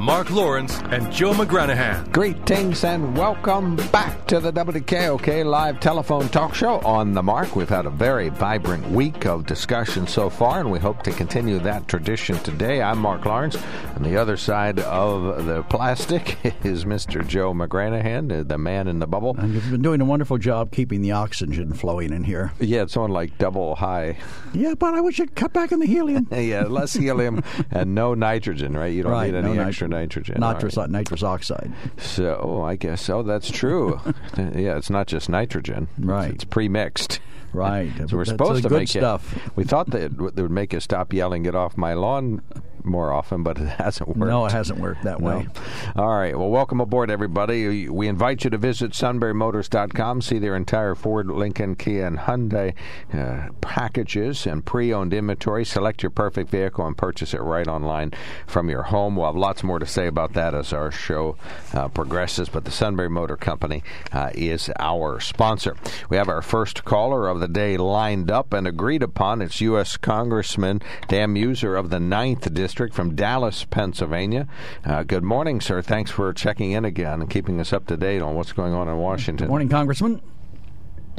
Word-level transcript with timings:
Mark 0.00 0.30
Lawrence 0.30 0.78
and 0.90 1.12
Joe 1.12 1.32
McGranahan. 1.32 2.10
Greetings 2.12 2.82
and 2.82 3.16
welcome 3.16 3.76
back 3.92 4.26
to 4.26 4.40
the 4.40 4.50
WKOK 4.52 5.44
live 5.44 5.78
telephone 5.80 6.28
talk 6.28 6.54
show 6.54 6.80
on 6.80 7.12
the 7.12 7.22
mark. 7.22 7.54
We've 7.54 7.68
had 7.68 7.86
a 7.86 7.90
very 7.90 8.28
vibrant 8.30 8.88
week 8.90 9.26
of 9.26 9.46
discussion 9.46 10.06
so 10.08 10.28
far, 10.28 10.58
and 10.60 10.72
we 10.72 10.80
hope 10.80 11.02
to 11.04 11.12
continue 11.12 11.58
that 11.60 11.86
tradition 11.86 12.36
today. 12.38 12.82
I'm 12.82 12.98
Mark 12.98 13.24
Lawrence. 13.26 13.56
On 13.94 14.02
the 14.02 14.16
other 14.16 14.36
side 14.36 14.80
of 14.80 15.44
the 15.46 15.62
plastic 15.64 16.36
is 16.64 16.84
Mr. 16.84 17.24
Joe 17.26 17.52
McGranahan, 17.54 18.40
uh, 18.40 18.42
the 18.42 18.58
man 18.58 18.88
in 18.88 18.98
the 18.98 19.06
bubble. 19.06 19.36
And 19.38 19.54
you've 19.54 19.70
been 19.70 19.82
doing 19.82 20.00
a 20.00 20.04
wonderful 20.06 20.38
job 20.38 20.72
keeping 20.72 21.02
the 21.02 21.12
oxygen 21.12 21.72
flowing 21.74 22.12
in 22.12 22.24
here. 22.24 22.52
Yeah, 22.58 22.82
it's 22.82 22.96
on 22.96 23.10
like 23.10 23.38
double 23.38 23.76
high. 23.76 24.16
Yeah, 24.52 24.74
but 24.74 24.94
I 24.94 25.00
wish 25.00 25.18
you'd 25.20 25.36
cut 25.36 25.52
back 25.52 25.70
on 25.70 25.78
the 25.78 25.86
helium. 25.86 26.26
yeah, 26.32 26.62
less 26.64 26.94
helium 26.94 27.44
and 27.70 27.94
no 27.94 28.14
nitrogen, 28.14 28.76
right? 28.76 28.92
You 28.92 29.04
don't 29.04 29.12
Right, 29.12 29.32
need 29.32 29.38
any 29.44 29.54
no 29.54 29.62
extra 29.62 29.81
nitrogen. 29.88 30.40
Nitrous, 30.40 30.76
right. 30.76 30.90
nitrous 30.90 31.22
oxide. 31.22 31.72
So 31.98 32.40
oh, 32.42 32.62
I 32.62 32.76
guess 32.76 33.02
so. 33.02 33.22
That's 33.22 33.50
true. 33.50 34.00
yeah, 34.36 34.76
it's 34.76 34.90
not 34.90 35.06
just 35.06 35.28
nitrogen. 35.28 35.88
Right. 35.98 36.32
It's 36.32 36.44
pre-mixed. 36.44 37.20
Right. 37.52 37.92
So 38.08 38.16
we're 38.16 38.24
supposed 38.24 38.62
to 38.62 38.70
make 38.70 38.88
stuff. 38.88 39.36
it. 39.36 39.56
We 39.56 39.64
thought 39.64 39.90
that 39.90 40.02
it 40.02 40.16
would 40.16 40.50
make 40.50 40.72
us 40.72 40.84
stop 40.84 41.12
yelling, 41.12 41.42
"Get 41.42 41.54
off 41.54 41.76
my 41.76 41.92
lawn!" 41.94 42.40
More 42.84 43.12
often, 43.12 43.42
but 43.42 43.58
it 43.58 43.68
hasn't 43.68 44.08
worked. 44.08 44.18
No, 44.18 44.46
it 44.46 44.52
hasn't 44.52 44.80
worked 44.80 45.04
that 45.04 45.20
way. 45.20 45.46
No. 45.94 46.02
All 46.02 46.16
right. 46.16 46.36
Well, 46.36 46.50
welcome 46.50 46.80
aboard, 46.80 47.10
everybody. 47.10 47.88
We 47.88 48.08
invite 48.08 48.42
you 48.44 48.50
to 48.50 48.58
visit 48.58 48.92
sunburymotors.com, 48.92 50.22
see 50.22 50.38
their 50.38 50.56
entire 50.56 50.94
Ford, 50.94 51.28
Lincoln, 51.28 51.76
Kia, 51.76 52.06
and 52.06 52.18
Hyundai 52.18 52.74
uh, 53.12 53.50
packages 53.60 54.46
and 54.46 54.64
pre-owned 54.64 55.14
inventory. 55.14 55.64
Select 55.64 56.02
your 56.02 56.10
perfect 56.10 56.50
vehicle 56.50 56.84
and 56.86 56.96
purchase 56.96 57.34
it 57.34 57.40
right 57.40 57.68
online 57.68 58.12
from 58.46 58.68
your 58.68 58.82
home. 58.82 59.14
We'll 59.14 59.26
have 59.26 59.36
lots 59.36 59.62
more 59.62 59.78
to 59.78 59.86
say 59.86 60.08
about 60.08 60.32
that 60.32 60.54
as 60.54 60.72
our 60.72 60.90
show 60.90 61.36
uh, 61.72 61.88
progresses. 61.88 62.48
But 62.48 62.64
the 62.64 62.72
Sunbury 62.72 63.08
Motor 63.08 63.36
Company 63.36 63.84
uh, 64.12 64.30
is 64.34 64.70
our 64.80 65.20
sponsor. 65.20 65.76
We 66.10 66.16
have 66.16 66.28
our 66.28 66.42
first 66.42 66.84
caller 66.84 67.28
of 67.28 67.38
the 67.38 67.48
day 67.48 67.76
lined 67.76 68.30
up 68.30 68.52
and 68.52 68.66
agreed 68.66 69.02
upon. 69.02 69.40
It's 69.40 69.60
U.S. 69.60 69.96
Congressman 69.96 70.82
Dan 71.08 71.34
Meuser 71.34 71.78
of 71.78 71.90
the 71.90 71.98
9th 71.98 72.52
District 72.52 72.71
from 72.72 73.14
Dallas, 73.14 73.64
Pennsylvania. 73.64 74.46
Uh, 74.84 75.02
good 75.02 75.22
morning, 75.22 75.60
sir. 75.60 75.82
Thanks 75.82 76.10
for 76.10 76.32
checking 76.32 76.72
in 76.72 76.84
again 76.84 77.20
and 77.20 77.28
keeping 77.30 77.60
us 77.60 77.72
up 77.72 77.86
to 77.86 77.96
date 77.96 78.22
on 78.22 78.34
what's 78.34 78.52
going 78.52 78.72
on 78.72 78.88
in 78.88 78.96
Washington. 78.96 79.46
Good 79.46 79.50
Morning, 79.50 79.68
Congressman. 79.68 80.20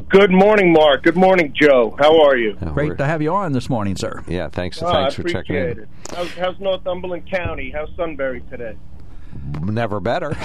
Good 0.08 0.30
morning, 0.32 0.72
Mark. 0.72 1.02
Good 1.04 1.16
morning, 1.16 1.54
Joe. 1.58 1.96
How 1.98 2.20
are 2.24 2.36
you? 2.36 2.56
Uh, 2.60 2.70
Great 2.72 2.98
to 2.98 3.06
have 3.06 3.22
you 3.22 3.32
on 3.32 3.52
this 3.52 3.70
morning, 3.70 3.96
sir. 3.96 4.22
Yeah, 4.26 4.48
thanks. 4.48 4.82
Oh, 4.82 4.90
thanks 4.90 5.14
I 5.14 5.16
for 5.16 5.22
appreciate 5.22 5.40
checking 5.46 5.56
in. 5.56 5.78
it. 5.84 5.88
How's, 6.14 6.30
how's 6.34 6.60
Northumberland 6.60 7.30
County? 7.30 7.70
How's 7.70 7.88
Sunbury 7.96 8.42
today? 8.50 8.76
Never 9.62 10.00
better. 10.00 10.30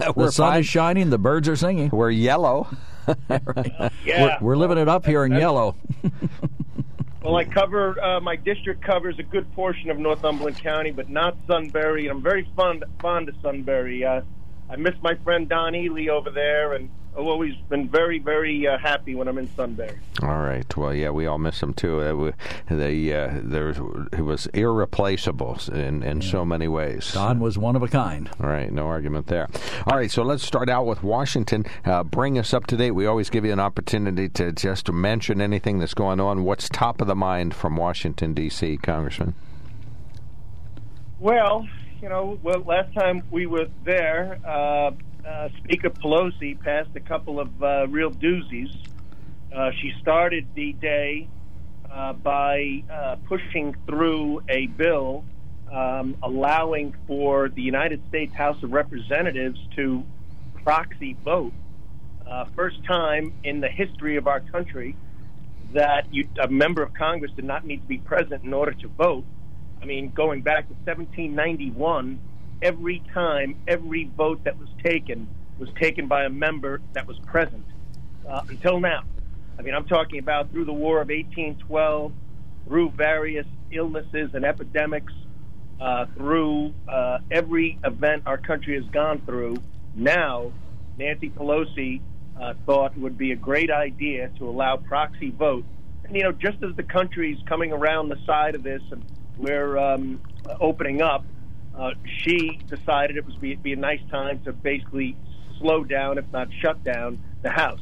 The 0.00 0.12
we're 0.16 0.30
sun 0.30 0.52
fine. 0.52 0.60
is 0.60 0.66
shining, 0.66 1.10
the 1.10 1.18
birds 1.18 1.48
are 1.48 1.56
singing. 1.56 1.90
We're 1.90 2.10
yellow. 2.10 2.68
Yeah. 3.28 3.88
We're, 4.04 4.38
we're 4.40 4.56
living 4.56 4.78
it 4.78 4.88
up 4.88 5.04
here 5.04 5.24
in 5.24 5.30
That's- 5.32 5.42
yellow. 5.42 5.74
Well, 7.22 7.36
I 7.36 7.44
cover 7.44 8.02
uh, 8.02 8.20
my 8.20 8.36
district 8.36 8.82
covers 8.82 9.18
a 9.18 9.22
good 9.22 9.52
portion 9.52 9.90
of 9.90 9.98
Northumberland 9.98 10.58
County, 10.58 10.90
but 10.90 11.10
not 11.10 11.36
Sunbury. 11.46 12.08
I'm 12.08 12.22
very 12.22 12.48
fond 12.56 12.82
fond 12.98 13.28
of 13.28 13.34
Sunbury. 13.42 14.04
Uh, 14.04 14.22
I 14.70 14.76
miss 14.76 14.94
my 15.02 15.14
friend 15.16 15.46
Don 15.46 15.74
Ely 15.74 16.08
over 16.08 16.30
there, 16.30 16.72
and 16.72 16.88
I've 17.12 17.26
always 17.26 17.54
been 17.68 17.88
very, 17.88 18.20
very 18.20 18.66
uh, 18.68 18.78
happy 18.78 19.14
when 19.16 19.26
I'm 19.26 19.36
in 19.36 19.48
Sunbury. 19.56 19.98
All 20.22 20.38
right. 20.38 20.76
Well, 20.76 20.94
yeah, 20.94 21.10
we 21.10 21.26
all 21.26 21.38
miss 21.38 21.60
him 21.60 21.74
too. 21.74 22.00
Uh, 22.00 22.14
we- 22.14 22.32
they, 22.70 23.12
uh, 23.12 23.40
there 23.42 23.66
was, 23.66 23.78
it 24.12 24.22
was 24.22 24.46
irreplaceable 24.54 25.58
in, 25.72 26.02
in 26.04 26.22
so 26.22 26.44
many 26.44 26.68
ways. 26.68 27.12
Don 27.12 27.40
was 27.40 27.58
one 27.58 27.74
of 27.74 27.82
a 27.82 27.88
kind. 27.88 28.30
All 28.40 28.48
right, 28.48 28.72
no 28.72 28.86
argument 28.86 29.26
there. 29.26 29.48
All 29.86 29.96
right, 29.96 30.10
so 30.10 30.22
let's 30.22 30.44
start 30.44 30.68
out 30.68 30.86
with 30.86 31.02
Washington. 31.02 31.66
Uh, 31.84 32.04
bring 32.04 32.38
us 32.38 32.54
up 32.54 32.66
to 32.68 32.76
date. 32.76 32.92
We 32.92 33.06
always 33.06 33.28
give 33.28 33.44
you 33.44 33.52
an 33.52 33.60
opportunity 33.60 34.28
to 34.30 34.52
just 34.52 34.86
to 34.86 34.92
mention 34.92 35.40
anything 35.40 35.80
that's 35.80 35.94
going 35.94 36.20
on. 36.20 36.44
What's 36.44 36.68
top 36.68 37.00
of 37.00 37.08
the 37.08 37.16
mind 37.16 37.54
from 37.54 37.76
Washington 37.76 38.34
D.C., 38.34 38.76
Congressman? 38.78 39.34
Well, 41.18 41.66
you 42.00 42.08
know, 42.08 42.38
well, 42.42 42.60
last 42.60 42.94
time 42.94 43.22
we 43.30 43.46
were 43.46 43.66
there, 43.84 44.38
uh, 45.26 45.48
Speaker 45.58 45.90
Pelosi 45.90 46.60
passed 46.60 46.90
a 46.94 47.00
couple 47.00 47.40
of 47.40 47.62
uh, 47.62 47.86
real 47.88 48.10
doozies. 48.10 48.74
Uh, 49.54 49.70
she 49.80 49.92
started 50.00 50.46
the 50.54 50.72
day 50.74 51.28
uh, 51.90 52.12
by 52.12 52.82
uh, 52.90 53.16
pushing 53.26 53.74
through 53.86 54.42
a 54.48 54.66
bill 54.66 55.24
um, 55.72 56.16
allowing 56.22 56.94
for 57.06 57.48
the 57.48 57.62
United 57.62 58.00
States 58.08 58.34
House 58.34 58.62
of 58.62 58.72
Representatives 58.72 59.58
to 59.76 60.04
proxy 60.62 61.16
vote. 61.24 61.52
Uh, 62.28 62.44
first 62.56 62.84
time 62.84 63.32
in 63.44 63.60
the 63.60 63.68
history 63.68 64.16
of 64.16 64.26
our 64.26 64.40
country 64.40 64.96
that 65.72 66.12
you, 66.12 66.28
a 66.40 66.48
member 66.48 66.82
of 66.82 66.92
Congress 66.94 67.32
did 67.34 67.44
not 67.44 67.64
need 67.64 67.80
to 67.80 67.86
be 67.86 67.98
present 67.98 68.44
in 68.44 68.52
order 68.52 68.72
to 68.72 68.88
vote. 68.88 69.24
I 69.82 69.84
mean, 69.84 70.10
going 70.10 70.42
back 70.42 70.68
to 70.68 70.74
1791, 70.84 72.20
every 72.62 73.02
time, 73.12 73.56
every 73.66 74.10
vote 74.16 74.44
that 74.44 74.58
was 74.58 74.68
taken 74.82 75.28
was 75.58 75.68
taken 75.78 76.08
by 76.08 76.24
a 76.24 76.30
member 76.30 76.80
that 76.94 77.06
was 77.06 77.18
present 77.20 77.64
uh, 78.28 78.40
until 78.48 78.80
now. 78.80 79.02
I 79.58 79.62
mean, 79.62 79.74
I'm 79.74 79.86
talking 79.86 80.18
about 80.18 80.50
through 80.50 80.64
the 80.64 80.72
War 80.72 81.02
of 81.02 81.08
1812, 81.08 82.12
through 82.66 82.90
various 82.92 83.46
illnesses 83.70 84.30
and 84.32 84.44
epidemics, 84.44 85.12
uh, 85.80 86.06
through 86.16 86.72
uh, 86.88 87.18
every 87.30 87.78
event 87.84 88.22
our 88.26 88.38
country 88.38 88.74
has 88.80 88.90
gone 88.90 89.20
through. 89.26 89.56
Now, 89.94 90.52
Nancy 90.98 91.28
Pelosi 91.30 92.00
uh, 92.40 92.54
thought 92.64 92.92
it 92.92 92.98
would 92.98 93.18
be 93.18 93.32
a 93.32 93.36
great 93.36 93.70
idea 93.70 94.30
to 94.38 94.48
allow 94.48 94.76
proxy 94.78 95.30
vote. 95.30 95.64
And, 96.04 96.16
you 96.16 96.22
know, 96.22 96.32
just 96.32 96.62
as 96.62 96.74
the 96.76 96.82
country's 96.82 97.38
coming 97.46 97.72
around 97.72 98.08
the 98.08 98.18
side 98.26 98.54
of 98.54 98.62
this 98.62 98.82
and 98.90 99.04
we're 99.36 99.76
um, 99.76 100.20
opening 100.60 101.02
up, 101.02 101.24
uh, 101.76 101.90
she 102.18 102.60
decided 102.68 103.16
it 103.16 103.26
was 103.26 103.36
be, 103.36 103.54
be 103.54 103.72
a 103.72 103.76
nice 103.76 104.00
time 104.10 104.40
to 104.44 104.52
basically 104.52 105.16
slow 105.58 105.84
down, 105.84 106.18
if 106.18 106.24
not 106.32 106.48
shut 106.60 106.82
down, 106.84 107.22
the 107.42 107.50
House. 107.50 107.80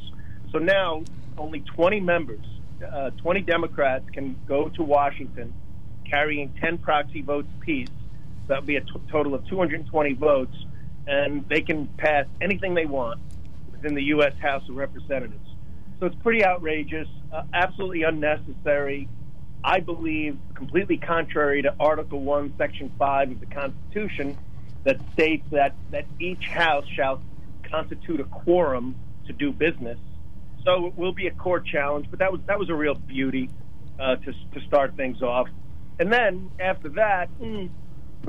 So 0.51 0.59
now 0.59 1.03
only 1.37 1.61
20 1.61 1.99
members, 1.99 2.45
uh, 2.91 3.11
20 3.11 3.41
Democrats 3.41 4.05
can 4.11 4.35
go 4.47 4.69
to 4.69 4.83
Washington 4.83 5.53
carrying 6.09 6.53
10 6.61 6.79
proxy 6.79 7.21
votes 7.21 7.47
apiece. 7.61 7.89
That 8.47 8.61
would 8.61 8.67
be 8.67 8.77
a 8.77 8.81
t- 8.81 8.91
total 9.11 9.35
of 9.35 9.47
220 9.47 10.13
votes, 10.13 10.55
and 11.07 11.47
they 11.47 11.61
can 11.61 11.87
pass 11.97 12.25
anything 12.41 12.73
they 12.73 12.85
want 12.85 13.19
within 13.71 13.93
the 13.93 14.03
U.S. 14.05 14.33
House 14.41 14.67
of 14.67 14.75
Representatives. 14.75 15.47
So 15.99 16.07
it's 16.07 16.15
pretty 16.23 16.43
outrageous, 16.43 17.07
uh, 17.31 17.43
absolutely 17.53 18.03
unnecessary. 18.03 19.07
I 19.63 19.79
believe 19.81 20.37
completely 20.55 20.97
contrary 20.97 21.61
to 21.63 21.73
Article 21.79 22.21
1, 22.21 22.53
Section 22.57 22.91
5 22.97 23.31
of 23.31 23.39
the 23.39 23.45
Constitution 23.45 24.37
that 24.83 24.97
states 25.13 25.45
that, 25.51 25.75
that 25.91 26.05
each 26.19 26.45
House 26.47 26.85
shall 26.95 27.21
constitute 27.63 28.19
a 28.19 28.23
quorum 28.23 28.95
to 29.27 29.33
do 29.33 29.51
business. 29.51 29.99
So 30.65 30.87
it 30.87 30.97
will 30.97 31.13
be 31.13 31.27
a 31.27 31.31
court 31.31 31.65
challenge, 31.65 32.07
but 32.09 32.19
that 32.19 32.31
was 32.31 32.41
that 32.47 32.59
was 32.59 32.69
a 32.69 32.75
real 32.75 32.95
beauty 32.95 33.49
uh, 33.99 34.15
to 34.17 34.31
to 34.53 34.67
start 34.67 34.95
things 34.95 35.21
off. 35.21 35.47
And 35.99 36.11
then 36.11 36.51
after 36.59 36.89
that, 36.89 37.29
mm, 37.39 37.69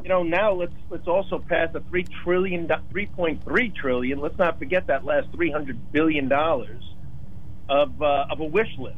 you 0.03 0.09
know, 0.09 0.23
now 0.23 0.53
let's 0.53 0.73
let's 0.91 1.09
also 1.09 1.39
pass 1.39 1.75
a 1.75 1.81
three 1.81 2.07
trillion, 2.23 2.69
three 2.91 3.07
point 3.07 3.45
three 3.45 3.71
trillion. 3.71 4.21
Let's 4.21 4.39
not 4.39 4.59
forget 4.59 4.87
that 4.87 5.05
last 5.05 5.29
three 5.33 5.51
hundred 5.51 5.93
billion 5.93 6.29
dollars 6.29 6.83
of 7.69 8.01
uh, 8.01 8.27
of 8.31 8.41
a 8.41 8.45
wish 8.45 8.77
list 8.79 8.97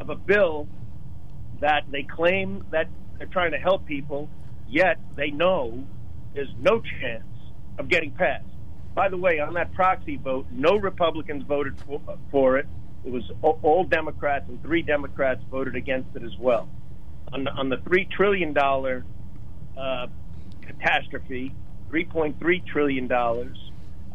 of 0.00 0.10
a 0.10 0.16
bill 0.16 0.68
that 1.62 1.84
they 1.90 2.02
claim 2.02 2.64
that 2.70 2.88
they're 3.18 3.26
trying 3.28 3.52
to 3.52 3.58
help 3.58 3.86
people, 3.86 4.28
yet 4.68 4.98
they 5.16 5.30
know 5.30 5.82
there's 6.34 6.52
no 6.60 6.80
chance 6.80 7.24
of 7.78 7.88
getting 7.88 8.10
passed. 8.12 8.44
by 8.94 9.08
the 9.08 9.16
way, 9.16 9.40
on 9.40 9.54
that 9.54 9.72
proxy 9.72 10.16
vote, 10.16 10.46
no 10.50 10.76
Republicans 10.76 11.44
voted 11.44 11.74
for, 11.86 12.00
for 12.30 12.58
it. 12.58 12.66
It 13.04 13.10
was 13.10 13.24
all 13.42 13.84
Democrats, 13.84 14.44
and 14.48 14.62
three 14.62 14.82
Democrats 14.82 15.42
voted 15.50 15.74
against 15.74 16.14
it 16.14 16.22
as 16.22 16.36
well. 16.38 16.68
On 17.32 17.44
the, 17.44 17.50
on 17.50 17.68
the 17.68 17.78
three 17.78 18.04
trillion 18.04 18.52
dollar 18.52 19.04
uh, 19.76 20.06
catastrophe, 20.60 21.54
three 21.88 22.04
point 22.04 22.38
three 22.38 22.60
trillion 22.60 23.08
dollars 23.08 23.56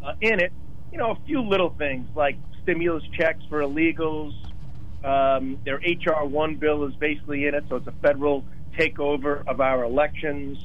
uh, 0.06 0.14
in 0.22 0.40
it. 0.40 0.54
You 0.92 1.00
know, 1.00 1.12
a 1.12 1.18
few 1.26 1.42
little 1.42 1.72
things 1.78 2.08
like 2.16 2.38
stimulus 2.64 3.04
checks 3.18 3.44
for 3.50 3.62
illegals. 3.62 4.34
Um, 5.04 5.60
their 5.64 5.78
HR 5.78 6.26
one 6.26 6.56
bill 6.56 6.86
is 6.86 6.96
basically 6.96 7.46
in 7.46 7.54
it, 7.54 7.66
so 7.70 7.78
it's 7.78 7.88
a 7.88 7.94
federal 8.02 8.44
takeover 8.78 9.48
of 9.48 9.62
our 9.62 9.84
elections. 9.84 10.58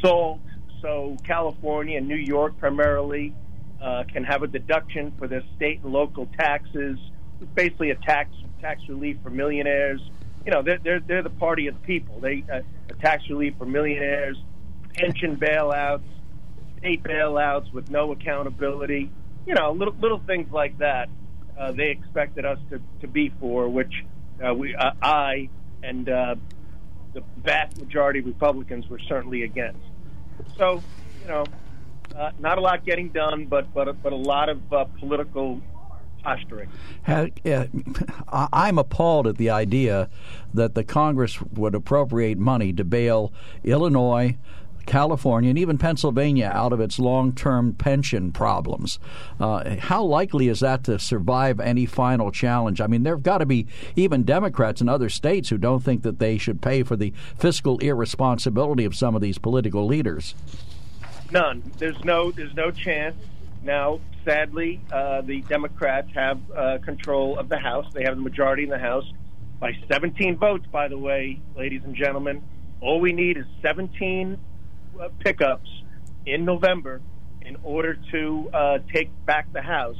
Salt, 0.00 0.40
so 0.80 1.16
California 1.24 1.98
and 1.98 2.08
New 2.08 2.16
York 2.16 2.58
primarily 2.58 3.34
uh, 3.80 4.04
can 4.12 4.24
have 4.24 4.42
a 4.42 4.46
deduction 4.46 5.12
for 5.18 5.28
their 5.28 5.42
state 5.56 5.80
and 5.82 5.92
local 5.92 6.26
taxes. 6.38 6.98
It's 7.40 7.50
basically 7.54 7.90
a 7.90 7.96
tax 7.96 8.30
tax 8.60 8.80
relief 8.88 9.16
for 9.22 9.30
millionaires. 9.30 10.00
You 10.46 10.52
know, 10.52 10.62
they're 10.62 10.78
they're, 10.78 11.00
they're 11.00 11.22
the 11.22 11.30
party 11.30 11.66
of 11.66 11.74
the 11.74 11.80
people. 11.80 12.20
They 12.20 12.44
uh, 12.52 12.60
a 12.88 12.94
tax 12.94 13.28
relief 13.28 13.54
for 13.58 13.66
millionaires, 13.66 14.36
pension 14.94 15.36
bailouts, 15.36 16.04
state 16.78 17.02
bailouts 17.02 17.72
with 17.72 17.90
no 17.90 18.12
accountability. 18.12 19.10
You 19.46 19.54
know, 19.54 19.72
little 19.72 19.94
little 20.00 20.20
things 20.26 20.52
like 20.52 20.78
that. 20.78 21.08
Uh, 21.58 21.72
they 21.72 21.90
expected 21.90 22.44
us 22.44 22.58
to, 22.70 22.80
to 23.00 23.06
be 23.06 23.30
for, 23.40 23.68
which 23.68 23.92
uh, 24.44 24.54
we 24.54 24.74
uh, 24.74 24.92
I 25.02 25.48
and 25.82 26.08
uh, 26.08 26.34
the 27.12 27.22
vast 27.38 27.78
majority 27.78 28.20
of 28.20 28.26
Republicans 28.26 28.88
were 28.88 28.98
certainly 29.00 29.42
against. 29.42 29.80
So, 30.56 30.82
you 31.22 31.28
know, 31.28 31.44
uh, 32.16 32.30
not 32.38 32.58
a 32.58 32.60
lot 32.60 32.84
getting 32.84 33.08
done, 33.10 33.46
but 33.46 33.72
but 33.74 34.02
but 34.02 34.12
a 34.12 34.16
lot 34.16 34.48
of 34.48 34.72
uh, 34.72 34.84
political 34.98 35.60
posturing. 36.22 36.68
I'm 37.06 38.78
appalled 38.78 39.26
at 39.26 39.36
the 39.38 39.50
idea 39.50 40.08
that 40.54 40.74
the 40.74 40.84
Congress 40.84 41.40
would 41.42 41.74
appropriate 41.74 42.38
money 42.38 42.72
to 42.74 42.84
bail 42.84 43.32
Illinois, 43.64 44.36
California, 44.86 45.50
and 45.50 45.58
even 45.58 45.78
Pennsylvania 45.78 46.50
out 46.52 46.72
of 46.72 46.80
its 46.80 46.98
long 46.98 47.32
term 47.32 47.74
pension 47.74 48.32
problems. 48.32 48.98
Uh, 49.40 49.76
how 49.76 50.02
likely 50.02 50.48
is 50.48 50.60
that 50.60 50.84
to 50.84 50.98
survive 50.98 51.60
any 51.60 51.86
final 51.86 52.30
challenge? 52.30 52.80
I 52.80 52.86
mean, 52.86 53.02
there 53.02 53.14
have 53.14 53.22
got 53.22 53.38
to 53.38 53.46
be 53.46 53.66
even 53.96 54.24
Democrats 54.24 54.80
in 54.80 54.88
other 54.88 55.08
states 55.08 55.48
who 55.48 55.58
don't 55.58 55.80
think 55.82 56.02
that 56.02 56.18
they 56.18 56.38
should 56.38 56.60
pay 56.60 56.82
for 56.82 56.96
the 56.96 57.12
fiscal 57.36 57.78
irresponsibility 57.78 58.84
of 58.84 58.94
some 58.94 59.14
of 59.14 59.22
these 59.22 59.38
political 59.38 59.86
leaders. 59.86 60.34
None. 61.30 61.62
There's 61.78 62.02
no. 62.04 62.30
There's 62.30 62.54
no 62.54 62.70
chance. 62.70 63.16
Now, 63.64 64.00
sadly, 64.24 64.80
uh, 64.92 65.22
the 65.22 65.40
Democrats 65.42 66.10
have 66.14 66.40
uh, 66.50 66.78
control 66.78 67.38
of 67.38 67.48
the 67.48 67.58
House. 67.58 67.86
They 67.94 68.04
have 68.04 68.16
the 68.16 68.22
majority 68.22 68.64
in 68.64 68.70
the 68.70 68.78
House 68.78 69.10
by 69.60 69.76
17 69.88 70.36
votes. 70.36 70.66
By 70.70 70.88
the 70.88 70.98
way, 70.98 71.40
ladies 71.56 71.82
and 71.84 71.94
gentlemen, 71.94 72.42
all 72.80 73.00
we 73.00 73.12
need 73.12 73.36
is 73.36 73.46
17 73.62 74.34
uh, 74.34 74.36
pickups 75.20 75.68
in 76.26 76.44
November 76.44 77.00
in 77.42 77.56
order 77.62 77.98
to 78.12 78.50
uh, 78.52 78.78
take 78.92 79.10
back 79.26 79.52
the 79.52 79.62
House. 79.62 79.96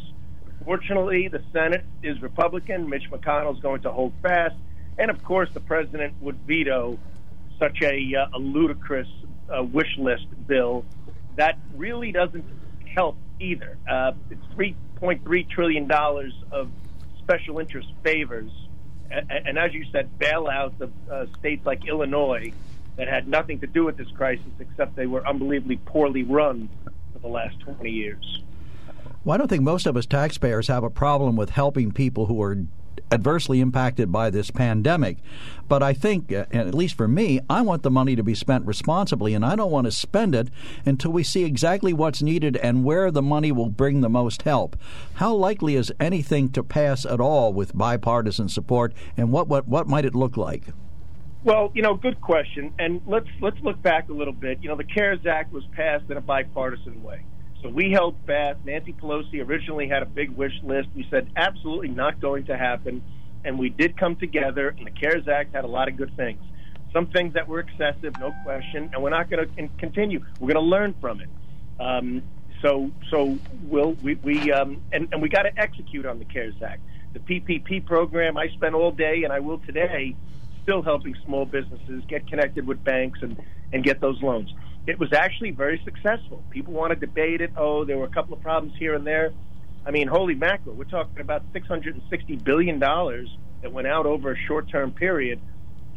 Fortunately, 0.64 1.28
the 1.28 1.42
Senate 1.52 1.84
is 2.02 2.22
Republican. 2.22 2.88
Mitch 2.88 3.10
McConnell 3.10 3.54
is 3.56 3.60
going 3.60 3.82
to 3.82 3.90
hold 3.90 4.12
fast, 4.22 4.54
and 4.98 5.10
of 5.10 5.22
course, 5.24 5.48
the 5.52 5.60
president 5.60 6.14
would 6.20 6.36
veto 6.46 6.98
such 7.58 7.82
a, 7.82 8.14
uh, 8.14 8.36
a 8.36 8.38
ludicrous 8.38 9.08
uh, 9.50 9.62
wish 9.62 9.98
list 9.98 10.26
bill 10.46 10.84
that 11.36 11.58
really 11.74 12.12
doesn't 12.12 12.44
help 12.94 13.16
either. 13.40 13.76
Uh, 13.90 14.12
it's 14.30 14.44
three 14.54 14.76
point 14.96 15.24
three 15.24 15.44
trillion 15.44 15.88
dollars 15.88 16.32
of 16.52 16.70
special 17.18 17.58
interest 17.58 17.88
favors, 18.04 18.50
and, 19.10 19.30
and, 19.30 19.58
as 19.58 19.72
you 19.72 19.84
said, 19.90 20.10
bailouts 20.18 20.80
of 20.80 20.92
uh, 21.10 21.26
states 21.38 21.64
like 21.66 21.86
Illinois 21.86 22.52
that 22.96 23.08
had 23.08 23.28
nothing 23.28 23.60
to 23.60 23.66
do 23.66 23.84
with 23.84 23.96
this 23.96 24.10
crisis 24.16 24.44
except 24.60 24.96
they 24.96 25.06
were 25.06 25.26
unbelievably 25.26 25.76
poorly 25.86 26.22
run 26.22 26.68
for 27.12 27.18
the 27.20 27.28
last 27.28 27.58
20 27.60 27.90
years. 27.90 28.42
Well, 29.24 29.34
I 29.34 29.38
don't 29.38 29.48
think 29.48 29.62
most 29.62 29.86
of 29.86 29.96
us 29.96 30.06
taxpayers 30.06 30.68
have 30.68 30.84
a 30.84 30.90
problem 30.90 31.36
with 31.36 31.50
helping 31.50 31.92
people 31.92 32.26
who 32.26 32.42
are 32.42 32.56
adversely 33.10 33.60
impacted 33.60 34.10
by 34.10 34.30
this 34.30 34.50
pandemic. 34.50 35.18
But 35.68 35.82
I 35.82 35.92
think, 35.92 36.32
uh, 36.32 36.46
at 36.52 36.74
least 36.74 36.96
for 36.96 37.06
me, 37.06 37.40
I 37.48 37.62
want 37.62 37.82
the 37.82 37.90
money 37.90 38.16
to 38.16 38.22
be 38.22 38.34
spent 38.34 38.66
responsibly, 38.66 39.34
and 39.34 39.44
I 39.44 39.54
don't 39.54 39.70
want 39.70 39.84
to 39.84 39.92
spend 39.92 40.34
it 40.34 40.48
until 40.84 41.12
we 41.12 41.22
see 41.22 41.44
exactly 41.44 41.92
what's 41.92 42.22
needed 42.22 42.56
and 42.56 42.84
where 42.84 43.10
the 43.10 43.22
money 43.22 43.52
will 43.52 43.68
bring 43.68 44.00
the 44.00 44.08
most 44.08 44.42
help. 44.42 44.76
How 45.14 45.34
likely 45.34 45.76
is 45.76 45.92
anything 46.00 46.50
to 46.50 46.62
pass 46.62 47.04
at 47.04 47.20
all 47.20 47.52
with 47.52 47.76
bipartisan 47.76 48.48
support, 48.48 48.92
and 49.16 49.30
what, 49.30 49.46
what, 49.46 49.68
what 49.68 49.88
might 49.88 50.04
it 50.04 50.14
look 50.14 50.36
like? 50.36 50.64
Well, 51.44 51.72
you 51.74 51.82
know, 51.82 51.94
good 51.94 52.20
question. 52.20 52.72
And 52.78 53.00
let's 53.06 53.26
let's 53.40 53.58
look 53.62 53.80
back 53.82 54.08
a 54.08 54.12
little 54.12 54.32
bit. 54.32 54.58
You 54.62 54.68
know, 54.68 54.76
the 54.76 54.84
CARES 54.84 55.26
Act 55.26 55.52
was 55.52 55.64
passed 55.72 56.08
in 56.08 56.16
a 56.16 56.20
bipartisan 56.20 57.02
way. 57.02 57.24
So 57.62 57.68
we 57.68 57.90
held 57.90 58.16
fast. 58.26 58.58
Nancy 58.64 58.92
Pelosi 58.92 59.44
originally 59.44 59.88
had 59.88 60.02
a 60.02 60.06
big 60.06 60.30
wish 60.30 60.52
list. 60.62 60.88
We 60.94 61.06
said 61.10 61.28
absolutely 61.36 61.88
not 61.88 62.20
going 62.20 62.46
to 62.46 62.56
happen, 62.56 63.02
and 63.44 63.58
we 63.58 63.70
did 63.70 63.96
come 63.96 64.16
together. 64.16 64.68
And 64.68 64.86
the 64.86 64.90
CARES 64.90 65.26
Act 65.26 65.54
had 65.54 65.64
a 65.64 65.68
lot 65.68 65.88
of 65.88 65.96
good 65.96 66.16
things. 66.16 66.40
Some 66.92 67.06
things 67.08 67.34
that 67.34 67.48
were 67.48 67.60
excessive, 67.60 68.14
no 68.20 68.32
question, 68.44 68.90
and 68.92 69.02
we're 69.02 69.10
not 69.10 69.30
going 69.30 69.48
to 69.48 69.68
continue. 69.78 70.24
We're 70.38 70.52
going 70.52 70.64
to 70.64 70.70
learn 70.70 70.94
from 71.00 71.20
it. 71.20 71.28
Um, 71.80 72.22
so, 72.60 72.90
so 73.10 73.38
we'll 73.64 73.92
we, 73.94 74.14
we 74.16 74.52
um, 74.52 74.80
and, 74.92 75.08
and 75.10 75.20
we 75.20 75.28
got 75.28 75.42
to 75.42 75.58
execute 75.58 76.06
on 76.06 76.20
the 76.20 76.24
CARES 76.24 76.54
Act. 76.64 76.82
The 77.14 77.18
PPP 77.18 77.84
program. 77.84 78.36
I 78.36 78.48
spent 78.48 78.74
all 78.76 78.92
day, 78.92 79.24
and 79.24 79.32
I 79.32 79.40
will 79.40 79.58
today 79.58 80.14
still 80.62 80.82
helping 80.82 81.14
small 81.24 81.44
businesses 81.44 82.02
get 82.08 82.26
connected 82.28 82.66
with 82.66 82.82
banks 82.84 83.18
and, 83.22 83.36
and 83.72 83.84
get 83.84 84.00
those 84.00 84.20
loans. 84.22 84.52
It 84.86 84.98
was 84.98 85.12
actually 85.12 85.52
very 85.52 85.80
successful. 85.84 86.42
People 86.50 86.72
want 86.72 86.90
to 86.92 86.96
debate 86.96 87.40
it. 87.40 87.52
Oh, 87.56 87.84
there 87.84 87.98
were 87.98 88.06
a 88.06 88.10
couple 88.10 88.34
of 88.34 88.42
problems 88.42 88.74
here 88.78 88.94
and 88.94 89.06
there. 89.06 89.32
I 89.84 89.90
mean, 89.90 90.08
holy 90.08 90.34
mackerel, 90.34 90.74
we're 90.74 90.84
talking 90.84 91.20
about 91.20 91.52
$660 91.52 92.44
billion 92.44 92.78
that 92.78 93.72
went 93.72 93.86
out 93.86 94.06
over 94.06 94.32
a 94.32 94.36
short 94.46 94.68
term 94.68 94.92
period 94.92 95.40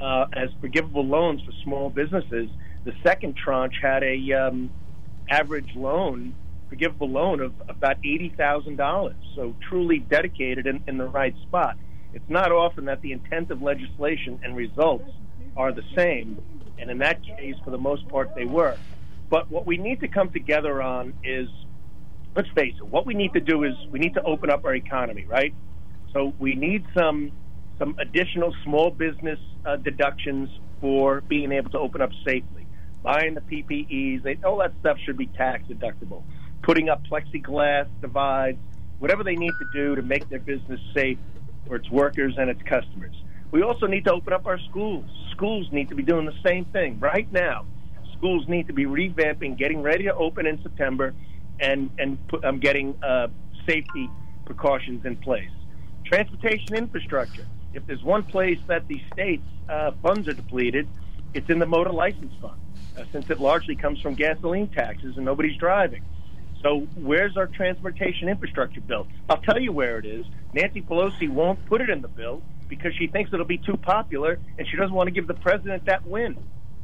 uh, 0.02 0.26
as 0.34 0.50
forgivable 0.62 1.06
loans 1.06 1.42
for 1.44 1.52
small 1.64 1.90
businesses. 1.90 2.50
The 2.84 2.94
second 3.04 3.36
tranche 3.36 3.76
had 3.82 4.04
a 4.04 4.34
um, 4.34 4.70
average 5.30 5.76
loan, 5.76 6.36
forgivable 6.70 7.10
loan 7.10 7.42
of 7.42 7.54
about 7.68 8.02
$80,000. 8.04 9.16
So 9.36 9.56
truly 9.68 10.00
dedicated 10.00 10.68
in, 10.68 10.84
in 10.88 10.98
the 10.98 11.08
right 11.08 11.36
spot. 11.44 11.78
It's 12.16 12.30
not 12.30 12.54
often 12.54 12.86
that 12.86 13.02
the 13.02 13.12
intent 13.12 13.52
of 13.52 13.62
legislation 13.62 14.40
and 14.42 14.56
results 14.56 15.12
are 15.58 15.74
the 15.74 15.84
same, 15.98 16.42
and 16.80 16.90
in 16.90 17.00
that 17.00 17.22
case, 17.22 17.56
for 17.66 17.72
the 17.72 17.78
most 17.78 18.08
part, 18.08 18.34
they 18.36 18.46
were. 18.46 18.80
But 19.30 19.52
what 19.52 19.68
we 19.68 19.78
need 19.78 20.00
to 20.00 20.08
come 20.08 20.32
together 20.32 20.82
on 20.82 21.14
is, 21.26 21.50
let's 22.34 22.48
face 22.56 22.74
it, 22.78 22.88
what 22.88 23.06
we 23.06 23.16
need 23.16 23.34
to 23.34 23.42
do 23.42 23.66
is 23.66 23.74
we 23.92 24.00
need 24.00 24.14
to 24.14 24.24
open 24.24 24.50
up 24.50 24.64
our 24.64 24.74
economy, 24.74 25.26
right? 25.26 25.54
So 26.14 26.34
we 26.40 26.56
need 26.56 26.86
some 26.98 27.34
some 27.78 27.98
additional 28.00 28.56
small 28.64 28.92
business 28.92 29.40
uh, 29.66 29.76
deductions 29.76 30.50
for 30.80 31.20
being 31.20 31.52
able 31.52 31.70
to 31.72 31.80
open 31.80 32.02
up 32.02 32.12
safely. 32.26 32.66
Buying 33.04 33.36
the 33.36 33.42
PPEs, 33.42 34.24
they, 34.24 34.40
all 34.46 34.60
that 34.60 34.72
stuff 34.80 34.98
should 35.06 35.18
be 35.18 35.28
tax 35.28 35.66
deductible. 35.66 36.24
Putting 36.64 36.88
up 36.88 37.04
plexiglass 37.12 37.88
divides, 38.00 38.58
whatever 39.00 39.26
they 39.26 39.36
need 39.36 39.60
to 39.60 39.66
do 39.66 39.96
to 39.96 40.02
make 40.02 40.30
their 40.30 40.40
business 40.40 40.80
safe 40.96 41.18
for 41.68 41.76
its 41.76 41.90
workers 41.90 42.36
and 42.38 42.50
its 42.50 42.62
customers. 42.64 43.16
We 43.52 43.62
also 43.62 43.88
need 43.88 44.06
to 44.06 44.14
open 44.14 44.34
up 44.34 44.46
our 44.46 44.60
schools. 44.60 45.06
Schools 45.32 45.68
need 45.72 45.90
to 45.90 45.96
be 45.96 46.04
doing 46.04 46.26
the 46.26 46.36
same 46.46 46.66
thing 46.66 47.00
right 47.00 47.32
now. 47.32 47.66
Schools 48.18 48.48
need 48.48 48.68
to 48.68 48.74
be 48.74 48.86
revamping, 48.86 49.58
getting 49.58 49.82
ready 49.82 50.06
to 50.06 50.16
open 50.16 50.46
in 50.46 50.62
September, 50.64 51.14
and 51.60 51.90
and 52.00 52.18
um, 52.44 52.60
getting 52.60 52.98
uh, 53.04 53.28
safety 53.68 54.10
precautions 54.46 55.06
in 55.06 55.16
place. 55.18 55.50
Transportation 56.06 56.76
infrastructure. 56.76 57.46
If 57.74 57.86
there's 57.88 58.04
one 58.04 58.24
place 58.24 58.60
that 58.68 58.88
the 58.88 59.02
state's 59.14 59.44
uh, 59.68 59.92
funds 60.02 60.28
are 60.28 60.34
depleted, 60.34 60.88
it's 61.34 61.50
in 61.50 61.60
the 61.60 61.66
motor 61.66 61.92
license 61.92 62.34
fund, 62.42 62.60
uh, 62.98 63.04
since 63.12 63.30
it 63.30 63.40
largely 63.40 63.76
comes 63.76 64.00
from 64.02 64.14
gasoline 64.14 64.70
taxes 64.70 65.18
and 65.18 65.26
nobody's 65.26 65.58
driving. 65.58 66.04
So 66.66 66.80
where's 66.96 67.38
our 67.38 67.46
transportation 67.46 68.28
infrastructure 68.28 68.82
bill? 68.82 69.06
I'll 69.30 69.38
tell 69.38 69.60
you 69.60 69.72
where 69.72 70.00
it 70.00 70.06
is. 70.06 70.26
Nancy 70.52 70.82
Pelosi 70.82 71.30
won't 71.30 71.64
put 71.68 71.80
it 71.80 71.92
in 71.92 72.02
the 72.02 72.08
bill 72.08 72.42
because 72.68 72.92
she 72.96 73.06
thinks 73.06 73.32
it'll 73.32 73.46
be 73.46 73.60
too 73.60 73.78
popular 73.78 74.40
and 74.58 74.68
she 74.68 74.76
doesn't 74.76 74.96
want 74.96 75.06
to 75.06 75.12
give 75.12 75.28
the 75.28 75.36
president 75.36 75.86
that 75.86 76.04
win. 76.08 76.36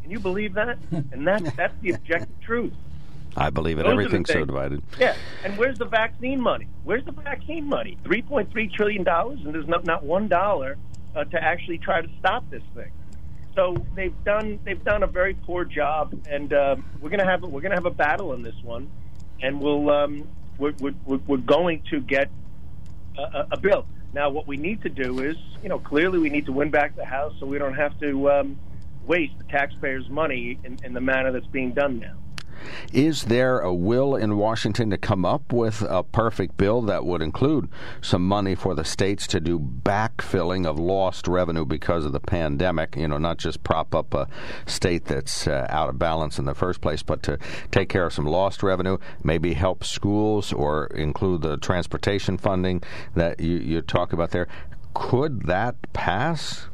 Can 0.04 0.12
you 0.12 0.20
believe 0.20 0.54
that? 0.54 0.78
And 0.92 1.26
that's 1.26 1.52
that's 1.56 1.74
the 1.82 1.94
objective 1.94 2.40
truth. 2.42 2.74
I 3.36 3.50
believe 3.50 3.80
it. 3.80 3.84
Those 3.84 3.94
Everything's 3.94 4.32
so 4.32 4.46
divided. 4.46 4.84
Yeah. 5.00 5.16
And 5.44 5.58
where's 5.58 5.80
the 5.80 5.86
vaccine 5.86 6.40
money? 6.40 6.68
Where's 6.84 7.04
the 7.06 7.14
vaccine 7.14 7.68
money? 7.68 7.98
Three 8.04 8.22
point 8.22 8.52
three 8.52 8.68
trillion 8.68 9.04
dollars, 9.04 9.40
and 9.44 9.52
there's 9.52 9.68
not 9.68 9.84
not 9.84 10.04
one 10.04 10.28
dollar 10.28 10.78
uh, 11.16 11.24
to 11.24 11.44
actually 11.44 11.80
try 11.80 12.02
to 12.04 12.10
stop 12.20 12.48
this 12.52 12.64
thing. 12.76 12.92
So 13.56 13.76
they've 13.96 14.24
done 14.24 14.60
they've 14.64 14.84
done 14.84 15.02
a 15.02 15.08
very 15.08 15.34
poor 15.34 15.66
job, 15.66 16.14
and 16.30 16.54
uh, 16.54 16.76
we're 17.00 17.10
gonna 17.10 17.26
have 17.26 17.42
we're 17.42 17.62
gonna 17.62 17.76
have 17.76 17.88
a 17.88 17.90
battle 17.90 18.34
in 18.34 18.44
this 18.44 18.62
one 18.62 18.88
and 19.42 19.60
we'll 19.60 19.90
um, 19.90 20.28
we're, 20.58 20.74
we're, 20.80 21.20
we're 21.28 21.38
going 21.38 21.82
to 21.90 22.00
get 22.00 22.30
a, 23.18 23.48
a 23.52 23.58
bill. 23.58 23.86
Now, 24.14 24.30
what 24.30 24.48
we 24.48 24.58
need 24.58 24.82
to 24.84 24.90
do 24.90 25.20
is, 25.20 25.38
you 25.64 25.70
know, 25.70 25.80
clearly 25.80 26.20
we 26.20 26.30
need 26.30 26.46
to 26.46 26.52
win 26.52 26.70
back 26.70 26.96
the 26.96 27.06
House 27.06 27.34
so 27.40 27.46
we 27.46 27.58
don't 27.58 27.76
have 27.76 27.98
to 28.00 28.30
um, 28.32 28.60
waste 29.06 29.38
the 29.38 29.46
taxpayers' 29.46 30.10
money 30.10 30.60
in, 30.64 30.78
in 30.84 30.94
the 30.94 31.02
manner 31.02 31.32
that's 31.32 31.48
being 31.48 31.72
done 31.72 32.00
now. 32.00 32.14
Is 32.94 33.24
there 33.24 33.60
a 33.60 33.74
will 33.74 34.16
in 34.16 34.38
Washington 34.38 34.90
to 34.90 34.98
come 34.98 35.26
up 35.26 35.54
with 35.54 35.82
a 35.82 36.04
perfect 36.04 36.58
bill 36.58 36.82
that 36.84 37.06
would 37.06 37.22
include 37.22 37.70
some 38.02 38.28
money 38.28 38.56
for 38.56 38.76
the 38.76 38.84
states 38.84 39.28
to 39.28 39.40
do 39.40 39.60
backfilling 39.60 40.66
of 40.66 40.80
lost 40.80 41.28
revenue 41.28 41.66
because 41.66 42.06
of 42.06 42.12
the 42.12 42.20
pandemic? 42.20 42.96
You 42.96 43.08
know, 43.08 43.18
not 43.18 43.38
just 43.38 43.64
prop 43.64 43.96
up 43.96 44.14
a 44.14 44.28
state 44.66 45.06
that's 45.06 45.48
uh, 45.48 45.68
out 45.70 45.90
of 45.90 45.98
balance 46.00 46.40
in 46.40 46.46
the 46.46 46.56
first 46.56 46.82
place, 46.82 47.04
but 47.04 47.24
to 47.24 47.38
take 47.72 47.90
care 47.90 48.06
of 48.06 48.14
some 48.14 48.26
lost 48.26 48.64
revenue, 48.64 48.98
maybe 49.24 49.54
help 49.54 49.84
schools 49.84 50.54
or 50.54 50.88
include 50.88 51.42
the 51.42 51.58
transportation 51.58 52.38
funding 52.38 52.84
that 53.16 53.40
you, 53.40 53.58
you 53.58 53.82
talk 53.82 54.14
about 54.14 54.32
there. 54.32 54.48
Could 54.94 55.44
that 55.44 55.76
pass? 55.94 56.68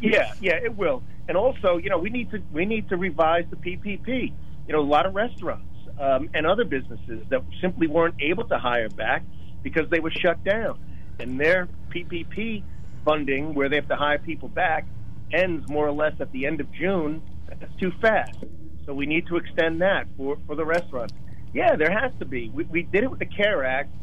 Yeah, 0.00 0.32
yeah, 0.40 0.56
it 0.56 0.76
will. 0.76 1.02
And 1.28 1.36
also, 1.36 1.78
you 1.78 1.88
know, 1.88 1.98
we 1.98 2.10
need 2.10 2.30
to 2.32 2.42
we 2.52 2.66
need 2.66 2.88
to 2.90 2.96
revise 2.96 3.44
the 3.48 3.56
PPP 3.56 4.32
you 4.66 4.72
know, 4.72 4.80
a 4.80 4.82
lot 4.82 5.06
of 5.06 5.14
restaurants 5.14 5.74
um, 5.98 6.28
and 6.34 6.46
other 6.46 6.64
businesses 6.64 7.24
that 7.28 7.42
simply 7.60 7.86
weren't 7.86 8.16
able 8.20 8.44
to 8.48 8.58
hire 8.58 8.88
back 8.88 9.24
because 9.62 9.88
they 9.90 10.00
were 10.00 10.10
shut 10.10 10.42
down. 10.44 10.78
And 11.18 11.38
their 11.38 11.68
PPP 11.90 12.62
funding, 13.04 13.54
where 13.54 13.68
they 13.68 13.76
have 13.76 13.88
to 13.88 13.96
hire 13.96 14.18
people 14.18 14.48
back, 14.48 14.86
ends 15.32 15.68
more 15.68 15.86
or 15.86 15.92
less 15.92 16.14
at 16.20 16.32
the 16.32 16.46
end 16.46 16.60
of 16.60 16.70
June. 16.72 17.22
That's 17.48 17.74
too 17.76 17.92
fast. 18.00 18.38
So 18.86 18.94
we 18.94 19.06
need 19.06 19.26
to 19.28 19.36
extend 19.36 19.80
that 19.80 20.06
for, 20.16 20.38
for 20.46 20.56
the 20.56 20.64
restaurants. 20.64 21.14
Yeah, 21.52 21.76
there 21.76 21.90
has 21.90 22.12
to 22.18 22.24
be. 22.24 22.50
We, 22.50 22.64
we 22.64 22.82
did 22.82 23.04
it 23.04 23.10
with 23.10 23.20
the 23.20 23.26
CARE 23.26 23.64
Act. 23.64 23.94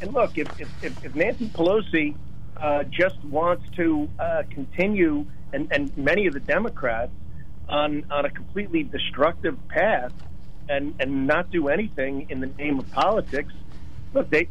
And 0.00 0.12
look, 0.12 0.36
if, 0.36 0.48
if, 0.60 1.04
if 1.04 1.14
Nancy 1.14 1.48
Pelosi 1.48 2.16
uh, 2.56 2.82
just 2.84 3.22
wants 3.24 3.64
to 3.76 4.08
uh, 4.18 4.42
continue, 4.50 5.26
and, 5.52 5.68
and 5.70 5.96
many 5.96 6.26
of 6.26 6.34
the 6.34 6.40
Democrats 6.40 7.12
on 7.68 8.04
on 8.10 8.24
a 8.24 8.30
completely 8.30 8.82
destructive 8.82 9.56
path 9.68 10.12
and 10.68 10.94
and 11.00 11.26
not 11.26 11.50
do 11.50 11.68
anything 11.68 12.26
in 12.30 12.40
the 12.40 12.46
name 12.46 12.78
of 12.78 12.90
politics. 12.92 13.52
Look, 14.14 14.30
they 14.30 14.48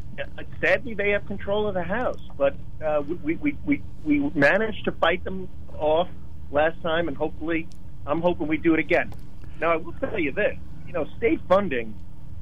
sadly 0.61 0.93
they 0.93 1.11
have 1.11 1.25
control 1.25 1.67
of 1.67 1.73
the 1.73 1.83
House, 1.83 2.21
but 2.37 2.55
uh, 2.83 3.01
we, 3.23 3.35
we 3.35 3.57
we 3.65 3.81
we 4.03 4.19
managed 4.33 4.85
to 4.85 4.91
fight 4.91 5.23
them 5.23 5.49
off 5.77 6.09
last 6.51 6.81
time, 6.81 7.07
and 7.07 7.17
hopefully, 7.17 7.67
I'm 8.05 8.21
hoping 8.21 8.47
we 8.47 8.57
do 8.57 8.73
it 8.73 8.79
again. 8.79 9.13
Now, 9.59 9.71
I 9.71 9.77
will 9.77 9.93
tell 9.93 10.19
you 10.19 10.31
this: 10.31 10.57
you 10.85 10.93
know, 10.93 11.05
state 11.17 11.39
funding 11.47 11.95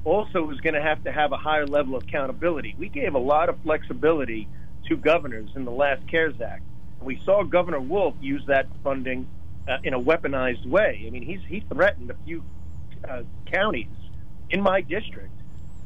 also 0.04 0.50
is 0.50 0.60
going 0.60 0.74
to 0.74 0.82
have 0.82 1.02
to 1.04 1.12
have 1.12 1.32
a 1.32 1.36
higher 1.36 1.66
level 1.66 1.96
of 1.96 2.02
accountability. 2.02 2.74
We 2.78 2.88
gave 2.88 3.14
a 3.14 3.18
lot 3.18 3.48
of 3.48 3.58
flexibility 3.62 4.48
to 4.88 4.96
governors 4.96 5.50
in 5.56 5.64
the 5.64 5.70
last 5.70 6.06
CARES 6.08 6.40
Act. 6.40 6.62
And 6.98 7.06
we 7.06 7.20
saw 7.24 7.42
Governor 7.42 7.80
Wolf 7.80 8.14
use 8.20 8.44
that 8.46 8.66
funding 8.82 9.26
uh, 9.68 9.78
in 9.82 9.94
a 9.94 10.00
weaponized 10.00 10.66
way. 10.66 11.04
I 11.06 11.10
mean, 11.10 11.22
he's 11.22 11.40
he 11.48 11.60
threatened 11.72 12.10
a 12.10 12.16
few 12.24 12.42
uh, 13.08 13.22
counties 13.50 13.86
in 14.50 14.60
my 14.60 14.80
district 14.80 15.32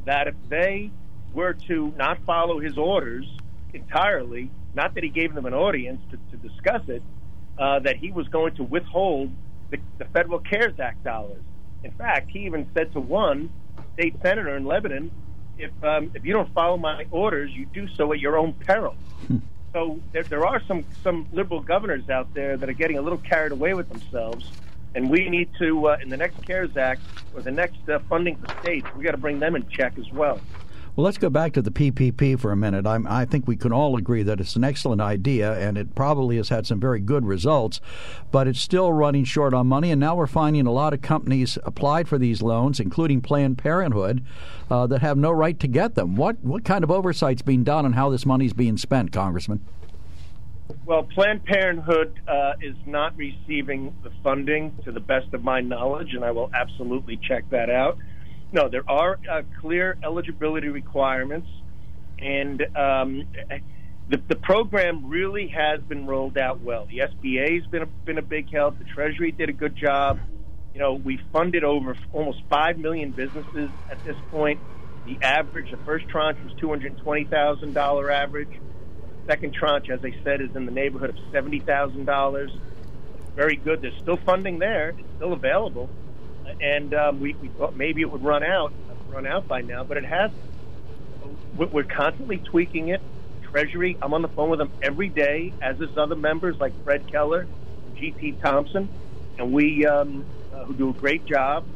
that 0.05 0.29
if 0.29 0.35
they 0.49 0.91
were 1.33 1.55
to 1.69 1.93
not 1.97 2.19
follow 2.25 2.61
his 2.61 2.79
orders 2.79 3.27
entirely, 3.75 4.51
not 4.75 4.95
that 4.95 5.05
he 5.05 5.11
gave 5.11 5.35
them 5.35 5.47
an 5.47 5.55
audience 5.55 6.01
to, 6.11 6.17
to 6.31 6.49
discuss 6.49 6.83
it, 6.89 7.03
uh, 7.59 7.79
that 7.81 7.97
he 7.97 8.11
was 8.11 8.27
going 8.29 8.55
to 8.57 8.63
withhold 8.63 9.31
the, 9.71 9.79
the 9.99 10.05
Federal 10.07 10.39
CARES 10.39 10.79
Act 10.81 11.05
dollars. 11.05 11.43
In 11.85 11.91
fact, 11.93 12.31
he 12.31 12.41
even 12.41 12.69
said 12.75 12.93
to 12.93 13.01
one 13.01 13.51
state 13.95 14.15
senator 14.23 14.57
in 14.57 14.65
Lebanon, 14.65 15.11
if 15.59 15.71
um, 15.83 16.11
if 16.15 16.25
you 16.25 16.33
don't 16.33 16.53
follow 16.55 16.77
my 16.77 17.05
orders, 17.11 17.51
you 17.53 17.67
do 17.67 17.89
so 17.97 18.13
at 18.13 18.21
your 18.21 18.39
own 18.39 18.53
peril. 18.55 18.97
So 19.73 19.99
there, 20.13 20.25
there 20.25 20.47
are 20.47 20.63
some 20.67 20.85
some 21.03 21.27
liberal 21.33 21.61
governors 21.61 22.09
out 22.09 22.33
there 22.35 22.57
that 22.57 22.69
are 22.69 22.75
getting 22.75 22.99
a 22.99 23.03
little 23.03 23.19
carried 23.19 23.53
away 23.53 23.75
with 23.75 23.89
themselves, 23.89 24.45
and 24.95 25.11
we 25.11 25.29
need 25.29 25.51
to, 25.59 25.89
uh, 25.89 25.97
in 26.03 26.11
the 26.11 26.17
next 26.17 26.43
CARES 26.47 26.77
Act 26.77 27.03
or 27.35 27.43
the 27.43 27.51
next 27.51 27.87
uh, 27.89 27.99
funding 28.09 28.37
for 28.37 28.49
states, 28.61 28.87
we 28.97 29.05
got 29.05 29.13
to 29.13 29.19
bring 29.19 29.39
them 29.41 29.55
in 29.57 29.67
check 29.69 29.99
as 29.99 30.11
well. 30.13 30.41
Well, 30.99 31.05
let's 31.05 31.17
go 31.17 31.31
back 31.31 31.53
to 31.53 31.63
the 31.63 31.71
PPP 31.71 32.41
for 32.41 32.51
a 32.51 32.57
minute. 32.57 32.85
I'm, 32.85 33.07
i 33.07 33.25
think 33.25 33.47
we 33.47 33.55
can 33.55 33.73
all 33.73 33.97
agree 33.97 34.25
that 34.25 34.41
it's 34.41 34.57
an 34.57 34.65
excellent 34.65 35.01
idea, 35.01 35.53
and 35.53 35.79
it 35.79 35.95
probably 35.95 36.39
has 36.39 36.49
had 36.49 36.67
some 36.67 36.81
very 36.81 36.99
good 36.99 37.25
results, 37.25 37.81
but 38.33 38.49
it's 38.49 38.61
still 38.61 38.93
running 38.93 39.23
short 39.23 39.55
on 39.55 39.69
money. 39.69 39.93
And 39.93 40.01
now 40.01 40.17
we're 40.17 40.27
finding 40.27 40.67
a 40.67 40.73
lot 40.73 40.93
of 40.93 41.01
companies 41.01 41.57
applied 41.63 42.09
for 42.09 42.19
these 42.19 42.43
loans, 42.43 42.81
including 42.81 43.21
Planned 43.21 43.59
Parenthood, 43.59 44.25
uh, 44.73 44.89
that 44.89 45.01
have 45.01 45.17
no 45.17 45.31
right 45.31 45.61
to 45.61 45.69
get 45.69 45.95
them. 45.95 46.17
What 46.17 46.43
what 46.43 46.65
kind 46.65 46.83
of 46.83 46.91
oversight's 46.91 47.43
being 47.43 47.63
done 47.63 47.85
on 47.85 47.93
how 47.93 48.11
this 48.11 48.27
money's 48.27 48.53
being 48.53 48.77
spent, 48.77 49.13
Congressman? 49.13 49.65
Well, 50.85 51.05
Planned 51.05 51.45
Parenthood 51.45 52.19
uh, 52.27 52.55
is 52.61 52.75
not 52.87 53.17
receiving 53.17 53.95
the 54.03 54.11
funding 54.25 54.77
to 54.85 54.91
the 54.91 54.99
best 54.99 55.33
of 55.33 55.45
my 55.45 55.61
knowledge, 55.61 56.15
and 56.15 56.25
I 56.25 56.33
will 56.33 56.51
absolutely 56.53 57.21
check 57.23 57.49
that 57.51 57.71
out. 57.71 57.99
No, 58.53 58.69
there 58.69 58.89
are 58.89 59.19
uh, 59.31 59.43
clear 59.61 59.99
eligibility 60.03 60.69
requirements, 60.69 61.49
and 62.19 62.63
um, 62.75 63.25
the, 64.09 64.23
the 64.27 64.37
program 64.37 65.09
really 65.09 65.49
has 65.49 65.83
been 65.83 66.07
rolled 66.07 66.39
out 66.39 66.61
well. 66.61 66.87
The 66.87 66.99
SBA 66.99 67.57
has 67.61 67.67
been 67.67 67.83
a, 67.83 67.87
been 67.87 68.17
a 68.19 68.23
big 68.23 68.51
help. 68.51 68.79
The 68.79 68.85
Treasury 68.85 69.33
did 69.33 69.51
a 69.51 69.53
good 69.53 69.77
job. 69.77 70.21
You 70.73 70.81
know, 70.81 70.95
we 70.95 71.21
funded 71.31 71.63
over 71.63 71.95
almost 72.13 72.43
five 72.49 72.79
million 72.79 73.13
businesses 73.13 73.71
at 73.91 74.03
this 74.03 74.17
point. 74.31 74.63
The 75.05 75.21
average, 75.23 75.71
the 75.71 75.79
first 75.85 76.09
tranche 76.09 76.39
was 76.43 76.53
two 76.55 76.71
hundred 76.71 76.97
twenty 76.99 77.25
thousand 77.27 77.75
dollar 77.75 78.11
average. 78.11 78.51
The 79.11 79.19
second 79.27 79.55
tranche, 79.55 79.91
as 79.91 80.01
I 80.03 80.13
said, 80.25 80.41
is 80.41 80.57
in 80.57 80.65
the 80.65 80.73
neighborhood 80.73 81.11
of 81.11 81.17
seventy 81.33 81.61
thousand 81.61 82.07
dollars. 82.07 82.51
Very 83.37 83.57
good. 83.57 83.83
There's 83.83 83.99
still 84.01 84.19
funding 84.25 84.59
there. 84.59 84.91
It's 84.99 85.09
still 85.17 85.35
available 85.35 85.93
and 86.61 86.95
um, 86.95 87.21
we, 87.21 87.35
we 87.35 87.49
thought 87.49 87.77
maybe 87.77 88.03
it 88.03 88.11
would 88.11 88.23
run 88.25 88.43
out, 88.43 88.73
run 89.09 89.27
out 89.27 89.49
by 89.49 89.61
now, 89.63 89.85
but 89.85 89.97
it 89.97 90.05
hasn't. 90.05 90.41
We're 91.57 91.85
constantly 91.85 92.39
tweaking 92.39 92.89
it. 92.89 93.01
Treasury, 93.51 93.97
I'm 94.03 94.15
on 94.15 94.23
the 94.23 94.29
phone 94.29 94.51
with 94.51 94.59
them 94.59 94.73
every 94.83 95.09
day, 95.09 95.53
as 95.63 95.77
is 95.81 95.97
other 95.97 96.17
members 96.17 96.57
like 96.61 96.73
Fred 96.85 97.11
Keller, 97.11 97.49
G.T. 97.95 98.39
Thompson, 98.45 98.89
and 99.39 99.53
we 99.53 99.87
um, 99.87 100.27
uh, 100.53 100.65
who 100.65 100.75
do 100.75 100.91
a 100.91 100.95
great 100.95 101.25
job. 101.27 101.67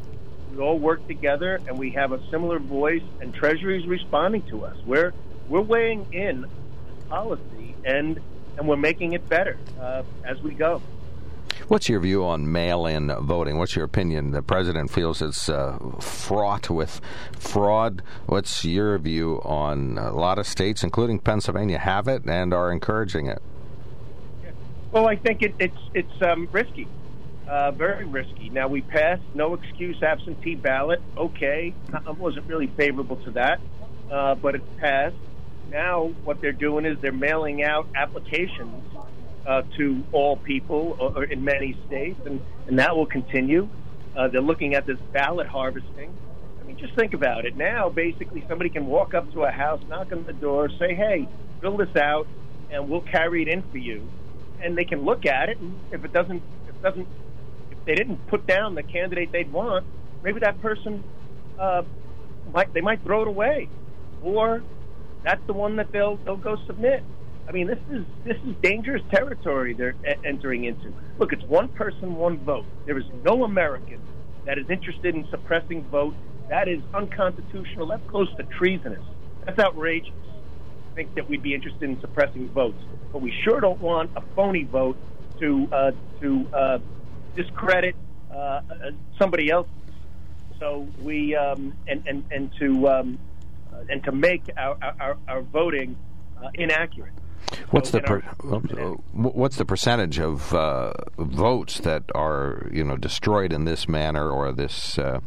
We 0.51 0.59
all 0.59 0.79
work 0.79 1.07
together, 1.07 1.63
and 1.67 1.79
we 1.79 1.93
have 1.93 2.13
a 2.13 2.21
similar 2.31 2.59
voice. 2.59 3.03
And 3.21 3.35
Treasury 3.35 3.81
is 3.81 3.87
responding 3.89 4.45
to 4.51 4.65
us. 4.65 4.77
We're 4.85 5.15
we're 5.49 5.63
weighing 5.63 6.07
in 6.13 6.45
policy, 7.09 7.79
and 7.85 8.21
and 8.59 8.69
we're 8.69 8.77
making 8.77 9.15
it 9.15 9.29
better 9.29 9.59
uh, 9.81 10.03
as 10.25 10.43
we 10.43 10.55
go. 10.55 10.83
What's 11.69 11.89
your 11.89 12.01
view 12.01 12.25
on 12.25 12.51
mail-in 12.51 13.09
voting? 13.21 13.59
What's 13.59 13.77
your 13.77 13.85
opinion? 13.85 14.33
The 14.33 14.43
president 14.43 14.91
feels 14.91 15.23
it's 15.23 15.49
uh, 15.49 15.79
fraught 16.01 16.71
with 16.71 17.01
fraud. 17.39 18.03
What's 18.27 18.65
your 18.65 18.99
view 18.99 19.41
on 19.45 19.99
a 19.99 20.13
lot 20.13 20.39
of 20.39 20.47
states, 20.47 20.83
including 20.83 21.19
Pennsylvania, 21.19 21.79
have 21.79 22.09
it 22.09 22.25
and 22.27 22.53
are 22.53 22.71
encouraging 22.73 23.27
it? 23.27 23.43
Well, 24.91 25.09
I 25.09 25.17
think 25.17 25.43
it, 25.43 25.55
it's 25.59 25.79
it's 25.95 26.23
um, 26.23 26.49
risky, 26.53 26.87
uh, 27.49 27.71
very 27.71 28.05
risky. 28.05 28.51
Now 28.51 28.69
we 28.69 28.83
passed 28.83 29.23
no 29.35 29.55
excuse 29.55 30.03
absentee 30.03 30.55
ballot. 30.55 31.01
Okay, 31.17 31.73
I 31.95 32.11
wasn't 32.11 32.47
really 32.47 32.67
favorable 32.67 33.17
to 33.25 33.31
that, 33.33 33.61
uh, 34.11 34.35
but 34.35 34.55
it 34.55 34.77
passed. 34.79 35.17
Now 35.71 36.09
what 36.25 36.43
they're 36.43 36.53
doing 36.53 36.85
is 36.85 36.99
they're 37.01 37.11
mailing 37.11 37.63
out 37.63 37.87
applications 37.95 38.85
uh, 39.47 39.63
to 39.77 40.03
all 40.13 40.37
people 40.37 40.97
or, 41.01 41.19
or 41.19 41.25
in 41.25 41.45
many 41.45 41.77
states, 41.87 42.21
and, 42.27 42.41
and 42.67 42.79
that 42.79 42.97
will 42.97 43.07
continue. 43.07 43.69
Uh, 44.17 44.29
they're 44.29 44.41
looking 44.41 44.75
at 44.75 44.87
this 44.87 44.99
ballot 45.13 45.47
harvesting. 45.47 46.13
I 46.61 46.65
mean, 46.65 46.77
just 46.77 46.95
think 46.95 47.15
about 47.15 47.45
it. 47.45 47.57
Now, 47.57 47.89
basically, 47.89 48.45
somebody 48.49 48.71
can 48.71 48.87
walk 48.87 49.15
up 49.15 49.33
to 49.33 49.43
a 49.43 49.51
house, 49.51 49.81
knock 49.89 50.13
on 50.13 50.25
the 50.25 50.33
door, 50.33 50.69
say, 50.79 50.95
"Hey, 50.95 51.29
fill 51.61 51.77
this 51.77 51.95
out, 51.97 52.27
and 52.71 52.89
we'll 52.89 53.01
carry 53.01 53.43
it 53.43 53.49
in 53.49 53.63
for 53.71 53.79
you." 53.79 54.09
And 54.61 54.77
they 54.77 54.85
can 54.85 55.05
look 55.05 55.27
at 55.27 55.49
it, 55.49 55.59
and 55.59 55.75
if 55.91 56.05
it 56.05 56.13
doesn't, 56.13 56.43
if 56.69 56.75
it 56.77 56.83
doesn't, 56.83 57.09
if 57.71 57.85
they 57.85 57.95
didn't 57.95 58.27
put 58.29 58.47
down 58.47 58.75
the 58.75 58.83
candidate 58.83 59.33
they'd 59.33 59.53
want, 59.53 59.85
maybe 60.23 60.41
that 60.41 60.61
person 60.61 61.03
uh, 61.59 61.83
might 62.53 62.73
they 62.73 62.81
might 62.81 63.03
throw 63.03 63.23
it 63.23 63.29
away, 63.29 63.69
or 64.23 64.63
that's 65.25 65.45
the 65.47 65.53
one 65.53 65.77
that 65.77 65.91
they'll 65.91 66.17
they'll 66.19 66.37
go 66.37 66.57
submit. 66.67 67.03
I 67.49 67.53
mean, 67.53 67.67
this 67.67 67.79
is 67.91 68.05
this 68.25 68.37
is 68.47 68.55
dangerous 68.63 69.03
territory 69.11 69.75
they're 69.75 69.95
entering 70.25 70.65
into. 70.65 70.93
Look, 71.19 71.33
it's 71.33 71.45
one 71.45 71.69
person, 71.69 72.15
one 72.15 72.39
vote. 72.39 72.65
There 72.87 72.99
is 72.99 73.05
no 73.25 73.45
American 73.45 74.01
that 74.47 74.59
is 74.59 74.69
interested 74.71 75.15
in 75.15 75.27
suppressing 75.31 75.85
vote. 75.85 76.15
That 76.49 76.69
is 76.69 76.81
unconstitutional. 76.95 77.87
That's 77.87 78.09
close 78.09 78.29
to 78.37 78.45
treasonous. 78.45 79.05
That's 79.45 79.59
outrageous. 79.59 80.13
I 80.93 80.95
think 80.95 81.15
that 81.15 81.29
we'd 81.29 81.43
be 81.43 81.55
interested 81.55 81.85
in 81.89 82.01
suppressing 82.01 82.49
votes, 82.51 82.83
but 83.13 83.23
we 83.23 83.33
sure 83.45 83.61
don't 83.61 83.81
want 83.81 84.11
a 84.15 84.23
phony 84.37 84.65
vote 84.65 84.97
to 85.41 85.69
uh, 85.73 85.93
to 86.21 86.47
uh, 86.53 86.79
discredit 87.35 87.97
uh, 88.31 88.35
uh 88.37 88.63
somebody 89.19 89.51
else. 89.51 89.69
So 90.61 90.87
we 91.01 91.35
um, 91.35 91.75
and 91.89 92.07
and 92.07 92.25
and 92.31 92.53
to 92.61 92.89
um, 92.89 93.19
uh, 93.73 93.85
and 93.89 94.05
to 94.05 94.13
make 94.13 94.43
our 94.57 94.77
our, 95.01 95.17
our 95.27 95.43
voting 95.43 95.97
uh, 96.41 96.51
inaccurate. 96.55 97.15
What's 97.71 97.91
So 97.91 97.99
the 97.99 98.05
in 98.05 98.79
our- 98.79 98.97
what's 99.13 99.57
the 99.57 99.65
percentage 99.65 100.19
of 100.19 100.55
uh, 100.55 100.93
votes 101.19 101.81
that 101.81 102.05
are 102.15 102.69
you 102.73 102.85
know 102.85 102.97
destroyed 102.97 103.53
in 103.53 103.65
this 103.65 103.89
manner 103.89 104.31
or 104.31 104.53
this 104.53 104.99
uh, 104.99 105.21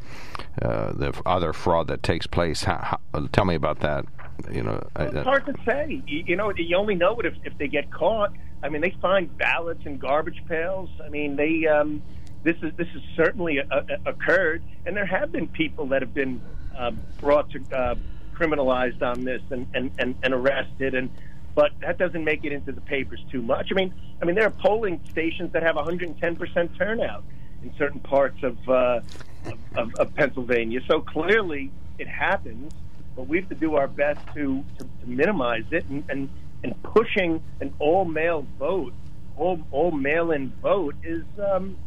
uh, 0.61 0.91
the 0.93 1.13
other 1.25 1.53
fraud 1.53 1.87
that 1.87 2.03
takes 2.03 2.27
place? 2.27 2.63
How, 2.63 2.99
how, 3.13 3.27
tell 3.31 3.45
me 3.45 3.55
about 3.55 3.79
that. 3.81 4.05
You 4.51 4.63
know, 4.63 4.85
Well, 4.97 5.15
it's 5.15 5.23
hard 5.23 5.45
to 5.45 5.53
say. 5.65 6.01
You, 6.07 6.23
you 6.27 6.35
know, 6.35 6.51
you 6.55 6.75
only 6.75 6.95
know 6.95 7.17
it 7.19 7.25
if, 7.25 7.35
if 7.45 7.57
they 7.57 7.67
get 7.67 7.91
caught. 7.91 8.33
I 8.61 8.69
mean, 8.69 8.81
they 8.81 8.93
find 9.01 9.35
ballots 9.37 9.85
in 9.85 9.97
garbage 9.97 10.43
pails. 10.47 10.89
I 11.03 11.09
mean, 11.09 11.35
they 11.35 11.67
um, 11.67 12.01
this 12.43 12.55
is 12.61 12.73
this 12.75 12.87
has 12.89 13.01
certainly 13.15 13.59
a, 13.59 13.65
a, 13.71 14.09
occurred, 14.09 14.63
and 14.85 14.95
there 14.95 15.05
have 15.05 15.31
been 15.31 15.47
people 15.47 15.87
that 15.87 16.01
have 16.01 16.13
been 16.13 16.41
uh, 16.77 16.91
brought 17.19 17.49
to 17.51 17.59
uh, 17.75 17.95
criminalized 18.35 19.01
on 19.01 19.23
this 19.23 19.41
and, 19.49 19.67
and, 19.73 19.91
and, 19.97 20.15
and 20.21 20.33
arrested, 20.33 20.93
and 20.93 21.09
but 21.55 21.71
that 21.79 21.97
doesn't 21.97 22.23
make 22.23 22.43
it 22.43 22.51
into 22.51 22.71
the 22.71 22.81
papers 22.81 23.23
too 23.31 23.41
much. 23.41 23.69
I 23.71 23.75
mean, 23.75 23.93
I 24.21 24.25
mean, 24.25 24.35
there 24.35 24.45
are 24.45 24.51
polling 24.51 25.01
stations 25.09 25.53
that 25.53 25.63
have 25.63 25.75
110 25.75 26.35
percent 26.35 26.75
turnout 26.77 27.23
in 27.63 27.73
certain 27.77 28.01
parts 28.01 28.43
of, 28.43 28.57
uh, 28.69 28.99
of, 29.45 29.57
of 29.75 29.95
of 29.95 30.15
Pennsylvania. 30.15 30.81
So 30.87 31.01
clearly, 31.01 31.71
it 31.97 32.07
happens 32.07 32.73
but 33.15 33.27
we 33.27 33.39
have 33.39 33.49
to 33.49 33.55
do 33.55 33.75
our 33.75 33.87
best 33.87 34.19
to, 34.33 34.63
to, 34.77 34.83
to 34.83 35.07
minimize 35.07 35.63
it 35.71 35.85
and, 35.85 36.03
and, 36.09 36.29
and 36.63 36.83
pushing 36.83 37.41
an 37.61 37.73
all 37.79 38.05
mail 38.05 38.45
vote, 38.59 38.93
all, 39.37 39.59
all 39.71 39.91
mail 39.91 40.31
in 40.31 40.51
vote 40.61 40.95
is 41.03 41.23
um, 41.39 41.77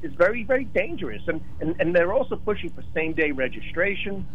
is 0.00 0.12
very, 0.14 0.44
very 0.44 0.64
dangerous. 0.64 1.22
And, 1.26 1.40
and, 1.60 1.74
and 1.80 1.96
they're 1.96 2.12
also 2.12 2.36
pushing 2.36 2.70
for 2.70 2.84
same 2.94 3.14
day 3.14 3.32
registration. 3.32 4.28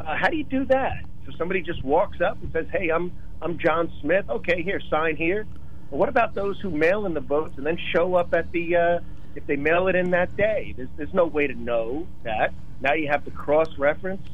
Uh, 0.00 0.16
how 0.16 0.28
do 0.28 0.36
you 0.36 0.42
do 0.42 0.64
that? 0.64 1.04
So 1.24 1.32
somebody 1.38 1.62
just 1.62 1.84
walks 1.84 2.20
up 2.20 2.42
and 2.42 2.50
says, 2.52 2.66
Hey, 2.72 2.88
I'm 2.88 3.12
I'm 3.44 3.58
John 3.58 3.92
Smith. 4.00 4.24
Okay, 4.30 4.62
here, 4.62 4.80
sign 4.88 5.16
here. 5.16 5.46
But 5.90 5.98
what 5.98 6.08
about 6.08 6.34
those 6.34 6.58
who 6.60 6.70
mail 6.70 7.04
in 7.04 7.12
the 7.12 7.20
votes 7.20 7.58
and 7.58 7.66
then 7.66 7.78
show 7.92 8.14
up 8.14 8.32
at 8.32 8.50
the 8.52 8.74
uh, 8.74 8.98
if 9.36 9.46
they 9.46 9.56
mail 9.56 9.86
it 9.88 9.94
in 9.94 10.10
that 10.12 10.34
day? 10.34 10.72
There's, 10.74 10.88
there's 10.96 11.12
no 11.12 11.26
way 11.26 11.46
to 11.46 11.54
know 11.54 12.06
that. 12.22 12.54
Now 12.80 12.94
you 12.94 13.08
have 13.08 13.22
to 13.26 13.30
cross 13.30 13.68
reference. 13.76 14.26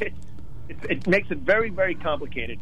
It's 0.00 0.18
it, 0.68 0.76
it 0.90 1.06
makes 1.06 1.30
it 1.30 1.38
very, 1.38 1.70
very 1.70 1.94
complicated. 1.94 2.58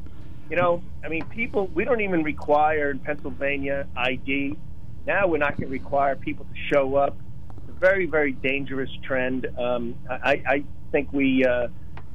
You 0.51 0.57
know, 0.57 0.83
I 1.03 1.09
mean, 1.09 1.25
people, 1.27 1.69
we 1.69 1.85
don't 1.85 2.01
even 2.01 2.23
require 2.23 2.91
in 2.91 2.99
Pennsylvania 2.99 3.87
ID. 3.97 4.57
Now 5.07 5.27
we're 5.27 5.39
not 5.39 5.57
going 5.57 5.69
to 5.69 5.73
require 5.73 6.17
people 6.17 6.45
to 6.45 6.75
show 6.75 6.97
up. 6.97 7.17
It's 7.57 7.69
a 7.71 7.81
very, 7.81 8.07
very 8.07 8.33
dangerous 8.33 8.91
trend. 9.03 9.47
Um, 9.59 9.95
I, 10.11 10.43
I 10.47 10.65
think 10.91 11.13
we 11.13 11.47
uh, 11.47 11.69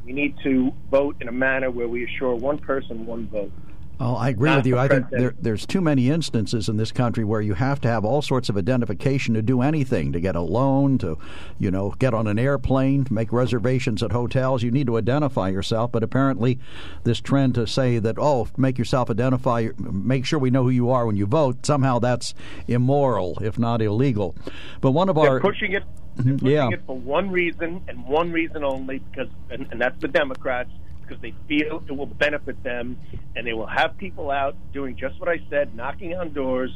we 0.08 0.14
need 0.14 0.36
to 0.42 0.72
vote 0.90 1.18
in 1.20 1.28
a 1.28 1.32
manner 1.34 1.70
where 1.70 1.90
we 1.90 2.06
assure 2.06 2.34
one 2.34 2.58
person, 2.60 3.06
one 3.06 3.28
vote. 3.28 3.52
Oh, 4.00 4.16
I 4.16 4.30
agree 4.30 4.56
with 4.56 4.68
you. 4.68 4.78
I 4.78 4.88
think 4.88 5.10
there, 5.10 5.34
there's 5.40 5.66
too 5.66 5.82
many 5.82 6.10
instances 6.10 6.70
in 6.70 6.78
this 6.78 6.92
country 6.92 7.24
where 7.24 7.42
you 7.42 7.56
have 7.56 7.82
to 7.82 7.88
have 7.88 8.06
all 8.06 8.22
sorts 8.22 8.48
of 8.48 8.56
identification 8.56 9.34
to 9.34 9.42
do 9.42 9.62
anything, 9.64 10.12
to 10.12 10.20
get 10.20 10.36
a 10.36 10.42
loan, 10.42 11.00
to, 11.00 11.18
you 11.58 11.72
know, 11.72 11.96
get 11.98 12.14
on 12.14 12.28
an 12.28 12.38
airplane, 12.38 13.06
to 13.06 13.14
make 13.14 13.34
reservations 13.34 14.04
at 14.04 14.12
hotels. 14.12 14.62
You 14.62 14.70
need 14.70 14.86
to 14.86 14.98
identify 14.98 15.50
yourself. 15.50 15.92
But 15.92 16.04
apparently, 16.04 16.60
this 17.06 17.20
trend 17.20 17.56
to 17.56 17.66
say 17.66 17.98
that 17.98 18.20
oh, 18.20 18.48
make 18.56 18.78
yourself 18.78 19.10
identify, 19.10 19.70
make 19.78 20.26
sure 20.26 20.38
we 20.38 20.52
know 20.52 20.64
who 20.64 20.70
you 20.70 20.92
are 20.92 21.08
when 21.08 21.18
you 21.18 21.26
vote. 21.26 21.66
Somehow 21.66 21.98
that's 21.98 22.36
immoral, 22.68 23.40
if 23.42 23.58
not 23.58 23.82
illegal. 23.82 24.36
But 24.80 24.92
one 24.92 25.10
of 25.10 25.16
They're 25.16 25.30
our 25.30 25.40
pushing 25.40 25.74
it. 25.74 25.84
They're 26.18 26.34
mm-hmm. 26.34 26.38
pushing 26.38 26.56
yeah. 26.56 26.70
it 26.70 26.82
for 26.86 26.98
one 26.98 27.32
reason 27.32 27.84
and 27.88 28.06
one 28.06 28.32
reason 28.32 28.64
only, 28.64 29.00
because 29.00 29.30
and, 29.50 29.68
and 29.72 29.82
that's 29.82 30.00
the 30.02 30.08
Democrats, 30.08 30.70
because 31.08 31.22
they 31.22 31.34
feel 31.48 31.84
it 31.88 31.92
will 31.92 32.06
benefit 32.06 32.62
them, 32.64 33.00
and 33.36 33.46
they 33.46 33.54
will 33.54 33.68
have 33.68 33.98
people 33.98 34.32
out 34.32 34.56
doing 34.74 34.96
just 34.96 35.20
what 35.20 35.30
I 35.30 35.40
said, 35.50 35.76
knocking 35.76 36.16
on 36.16 36.34
doors, 36.34 36.72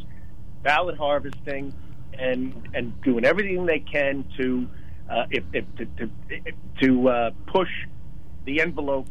ballot 0.63 0.97
harvesting, 0.97 1.73
and 2.17 2.69
and 2.73 2.99
doing 3.01 3.25
everything 3.25 3.65
they 3.65 3.79
can 3.79 4.25
to 4.37 4.67
uh, 5.09 5.25
if, 5.29 5.43
if, 5.53 5.65
to 5.75 5.85
to, 5.85 6.09
to 6.81 7.09
uh, 7.09 7.31
push 7.47 7.69
the 8.45 8.61
envelope 8.61 9.07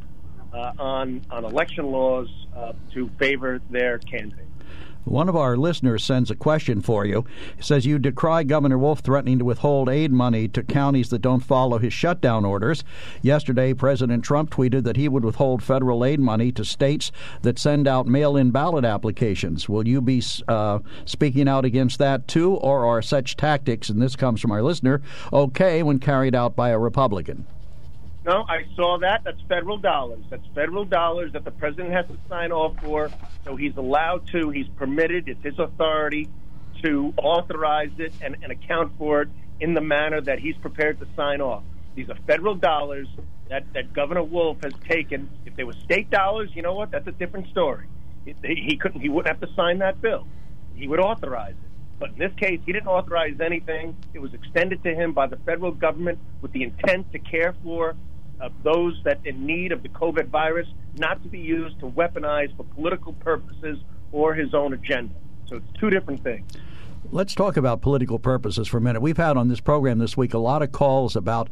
uh, 0.53 0.73
on 0.79 1.23
on 1.31 1.45
election 1.45 1.87
laws 1.87 2.29
uh, 2.57 2.73
to 2.95 3.11
favor 3.19 3.61
their 3.71 3.99
candidate. 3.99 4.47
One 5.05 5.29
of 5.29 5.37
our 5.37 5.57
listeners 5.57 6.05
sends 6.05 6.31
a 6.31 6.37
question 6.37 6.83
for 6.83 7.07
you. 7.07 7.25
He 7.57 7.63
says 7.63 7.87
you 7.87 7.99
decry 7.99 8.43
Governor 8.45 8.79
Wolf 8.79 9.01
threatening 9.01 9.39
to 9.39 9.45
withhold 9.45 9.89
aid 9.89 10.13
money 10.13 10.47
to 10.49 10.63
counties 10.63 11.09
that 11.09 11.23
don't 11.23 11.41
follow 11.41 11.79
his 11.79 11.93
shutdown 11.93 12.45
orders. 12.45 12.85
Yesterday, 13.23 13.73
President 13.73 14.23
Trump 14.23 14.51
tweeted 14.51 14.85
that 14.85 14.97
he 14.97 15.09
would 15.09 15.25
withhold 15.25 15.63
federal 15.63 16.05
aid 16.05 16.21
money 16.21 16.53
to 16.53 16.65
states 16.65 17.11
that 17.43 17.59
send 17.59 17.89
out 17.89 18.07
mail-in 18.07 18.51
ballot 18.51 18.85
applications. 18.85 19.69
Will 19.69 19.89
you 19.89 20.01
be 20.01 20.23
uh, 20.49 20.81
speaking 21.07 21.49
out 21.49 21.65
against 21.65 21.99
that 21.99 22.29
too, 22.29 22.55
or 22.55 22.85
are 22.85 23.03
such 23.03 23.37
tactics, 23.37 23.89
and 23.89 24.01
this 24.01 24.17
comes 24.17 24.41
from 24.41 24.53
our 24.53 24.63
listener, 24.63 25.01
okay 25.33 25.83
when 25.83 25.99
carried 25.99 26.35
out 26.35 26.55
by 26.55 26.71
a 26.71 26.79
Republican? 26.79 27.47
No, 28.25 28.45
I 28.49 28.67
saw 28.77 28.99
that. 28.99 29.23
That's 29.25 29.41
federal 29.49 29.79
dollars. 29.79 30.21
That's 30.29 30.47
federal 30.55 30.85
dollars 30.85 31.33
that 31.33 31.45
the 31.45 31.51
president 31.51 31.93
has 31.93 32.07
to 32.07 32.19
sign 32.29 32.53
off 32.53 32.77
for. 32.83 33.11
So 33.45 33.57
he's 33.57 33.77
allowed 33.77 34.27
to, 34.29 34.51
he's 34.51 34.69
permitted, 34.77 35.29
it's 35.29 35.43
his 35.43 35.59
authority 35.59 36.29
to 36.83 37.15
authorize 37.17 37.93
it 37.99 38.13
and, 38.21 38.37
and 38.43 38.53
account 38.53 38.93
for 38.99 39.23
it 39.23 39.29
in 39.61 39.75
the 39.75 39.81
manner 39.81 40.21
that 40.21 40.39
he's 40.39 40.57
prepared 40.57 40.99
to 41.01 41.07
sign 41.17 41.41
off. 41.41 41.63
These 41.95 42.11
are 42.11 42.17
federal 42.27 42.55
dollars 42.55 43.09
that, 43.49 43.65
that 43.75 43.93
Governor 43.93 44.23
Wolf 44.23 44.59
has 44.63 44.73
taken. 44.89 45.29
If 45.45 45.57
they 45.57 45.65
were 45.65 45.73
state 45.73 46.11
dollars, 46.11 46.51
you 46.55 46.63
know 46.63 46.75
what? 46.75 46.91
That's 46.91 47.07
a 47.07 47.13
different 47.13 47.49
story. 47.49 47.87
He, 48.25 48.35
he 48.45 48.77
couldn't. 48.77 49.01
He 49.01 49.09
wouldn't 49.09 49.29
have 49.35 49.49
to 49.49 49.55
sign 49.55 49.79
that 49.79 50.01
bill. 50.01 50.27
He 50.75 50.87
would 50.87 51.01
authorize 51.01 51.55
it. 51.55 51.70
But 52.01 52.11
in 52.11 52.19
this 52.19 52.33
case, 52.37 52.61
he 52.65 52.73
didn't 52.73 52.89
authorize 52.89 53.39
anything. 53.41 53.95
It 54.15 54.19
was 54.21 54.35
extended 54.35 54.83
to 54.83 54.95
him 54.95 55.13
by 55.13 55.27
the 55.27 55.37
federal 55.37 55.71
government 55.71 56.19
with 56.41 56.51
the 56.53 56.63
intent 56.65 57.13
to 57.13 57.19
care 57.19 57.55
for 57.63 57.95
uh, 58.41 58.49
those 58.65 58.99
that 59.05 59.21
in 59.25 59.45
need 59.45 59.71
of 59.71 59.83
the 59.83 59.91
COVID 59.91 60.29
virus, 60.29 60.67
not 60.97 61.23
to 61.23 61.29
be 61.29 61.39
used 61.39 61.79
to 61.81 61.87
weaponize 61.87 62.57
for 62.57 62.65
political 62.65 63.13
purposes 63.13 63.79
or 64.13 64.35
his 64.35 64.55
own 64.55 64.73
agenda. 64.73 65.15
So 65.47 65.57
it's 65.57 65.79
two 65.79 65.91
different 65.91 66.25
things. 66.25 66.51
Let's 67.13 67.35
talk 67.35 67.57
about 67.57 67.83
political 67.83 68.19
purposes 68.19 68.67
for 68.67 68.79
a 68.79 68.81
minute. 68.81 69.03
We've 69.03 69.17
had 69.17 69.37
on 69.37 69.49
this 69.49 69.61
program 69.61 69.99
this 69.99 70.17
week 70.17 70.33
a 70.33 70.39
lot 70.39 70.63
of 70.63 70.73
calls 70.73 71.17
about 71.17 71.51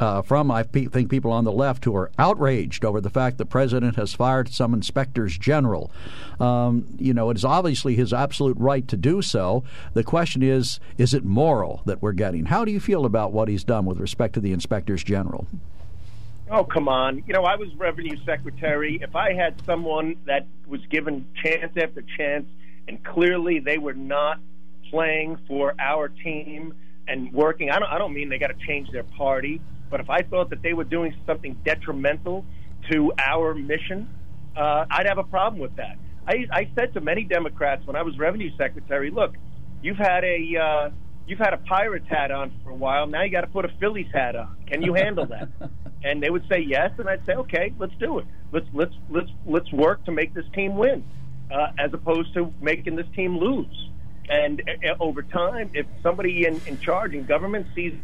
uh, 0.00 0.22
from 0.22 0.50
I 0.50 0.62
pe- 0.62 0.86
think 0.86 1.10
people 1.10 1.30
on 1.30 1.44
the 1.44 1.52
left 1.52 1.84
who 1.84 1.94
are 1.94 2.10
outraged 2.18 2.84
over 2.84 3.00
the 3.00 3.10
fact 3.10 3.38
the 3.38 3.46
president 3.46 3.96
has 3.96 4.14
fired 4.14 4.48
some 4.48 4.72
inspectors 4.72 5.36
general. 5.38 5.92
Um, 6.40 6.86
you 6.98 7.12
know, 7.12 7.28
it 7.30 7.36
is 7.36 7.44
obviously 7.44 7.94
his 7.94 8.12
absolute 8.12 8.56
right 8.58 8.88
to 8.88 8.96
do 8.96 9.20
so. 9.20 9.62
The 9.92 10.02
question 10.02 10.42
is, 10.42 10.80
is 10.96 11.12
it 11.12 11.24
moral 11.24 11.82
that 11.84 12.00
we're 12.00 12.12
getting? 12.12 12.46
How 12.46 12.64
do 12.64 12.72
you 12.72 12.80
feel 12.80 13.04
about 13.04 13.32
what 13.32 13.48
he's 13.48 13.62
done 13.62 13.84
with 13.84 14.00
respect 14.00 14.34
to 14.34 14.40
the 14.40 14.52
inspectors 14.52 15.04
general? 15.04 15.46
Oh, 16.50 16.64
come 16.64 16.88
on. 16.88 17.22
You 17.26 17.34
know, 17.34 17.44
I 17.44 17.54
was 17.56 17.68
revenue 17.76 18.16
secretary. 18.24 18.98
If 19.00 19.14
I 19.14 19.34
had 19.34 19.62
someone 19.64 20.16
that 20.24 20.46
was 20.66 20.80
given 20.86 21.26
chance 21.44 21.76
after 21.76 22.02
chance 22.16 22.46
and 22.88 23.04
clearly 23.04 23.60
they 23.60 23.78
were 23.78 23.94
not 23.94 24.40
playing 24.90 25.38
for 25.46 25.74
our 25.78 26.08
team 26.08 26.74
and 27.06 27.32
working, 27.32 27.70
I 27.70 27.78
don't, 27.78 27.88
I 27.88 27.98
don't 27.98 28.12
mean 28.12 28.30
they 28.30 28.38
got 28.38 28.48
to 28.48 28.66
change 28.66 28.90
their 28.90 29.04
party, 29.04 29.60
but 29.90 30.00
if 30.00 30.08
I 30.08 30.22
thought 30.22 30.50
that 30.50 30.62
they 30.62 30.72
were 30.72 30.84
doing 30.84 31.14
something 31.26 31.60
detrimental 31.64 32.44
to 32.90 33.12
our 33.18 33.54
mission, 33.54 34.08
uh, 34.56 34.86
I'd 34.90 35.06
have 35.06 35.18
a 35.18 35.24
problem 35.24 35.60
with 35.60 35.76
that. 35.76 35.96
I, 36.26 36.46
I 36.52 36.70
said 36.74 36.94
to 36.94 37.00
many 37.00 37.24
Democrats 37.24 37.86
when 37.86 37.96
I 37.96 38.02
was 38.02 38.18
revenue 38.18 38.50
secretary, 38.56 39.10
look, 39.10 39.34
you've 39.82 39.96
had 39.96 40.24
a 40.24 40.56
uh, 40.56 40.90
you've 41.26 41.38
had 41.38 41.54
a 41.54 41.58
Pirates 41.58 42.06
hat 42.08 42.30
on 42.30 42.52
for 42.62 42.70
a 42.70 42.74
while. 42.74 43.06
Now 43.06 43.22
you 43.22 43.30
got 43.30 43.42
to 43.42 43.46
put 43.46 43.64
a 43.64 43.70
Phillies 43.80 44.10
hat 44.12 44.36
on. 44.36 44.56
Can 44.66 44.82
you 44.82 44.94
handle 44.94 45.26
that? 45.26 45.48
and 46.04 46.22
they 46.22 46.30
would 46.30 46.44
say 46.50 46.60
yes, 46.60 46.90
and 46.98 47.08
I'd 47.08 47.24
say 47.26 47.32
okay, 47.34 47.72
let's 47.78 47.94
do 47.98 48.18
it. 48.18 48.26
Let's 48.52 48.66
let's 48.72 48.94
let's 49.08 49.30
let's 49.46 49.72
work 49.72 50.04
to 50.04 50.12
make 50.12 50.34
this 50.34 50.46
team 50.54 50.76
win, 50.76 51.04
uh, 51.50 51.68
as 51.78 51.92
opposed 51.92 52.34
to 52.34 52.52
making 52.60 52.96
this 52.96 53.06
team 53.14 53.36
lose. 53.38 53.90
And 54.28 54.62
uh, 54.68 54.94
over 55.00 55.22
time, 55.22 55.70
if 55.74 55.86
somebody 56.02 56.46
in, 56.46 56.60
in 56.66 56.78
charge 56.78 57.14
in 57.14 57.24
government 57.24 57.66
sees 57.74 57.94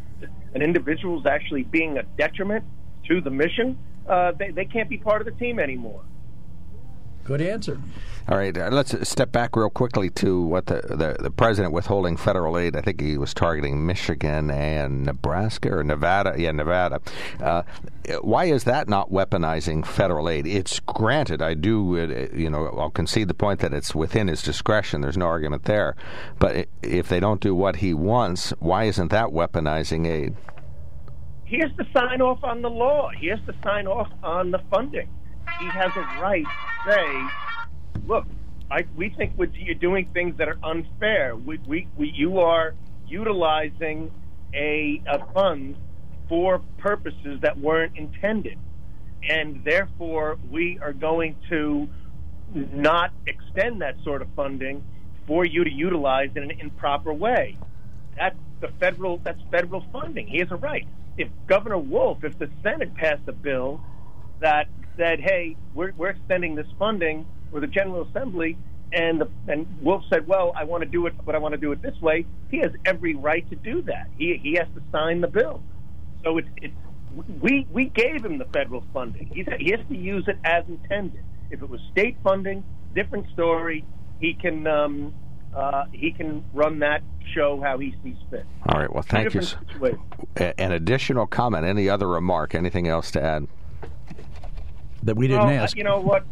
an 0.54 0.62
individual 0.62 1.20
is 1.20 1.26
actually 1.26 1.62
being 1.64 1.98
a 1.98 2.02
detriment 2.02 2.64
to 3.08 3.20
the 3.20 3.30
mission, 3.30 3.78
uh, 4.08 4.32
they, 4.32 4.50
they 4.50 4.64
can't 4.64 4.88
be 4.88 4.96
part 4.96 5.20
of 5.20 5.26
the 5.26 5.32
team 5.32 5.58
anymore. 5.58 6.02
Good 7.26 7.40
answer. 7.40 7.80
All 8.28 8.36
right, 8.36 8.56
uh, 8.56 8.70
let's 8.70 9.08
step 9.08 9.30
back 9.30 9.56
real 9.56 9.70
quickly 9.70 10.10
to 10.10 10.42
what 10.42 10.66
the, 10.66 10.80
the, 10.82 11.16
the 11.20 11.30
president 11.30 11.72
withholding 11.72 12.16
federal 12.16 12.58
aid. 12.58 12.74
I 12.76 12.80
think 12.80 13.00
he 13.00 13.18
was 13.18 13.32
targeting 13.34 13.86
Michigan 13.86 14.50
and 14.50 15.04
Nebraska 15.04 15.72
or 15.72 15.84
Nevada. 15.84 16.34
Yeah, 16.36 16.52
Nevada. 16.52 17.00
Uh, 17.40 17.62
why 18.22 18.46
is 18.46 18.64
that 18.64 18.88
not 18.88 19.10
weaponizing 19.10 19.86
federal 19.86 20.28
aid? 20.28 20.46
It's 20.46 20.80
granted, 20.80 21.42
I 21.42 21.54
do, 21.54 21.98
uh, 21.98 22.28
you 22.34 22.50
know, 22.50 22.66
I'll 22.66 22.90
concede 22.90 23.28
the 23.28 23.34
point 23.34 23.60
that 23.60 23.72
it's 23.72 23.94
within 23.94 24.28
his 24.28 24.42
discretion. 24.42 25.00
There's 25.00 25.18
no 25.18 25.26
argument 25.26 25.64
there. 25.64 25.96
But 26.38 26.68
if 26.82 27.08
they 27.08 27.20
don't 27.20 27.40
do 27.40 27.54
what 27.54 27.76
he 27.76 27.94
wants, 27.94 28.50
why 28.58 28.84
isn't 28.84 29.10
that 29.10 29.28
weaponizing 29.28 30.06
aid? 30.06 30.34
he 31.46 31.58
has 31.58 31.70
to 31.78 31.86
sign 31.96 32.20
off 32.20 32.42
on 32.42 32.60
the 32.60 32.68
law. 32.68 33.08
He 33.16 33.28
has 33.28 33.38
to 33.46 33.54
sign 33.64 33.86
off 33.86 34.08
on 34.22 34.50
the 34.50 34.58
funding. 34.70 35.08
He 35.60 35.66
has 35.66 35.90
a 35.96 36.20
right 36.20 36.44
to 36.44 36.92
say, 36.92 38.06
look, 38.06 38.26
I, 38.70 38.84
we 38.96 39.10
think 39.10 39.34
you're 39.54 39.74
doing 39.74 40.10
things 40.12 40.36
that 40.38 40.48
are 40.48 40.58
unfair. 40.62 41.36
We, 41.36 41.58
we, 41.66 41.88
we, 41.96 42.12
you 42.14 42.40
are 42.40 42.74
utilizing 43.06 44.10
a, 44.52 45.02
a 45.06 45.24
fund 45.32 45.76
for 46.28 46.60
purposes 46.78 47.40
that 47.42 47.58
weren't 47.58 47.96
intended. 47.96 48.58
And 49.28 49.64
therefore, 49.64 50.38
we 50.50 50.78
are 50.80 50.92
going 50.92 51.36
to 51.48 51.88
not 52.54 53.12
extend 53.26 53.82
that 53.82 53.96
sort 54.04 54.22
of 54.22 54.28
funding 54.36 54.84
for 55.26 55.44
you 55.44 55.64
to 55.64 55.70
utilize 55.70 56.30
in 56.36 56.44
an 56.44 56.52
improper 56.60 57.12
way. 57.12 57.56
That's 58.16 58.36
the 58.60 58.68
federal. 58.80 59.18
That's 59.18 59.40
federal 59.50 59.84
funding. 59.92 60.26
He 60.26 60.38
has 60.38 60.50
a 60.50 60.56
right. 60.56 60.86
If 61.18 61.28
Governor 61.46 61.78
Wolf, 61.78 62.24
if 62.24 62.38
the 62.38 62.48
Senate 62.62 62.94
passed 62.94 63.22
a 63.26 63.32
bill 63.32 63.80
that 64.40 64.68
said, 64.96 65.20
"Hey, 65.20 65.56
we're, 65.74 65.92
we're 65.96 66.10
extending 66.10 66.54
this 66.54 66.66
funding," 66.78 67.26
or 67.52 67.60
the 67.60 67.66
General 67.66 68.06
Assembly, 68.08 68.56
and 68.92 69.20
the, 69.20 69.28
and 69.48 69.66
Wolf 69.82 70.02
said, 70.10 70.26
"Well, 70.26 70.52
I 70.56 70.64
want 70.64 70.82
to 70.82 70.88
do 70.88 71.06
it, 71.06 71.14
but 71.24 71.34
I 71.34 71.38
want 71.38 71.52
to 71.52 71.60
do 71.60 71.72
it 71.72 71.82
this 71.82 72.00
way," 72.00 72.26
he 72.50 72.58
has 72.58 72.72
every 72.84 73.14
right 73.14 73.48
to 73.50 73.56
do 73.56 73.82
that. 73.82 74.08
He 74.18 74.38
he 74.42 74.54
has 74.54 74.68
to 74.74 74.82
sign 74.92 75.20
the 75.20 75.28
bill. 75.28 75.62
So 76.24 76.38
it's 76.38 76.48
it's 76.56 76.74
we 77.40 77.66
we 77.70 77.86
gave 77.86 78.24
him 78.24 78.38
the 78.38 78.46
federal 78.46 78.84
funding. 78.92 79.30
He's, 79.32 79.46
he 79.58 79.70
has 79.70 79.80
to 79.88 79.96
use 79.96 80.24
it 80.28 80.38
as 80.44 80.64
intended. 80.68 81.22
If 81.50 81.62
it 81.62 81.68
was 81.68 81.80
state 81.92 82.16
funding, 82.22 82.64
different 82.94 83.30
story. 83.32 83.84
He 84.20 84.34
can 84.34 84.66
um, 84.66 85.14
uh, 85.54 85.84
he 85.92 86.12
can 86.12 86.44
run 86.52 86.80
that 86.80 87.02
show 87.34 87.60
how 87.60 87.78
he 87.78 87.94
sees 88.02 88.16
fit. 88.30 88.44
All 88.68 88.80
right. 88.80 88.92
Well, 88.92 89.02
thank 89.02 89.34
you. 89.34 89.42
An 90.36 90.72
additional 90.72 91.26
comment, 91.26 91.64
any 91.64 91.88
other 91.88 92.08
remark, 92.08 92.54
anything 92.54 92.88
else 92.88 93.10
to 93.12 93.22
add? 93.22 93.46
That 95.06 95.16
we 95.16 95.28
didn't 95.28 95.46
well, 95.46 95.62
ask. 95.62 95.76
You 95.76 95.84
know 95.84 96.00
what? 96.00 96.24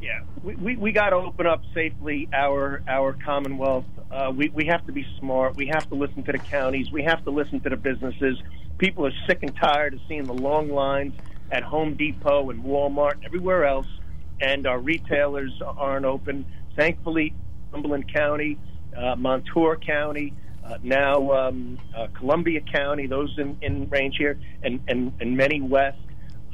Yeah, 0.00 0.20
we, 0.44 0.54
we, 0.54 0.76
we 0.76 0.92
got 0.92 1.10
to 1.10 1.16
open 1.16 1.44
up 1.44 1.62
safely 1.74 2.28
our 2.32 2.82
our 2.86 3.12
Commonwealth. 3.12 3.84
Uh, 4.12 4.32
we 4.34 4.48
we 4.50 4.64
have 4.66 4.86
to 4.86 4.92
be 4.92 5.04
smart. 5.18 5.56
We 5.56 5.66
have 5.66 5.88
to 5.88 5.96
listen 5.96 6.22
to 6.22 6.32
the 6.32 6.38
counties. 6.38 6.92
We 6.92 7.02
have 7.02 7.24
to 7.24 7.30
listen 7.30 7.60
to 7.60 7.68
the 7.68 7.76
businesses. 7.76 8.40
People 8.78 9.06
are 9.06 9.12
sick 9.26 9.40
and 9.42 9.54
tired 9.56 9.94
of 9.94 10.00
seeing 10.08 10.22
the 10.24 10.34
long 10.34 10.68
lines 10.70 11.14
at 11.50 11.64
Home 11.64 11.94
Depot 11.94 12.50
and 12.50 12.62
Walmart 12.62 13.14
and 13.14 13.24
everywhere 13.24 13.64
else, 13.64 13.88
and 14.40 14.68
our 14.68 14.78
retailers 14.78 15.52
aren't 15.60 16.06
open. 16.06 16.46
Thankfully, 16.76 17.34
Cumberland 17.72 18.12
County, 18.12 18.56
uh, 18.96 19.16
Montour 19.16 19.76
County, 19.76 20.32
uh, 20.64 20.78
now 20.84 21.32
um, 21.32 21.76
uh, 21.96 22.06
Columbia 22.14 22.60
County, 22.60 23.08
those 23.08 23.36
in, 23.36 23.58
in 23.62 23.88
range 23.88 24.16
here, 24.16 24.38
and, 24.62 24.80
and, 24.86 25.12
and 25.20 25.36
many 25.36 25.60
west 25.60 25.98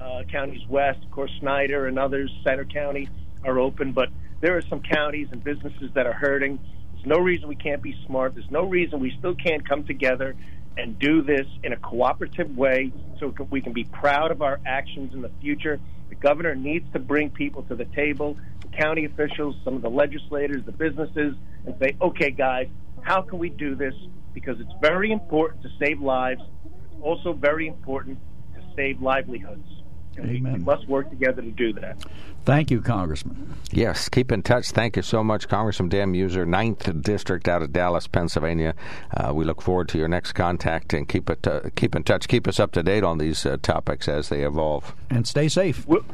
uh, 0.00 0.22
counties 0.30 0.66
west, 0.68 1.02
of 1.04 1.10
course, 1.10 1.30
Snyder 1.40 1.86
and 1.86 1.98
others, 1.98 2.30
Centre 2.44 2.64
County 2.64 3.08
are 3.44 3.58
open, 3.58 3.92
but 3.92 4.08
there 4.40 4.56
are 4.56 4.62
some 4.62 4.80
counties 4.80 5.28
and 5.32 5.42
businesses 5.42 5.90
that 5.94 6.06
are 6.06 6.12
hurting. 6.12 6.58
There's 6.94 7.06
no 7.06 7.18
reason 7.18 7.48
we 7.48 7.56
can't 7.56 7.82
be 7.82 7.96
smart. 8.06 8.34
There's 8.34 8.50
no 8.50 8.64
reason 8.64 9.00
we 9.00 9.14
still 9.18 9.34
can't 9.34 9.68
come 9.68 9.84
together 9.84 10.36
and 10.76 10.98
do 10.98 11.22
this 11.22 11.46
in 11.64 11.72
a 11.72 11.76
cooperative 11.76 12.56
way 12.56 12.92
so 13.18 13.34
we 13.50 13.60
can 13.60 13.72
be 13.72 13.84
proud 13.84 14.30
of 14.30 14.42
our 14.42 14.60
actions 14.64 15.12
in 15.12 15.22
the 15.22 15.30
future. 15.40 15.80
The 16.08 16.14
governor 16.14 16.54
needs 16.54 16.90
to 16.92 16.98
bring 16.98 17.30
people 17.30 17.64
to 17.64 17.74
the 17.74 17.84
table 17.84 18.36
the 18.62 18.76
county 18.76 19.04
officials, 19.04 19.56
some 19.64 19.74
of 19.74 19.82
the 19.82 19.90
legislators, 19.90 20.64
the 20.64 20.72
businesses, 20.72 21.34
and 21.66 21.74
say, 21.80 21.96
okay, 22.00 22.30
guys, 22.30 22.68
how 23.02 23.22
can 23.22 23.38
we 23.38 23.48
do 23.48 23.74
this? 23.74 23.94
Because 24.34 24.60
it's 24.60 24.72
very 24.80 25.12
important 25.12 25.62
to 25.62 25.68
save 25.78 26.00
lives. 26.00 26.42
It's 26.64 27.02
also 27.02 27.32
very 27.32 27.66
important 27.66 28.18
to 28.54 28.62
save 28.76 29.00
livelihoods. 29.00 29.77
And 30.18 30.30
Amen. 30.30 30.52
We, 30.52 30.58
we 30.58 30.64
must 30.64 30.88
work 30.88 31.10
together 31.10 31.42
to 31.42 31.50
do 31.50 31.72
that. 31.74 31.98
Thank 32.44 32.70
you, 32.70 32.80
Congressman. 32.80 33.54
Yes, 33.72 34.08
keep 34.08 34.32
in 34.32 34.42
touch. 34.42 34.70
Thank 34.70 34.96
you 34.96 35.02
so 35.02 35.22
much, 35.22 35.48
Congressman 35.48 35.90
Dan 35.90 36.12
Meuser, 36.12 36.46
9th 36.46 37.02
District 37.02 37.46
out 37.46 37.62
of 37.62 37.72
Dallas, 37.72 38.06
Pennsylvania. 38.06 38.74
Uh, 39.14 39.34
we 39.34 39.44
look 39.44 39.60
forward 39.60 39.88
to 39.90 39.98
your 39.98 40.08
next 40.08 40.32
contact 40.32 40.92
and 40.94 41.08
keep 41.08 41.28
it 41.28 41.46
uh, 41.46 41.60
keep 41.76 41.94
in 41.94 42.04
touch. 42.04 42.26
Keep 42.28 42.48
us 42.48 42.58
up 42.58 42.72
to 42.72 42.82
date 42.82 43.04
on 43.04 43.18
these 43.18 43.44
uh, 43.44 43.58
topics 43.60 44.08
as 44.08 44.28
they 44.28 44.44
evolve. 44.44 44.94
And 45.10 45.26
stay 45.26 45.48
safe. 45.48 45.86
We'll, 45.86 46.04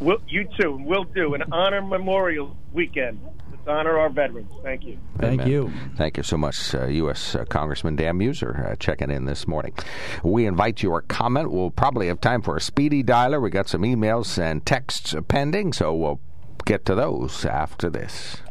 We'll, 0.00 0.20
you 0.28 0.48
too. 0.58 0.78
We'll 0.82 1.04
do 1.04 1.34
an 1.34 1.44
honor 1.52 1.82
Memorial 1.82 2.56
Weekend. 2.72 3.20
Let's 3.68 3.80
honor 3.80 3.98
our 3.98 4.08
veterans. 4.08 4.50
Thank 4.62 4.86
you. 4.86 4.98
Thank 5.18 5.42
Amen. 5.42 5.52
you. 5.52 5.72
Thank 5.94 6.16
you 6.16 6.22
so 6.22 6.38
much, 6.38 6.74
uh, 6.74 6.86
U.S. 6.86 7.34
Uh, 7.34 7.44
Congressman 7.44 7.96
Dan 7.96 8.18
Meuser, 8.18 8.72
uh, 8.72 8.76
checking 8.76 9.10
in 9.10 9.26
this 9.26 9.46
morning. 9.46 9.74
We 10.22 10.46
invite 10.46 10.82
your 10.82 11.02
comment. 11.02 11.50
We'll 11.50 11.70
probably 11.70 12.06
have 12.06 12.18
time 12.18 12.40
for 12.40 12.56
a 12.56 12.62
speedy 12.62 13.04
dialer. 13.04 13.42
We 13.42 13.50
got 13.50 13.68
some 13.68 13.82
emails 13.82 14.38
and 14.38 14.64
texts 14.64 15.14
pending, 15.28 15.74
so 15.74 15.94
we'll 15.94 16.18
get 16.64 16.86
to 16.86 16.94
those 16.94 17.44
after 17.44 17.90
this. 17.90 18.38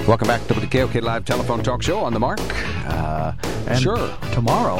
Welcome 0.00 0.26
back 0.26 0.44
to 0.48 0.54
the 0.54 0.66
KOK 0.66 0.96
Live 0.96 1.24
Telephone 1.24 1.62
Talk 1.62 1.80
Show 1.80 2.00
on 2.00 2.12
the 2.12 2.18
mark. 2.18 2.40
Uh, 2.86 3.34
and 3.68 3.80
sure. 3.80 4.12
Tomorrow, 4.32 4.78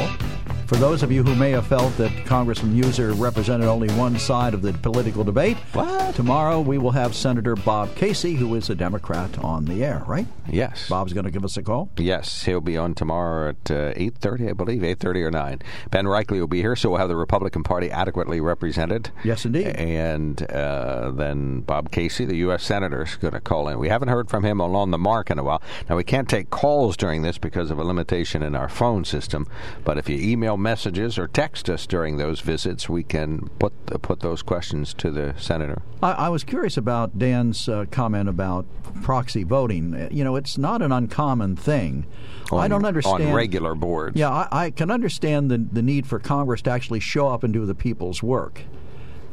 for 0.73 0.79
those 0.79 1.03
of 1.03 1.13
you 1.13 1.23
who 1.23 1.35
may 1.35 1.51
have 1.51 1.67
felt 1.67 1.95
that 1.99 2.11
Congressman 2.25 2.75
Meuser 2.75 3.13
represented 3.21 3.69
only 3.69 3.93
one 3.95 4.19
side 4.19 4.55
of 4.55 4.63
the 4.63 4.73
political 4.73 5.23
debate, 5.23 5.59
what? 5.75 6.15
tomorrow 6.15 6.63
we 6.63 6.79
will 6.79 6.93
have 6.93 7.15
Senator 7.15 7.55
Bob 7.55 7.95
Casey, 7.95 8.33
who 8.33 8.55
is 8.55 8.71
a 8.71 8.75
Democrat, 8.75 9.39
on 9.45 9.67
the 9.67 9.85
air, 9.85 10.03
right? 10.07 10.27
Yes. 10.49 10.89
Bob's 10.89 11.13
going 11.13 11.27
to 11.27 11.31
give 11.31 11.45
us 11.45 11.59
a 11.59 11.63
call? 11.63 11.91
Yes, 11.99 12.45
he'll 12.45 12.63
be 12.63 12.79
on 12.79 12.95
tomorrow 12.95 13.51
at 13.51 13.71
uh, 13.71 13.93
8.30, 13.93 14.49
I 14.49 14.53
believe, 14.55 14.81
8.30 14.81 15.27
or 15.27 15.31
9. 15.31 15.63
Ben 15.91 16.07
Reichley 16.07 16.41
will 16.41 16.47
be 16.47 16.63
here, 16.63 16.75
so 16.75 16.89
we'll 16.89 16.99
have 17.01 17.11
the 17.11 17.17
Republican 17.17 17.63
Party 17.63 17.91
adequately 17.91 18.41
represented. 18.41 19.11
Yes, 19.25 19.45
indeed. 19.45 19.77
And 19.77 20.43
uh, 20.51 21.11
then 21.11 21.61
Bob 21.61 21.91
Casey, 21.91 22.25
the 22.25 22.37
U.S. 22.37 22.65
Senator, 22.65 23.03
is 23.03 23.17
going 23.17 23.35
to 23.35 23.41
call 23.41 23.69
in. 23.69 23.79
We 23.79 23.91
haven't 23.91 24.09
heard 24.09 24.31
from 24.31 24.43
him 24.43 24.59
on 24.63 24.91
the 24.91 24.99
mark 24.99 25.31
in 25.31 25.39
a 25.39 25.45
while. 25.45 25.61
Now, 25.91 25.97
we 25.97 26.05
can't 26.05 26.31
take 26.31 26.49
calls 26.49 26.97
during 26.97 27.21
this 27.21 27.37
because 27.37 27.71
of 27.71 27.79
a 27.79 27.85
limitation 27.85 28.43
in 28.43 28.55
our 28.55 28.71
phone 28.71 29.05
system, 29.05 29.47
but 29.85 29.99
if 29.99 30.09
you 30.09 30.17
email 30.17 30.57
messages 30.63 31.19
or 31.19 31.29
text 31.29 31.69
us 31.69 31.87
during 31.87 32.17
those 32.17 32.41
visits, 32.41 32.89
we 32.89 33.03
can 33.03 33.51
put 33.59 33.73
uh, 33.91 33.99
put 33.99 34.21
those 34.21 34.43
questions 34.43 34.95
to 34.95 35.11
the 35.11 35.35
senator. 35.39 35.83
I, 36.03 36.13
I 36.13 36.29
was 36.29 36.45
curious 36.45 36.77
about 36.77 37.19
Dan's 37.19 37.69
uh, 37.69 37.87
comment 37.91 38.29
about 38.29 38.67
proxy 39.03 39.43
voting. 39.43 39.95
Uh, 39.95 40.09
you 40.11 40.25
know, 40.25 40.37
it's 40.37 40.57
not 40.57 40.83
an 40.83 40.93
uncommon 40.93 41.57
thing. 41.57 42.07
On, 42.51 42.61
I 42.61 42.69
don't 42.69 42.85
understand 42.85 43.25
on 43.25 43.33
regular 43.33 43.75
boards. 43.75 44.17
Yeah, 44.17 44.31
I, 44.31 44.49
I 44.67 44.71
can 44.71 44.91
understand 44.91 45.51
the 45.51 45.59
the 45.59 45.83
need 45.83 46.07
for 46.07 46.19
Congress 46.19 46.63
to 46.63 46.71
actually 46.71 47.01
show 47.01 47.29
up 47.29 47.43
and 47.43 47.53
do 47.53 47.67
the 47.67 47.75
people's 47.75 48.23
work. 48.23 48.63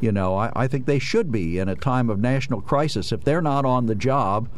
You 0.00 0.12
know, 0.12 0.34
I, 0.34 0.50
I 0.56 0.66
think 0.66 0.86
they 0.86 0.98
should 0.98 1.30
be 1.30 1.58
in 1.58 1.68
a 1.68 1.76
time 1.76 2.08
of 2.08 2.18
national 2.18 2.62
crisis. 2.62 3.12
If 3.12 3.24
they're 3.24 3.42
not 3.42 3.64
on 3.64 3.86
the 3.86 3.94
job, 3.94 4.48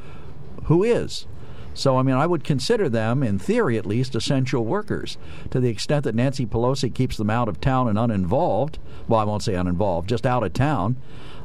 who 0.64 0.84
is? 0.84 1.26
So, 1.74 1.96
I 1.96 2.02
mean, 2.02 2.16
I 2.16 2.26
would 2.26 2.44
consider 2.44 2.88
them, 2.88 3.22
in 3.22 3.38
theory 3.38 3.78
at 3.78 3.86
least, 3.86 4.14
essential 4.14 4.64
workers. 4.64 5.16
To 5.50 5.60
the 5.60 5.68
extent 5.68 6.04
that 6.04 6.14
Nancy 6.14 6.46
Pelosi 6.46 6.92
keeps 6.92 7.16
them 7.16 7.30
out 7.30 7.48
of 7.48 7.60
town 7.60 7.88
and 7.88 7.98
uninvolved, 7.98 8.78
well, 9.08 9.20
I 9.20 9.24
won't 9.24 9.42
say 9.42 9.54
uninvolved, 9.54 10.08
just 10.08 10.26
out 10.26 10.42
of 10.42 10.52
town, 10.52 10.96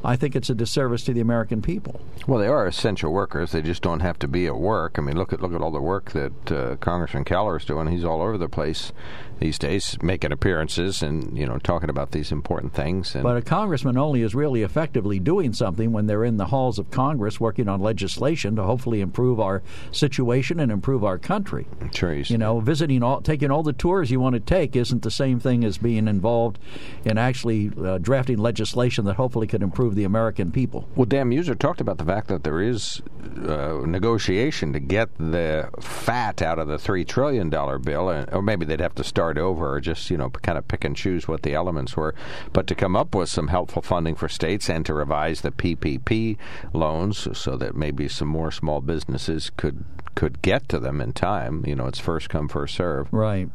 I 0.03 0.15
think 0.15 0.35
it's 0.35 0.49
a 0.49 0.55
disservice 0.55 1.03
to 1.05 1.13
the 1.13 1.21
American 1.21 1.61
people. 1.61 1.99
Well, 2.27 2.39
they 2.39 2.47
are 2.47 2.67
essential 2.67 3.11
workers. 3.11 3.51
They 3.51 3.61
just 3.61 3.81
don't 3.81 4.01
have 4.01 4.19
to 4.19 4.27
be 4.27 4.45
at 4.45 4.55
work. 4.55 4.97
I 4.97 5.01
mean, 5.01 5.17
look 5.17 5.33
at 5.33 5.41
look 5.41 5.53
at 5.53 5.61
all 5.61 5.71
the 5.71 5.81
work 5.81 6.11
that 6.11 6.51
uh, 6.51 6.75
Congressman 6.77 7.23
Keller 7.23 7.57
is 7.57 7.65
doing. 7.65 7.87
He's 7.87 8.05
all 8.05 8.21
over 8.21 8.37
the 8.37 8.49
place 8.49 8.91
these 9.39 9.59
days, 9.59 9.97
making 10.01 10.31
appearances 10.31 11.01
and 11.01 11.37
you 11.37 11.45
know 11.45 11.57
talking 11.59 11.89
about 11.89 12.11
these 12.11 12.31
important 12.31 12.73
things. 12.73 13.15
And 13.15 13.23
but 13.23 13.37
a 13.37 13.41
congressman 13.41 13.97
only 13.97 14.21
is 14.21 14.33
really 14.33 14.63
effectively 14.63 15.19
doing 15.19 15.53
something 15.53 15.91
when 15.91 16.07
they're 16.07 16.23
in 16.23 16.37
the 16.37 16.47
halls 16.47 16.79
of 16.79 16.89
Congress 16.91 17.39
working 17.39 17.67
on 17.67 17.81
legislation 17.81 18.55
to 18.55 18.63
hopefully 18.63 19.01
improve 19.01 19.39
our 19.39 19.61
situation 19.91 20.59
and 20.59 20.71
improve 20.71 21.03
our 21.03 21.17
country. 21.17 21.67
Sure, 21.93 22.13
you 22.13 22.37
know, 22.37 22.59
visiting 22.59 23.03
all, 23.03 23.21
taking 23.21 23.51
all 23.51 23.63
the 23.63 23.73
tours 23.73 24.09
you 24.09 24.19
want 24.19 24.33
to 24.33 24.39
take 24.39 24.75
isn't 24.75 25.03
the 25.03 25.11
same 25.11 25.39
thing 25.39 25.63
as 25.63 25.77
being 25.77 26.07
involved 26.07 26.59
in 27.03 27.17
actually 27.17 27.71
uh, 27.83 27.97
drafting 27.97 28.37
legislation 28.37 29.05
that 29.05 29.15
hopefully 29.15 29.47
could 29.47 29.61
improve 29.61 29.95
the 29.95 30.03
American 30.03 30.51
people. 30.51 30.87
Well, 30.95 31.05
Dan 31.05 31.29
Meuser 31.29 31.57
talked 31.57 31.81
about 31.81 31.97
the 31.97 32.05
fact 32.05 32.27
that 32.29 32.43
there 32.43 32.61
is 32.61 33.01
uh, 33.45 33.81
negotiation 33.85 34.73
to 34.73 34.79
get 34.79 35.09
the 35.17 35.69
fat 35.81 36.41
out 36.41 36.59
of 36.59 36.67
the 36.67 36.77
three 36.77 37.03
trillion 37.03 37.49
dollar 37.49 37.77
bill, 37.77 38.09
or 38.31 38.41
maybe 38.41 38.65
they'd 38.65 38.79
have 38.79 38.95
to 38.95 39.03
start 39.03 39.26
over, 39.35 39.73
or 39.73 39.81
just 39.81 40.11
you 40.11 40.17
know 40.17 40.29
kind 40.29 40.59
of 40.59 40.67
pick 40.67 40.85
and 40.85 40.95
choose 40.95 41.27
what 41.27 41.41
the 41.41 41.55
elements 41.55 41.97
were, 41.97 42.13
but 42.53 42.67
to 42.67 42.75
come 42.75 42.95
up 42.95 43.15
with 43.15 43.29
some 43.29 43.47
helpful 43.47 43.81
funding 43.81 44.13
for 44.13 44.29
states 44.29 44.69
and 44.69 44.85
to 44.85 44.93
revise 44.93 45.41
the 45.41 45.49
PPP 45.49 46.37
loans 46.71 47.27
so 47.35 47.57
that 47.57 47.75
maybe 47.75 48.07
some 48.07 48.27
more 48.27 48.51
small 48.51 48.79
businesses 48.81 49.49
could 49.57 49.83
could 50.17 50.41
get 50.41 50.67
to 50.67 50.79
them 50.79 50.99
in 50.99 51.13
time. 51.13 51.63
You 51.67 51.75
know, 51.75 51.85
it's 51.85 51.99
first 51.99 52.27
come, 52.27 52.47
first 52.47 52.73
serve. 52.73 53.07
Right. 53.13 53.49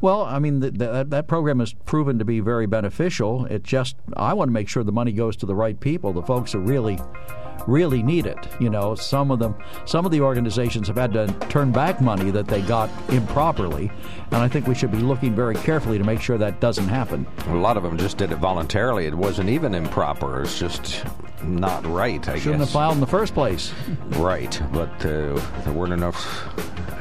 Well, 0.00 0.22
I 0.22 0.40
mean, 0.40 0.58
the, 0.58 0.72
the, 0.72 1.06
that 1.08 1.28
program 1.28 1.60
has 1.60 1.72
proven 1.72 2.18
to 2.18 2.24
be 2.24 2.40
very 2.40 2.66
beneficial. 2.66 3.46
It 3.46 3.62
just, 3.62 3.94
I 4.16 4.34
want 4.34 4.48
to 4.48 4.52
make 4.52 4.68
sure 4.68 4.82
the 4.82 4.90
money 4.90 5.12
goes 5.12 5.36
to 5.36 5.46
the 5.46 5.54
right 5.54 5.78
people, 5.78 6.12
the 6.12 6.22
folks 6.22 6.52
who 6.52 6.58
really 6.58 6.98
really 7.68 8.02
need 8.02 8.26
it. 8.26 8.48
You 8.58 8.70
know, 8.70 8.94
some 8.94 9.30
of 9.30 9.38
them, 9.38 9.54
some 9.84 10.06
of 10.06 10.10
the 10.10 10.20
organizations 10.22 10.88
have 10.88 10.96
had 10.96 11.12
to 11.12 11.26
turn 11.48 11.70
back 11.70 12.00
money 12.00 12.30
that 12.30 12.48
they 12.48 12.62
got 12.62 12.90
improperly, 13.10 13.92
and 14.32 14.36
I 14.36 14.48
think 14.48 14.66
we 14.66 14.74
should 14.74 14.90
be 14.90 14.98
looking 14.98 15.34
very 15.34 15.54
carefully 15.54 15.98
to 15.98 16.04
make 16.04 16.22
sure 16.22 16.38
that 16.38 16.60
doesn't 16.60 16.88
happen. 16.88 17.26
A 17.48 17.54
lot 17.54 17.76
of 17.76 17.82
them 17.82 17.98
just 17.98 18.16
did 18.16 18.32
it 18.32 18.36
voluntarily. 18.38 19.06
It 19.06 19.14
wasn't 19.14 19.50
even 19.50 19.74
improper. 19.74 20.42
It's 20.42 20.58
just 20.58 21.04
not 21.44 21.84
right. 21.86 22.26
I 22.28 22.38
Shouldn't 22.38 22.60
guess. 22.60 22.68
have 22.68 22.72
filed 22.72 22.94
in 22.94 23.00
the 23.00 23.06
first 23.06 23.34
place. 23.34 23.72
Right, 24.18 24.60
but 24.72 24.90
uh, 25.04 25.34
there 25.64 25.72
weren't 25.72 25.92
enough 25.92 26.48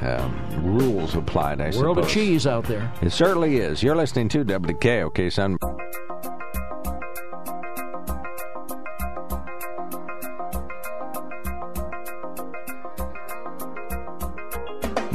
um, 0.04 0.40
rules 0.64 1.16
applied. 1.16 1.60
I 1.62 1.72
World 1.78 1.98
suppose. 1.98 2.06
of 2.06 2.10
cheese 2.12 2.46
out 2.46 2.66
there. 2.66 2.92
It 3.02 3.12
certainly 3.12 3.58
is. 3.58 3.82
You're 3.82 3.96
listening 3.96 4.30
to 4.30 4.46
WKOK 4.46 5.32
Sun. 5.32 5.58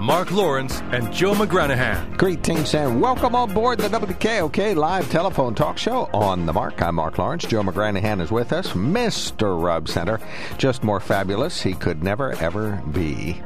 Mark 0.00 0.30
Lawrence 0.30 0.80
and 0.92 1.12
Joe 1.12 1.32
McGranahan. 1.32 2.16
Greetings 2.16 2.72
and 2.74 3.00
welcome 3.00 3.34
on 3.34 3.52
board 3.52 3.80
the 3.80 3.88
WKOK 3.88 4.76
live 4.76 5.10
telephone 5.10 5.56
talk 5.56 5.76
show 5.76 6.08
on 6.14 6.46
the 6.46 6.52
mark. 6.52 6.80
I'm 6.80 6.94
Mark 6.94 7.18
Lawrence. 7.18 7.44
Joe 7.44 7.62
McGranahan 7.62 8.20
is 8.20 8.30
with 8.30 8.52
us. 8.52 8.68
Mr. 8.74 9.60
Rub 9.60 9.88
Center, 9.88 10.20
just 10.56 10.84
more 10.84 11.00
fabulous. 11.00 11.60
He 11.60 11.74
could 11.74 12.04
never, 12.04 12.32
ever 12.34 12.80
be. 12.92 13.42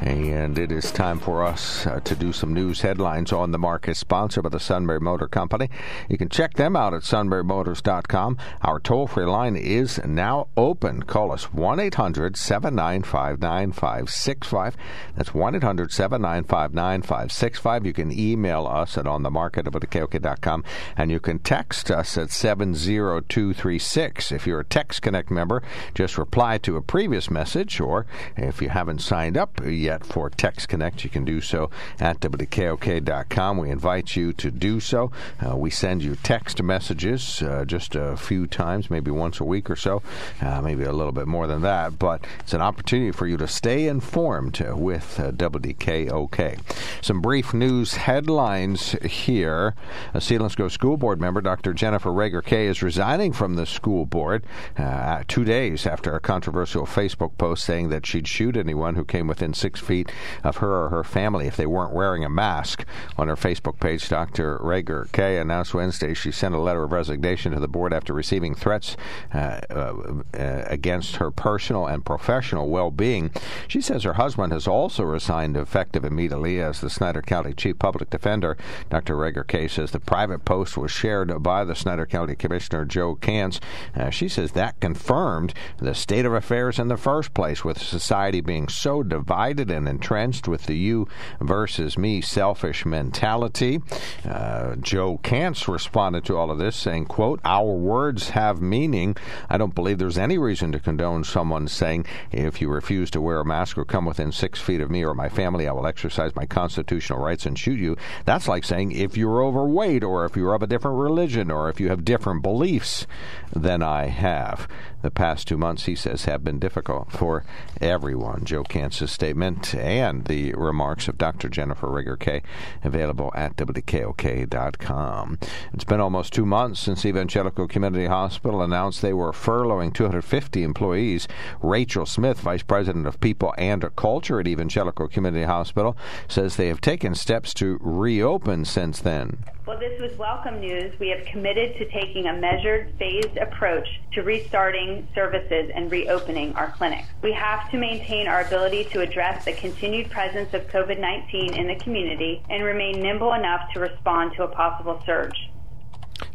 And 0.00 0.58
it 0.58 0.72
is 0.72 0.90
time 0.90 1.18
for 1.18 1.44
us 1.44 1.86
uh, 1.86 2.00
to 2.00 2.16
do 2.16 2.32
some 2.32 2.52
news 2.52 2.80
headlines 2.80 3.32
on 3.32 3.52
the 3.52 3.58
market, 3.58 3.96
sponsored 3.96 4.42
by 4.42 4.50
the 4.50 4.60
Sunbury 4.60 5.00
Motor 5.00 5.28
Company. 5.28 5.70
You 6.08 6.18
can 6.18 6.28
check 6.28 6.54
them 6.54 6.76
out 6.76 6.92
at 6.92 7.02
sunburymotors.com. 7.02 8.36
Our 8.62 8.80
toll 8.80 9.06
free 9.06 9.24
line 9.24 9.56
is 9.56 10.00
now 10.04 10.48
open. 10.56 11.04
Call 11.04 11.32
us 11.32 11.52
1 11.52 11.80
800 11.80 12.36
795 12.36 13.40
9565. 13.40 14.76
That's 15.16 15.32
1 15.32 15.54
800 15.54 15.92
795 15.92 16.74
9565. 16.74 17.86
You 17.86 17.92
can 17.92 18.12
email 18.12 18.66
us 18.66 18.98
at 18.98 19.04
onthemarket.com 19.04 20.64
and 20.96 21.10
you 21.10 21.20
can 21.20 21.38
text 21.38 21.90
us 21.90 22.18
at 22.18 22.30
70236. 22.30 24.32
If 24.32 24.46
you're 24.46 24.60
a 24.60 24.64
Text 24.64 25.02
Connect 25.02 25.30
member, 25.30 25.62
just 25.94 26.18
reply 26.18 26.58
to 26.58 26.76
a 26.76 26.82
previous 26.82 27.30
message, 27.30 27.80
or 27.80 28.06
if 28.36 28.60
you 28.60 28.68
haven't 28.68 29.00
signed 29.00 29.36
up 29.36 29.60
yet 29.84 30.04
for 30.04 30.30
Text 30.30 30.68
Connect, 30.68 31.04
you 31.04 31.10
can 31.10 31.24
do 31.24 31.40
so 31.40 31.70
at 32.00 32.18
WKOK.com. 32.20 33.58
We 33.58 33.70
invite 33.70 34.16
you 34.16 34.32
to 34.32 34.50
do 34.50 34.80
so. 34.80 35.12
Uh, 35.40 35.56
we 35.56 35.70
send 35.70 36.02
you 36.02 36.16
text 36.16 36.62
messages 36.62 37.42
uh, 37.42 37.64
just 37.66 37.94
a 37.94 38.16
few 38.16 38.46
times, 38.46 38.90
maybe 38.90 39.10
once 39.10 39.40
a 39.40 39.44
week 39.44 39.68
or 39.68 39.76
so, 39.76 40.02
uh, 40.40 40.62
maybe 40.62 40.84
a 40.84 40.92
little 40.92 41.12
bit 41.12 41.28
more 41.28 41.46
than 41.46 41.60
that, 41.62 41.98
but 41.98 42.26
it's 42.40 42.54
an 42.54 42.62
opportunity 42.62 43.12
for 43.12 43.26
you 43.26 43.36
to 43.36 43.46
stay 43.46 43.86
informed 43.86 44.58
with 44.60 45.20
uh, 45.20 45.30
WKOK. 45.32 46.58
Some 47.02 47.20
brief 47.20 47.52
news 47.52 47.94
headlines 47.94 48.92
here. 49.02 49.74
A 50.14 50.18
Selinsgrove 50.18 50.70
School 50.70 50.96
Board 50.96 51.20
member, 51.20 51.42
Dr. 51.42 51.74
Jennifer 51.74 52.10
Rager 52.10 52.42
Kay, 52.42 52.66
is 52.66 52.82
resigning 52.82 53.32
from 53.32 53.56
the 53.56 53.66
school 53.66 54.06
board 54.06 54.44
uh, 54.78 55.24
two 55.28 55.44
days 55.44 55.86
after 55.86 56.14
a 56.14 56.20
controversial 56.20 56.86
Facebook 56.86 57.36
post 57.36 57.64
saying 57.64 57.90
that 57.90 58.06
she'd 58.06 58.26
shoot 58.26 58.56
anyone 58.56 58.94
who 58.94 59.04
came 59.04 59.26
within 59.26 59.52
six 59.52 59.73
feet 59.80 60.10
of 60.42 60.58
her 60.58 60.84
or 60.84 60.88
her 60.90 61.04
family 61.04 61.46
if 61.46 61.56
they 61.56 61.66
weren't 61.66 61.92
wearing 61.92 62.24
a 62.24 62.30
mask. 62.30 62.84
On 63.16 63.28
her 63.28 63.36
Facebook 63.36 63.80
page, 63.80 64.08
Dr. 64.08 64.58
Rager 64.58 65.10
Kay 65.12 65.38
announced 65.38 65.74
Wednesday 65.74 66.14
she 66.14 66.30
sent 66.30 66.54
a 66.54 66.58
letter 66.58 66.84
of 66.84 66.92
resignation 66.92 67.52
to 67.52 67.60
the 67.60 67.68
board 67.68 67.92
after 67.92 68.12
receiving 68.12 68.54
threats 68.54 68.96
uh, 69.32 69.60
uh, 69.70 70.12
against 70.32 71.16
her 71.16 71.30
personal 71.30 71.86
and 71.86 72.04
professional 72.04 72.68
well 72.68 72.90
being. 72.90 73.30
She 73.68 73.80
says 73.80 74.04
her 74.04 74.14
husband 74.14 74.52
has 74.52 74.66
also 74.66 75.04
resigned 75.04 75.56
effective 75.56 76.04
immediately 76.04 76.60
as 76.60 76.80
the 76.80 76.90
Snyder 76.90 77.22
County 77.22 77.52
Chief 77.52 77.78
Public 77.78 78.10
Defender. 78.10 78.56
Dr. 78.90 79.16
Rager 79.16 79.46
Kay 79.46 79.68
says 79.68 79.90
the 79.90 80.00
private 80.00 80.44
post 80.44 80.76
was 80.76 80.90
shared 80.90 81.42
by 81.42 81.64
the 81.64 81.74
Snyder 81.74 82.06
County 82.06 82.34
Commissioner 82.34 82.84
Joe 82.84 83.16
Kantz. 83.16 83.60
Uh, 83.94 84.10
she 84.10 84.28
says 84.28 84.52
that 84.52 84.78
confirmed 84.80 85.54
the 85.78 85.94
state 85.94 86.24
of 86.24 86.32
affairs 86.32 86.78
in 86.78 86.88
the 86.88 86.96
first 86.96 87.34
place, 87.34 87.64
with 87.64 87.80
society 87.80 88.40
being 88.40 88.68
so 88.68 89.02
divided 89.02 89.63
and 89.70 89.88
entrenched 89.88 90.48
with 90.48 90.64
the 90.64 90.76
you 90.76 91.08
versus 91.40 91.96
me 91.98 92.20
selfish 92.20 92.84
mentality. 92.84 93.80
Uh, 94.24 94.76
Joe 94.76 95.18
Kantz 95.22 95.68
responded 95.68 96.24
to 96.24 96.36
all 96.36 96.50
of 96.50 96.58
this 96.58 96.76
saying, 96.76 97.06
quote, 97.06 97.40
our 97.44 97.72
words 97.72 98.30
have 98.30 98.60
meaning. 98.60 99.16
I 99.48 99.58
don't 99.58 99.74
believe 99.74 99.98
there's 99.98 100.18
any 100.18 100.38
reason 100.38 100.72
to 100.72 100.80
condone 100.80 101.24
someone 101.24 101.68
saying, 101.68 102.06
if 102.32 102.60
you 102.60 102.68
refuse 102.68 103.10
to 103.12 103.20
wear 103.20 103.40
a 103.40 103.44
mask 103.44 103.78
or 103.78 103.84
come 103.84 104.04
within 104.04 104.32
six 104.32 104.60
feet 104.60 104.80
of 104.80 104.90
me 104.90 105.04
or 105.04 105.14
my 105.14 105.28
family, 105.28 105.68
I 105.68 105.72
will 105.72 105.86
exercise 105.86 106.34
my 106.34 106.46
constitutional 106.46 107.18
rights 107.18 107.46
and 107.46 107.58
shoot 107.58 107.78
you. 107.78 107.96
That's 108.24 108.48
like 108.48 108.64
saying 108.64 108.92
if 108.92 109.16
you're 109.16 109.42
overweight 109.42 110.04
or 110.04 110.24
if 110.24 110.36
you're 110.36 110.54
of 110.54 110.62
a 110.62 110.66
different 110.66 110.98
religion 110.98 111.50
or 111.50 111.68
if 111.68 111.80
you 111.80 111.88
have 111.88 112.04
different 112.04 112.42
beliefs 112.42 113.06
than 113.52 113.82
I 113.82 114.06
have. 114.06 114.68
The 115.04 115.10
past 115.10 115.46
two 115.46 115.58
months, 115.58 115.84
he 115.84 115.96
says, 115.96 116.24
have 116.24 116.42
been 116.42 116.58
difficult 116.58 117.12
for 117.12 117.44
everyone. 117.78 118.46
Joe 118.46 118.64
Kantz's 118.64 119.12
statement 119.12 119.74
and 119.74 120.24
the 120.24 120.54
remarks 120.54 121.08
of 121.08 121.18
Dr. 121.18 121.50
Jennifer 121.50 121.88
Rager 121.88 122.18
Kay 122.18 122.40
available 122.82 123.30
at 123.34 123.54
WKOK.com. 123.54 125.38
It's 125.74 125.84
been 125.84 126.00
almost 126.00 126.32
two 126.32 126.46
months 126.46 126.80
since 126.80 127.04
Evangelical 127.04 127.68
Community 127.68 128.06
Hospital 128.06 128.62
announced 128.62 129.02
they 129.02 129.12
were 129.12 129.32
furloughing 129.32 129.92
250 129.92 130.62
employees. 130.62 131.28
Rachel 131.60 132.06
Smith, 132.06 132.40
Vice 132.40 132.62
President 132.62 133.06
of 133.06 133.20
People 133.20 133.52
and 133.58 133.84
Culture 133.96 134.40
at 134.40 134.48
Evangelical 134.48 135.08
Community 135.08 135.44
Hospital, 135.44 135.98
says 136.28 136.56
they 136.56 136.68
have 136.68 136.80
taken 136.80 137.14
steps 137.14 137.52
to 137.52 137.76
reopen 137.82 138.64
since 138.64 139.00
then. 139.00 139.44
Well, 139.66 139.78
this 139.78 139.98
was 139.98 140.10
welcome 140.18 140.60
news. 140.60 140.92
We 141.00 141.08
have 141.08 141.24
committed 141.32 141.72
to 141.78 141.86
taking 141.86 142.26
a 142.26 142.36
measured, 142.36 142.92
phased 142.98 143.38
approach 143.38 143.88
to 144.12 144.20
restarting 144.20 145.08
services 145.14 145.70
and 145.74 145.90
reopening 145.90 146.52
our 146.54 146.74
clinics. 146.76 147.08
We 147.22 147.32
have 147.32 147.70
to 147.70 147.78
maintain 147.78 148.26
our 148.28 148.46
ability 148.46 148.90
to 148.92 149.00
address 149.00 149.40
the 149.46 149.54
continued 149.54 150.10
presence 150.10 150.50
of 150.52 150.68
COVID 150.68 151.00
19 151.00 151.54
in 151.54 151.66
the 151.66 151.82
community 151.82 152.44
and 152.50 152.62
remain 152.62 153.00
nimble 153.00 153.32
enough 153.32 153.62
to 153.72 153.80
respond 153.80 154.32
to 154.36 154.42
a 154.42 154.48
possible 154.48 155.00
surge. 155.06 155.36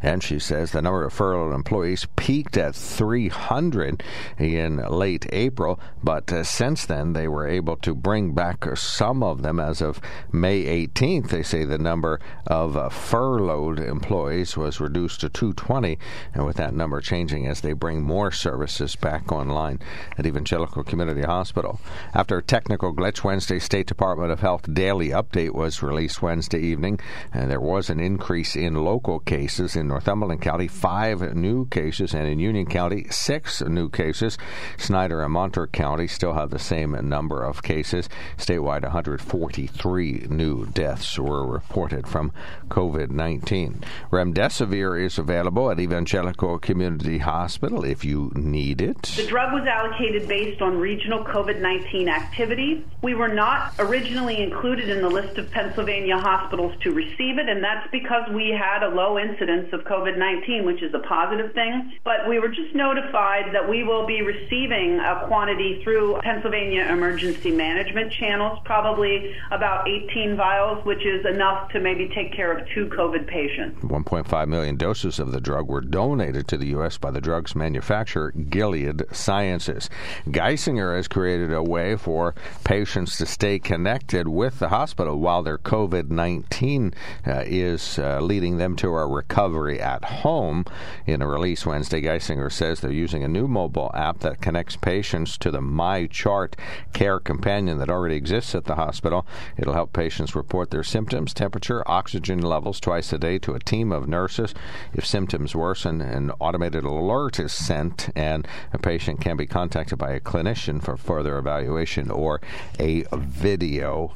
And 0.02 0.24
she 0.24 0.40
says 0.40 0.72
the 0.72 0.82
number 0.82 1.04
of 1.04 1.14
furloughed 1.14 1.54
employees 1.54 2.08
peaked 2.16 2.58
at 2.58 2.76
300 2.76 4.04
in 4.38 4.78
late 4.78 5.26
April, 5.32 5.80
but 6.04 6.32
uh, 6.32 6.44
since 6.44 6.86
then 6.86 7.14
they 7.14 7.28
were 7.28 7.48
able 7.48 7.76
to 7.78 7.94
bring 7.94 8.34
back 8.34 8.66
some 8.76 9.24
of 9.24 9.42
them 9.42 9.60
as 9.60 9.82
of 9.82 10.00
May 10.32 10.88
18th. 10.88 11.30
They 11.30 11.44
say 11.44 11.66
the 11.66 11.78
number 11.78 12.20
of 12.48 12.78
uh, 12.78 12.90
furloughed 12.90 13.80
employees 13.80 14.56
was 14.56 14.80
reduced 14.80 15.22
to 15.22 15.30
220, 15.30 15.98
and 16.34 16.46
with 16.46 16.58
that 16.58 16.74
number 16.74 17.02
changing 17.02 17.48
as 17.48 17.62
they 17.62 17.74
bring 17.74 18.02
more 18.02 18.32
services 18.32 18.96
back 18.96 19.32
online 19.32 19.80
at 20.18 20.26
Evangelical 20.26 20.84
Community 20.84 21.22
Hospital. 21.22 21.80
After 22.14 22.38
a 22.38 22.44
technical 22.44 22.94
glitch, 22.94 23.24
Wednesday 23.24 23.60
State 23.60 23.88
Department 23.88 24.32
of 24.32 24.40
Health 24.40 24.74
daily 24.74 25.10
update 25.10 25.54
was 25.54 25.84
released 25.84 26.22
Wednesday 26.22 26.60
evening, 26.60 27.00
and 27.34 27.52
there 27.52 27.60
was 27.60 27.90
an 27.90 28.00
increase 28.00 28.56
in 28.56 28.74
local 28.76 29.20
cases 29.20 29.76
in 29.76 29.88
Northumberland 29.89 30.41
County, 30.41 30.67
five 30.67 31.36
new 31.36 31.65
cases, 31.65 32.13
and 32.13 32.28
in 32.28 32.39
Union 32.39 32.65
County, 32.65 33.08
six 33.10 33.62
new 33.62 33.89
cases. 33.89 34.38
Snyder 34.78 35.21
and 35.21 35.34
Montour 35.34 35.67
County 35.67 36.08
still 36.08 36.34
have 36.34 36.52
the 36.52 36.60
same 36.60 36.91
number 37.10 37.43
of 37.43 37.63
cases. 37.63 38.08
Statewide, 38.38 38.84
143 38.84 40.28
new 40.30 40.65
deaths 40.67 41.19
were 41.19 41.45
reported 41.45 42.08
from 42.08 42.32
COVID 42.69 43.10
19. 43.10 43.84
Remdesivir 44.12 45.04
is 45.04 45.17
available 45.17 45.71
at 45.71 45.80
Evangelical 45.80 46.60
Community 46.60 47.17
Hospital 47.17 47.84
if 47.84 48.06
you 48.06 48.32
need 48.36 48.82
it. 48.82 49.02
The 49.02 49.28
drug 49.28 49.54
was 49.54 49.67
allocated 49.67 50.28
based 50.28 50.62
on 50.62 50.78
regional 50.78 51.23
COVID 51.25 51.60
19 51.60 52.08
activity. 52.08 52.86
We 53.02 53.15
were 53.15 53.28
not 53.28 53.73
originally 53.80 54.41
included 54.41 54.89
in 54.89 55.02
the 55.02 55.10
list 55.10 55.38
of 55.38 55.49
Pennsylvania 55.52 56.17
hospitals 56.17 56.75
to 56.82 56.91
receive 56.91 57.38
it, 57.38 57.49
and 57.49 57.63
that's 57.63 57.89
because 57.91 58.30
we 58.30 58.49
had 58.49 58.84
a 58.84 58.89
low 58.89 59.17
incidence 59.17 59.73
of 59.73 59.79
COVID 59.86 60.18
19, 60.18 60.65
which 60.65 60.82
is 60.82 60.94
a 60.94 61.00
positive 61.00 61.54
thing. 61.54 61.94
But 62.04 62.28
we 62.28 62.39
were 62.39 62.50
just 62.50 62.74
notified 62.76 63.54
that 63.54 63.68
we 63.68 63.84
will 63.84 64.06
be 64.06 64.22
receiving 64.22 65.00
a 65.00 65.26
quantity 65.28 65.82
through 65.84 66.20
Pennsylvania 66.22 66.88
emergency 66.89 67.52
management 67.52 68.12
channels, 68.13 68.60
probably 68.65 69.36
about 69.52 69.88
18 69.88 70.36
vials, 70.36 70.84
which 70.86 71.06
is 71.06 71.26
enough 71.26 71.72
to 71.72 71.80
maybe 71.80 72.10
take 72.13 72.34
care 72.34 72.52
of 72.56 72.68
two 72.74 72.88
COVID 72.88 73.28
patients. 73.28 73.82
1.5 73.84 74.48
million 74.48 74.76
doses 74.76 75.20
of 75.20 75.32
the 75.32 75.42
drug 75.42 75.68
were 75.68 75.82
donated 75.82 76.48
to 76.48 76.58
the 76.58 76.68
U.S. 76.68 76.98
by 76.98 77.12
the 77.12 77.22
drug's 77.22 77.56
manufacturer, 77.56 78.32
Gilead 78.32 79.04
Sciences. 79.12 79.89
Geisinger 80.28 80.96
has 80.96 81.08
created 81.08 81.54
a 81.54 81.63
way 81.63 81.96
for 81.96 82.36
patients 82.63 83.18
to 83.18 83.26
stay 83.26 83.60
connected 83.60 84.28
with 84.28 84.60
the 84.60 84.70
hospital 84.70 85.20
while 85.20 85.44
their 85.44 85.58
COVID 85.58 86.10
19 86.10 86.94
uh, 87.28 87.44
is 87.46 88.00
uh, 88.00 88.20
leading 88.22 88.58
them 88.58 88.76
to 88.78 88.89
a 88.89 89.08
recovery 89.08 89.68
at 89.77 90.05
home. 90.05 90.63
In 91.05 91.21
a 91.21 91.27
release 91.27 91.65
Wednesday, 91.65 92.01
Geisinger 92.01 92.49
says 92.49 92.79
they're 92.79 92.91
using 92.91 93.25
a 93.25 93.27
new 93.27 93.45
mobile 93.45 93.91
app 93.93 94.19
that 94.19 94.39
connects 94.39 94.77
patients 94.77 95.38
to 95.39 95.51
the 95.51 95.60
MyChart 95.60 96.53
care 96.93 97.19
companion 97.19 97.77
that 97.79 97.89
already 97.89 98.15
exists 98.15 98.55
at 98.55 98.63
the 98.63 98.75
hospital. 98.75 99.27
It'll 99.58 99.73
help 99.73 99.91
patients 99.91 100.34
report 100.34 100.71
their 100.71 100.84
symptoms, 100.84 101.34
temperature, 101.34 101.84
oxygen 101.86 102.41
levels 102.41 102.79
twice 102.79 103.12
a 103.12 103.17
day 103.17 103.38
to 103.39 103.53
a 103.53 103.60
team 103.60 103.91
of 103.91 104.08
nurses. 104.08 104.53
If 104.93 105.05
symptoms 105.05 105.53
worsen, 105.53 105.99
an 105.99 106.32
automated 106.39 106.86
alert 106.86 107.39
is 107.39 107.51
sent, 107.51 108.10
and 108.15 108.47
a 108.71 108.77
patient 108.77 109.19
can 109.19 109.36
be 109.36 109.45
contacted 109.45 109.97
by 109.97 110.12
a 110.12 110.21
clinician 110.21 110.82
for 110.82 110.95
further 110.95 111.38
evaluation 111.38 112.10
or 112.10 112.39
a 112.79 113.03
video 113.12 114.15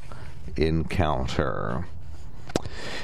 encounter. 0.56 1.86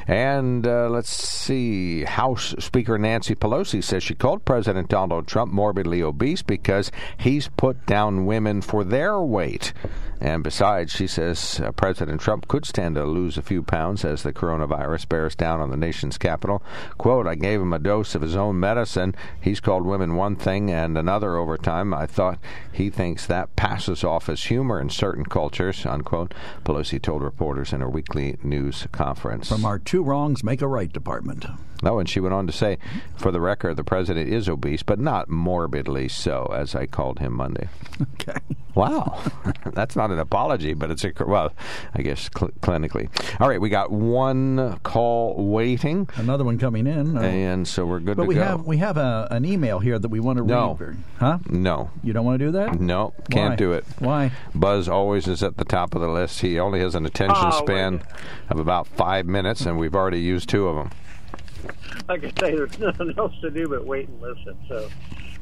And 0.06 0.66
uh, 0.66 0.88
let's 0.88 1.10
see. 1.10 2.04
House 2.04 2.54
Speaker 2.58 2.98
Nancy 2.98 3.34
Pelosi 3.34 3.82
says 3.82 4.02
she 4.02 4.14
called 4.14 4.44
President 4.44 4.88
Donald 4.88 5.26
Trump 5.26 5.52
morbidly 5.52 6.02
obese 6.02 6.42
because 6.42 6.90
he's 7.18 7.48
put 7.48 7.86
down 7.86 8.26
women 8.26 8.62
for 8.62 8.84
their 8.84 9.20
weight. 9.20 9.72
And 10.20 10.44
besides, 10.44 10.92
she 10.92 11.06
says 11.06 11.60
uh, 11.64 11.72
President 11.72 12.20
Trump 12.20 12.46
could 12.46 12.66
stand 12.66 12.96
to 12.96 13.04
lose 13.04 13.38
a 13.38 13.42
few 13.42 13.62
pounds 13.62 14.04
as 14.04 14.22
the 14.22 14.34
coronavirus 14.34 15.08
bears 15.08 15.34
down 15.34 15.60
on 15.60 15.70
the 15.70 15.78
nation's 15.78 16.18
capital. 16.18 16.62
Quote, 16.98 17.26
I 17.26 17.36
gave 17.36 17.60
him 17.60 17.72
a 17.72 17.78
dose 17.78 18.14
of 18.14 18.20
his 18.20 18.36
own 18.36 18.60
medicine. 18.60 19.14
He's 19.40 19.60
called 19.60 19.86
women 19.86 20.16
one 20.16 20.36
thing 20.36 20.70
and 20.70 20.98
another 20.98 21.36
over 21.36 21.56
time. 21.56 21.94
I 21.94 22.04
thought 22.06 22.38
he 22.70 22.90
thinks 22.90 23.26
that 23.26 23.56
passes 23.56 24.04
off 24.04 24.28
as 24.28 24.44
humor 24.44 24.78
in 24.78 24.90
certain 24.90 25.24
cultures, 25.24 25.86
unquote. 25.86 26.34
Pelosi 26.64 27.00
told 27.00 27.22
reporters 27.22 27.72
in 27.72 27.80
her 27.80 27.88
weekly 27.88 28.36
news 28.42 28.86
conference. 28.92 29.48
From 29.48 29.59
our 29.64 29.78
two 29.78 30.02
wrongs 30.02 30.44
make 30.44 30.62
a 30.62 30.66
right 30.66 30.92
department. 30.92 31.46
No, 31.82 31.98
and 31.98 32.08
she 32.08 32.20
went 32.20 32.34
on 32.34 32.46
to 32.46 32.52
say, 32.52 32.78
for 33.16 33.30
the 33.30 33.40
record, 33.40 33.76
the 33.76 33.84
president 33.84 34.28
is 34.28 34.48
obese, 34.48 34.82
but 34.82 34.98
not 34.98 35.28
morbidly 35.30 36.08
so, 36.08 36.52
as 36.54 36.74
I 36.74 36.86
called 36.86 37.18
him 37.18 37.32
Monday. 37.34 37.68
Okay. 38.14 38.38
Wow. 38.80 39.22
That's 39.74 39.94
not 39.94 40.10
an 40.10 40.18
apology, 40.18 40.72
but 40.74 40.90
it's 40.90 41.04
a, 41.04 41.12
well, 41.26 41.52
I 41.94 42.02
guess 42.02 42.30
cl- 42.36 42.50
clinically. 42.62 43.08
All 43.40 43.48
right, 43.48 43.60
we 43.60 43.68
got 43.68 43.90
one 43.92 44.78
call 44.82 45.34
waiting. 45.50 46.08
Another 46.16 46.44
one 46.44 46.58
coming 46.58 46.86
in. 46.86 47.16
Uh, 47.16 47.20
and 47.20 47.68
so 47.68 47.84
we're 47.84 48.00
good 48.00 48.16
but 48.16 48.22
to 48.22 48.28
we 48.28 48.36
go. 48.36 48.42
have 48.42 48.66
we 48.66 48.78
have 48.78 48.96
a, 48.96 49.28
an 49.30 49.44
email 49.44 49.78
here 49.80 49.98
that 49.98 50.08
we 50.08 50.18
want 50.20 50.38
to 50.38 50.44
No. 50.44 50.74
read. 50.80 50.96
Huh? 51.18 51.38
no. 51.48 51.90
You 52.02 52.12
don't 52.14 52.24
want 52.24 52.38
to 52.38 52.44
do 52.46 52.52
that? 52.52 52.80
No, 52.80 53.12
can't 53.30 53.50
Why? 53.52 53.56
do 53.56 53.72
it. 53.72 53.84
Why? 53.98 54.32
Buzz 54.54 54.88
always 54.88 55.28
is 55.28 55.42
at 55.42 55.56
the 55.58 55.64
top 55.64 55.94
of 55.94 56.00
the 56.00 56.08
list. 56.08 56.40
He 56.40 56.58
only 56.58 56.80
has 56.80 56.94
an 56.94 57.04
attention 57.04 57.36
Oh, 57.48 57.50
span 57.62 57.98
wait. 57.98 58.02
of 58.48 58.58
about 58.60 58.86
five 58.88 59.26
minutes, 59.26 59.66
and 59.66 59.78
we've 59.78 59.94
already 59.94 60.20
used 60.20 60.48
two 60.48 60.66
of 60.68 60.76
them. 60.76 60.90
like 62.08 62.24
I 62.24 62.28
say, 62.40 62.54
there's 62.56 62.78
nothing 62.78 63.12
else 63.18 63.34
to 63.42 63.50
do 63.50 63.68
but 63.68 63.84
wait 63.86 64.08
and 64.08 64.20
listen. 64.22 64.56
So, 64.68 64.88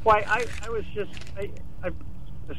why 0.03 0.25
I, 0.27 0.45
I 0.67 0.71
was 0.71 0.85
just 0.95 1.11
I, 1.37 1.51
I 1.85 1.91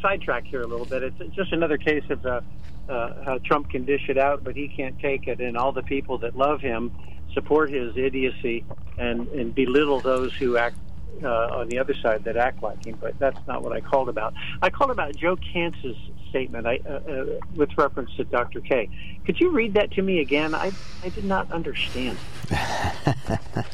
sidetracked 0.02 0.48
here 0.48 0.62
a 0.62 0.68
little 0.68 0.86
bit. 0.86 1.04
It's 1.04 1.36
just 1.36 1.52
another 1.52 1.78
case 1.78 2.04
of 2.10 2.26
uh, 2.26 2.42
uh, 2.88 3.24
how 3.24 3.38
Trump 3.40 3.70
can 3.70 3.86
dish 3.86 4.10
it 4.10 4.18
out, 4.18 4.44
but 4.44 4.56
he 4.56 4.68
can't 4.68 4.98
take 5.00 5.28
it, 5.28 5.40
and 5.40 5.58
all 5.58 5.72
the 5.72 5.84
people 5.84 6.18
that 6.20 6.36
love 6.36 6.62
him 6.62 6.92
support 7.34 7.72
his 7.72 7.96
idiocy 7.96 8.66
and 8.98 9.28
and 9.30 9.54
belittle 9.54 10.00
those 10.00 10.34
who 10.34 10.58
act. 10.58 10.78
Uh, 11.22 11.28
on 11.28 11.68
the 11.68 11.78
other 11.78 11.96
side, 12.02 12.24
that 12.24 12.38
act 12.38 12.64
like 12.64 12.86
him, 12.86 12.98
but 13.02 13.18
that's 13.20 13.40
not 13.46 13.62
what 13.62 13.74
I 13.74 13.82
called 13.82 14.08
about. 14.08 14.34
I 14.62 14.70
called 14.70 14.92
about 14.92 15.14
Joe 15.18 15.36
Kantz's 15.36 15.98
statement 16.30 16.68
I, 16.68 16.80
uh, 16.88 16.94
uh, 16.94 17.26
with 17.56 17.70
reference 17.78 18.16
to 18.18 18.24
Dr. 18.24 18.62
K. 18.62 18.90
Could 19.26 19.40
you 19.40 19.52
read 19.52 19.74
that 19.74 19.92
to 19.92 20.02
me 20.02 20.20
again? 20.20 20.56
I 20.56 20.72
I 21.04 21.10
did 21.10 21.26
not 21.26 21.52
understand. 21.52 22.18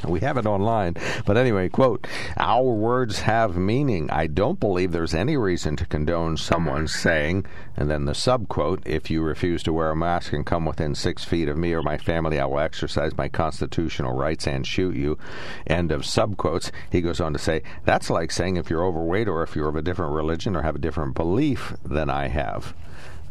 We 0.07 0.19
have 0.21 0.37
it 0.37 0.45
online. 0.45 0.95
But 1.25 1.37
anyway, 1.37 1.69
quote, 1.69 2.07
our 2.37 2.63
words 2.63 3.21
have 3.21 3.57
meaning. 3.57 4.09
I 4.11 4.27
don't 4.27 4.59
believe 4.59 4.91
there's 4.91 5.13
any 5.13 5.37
reason 5.37 5.75
to 5.77 5.85
condone 5.85 6.37
someone 6.37 6.87
saying, 6.87 7.45
and 7.75 7.89
then 7.89 8.05
the 8.05 8.13
subquote, 8.13 8.85
if 8.85 9.09
you 9.09 9.21
refuse 9.21 9.63
to 9.63 9.73
wear 9.73 9.91
a 9.91 9.95
mask 9.95 10.33
and 10.33 10.45
come 10.45 10.65
within 10.65 10.95
six 10.95 11.23
feet 11.23 11.49
of 11.49 11.57
me 11.57 11.73
or 11.73 11.81
my 11.81 11.97
family, 11.97 12.39
I 12.39 12.45
will 12.45 12.59
exercise 12.59 13.17
my 13.17 13.27
constitutional 13.27 14.13
rights 14.13 14.47
and 14.47 14.65
shoot 14.65 14.95
you. 14.95 15.17
End 15.67 15.91
of 15.91 16.01
subquotes. 16.01 16.71
He 16.91 17.01
goes 17.01 17.19
on 17.19 17.33
to 17.33 17.39
say, 17.39 17.63
that's 17.83 18.09
like 18.09 18.31
saying 18.31 18.57
if 18.57 18.69
you're 18.69 18.85
overweight 18.85 19.27
or 19.27 19.43
if 19.43 19.55
you're 19.55 19.69
of 19.69 19.75
a 19.75 19.81
different 19.81 20.13
religion 20.13 20.55
or 20.55 20.61
have 20.61 20.75
a 20.75 20.79
different 20.79 21.15
belief 21.15 21.73
than 21.83 22.09
I 22.09 22.27
have, 22.27 22.44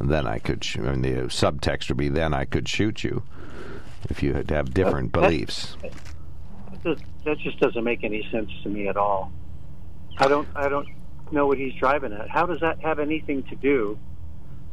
then 0.00 0.26
I 0.26 0.38
could, 0.38 0.62
sh- 0.64 0.78
I 0.78 0.94
mean, 0.94 1.02
the 1.02 1.22
subtext 1.28 1.88
would 1.88 1.96
be, 1.96 2.08
then 2.08 2.34
I 2.34 2.44
could 2.44 2.68
shoot 2.68 3.04
you 3.04 3.22
if 4.10 4.22
you 4.22 4.34
had 4.34 4.48
to 4.48 4.54
have 4.54 4.74
different 4.74 5.12
That- 5.12 5.20
beliefs. 5.22 5.76
That 6.82 6.98
that 7.24 7.38
just 7.38 7.58
doesn't 7.60 7.82
make 7.84 8.04
any 8.04 8.28
sense 8.30 8.50
to 8.62 8.68
me 8.68 8.88
at 8.88 8.96
all. 8.98 9.32
I 10.18 10.28
don't 10.28 10.46
I 10.54 10.68
don't 10.68 10.86
know 11.32 11.46
what 11.46 11.56
he's 11.56 11.72
driving 11.74 12.12
at. 12.12 12.28
How 12.28 12.44
does 12.44 12.60
that 12.60 12.80
have 12.80 12.98
anything 12.98 13.42
to 13.44 13.56
do? 13.56 13.98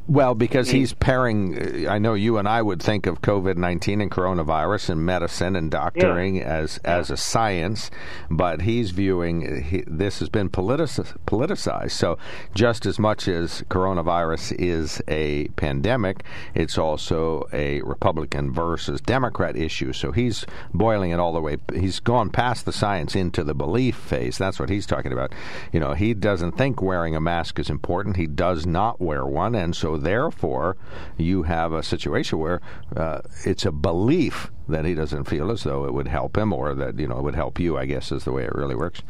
Well, 0.07 0.35
because 0.35 0.69
he's 0.71 0.93
pairing. 0.93 1.85
uh, 1.85 1.89
I 1.89 1.97
know 1.99 2.15
you 2.15 2.37
and 2.37 2.47
I 2.47 2.61
would 2.61 2.81
think 2.81 3.05
of 3.05 3.21
COVID 3.21 3.55
nineteen 3.55 4.01
and 4.01 4.11
coronavirus 4.11 4.89
and 4.89 5.05
medicine 5.05 5.55
and 5.55 5.71
doctoring 5.71 6.41
as 6.41 6.79
as 6.83 7.09
a 7.09 7.17
science, 7.17 7.91
but 8.29 8.63
he's 8.63 8.91
viewing 8.91 9.63
he, 9.63 9.83
this 9.87 10.19
has 10.19 10.27
been 10.27 10.49
politic, 10.49 11.05
politicized. 11.25 11.91
So 11.91 12.17
just 12.53 12.85
as 12.85 12.99
much 12.99 13.27
as 13.27 13.61
coronavirus 13.69 14.55
is 14.59 15.01
a 15.07 15.47
pandemic, 15.49 16.23
it's 16.55 16.77
also 16.77 17.47
a 17.53 17.81
Republican 17.81 18.51
versus 18.51 18.99
Democrat 19.01 19.55
issue. 19.55 19.93
So 19.93 20.11
he's 20.11 20.45
boiling 20.73 21.11
it 21.11 21.19
all 21.19 21.31
the 21.31 21.41
way. 21.41 21.57
He's 21.73 21.99
gone 21.99 22.31
past 22.31 22.65
the 22.65 22.73
science 22.73 23.15
into 23.15 23.43
the 23.43 23.53
belief 23.53 23.95
phase. 23.95 24.37
That's 24.37 24.59
what 24.59 24.69
he's 24.69 24.85
talking 24.85 25.13
about. 25.13 25.31
You 25.71 25.79
know, 25.79 25.93
he 25.93 26.13
doesn't 26.13 26.57
think 26.57 26.81
wearing 26.81 27.15
a 27.15 27.21
mask 27.21 27.59
is 27.59 27.69
important. 27.69 28.17
He 28.17 28.27
does 28.27 28.65
not 28.65 28.99
wear 28.99 29.25
one, 29.25 29.55
and 29.55 29.75
so 29.75 29.90
therefore 29.97 30.77
you 31.17 31.43
have 31.43 31.73
a 31.73 31.83
situation 31.83 32.39
where 32.39 32.61
uh, 32.95 33.21
it's 33.45 33.65
a 33.65 33.71
belief 33.71 34.51
that 34.67 34.85
he 34.85 34.93
doesn't 34.93 35.25
feel 35.25 35.51
as 35.51 35.63
though 35.63 35.85
it 35.85 35.93
would 35.93 36.07
help 36.07 36.37
him 36.37 36.53
or 36.53 36.73
that 36.73 36.97
you 36.97 37.07
know 37.07 37.17
it 37.17 37.23
would 37.23 37.35
help 37.35 37.59
you 37.59 37.77
i 37.77 37.85
guess 37.85 38.11
is 38.11 38.23
the 38.23 38.31
way 38.31 38.43
it 38.43 38.55
really 38.55 38.75
works. 38.75 39.01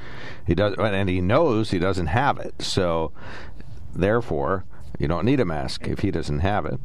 He 0.47 0.55
does 0.55 0.75
and 0.77 1.07
he 1.09 1.21
knows 1.21 1.71
he 1.71 1.79
doesn't 1.79 2.07
have 2.07 2.39
it. 2.39 2.61
So 2.61 3.11
therefore 3.93 4.65
you 4.99 5.07
don't 5.07 5.25
need 5.25 5.39
a 5.39 5.45
mask 5.45 5.87
if 5.87 5.99
he 5.99 6.11
doesn't 6.11 6.39
have 6.39 6.65
it. 6.65 6.79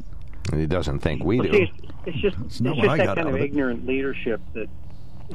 And 0.51 0.61
he 0.61 0.67
doesn't 0.67 0.99
think 0.99 1.23
we 1.23 1.39
Well, 1.39 1.47
do. 1.49 1.53
see, 1.53 1.63
it's, 1.63 1.73
it's 2.05 2.17
just 2.17 2.37
it's 2.45 2.61
not 2.61 2.75
just 2.77 2.97
that 2.97 3.15
kind 3.15 3.27
of 3.29 3.35
of 3.35 3.41
ignorant 3.41 3.85
leadership 3.85 4.39
that 4.53 4.67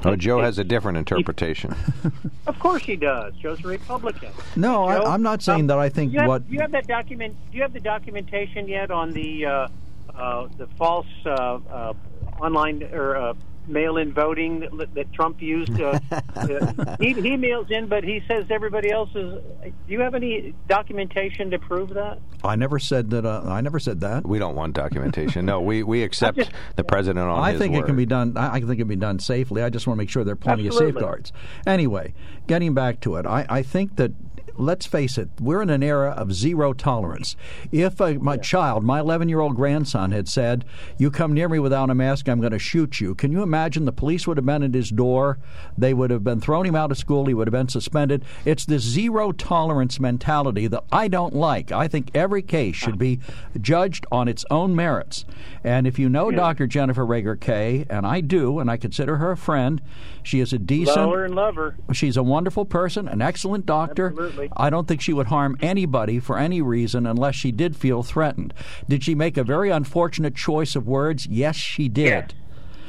Oh, 0.04 0.16
Joe 0.16 0.40
has 0.40 0.58
a 0.58 0.64
different 0.64 0.98
interpretation. 0.98 1.74
Of 2.44 2.58
course 2.58 2.82
he 2.82 2.96
does. 2.96 3.34
Joe's 3.36 3.64
a 3.64 3.68
Republican. 3.68 4.32
No, 4.56 4.88
Joe, 4.88 5.04
I, 5.04 5.14
I'm 5.14 5.22
not 5.22 5.42
saying 5.42 5.60
um, 5.60 5.66
that 5.68 5.78
I 5.78 5.88
think 5.88 6.12
you 6.12 6.18
have, 6.18 6.28
what 6.28 6.42
you 6.48 6.58
have 6.60 6.72
that 6.72 6.88
document. 6.88 7.36
Do 7.50 7.56
you 7.56 7.62
have 7.62 7.72
the 7.72 7.80
documentation 7.80 8.66
yet 8.66 8.90
on 8.90 9.12
the 9.12 9.46
uh, 9.46 9.68
uh, 10.12 10.48
the 10.58 10.66
false 10.76 11.06
uh, 11.24 11.30
uh, 11.30 11.92
online 12.40 12.82
or 12.92 13.16
uh, 13.16 13.34
mail-in 13.66 14.12
voting 14.12 14.60
that, 14.60 14.94
that 14.94 15.12
Trump 15.12 15.40
used? 15.40 15.80
Uh, 15.80 15.98
uh, 16.36 16.96
he, 17.00 17.12
he 17.12 17.36
mails 17.36 17.66
in, 17.70 17.86
but 17.86 18.04
he 18.04 18.22
says 18.28 18.46
everybody 18.50 18.90
else 18.90 19.10
is. 19.14 19.42
Do 19.62 19.72
you 19.88 20.00
have 20.00 20.14
any 20.14 20.54
documentation 20.68 21.50
to 21.50 21.58
prove 21.58 21.90
that? 21.90 22.18
I 22.44 22.56
never 22.56 22.78
said 22.78 23.10
that. 23.10 23.24
Uh, 23.24 23.42
I 23.46 23.60
never 23.60 23.78
said 23.78 24.00
that. 24.00 24.26
We 24.26 24.38
don't 24.38 24.54
want 24.54 24.74
documentation. 24.74 25.46
No, 25.46 25.60
we, 25.60 25.82
we 25.82 26.02
accept 26.02 26.38
just- 26.38 26.50
the 26.76 26.84
president 26.84 27.28
on 27.28 27.38
I 27.38 27.52
his 27.52 27.60
think 27.60 27.76
it 27.76 27.86
can 27.86 27.96
be 27.96 28.06
done. 28.06 28.36
I 28.36 28.54
I 28.54 28.60
think 28.60 28.72
it 28.72 28.76
can 28.76 28.88
be 28.88 28.96
done 28.96 29.18
safely. 29.18 29.62
I 29.62 29.70
just 29.70 29.86
want 29.86 29.96
to 29.96 30.02
make 30.02 30.10
sure 30.10 30.24
there 30.24 30.34
are 30.34 30.36
plenty 30.36 30.66
Absolutely. 30.66 30.90
of 30.90 30.94
safeguards. 30.94 31.32
Anyway, 31.66 32.14
getting 32.46 32.74
back 32.74 33.00
to 33.02 33.16
it, 33.16 33.26
I, 33.26 33.46
I 33.48 33.62
think 33.62 33.96
that. 33.96 34.12
Let's 34.56 34.86
face 34.86 35.18
it, 35.18 35.28
we're 35.40 35.62
in 35.62 35.70
an 35.70 35.82
era 35.82 36.10
of 36.10 36.32
zero 36.32 36.72
tolerance. 36.72 37.36
If 37.70 38.00
uh, 38.00 38.14
my 38.14 38.36
child, 38.36 38.84
my 38.84 39.00
11 39.00 39.28
year 39.28 39.40
old 39.40 39.56
grandson, 39.56 40.12
had 40.12 40.28
said, 40.28 40.64
You 40.98 41.10
come 41.10 41.32
near 41.32 41.48
me 41.48 41.58
without 41.58 41.90
a 41.90 41.94
mask, 41.94 42.28
I'm 42.28 42.40
going 42.40 42.52
to 42.52 42.58
shoot 42.58 43.00
you, 43.00 43.14
can 43.14 43.32
you 43.32 43.42
imagine 43.42 43.84
the 43.84 43.92
police 43.92 44.26
would 44.26 44.36
have 44.36 44.46
been 44.46 44.62
at 44.62 44.74
his 44.74 44.90
door? 44.90 45.38
They 45.76 45.94
would 45.94 46.10
have 46.10 46.24
been 46.24 46.40
thrown 46.40 46.66
him 46.66 46.74
out 46.74 46.90
of 46.90 46.98
school, 46.98 47.26
he 47.26 47.34
would 47.34 47.48
have 47.48 47.52
been 47.52 47.68
suspended. 47.68 48.24
It's 48.44 48.64
this 48.64 48.82
zero 48.82 49.32
tolerance 49.32 49.98
mentality 49.98 50.66
that 50.66 50.84
I 50.92 51.08
don't 51.08 51.34
like. 51.34 51.72
I 51.72 51.88
think 51.88 52.10
every 52.14 52.42
case 52.42 52.76
should 52.76 52.98
be 52.98 53.20
judged 53.60 54.06
on 54.12 54.28
its 54.28 54.44
own 54.50 54.76
merits. 54.76 55.24
And 55.64 55.86
if 55.86 55.98
you 55.98 56.08
know 56.08 56.30
Dr. 56.30 56.66
Jennifer 56.66 57.04
Rager 57.04 57.38
Kay, 57.38 57.86
and 57.88 58.06
I 58.06 58.20
do, 58.20 58.58
and 58.58 58.70
I 58.70 58.76
consider 58.76 59.16
her 59.16 59.32
a 59.32 59.36
friend, 59.36 59.80
she 60.22 60.40
is 60.40 60.52
a 60.52 60.58
decent. 60.58 60.96
Lower 60.96 61.24
and 61.24 61.34
lover. 61.34 61.76
She's 61.92 62.16
a 62.16 62.22
wonderful 62.22 62.64
person, 62.64 63.08
an 63.08 63.22
excellent 63.22 63.66
doctor. 63.66 64.08
Absolutely. 64.08 64.41
I 64.56 64.70
don't 64.70 64.88
think 64.88 65.00
she 65.00 65.12
would 65.12 65.28
harm 65.28 65.56
anybody 65.60 66.18
for 66.18 66.38
any 66.38 66.62
reason 66.62 67.06
unless 67.06 67.34
she 67.34 67.52
did 67.52 67.76
feel 67.76 68.02
threatened. 68.02 68.54
Did 68.88 69.04
she 69.04 69.14
make 69.14 69.36
a 69.36 69.44
very 69.44 69.70
unfortunate 69.70 70.34
choice 70.34 70.74
of 70.76 70.86
words? 70.86 71.26
Yes, 71.26 71.56
she 71.56 71.88
did. 71.88 72.34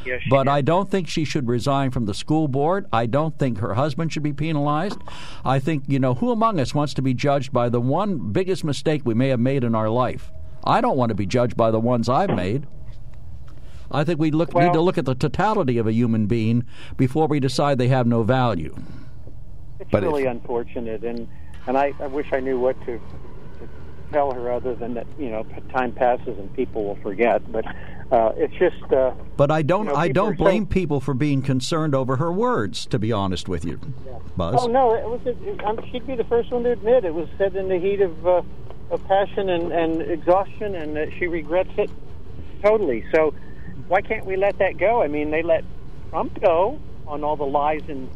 Yes, 0.06 0.22
she 0.22 0.30
But 0.30 0.44
did. 0.44 0.50
I 0.50 0.62
don't 0.62 0.90
think 0.92 1.08
she 1.08 1.24
should 1.24 1.48
resign 1.48 1.92
from 1.92 2.06
the 2.06 2.14
school 2.14 2.48
board. 2.48 2.88
I 2.92 3.06
don't 3.06 3.38
think 3.40 3.60
her 3.60 3.76
husband 3.76 4.12
should 4.12 4.24
be 4.24 4.34
penalized. 4.34 5.00
I 5.46 5.60
think, 5.60 5.84
you 5.88 6.00
know, 6.00 6.14
who 6.16 6.32
among 6.32 6.60
us 6.60 6.76
wants 6.76 6.94
to 6.96 7.02
be 7.02 7.14
judged 7.14 7.54
by 7.54 7.70
the 7.70 7.80
one 7.82 8.32
biggest 8.34 8.64
mistake 8.64 9.02
we 9.06 9.14
may 9.14 9.30
have 9.30 9.40
made 9.40 9.64
in 9.64 9.76
our 9.76 9.90
life? 9.90 10.32
I 10.66 10.82
don't 10.82 10.98
want 10.98 11.10
to 11.10 11.16
be 11.16 11.26
judged 11.26 11.56
by 11.56 11.72
the 11.72 11.80
ones 11.80 12.10
I've 12.10 12.36
made. 12.36 12.68
I 13.92 14.04
think 14.04 14.20
we 14.20 14.32
look, 14.32 14.54
need 14.56 14.74
to 14.74 14.82
look 14.82 14.98
at 14.98 15.06
the 15.06 15.14
totality 15.16 15.78
of 15.78 15.86
a 15.88 15.94
human 15.94 16.26
being 16.26 16.66
before 16.98 17.28
we 17.28 17.40
decide 17.40 17.78
they 17.78 17.90
have 17.90 18.08
no 18.08 18.24
value. 18.24 18.76
It's 19.80 19.90
But 19.92 20.04
if- 20.04 20.10
really 20.10 20.26
unfortunate, 20.26 21.04
and 21.04 21.28
and 21.68 21.78
I, 21.78 21.94
I 22.00 22.08
wish 22.08 22.28
I 22.32 22.40
knew 22.40 22.60
what 22.60 22.80
to, 22.86 22.98
to 22.98 23.70
tell 24.12 24.32
her 24.32 24.52
other 24.52 24.76
than 24.76 24.94
that. 24.96 25.08
You 25.18 25.30
know, 25.30 25.44
time 25.72 25.92
passes 25.94 26.38
and 26.38 26.54
people 26.56 26.84
will 26.86 26.98
forget. 26.98 27.50
But 27.52 27.66
uh, 28.12 28.34
it's 28.36 28.54
just. 28.56 28.92
Uh, 28.92 29.14
But 29.38 29.52
I 29.52 29.62
don't. 29.62 29.86
You 29.86 29.94
know, 29.94 29.98
I 29.98 30.08
don't 30.10 30.34
are 30.34 30.38
so- 30.38 30.44
blame 30.44 30.66
people 30.66 31.00
for 31.00 31.14
being 31.14 31.42
concerned 31.42 31.96
over 31.96 32.18
her 32.18 32.32
words. 32.32 32.86
To 32.88 33.00
be 33.00 33.12
honest 33.12 33.48
with 33.50 33.66
you, 33.66 33.80
Buzz. 34.38 34.56
oh 34.60 34.68
no, 34.68 34.94
it 34.94 35.06
was. 35.06 35.22
It, 35.26 35.64
um, 35.64 35.80
she'd 35.92 36.06
be 36.06 36.16
the 36.16 36.26
first 36.26 36.52
one 36.52 36.64
to 36.64 36.72
admit 36.72 37.06
it 37.06 37.14
was 37.14 37.28
said 37.38 37.56
in 37.56 37.70
the 37.70 37.80
heat 37.80 38.02
of 38.02 38.28
uh, 38.28 38.42
of 38.92 39.04
passion 39.08 39.50
and, 39.50 39.72
and 39.72 40.02
exhaustion, 40.02 40.76
and 40.76 40.96
that 40.96 41.12
she 41.18 41.28
regrets 41.28 41.72
it 41.78 41.90
totally. 42.62 43.06
So 43.14 43.34
why 43.88 44.02
can't 44.02 44.26
we 44.26 44.36
let 44.36 44.58
that 44.60 44.78
go? 44.78 45.02
I 45.02 45.08
mean, 45.08 45.32
they 45.32 45.42
let 45.42 45.64
Trump 46.10 46.40
go 46.42 46.80
on 47.08 47.24
all 47.24 47.36
the 47.36 47.44
lies 47.46 47.82
and 47.88 48.10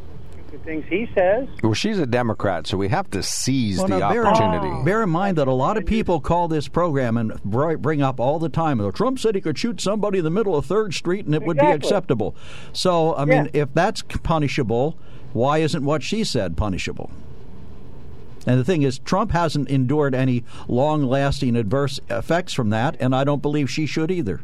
stupid 0.48 0.66
things 0.66 0.86
he 0.90 1.10
says. 1.14 1.48
Well, 1.64 1.74
she's 1.74 2.00
a 2.00 2.06
Democrat, 2.06 2.68
so 2.68 2.78
we 2.78 2.88
have 2.90 3.10
to 3.12 3.22
seize 3.24 3.78
Well, 3.78 3.88
the 3.88 4.00
now, 4.00 4.12
bear, 4.12 4.26
opportunity. 4.28 4.84
bear 4.86 5.04
in 5.04 5.10
mind 5.10 5.38
that 5.38 5.48
a 5.48 5.54
lot 5.54 5.78
of 5.78 5.86
people 5.86 6.20
call 6.20 6.48
this 6.48 6.68
program 6.68 7.18
and 7.18 7.42
bring 7.44 8.02
up 8.02 8.20
all 8.20 8.40
the 8.40 8.50
time. 8.50 8.80
"Oh, 8.82 8.92
Trump 8.92 9.20
said 9.20 9.36
he 9.36 9.42
could 9.42 9.58
shoot 9.58 9.82
somebody 9.82 10.20
in 10.20 10.24
the 10.24 10.30
middle 10.32 10.56
of 10.56 10.66
Third 10.66 10.94
Street 10.94 11.26
and 11.26 11.36
it 11.36 11.44
would 11.44 11.58
be 11.58 11.66
acceptable. 11.66 12.36
So, 12.74 13.16
I 13.16 13.26
mean, 13.26 13.50
Yeah. 13.54 13.62
if 13.64 13.74
that's 13.74 14.02
punishable, 14.24 14.96
why 15.34 15.60
isn't 15.60 15.84
what 15.84 16.04
she 16.04 16.24
said 16.24 16.56
punishable? 16.58 17.10
And 18.46 18.58
the 18.58 18.64
thing 18.64 18.84
is, 18.84 19.00
Trump 19.00 19.32
hasn't 19.32 19.70
endured 19.70 20.16
any 20.16 20.46
long-lasting 20.70 21.58
adverse 21.58 22.00
effects 22.10 22.54
from 22.54 22.70
that, 22.70 22.96
and 23.02 23.14
I 23.14 23.26
don't 23.26 23.42
believe 23.42 23.70
she 23.70 23.86
should 23.86 24.10
either. 24.10 24.40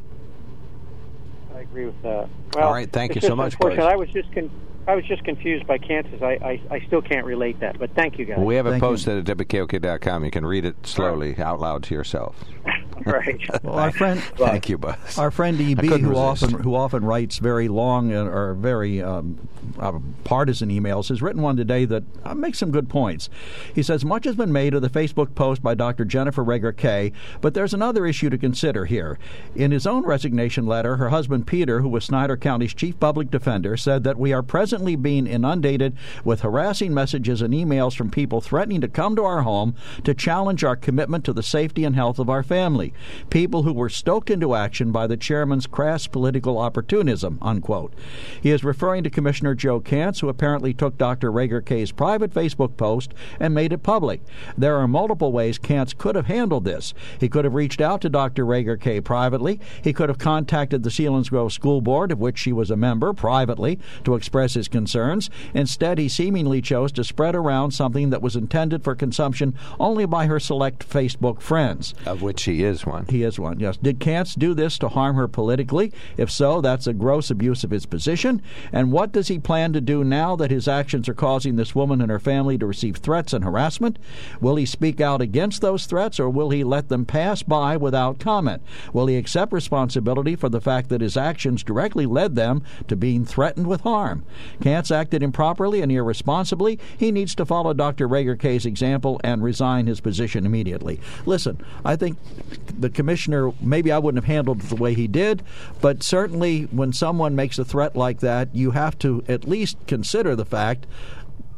I 1.55 1.59
agree 1.61 1.85
with 1.85 2.01
that. 2.01 2.27
Well, 2.53 2.67
All 2.67 2.73
right, 2.73 2.91
thank 2.91 3.15
you 3.15 3.21
so 3.21 3.33
much, 3.33 3.53
unfortunate. 3.53 3.85
I 3.85 3.95
was 3.95 4.09
just 4.09 4.29
con- 4.33 4.49
I 4.87 4.95
was 4.95 5.05
just 5.05 5.23
confused 5.23 5.65
by 5.65 5.77
Kantz's. 5.77 6.21
I, 6.21 6.33
I 6.69 6.75
I 6.75 6.79
still 6.87 7.01
can't 7.01 7.25
relate 7.25 7.59
that, 7.61 7.79
but 7.79 7.91
thank 7.95 8.17
you 8.19 8.25
guys. 8.25 8.37
we 8.39 8.55
have 8.55 8.65
it 8.67 8.71
Thank 8.71 8.83
you. 8.83 8.89
posted 8.89 9.29
at 9.29 9.37
WKOK.com. 9.37 10.25
You 10.25 10.31
can 10.31 10.45
read 10.45 10.65
it 10.65 10.85
slowly 10.85 11.37
out 11.37 11.59
loud 11.59 11.83
to 11.83 11.95
yourself. 11.95 12.43
right. 13.05 13.39
Well, 13.63 13.79
our 13.79 13.91
friend, 13.91 14.19
Thank 14.35 14.67
you, 14.69 14.77
Buzz. 14.77 15.17
Our 15.17 15.31
friend 15.31 15.59
EB, 15.59 15.79
who 15.85 16.09
resist. 16.09 16.43
often 16.43 16.63
who 16.63 16.75
often 16.75 17.05
writes 17.05 17.37
very 17.37 17.67
long 17.69 18.11
or 18.11 18.53
very 18.55 19.01
um, 19.01 19.47
uh, 19.79 19.99
partisan 20.23 20.69
emails, 20.69 21.09
has 21.09 21.21
written 21.21 21.41
one 21.41 21.57
today 21.57 21.85
that 21.85 22.03
uh, 22.23 22.33
makes 22.33 22.59
some 22.59 22.71
good 22.71 22.89
points. 22.89 23.29
He 23.73 23.83
says 23.83 24.05
much 24.05 24.25
has 24.25 24.35
been 24.35 24.51
made 24.51 24.73
of 24.73 24.81
the 24.81 24.89
Facebook 24.89 25.35
post 25.35 25.61
by 25.61 25.73
Dr. 25.73 26.05
Jennifer 26.05 26.43
Rager 26.43 26.75
Kay, 26.75 27.11
but 27.41 27.53
there's 27.53 27.73
another 27.73 28.05
issue 28.05 28.29
to 28.29 28.37
consider 28.37 28.85
here. 28.85 29.17
In 29.55 29.71
his 29.71 29.87
own 29.87 30.05
resignation 30.05 30.65
letter, 30.65 30.97
her 30.97 31.09
husband 31.09 31.47
Peter, 31.47 31.81
who 31.81 31.89
was 31.89 32.05
Snyder 32.05 32.37
County's 32.37 32.73
chief 32.73 32.99
public 32.99 33.31
defender, 33.31 33.77
said 33.77 34.03
that 34.03 34.19
we 34.19 34.33
are 34.33 34.43
presently 34.43 34.95
being 34.95 35.27
inundated 35.27 35.95
with 36.23 36.41
harassing 36.41 36.93
messages 36.93 37.41
and 37.41 37.53
emails 37.53 37.95
from 37.95 38.09
people 38.09 38.41
threatening 38.41 38.81
to 38.81 38.87
come 38.87 39.15
to 39.15 39.23
our 39.23 39.43
home 39.43 39.75
to 40.03 40.13
challenge 40.13 40.63
our 40.63 40.75
commitment 40.75 41.23
to 41.25 41.33
the 41.33 41.43
safety 41.43 41.83
and 41.83 41.95
health 41.95 42.19
of 42.19 42.29
our 42.29 42.43
family. 42.43 42.93
People 43.29 43.63
who 43.63 43.73
were 43.73 43.89
stoked 43.89 44.29
into 44.29 44.55
action 44.55 44.91
by 44.91 45.07
the 45.07 45.17
chairman's 45.17 45.67
crass 45.67 46.07
political 46.07 46.57
opportunism, 46.57 47.37
unquote. 47.41 47.93
He 48.41 48.51
is 48.51 48.63
referring 48.63 49.03
to 49.03 49.09
Commissioner 49.09 49.52
Joe 49.53 49.79
Kantz, 49.79 50.21
who 50.21 50.29
apparently 50.29 50.73
took 50.73 50.97
Dr. 50.97 51.31
Rager 51.31 51.63
Kay's 51.63 51.91
private 51.91 52.33
Facebook 52.33 52.77
post 52.77 53.13
and 53.39 53.53
made 53.53 53.73
it 53.73 53.83
public. 53.83 54.21
There 54.57 54.77
are 54.77 54.87
multiple 54.87 55.31
ways 55.31 55.59
Kantz 55.59 55.97
could 55.97 56.15
have 56.15 56.27
handled 56.27 56.65
this. 56.65 56.93
He 57.19 57.29
could 57.29 57.45
have 57.45 57.53
reached 57.53 57.81
out 57.81 58.01
to 58.01 58.09
Dr. 58.09 58.45
Rager 58.45 58.79
Kay 58.79 59.01
privately. 59.01 59.59
He 59.83 59.93
could 59.93 60.09
have 60.09 60.17
contacted 60.17 60.83
the 60.83 60.89
Selinsgrove 60.89 61.51
School 61.51 61.81
Board, 61.81 62.11
of 62.11 62.19
which 62.19 62.37
she 62.37 62.53
was 62.53 62.71
a 62.71 62.77
member, 62.77 63.13
privately 63.13 63.79
to 64.03 64.15
express 64.15 64.53
his 64.53 64.67
concerns. 64.67 65.29
Instead, 65.53 65.97
he 65.97 66.09
seemingly 66.09 66.61
chose 66.61 66.91
to 66.93 67.03
spread 67.03 67.35
around 67.35 67.71
something 67.71 68.09
that 68.09 68.21
was 68.21 68.35
intended 68.35 68.83
for 68.83 68.95
consumption 68.95 69.53
only 69.79 70.05
by 70.05 70.25
her 70.25 70.39
select 70.39 70.87
Facebook 70.87 71.41
friends. 71.41 71.93
Of 72.05 72.21
which 72.21 72.43
he 72.43 72.63
is 72.63 72.85
one. 72.85 73.05
He 73.07 73.23
is 73.23 73.39
one, 73.39 73.59
yes. 73.59 73.77
Did 73.77 73.99
Kantz 73.99 74.37
do 74.37 74.53
this 74.53 74.77
to 74.79 74.89
harm 74.89 75.15
her 75.15 75.27
politically? 75.27 75.91
If 76.17 76.31
so, 76.31 76.61
that's 76.61 76.87
a 76.87 76.93
gross 76.93 77.29
abuse 77.29 77.63
of 77.63 77.71
his 77.71 77.85
position. 77.85 78.41
And 78.71 78.91
what 78.91 79.11
does 79.11 79.27
he 79.27 79.39
plan 79.43 79.73
to 79.73 79.81
do 79.81 80.03
now 80.03 80.35
that 80.35 80.51
his 80.51 80.67
actions 80.67 81.07
are 81.09 81.13
causing 81.13 81.55
this 81.55 81.75
woman 81.75 82.01
and 82.01 82.09
her 82.09 82.19
family 82.19 82.57
to 82.57 82.65
receive 82.65 82.97
threats 82.97 83.33
and 83.33 83.43
harassment? 83.43 83.99
Will 84.41 84.55
he 84.55 84.65
speak 84.65 85.01
out 85.01 85.21
against 85.21 85.61
those 85.61 85.85
threats 85.85 86.19
or 86.19 86.29
will 86.29 86.49
he 86.49 86.63
let 86.63 86.89
them 86.89 87.05
pass 87.05 87.43
by 87.43 87.77
without 87.77 88.19
comment? 88.19 88.61
Will 88.93 89.07
he 89.07 89.17
accept 89.17 89.53
responsibility 89.53 90.35
for 90.35 90.49
the 90.49 90.61
fact 90.61 90.89
that 90.89 91.01
his 91.01 91.17
actions 91.17 91.63
directly 91.63 92.05
led 92.05 92.35
them 92.35 92.63
to 92.87 92.95
being 92.95 93.25
threatened 93.25 93.67
with 93.67 93.81
harm? 93.81 94.23
Kantz 94.61 94.89
acted 94.89 95.21
improperly 95.21 95.81
and 95.81 95.91
irresponsibly. 95.91 96.79
He 96.97 97.11
needs 97.11 97.35
to 97.35 97.45
follow 97.45 97.73
Dr. 97.73 98.07
Rager 98.07 98.39
Kay's 98.39 98.65
example 98.65 99.19
and 99.23 99.43
resign 99.43 99.87
his 99.87 99.99
position 99.99 100.45
immediately. 100.45 100.99
Listen, 101.25 101.63
I 101.83 101.95
think 101.95 102.17
the 102.79 102.89
commissioner, 102.89 103.51
maybe 103.61 103.91
I 103.91 103.99
wouldn't 103.99 104.23
have 104.23 104.33
handled 104.33 104.61
it 104.61 104.69
the 104.69 104.75
way 104.75 104.93
he 104.93 105.07
did, 105.07 105.43
but 105.81 106.03
certainly 106.03 106.63
when 106.63 106.93
someone 106.93 107.35
makes 107.35 107.59
a 107.59 107.65
threat 107.65 107.95
like 107.95 108.19
that, 108.21 108.55
you 108.55 108.71
have 108.71 108.97
to 108.99 109.23
at 109.33 109.47
least 109.47 109.77
consider 109.87 110.35
the 110.35 110.45
fact 110.45 110.85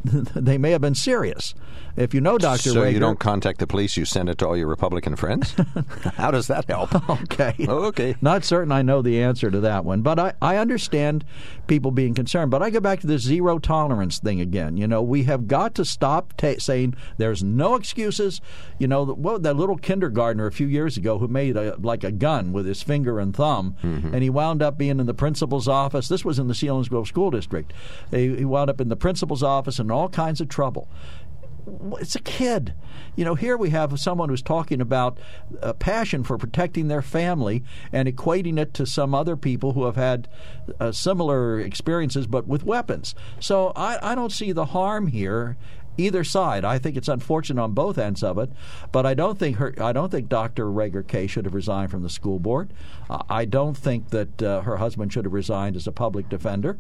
they 0.36 0.58
may 0.58 0.72
have 0.72 0.82
been 0.82 0.95
serious. 0.95 1.53
If 1.95 2.14
you 2.14 2.20
know 2.20 2.38
Dr. 2.38 2.70
So 2.70 2.76
Rager, 2.76 2.93
you 2.93 2.99
don't 2.99 3.20
contact 3.20 3.60
the 3.60 3.68
police, 3.68 3.95
you 3.95 4.03
send 4.03 4.28
it 4.28 4.38
to 4.39 4.47
all 4.47 4.58
your 4.58 4.68
Republican 4.68 5.16
friends? 5.16 5.56
How 6.16 6.32
does 6.32 6.47
that 6.47 6.66
help? 6.66 6.93
Okay. 7.26 7.56
Okay. 7.68 8.16
Not 8.22 8.43
certain 8.43 8.72
I 8.72 8.82
know 8.82 9.01
the 9.01 9.22
answer 9.22 9.49
to 9.49 9.60
that 9.62 9.86
one, 9.86 10.01
but 10.01 10.20
I, 10.20 10.34
I 10.41 10.58
understand 10.58 11.24
people 11.68 11.91
being 11.91 12.14
concerned. 12.14 12.51
But 12.51 12.62
I 12.62 12.70
go 12.70 12.80
back 12.80 12.99
to 13.01 13.08
this 13.08 13.22
zero 13.22 13.58
tolerance 13.58 14.20
thing 14.20 14.41
again. 14.41 14.76
You 14.78 14.88
know, 14.88 15.01
we 15.01 15.24
have 15.24 15.47
got 15.47 15.76
to 15.76 15.86
stop 15.86 16.34
ta- 16.38 16.56
saying 16.60 16.95
there's 17.18 17.43
no 17.43 17.76
excuses. 17.76 18.41
You 18.80 18.88
know, 18.88 19.06
what 19.06 19.43
that 19.43 19.56
little 19.56 19.78
kindergartner 19.78 20.45
a 20.45 20.51
few 20.51 20.68
years 20.68 20.97
ago 20.97 21.20
who 21.20 21.28
made 21.28 21.56
a, 21.56 21.76
like 21.78 22.03
a 22.03 22.12
gun 22.12 22.51
with 22.51 22.66
his 22.66 22.82
finger 22.82 23.20
and 23.20 23.36
thumb, 23.36 23.76
mm-hmm. 23.84 24.14
and 24.14 24.24
he 24.24 24.30
wound 24.30 24.62
up 24.62 24.78
being 24.78 24.99
in 24.99 25.06
the 25.06 25.14
principal's 25.14 25.68
office. 25.68 26.08
This 26.08 26.26
was 26.26 26.39
in 26.39 26.47
the 26.47 26.53
Selinsgrove 26.53 27.08
School 27.08 27.32
District. 27.32 27.72
He, 28.12 28.36
he 28.36 28.45
wound 28.45 28.70
up 28.70 28.82
in 28.82 28.89
the 28.89 28.95
principal's 28.95 29.43
office 29.43 29.80
in 29.80 29.88
all 29.95 30.09
kinds 30.09 30.41
of 30.41 30.49
trouble 30.49 30.89
it's 31.99 32.15
a 32.15 32.21
kid. 32.21 32.73
You 33.15 33.25
know, 33.25 33.35
here 33.35 33.57
we 33.57 33.69
have 33.71 33.99
someone 33.99 34.29
who's 34.29 34.41
talking 34.41 34.81
about 34.81 35.17
a 35.61 35.73
passion 35.73 36.23
for 36.23 36.37
protecting 36.37 36.87
their 36.87 37.01
family 37.01 37.63
and 37.91 38.07
equating 38.07 38.59
it 38.59 38.73
to 38.75 38.85
some 38.85 39.15
other 39.15 39.35
people 39.35 39.73
who 39.73 39.85
have 39.85 39.95
had 39.95 40.27
uh, 40.79 40.91
similar 40.91 41.59
experiences 41.59 42.27
but 42.27 42.47
with 42.47 42.63
weapons. 42.63 43.15
So 43.39 43.71
I, 43.75 44.11
I 44.11 44.15
don't 44.15 44.31
see 44.31 44.51
the 44.51 44.65
harm 44.65 45.07
here 45.07 45.57
either 45.97 46.23
side. 46.23 46.65
I 46.65 46.77
think 46.77 46.97
it's 46.97 47.07
unfortunate 47.07 47.61
on 47.61 47.71
both 47.71 47.97
ends 47.97 48.21
of 48.21 48.37
it, 48.37 48.51
but 48.91 49.05
I 49.05 49.13
don't 49.13 49.39
think 49.39 49.57
her. 49.57 49.73
I 49.81 49.93
don't 49.93 50.11
think 50.11 50.27
Dr. 50.27 50.65
Rager 50.65 51.07
Kay 51.07 51.27
should 51.27 51.45
have 51.45 51.53
resigned 51.53 51.91
from 51.91 52.03
the 52.03 52.09
school 52.09 52.39
board. 52.39 52.73
I 53.10 53.45
don't 53.45 53.76
think 53.78 54.10
that 54.10 54.41
uh, 54.41 54.62
her 54.62 54.78
husband 54.78 55.14
should 55.14 55.26
have 55.26 55.34
resigned 55.34 55.76
as 55.76 55.88
a 55.88 55.91
public 55.91 56.30
defender. 56.30 56.78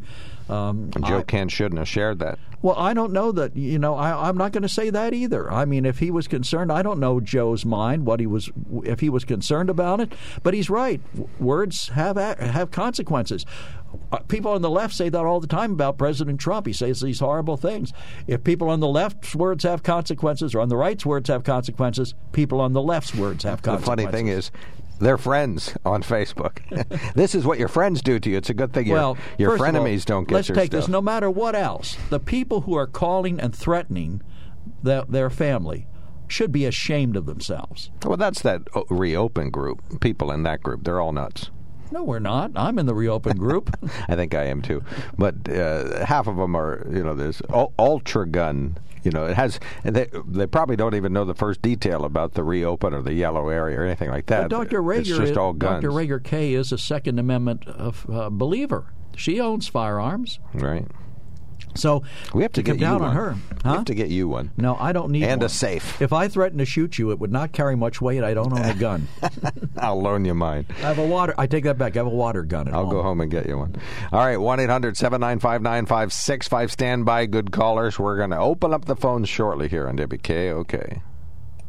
Um, 0.49 0.91
Joe 1.05 1.19
I, 1.19 1.23
Kent 1.23 1.51
shouldn't 1.51 1.79
have 1.79 1.87
shared 1.87 2.19
that. 2.19 2.39
Well, 2.61 2.75
I 2.77 2.93
don't 2.93 3.13
know 3.13 3.31
that. 3.31 3.55
You 3.55 3.79
know, 3.79 3.95
I, 3.95 4.27
I'm 4.27 4.37
not 4.37 4.51
going 4.51 4.63
to 4.63 4.69
say 4.69 4.89
that 4.89 5.13
either. 5.13 5.51
I 5.51 5.65
mean, 5.65 5.85
if 5.85 5.99
he 5.99 6.11
was 6.11 6.27
concerned, 6.27 6.71
I 6.71 6.81
don't 6.81 6.99
know 6.99 7.19
Joe's 7.19 7.65
mind. 7.65 8.05
What 8.05 8.19
he 8.19 8.27
was, 8.27 8.49
if 8.83 8.99
he 8.99 9.09
was 9.09 9.23
concerned 9.25 9.69
about 9.69 9.99
it, 10.01 10.13
but 10.41 10.53
he's 10.53 10.69
right. 10.69 11.01
Words 11.39 11.89
have 11.89 12.17
have 12.17 12.71
consequences. 12.71 13.45
Uh, 14.11 14.17
people 14.19 14.51
on 14.51 14.61
the 14.61 14.69
left 14.69 14.93
say 14.93 15.09
that 15.09 15.25
all 15.25 15.39
the 15.39 15.47
time 15.47 15.71
about 15.71 15.97
President 15.97 16.39
Trump. 16.39 16.67
He 16.67 16.73
says 16.73 17.01
these 17.01 17.19
horrible 17.19 17.57
things. 17.57 17.93
If 18.27 18.43
people 18.43 18.69
on 18.69 18.79
the 18.79 18.87
left's 18.87 19.35
words 19.35 19.63
have 19.63 19.83
consequences, 19.83 20.53
or 20.53 20.59
on 20.59 20.69
the 20.69 20.75
right's 20.75 21.05
words 21.05 21.29
have 21.29 21.43
consequences, 21.43 22.13
people 22.33 22.59
on 22.61 22.73
the 22.73 22.81
left's 22.81 23.15
words 23.15 23.43
have 23.43 23.61
consequences. 23.61 23.85
The 23.85 24.03
funny 24.03 24.11
thing 24.11 24.27
is, 24.27 24.51
they're 24.99 25.17
friends 25.17 25.75
on 25.85 26.03
Facebook. 26.03 26.59
this 27.13 27.35
is 27.35 27.45
what 27.45 27.59
your 27.59 27.67
friends 27.67 28.01
do 28.01 28.19
to 28.19 28.29
you. 28.29 28.37
It's 28.37 28.49
a 28.49 28.53
good 28.53 28.73
thing 28.73 28.89
well, 28.89 29.17
your, 29.37 29.51
your 29.51 29.57
frenemies 29.57 29.99
all, 30.01 30.05
don't 30.05 30.27
get 30.27 30.35
let's 30.35 30.49
your 30.49 30.55
take 30.55 30.67
stuff. 30.67 30.81
this. 30.81 30.87
No 30.87 31.01
matter 31.01 31.29
what 31.29 31.55
else, 31.55 31.97
the 32.09 32.19
people 32.19 32.61
who 32.61 32.75
are 32.75 32.87
calling 32.87 33.39
and 33.39 33.55
threatening 33.55 34.21
the, 34.83 35.05
their 35.07 35.29
family 35.29 35.87
should 36.27 36.51
be 36.51 36.65
ashamed 36.65 37.15
of 37.15 37.25
themselves. 37.25 37.91
Well, 38.03 38.17
that's 38.17 38.41
that 38.41 38.61
reopen 38.89 39.51
group. 39.51 39.99
People 39.99 40.31
in 40.31 40.43
that 40.43 40.63
group, 40.63 40.83
they're 40.83 40.99
all 40.99 41.11
nuts. 41.11 41.51
No, 41.91 42.03
we're 42.03 42.19
not. 42.19 42.51
I'm 42.55 42.79
in 42.79 42.87
the 42.87 42.95
reopen 42.95 43.37
group. 43.37 43.77
I 44.07 44.15
think 44.15 44.33
I 44.33 44.45
am 44.45 44.61
too. 44.61 44.83
But 45.17 45.47
uh, 45.47 46.05
half 46.05 46.27
of 46.27 46.37
them 46.37 46.55
are, 46.55 46.85
you 46.91 47.03
know, 47.03 47.13
this 47.13 47.41
ultra 47.77 48.27
gun 48.27 48.77
you 49.05 49.11
know, 49.11 49.25
it 49.25 49.35
has. 49.35 49.59
They, 49.83 50.09
they 50.25 50.47
probably 50.47 50.75
don't 50.75 50.95
even 50.95 51.13
know 51.13 51.25
the 51.25 51.35
first 51.35 51.61
detail 51.61 52.05
about 52.05 52.33
the 52.33 52.43
reopen 52.43 52.93
or 52.93 53.01
the 53.01 53.13
yellow 53.13 53.49
area 53.49 53.79
or 53.79 53.85
anything 53.85 54.09
like 54.09 54.25
that. 54.27 54.49
But 54.49 54.69
Dr. 54.69 54.81
Rager, 54.81 54.99
it's 54.99 55.09
just 55.09 55.37
all 55.37 55.53
guns. 55.53 55.83
Dr. 55.83 55.91
Rager 55.93 56.23
Kay 56.23 56.53
is 56.53 56.71
a 56.71 56.77
Second 56.77 57.19
Amendment 57.19 57.67
of, 57.67 58.09
uh, 58.09 58.29
believer. 58.29 58.93
She 59.15 59.39
owns 59.39 59.67
firearms. 59.67 60.39
Right. 60.53 60.87
So 61.73 62.03
we 62.33 62.43
have 62.43 62.51
to, 62.53 62.63
to 62.63 62.71
get 62.71 62.79
down 62.79 63.01
on 63.01 63.15
her. 63.15 63.31
Huh? 63.31 63.37
We 63.63 63.71
have 63.71 63.85
to 63.85 63.95
get 63.95 64.09
you 64.09 64.27
one. 64.27 64.51
No, 64.57 64.75
I 64.75 64.91
don't 64.91 65.11
need 65.11 65.23
and 65.23 65.41
one. 65.41 65.45
a 65.45 65.49
safe. 65.49 66.01
If 66.01 66.13
I 66.13 66.27
threaten 66.27 66.59
to 66.59 66.65
shoot 66.65 66.97
you, 66.97 67.11
it 67.11 67.19
would 67.19 67.31
not 67.31 67.51
carry 67.51 67.75
much 67.75 68.01
weight. 68.01 68.23
I 68.23 68.33
don't 68.33 68.53
own 68.53 68.63
a 68.63 68.73
gun. 68.73 69.07
I'll 69.77 70.01
loan 70.01 70.25
you 70.25 70.33
mine. 70.33 70.65
I 70.77 70.81
have 70.81 70.99
a 70.99 71.05
water. 71.05 71.33
I 71.37 71.47
take 71.47 71.63
that 71.65 71.77
back. 71.77 71.95
I 71.95 71.99
have 71.99 72.07
a 72.07 72.09
water 72.09 72.43
gun. 72.43 72.67
I'll 72.67 72.83
home. 72.83 72.91
go 72.91 73.01
home 73.01 73.21
and 73.21 73.31
get 73.31 73.47
you 73.47 73.57
one. 73.57 73.75
All 74.11 74.25
right, 74.25 74.37
one 74.37 74.59
9565 74.59 76.71
Stand 76.71 77.05
by, 77.05 77.25
good 77.25 77.51
callers. 77.51 77.99
We're 77.99 78.17
going 78.17 78.31
to 78.31 78.39
open 78.39 78.73
up 78.73 78.85
the 78.85 78.95
phones 78.95 79.29
shortly 79.29 79.67
here 79.67 79.87
on 79.87 79.97
WKOK. 79.97 81.01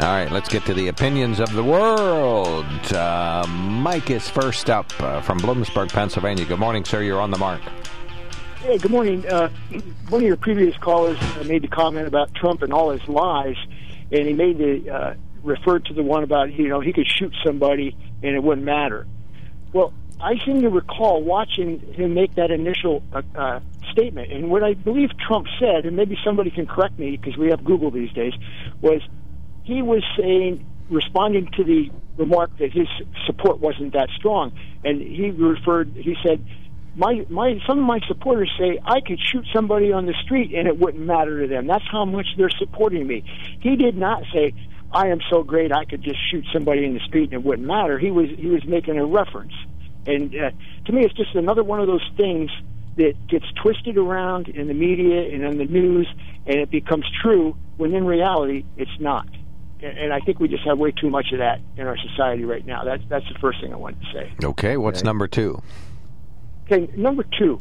All 0.00 0.08
right, 0.08 0.32
let's 0.32 0.48
get 0.48 0.64
to 0.66 0.74
the 0.74 0.88
opinions 0.88 1.38
of 1.38 1.52
the 1.52 1.62
world. 1.62 2.64
Uh, 2.92 3.46
Mike 3.48 4.10
is 4.10 4.28
first 4.28 4.70
up 4.70 4.90
uh, 5.00 5.20
from 5.20 5.38
Bloomsburg, 5.38 5.92
Pennsylvania. 5.92 6.44
Good 6.44 6.58
morning, 6.58 6.84
sir. 6.84 7.02
You're 7.02 7.20
on 7.20 7.30
the 7.30 7.38
mark. 7.38 7.60
Hey, 8.60 8.78
good 8.78 8.90
morning. 8.90 9.26
Uh, 9.28 9.50
one 10.08 10.22
of 10.22 10.26
your 10.26 10.36
previous 10.36 10.76
callers 10.78 11.18
made 11.46 11.62
the 11.62 11.68
comment 11.68 12.08
about 12.08 12.34
Trump 12.34 12.62
and 12.62 12.72
all 12.72 12.90
his 12.90 13.06
lies, 13.08 13.56
and 14.10 14.26
he 14.26 14.32
made 14.32 14.58
the 14.58 14.90
uh, 14.90 15.14
referred 15.42 15.84
to 15.86 15.94
the 15.94 16.02
one 16.02 16.22
about 16.22 16.52
you 16.52 16.68
know 16.68 16.80
he 16.80 16.92
could 16.92 17.06
shoot 17.06 17.34
somebody 17.44 17.96
and 18.22 18.34
it 18.34 18.42
wouldn't 18.42 18.64
matter. 18.64 19.06
Well, 19.72 19.92
I 20.22 20.38
seem 20.46 20.60
to 20.62 20.68
recall 20.68 21.20
watching 21.20 21.80
him 21.94 22.14
make 22.14 22.36
that 22.36 22.52
initial 22.52 23.02
uh, 23.12 23.22
uh, 23.34 23.60
statement, 23.90 24.32
and 24.32 24.50
what 24.50 24.62
I 24.62 24.74
believe 24.74 25.10
Trump 25.18 25.48
said, 25.58 25.84
and 25.84 25.96
maybe 25.96 26.16
somebody 26.24 26.50
can 26.50 26.66
correct 26.66 26.96
me 26.96 27.16
because 27.16 27.36
we 27.36 27.50
have 27.50 27.64
Google 27.64 27.90
these 27.90 28.12
days, 28.12 28.32
was 28.80 29.02
he 29.64 29.82
was 29.82 30.04
saying, 30.16 30.64
responding 30.88 31.48
to 31.56 31.64
the 31.64 31.90
remark 32.16 32.56
that 32.58 32.72
his 32.72 32.86
support 33.26 33.58
wasn't 33.58 33.94
that 33.94 34.10
strong, 34.16 34.52
and 34.84 35.02
he 35.02 35.30
referred, 35.32 35.92
he 35.96 36.16
said, 36.24 36.44
my 36.94 37.24
my 37.28 37.58
some 37.66 37.78
of 37.78 37.84
my 37.84 38.00
supporters 38.06 38.52
say 38.58 38.78
I 38.84 39.00
could 39.00 39.18
shoot 39.18 39.46
somebody 39.52 39.92
on 39.92 40.06
the 40.06 40.14
street 40.24 40.52
and 40.54 40.68
it 40.68 40.78
wouldn't 40.78 41.04
matter 41.04 41.40
to 41.40 41.46
them. 41.48 41.66
That's 41.66 41.86
how 41.90 42.04
much 42.04 42.26
they're 42.36 42.50
supporting 42.50 43.06
me. 43.06 43.24
He 43.60 43.76
did 43.76 43.96
not 43.96 44.24
say 44.32 44.52
I 44.92 45.08
am 45.08 45.20
so 45.30 45.42
great 45.42 45.72
I 45.72 45.86
could 45.86 46.02
just 46.02 46.18
shoot 46.30 46.44
somebody 46.52 46.84
in 46.84 46.92
the 46.92 47.00
street 47.00 47.32
and 47.32 47.34
it 47.40 47.42
wouldn't 47.42 47.66
matter. 47.66 47.98
He 47.98 48.10
was 48.10 48.28
he 48.36 48.48
was 48.48 48.62
making 48.66 48.98
a 48.98 49.06
reference. 49.06 49.54
And 50.06 50.34
uh, 50.34 50.50
to 50.86 50.92
me, 50.92 51.04
it's 51.04 51.14
just 51.14 51.34
another 51.34 51.62
one 51.62 51.80
of 51.80 51.86
those 51.86 52.08
things 52.16 52.50
that 52.96 53.14
gets 53.28 53.46
twisted 53.62 53.96
around 53.96 54.48
in 54.48 54.68
the 54.68 54.74
media 54.74 55.22
and 55.32 55.42
in 55.42 55.58
the 55.58 55.64
news, 55.64 56.08
and 56.46 56.56
it 56.56 56.70
becomes 56.70 57.04
true 57.22 57.56
when 57.76 57.94
in 57.94 58.04
reality 58.04 58.64
it's 58.76 58.90
not. 59.00 59.26
And 59.80 60.12
I 60.12 60.20
think 60.20 60.38
we 60.38 60.46
just 60.46 60.64
have 60.64 60.78
way 60.78 60.92
too 60.92 61.10
much 61.10 61.32
of 61.32 61.38
that 61.38 61.60
in 61.76 61.86
our 61.88 61.96
society 61.96 62.44
right 62.44 62.64
now. 62.64 62.84
That's 62.84 63.02
that's 63.08 63.26
the 63.32 63.38
first 63.40 63.60
thing 63.60 63.72
I 63.72 63.76
wanted 63.76 64.00
to 64.02 64.12
say. 64.12 64.32
Okay, 64.44 64.76
what's 64.76 65.00
okay. 65.00 65.06
number 65.06 65.26
two? 65.26 65.60
Okay, 66.66 66.88
number 66.96 67.24
two. 67.36 67.60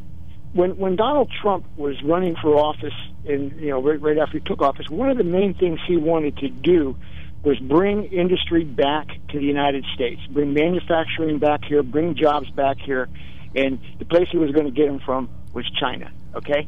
When 0.53 0.77
when 0.77 0.95
Donald 0.95 1.31
Trump 1.41 1.65
was 1.77 1.95
running 2.03 2.35
for 2.39 2.55
office, 2.57 2.93
and 3.25 3.59
you 3.59 3.69
know 3.69 3.81
right, 3.81 3.99
right 3.99 4.17
after 4.19 4.37
he 4.37 4.43
took 4.43 4.61
office, 4.61 4.87
one 4.89 5.09
of 5.09 5.17
the 5.17 5.23
main 5.23 5.55
things 5.55 5.79
he 5.87 5.97
wanted 5.97 6.37
to 6.37 6.49
do 6.49 6.95
was 7.43 7.57
bring 7.59 8.05
industry 8.05 8.63
back 8.63 9.07
to 9.29 9.39
the 9.39 9.45
United 9.45 9.85
States, 9.95 10.21
bring 10.29 10.53
manufacturing 10.53 11.39
back 11.39 11.63
here, 11.65 11.81
bring 11.81 12.15
jobs 12.15 12.49
back 12.51 12.77
here, 12.79 13.09
and 13.55 13.79
the 13.99 14.05
place 14.05 14.27
he 14.31 14.37
was 14.37 14.51
going 14.51 14.65
to 14.65 14.71
get 14.71 14.87
them 14.87 14.99
from 15.05 15.29
was 15.53 15.69
China. 15.79 16.11
Okay, 16.35 16.67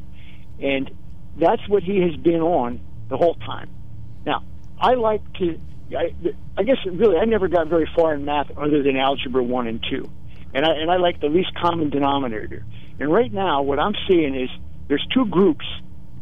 and 0.60 0.90
that's 1.38 1.68
what 1.70 1.84
he 1.84 2.02
has 2.02 2.16
been 2.18 2.42
on 2.42 2.80
the 3.10 3.18
whole 3.18 3.36
time. 3.36 3.70
Now, 4.26 4.44
I 4.80 4.96
like 4.96 5.22
to. 5.36 5.60
I, 5.96 6.16
I 6.58 6.64
guess 6.64 6.78
really, 6.86 7.18
I 7.18 7.26
never 7.26 7.48
got 7.48 7.68
very 7.68 7.88
far 7.96 8.16
in 8.16 8.26
math 8.26 8.50
other 8.58 8.82
than 8.82 8.98
algebra 8.98 9.44
one 9.44 9.68
and 9.68 9.84
two, 9.90 10.10
and 10.54 10.66
I 10.66 10.72
and 10.74 10.90
I 10.90 10.98
like 10.98 11.22
the 11.22 11.28
least 11.28 11.54
common 11.62 11.92
denominator. 11.92 12.66
And 13.00 13.12
right 13.12 13.32
now, 13.32 13.62
what 13.62 13.80
I'm 13.80 13.94
seeing 14.08 14.36
is 14.36 14.50
there's 14.88 15.06
two 15.14 15.26
groups 15.28 15.66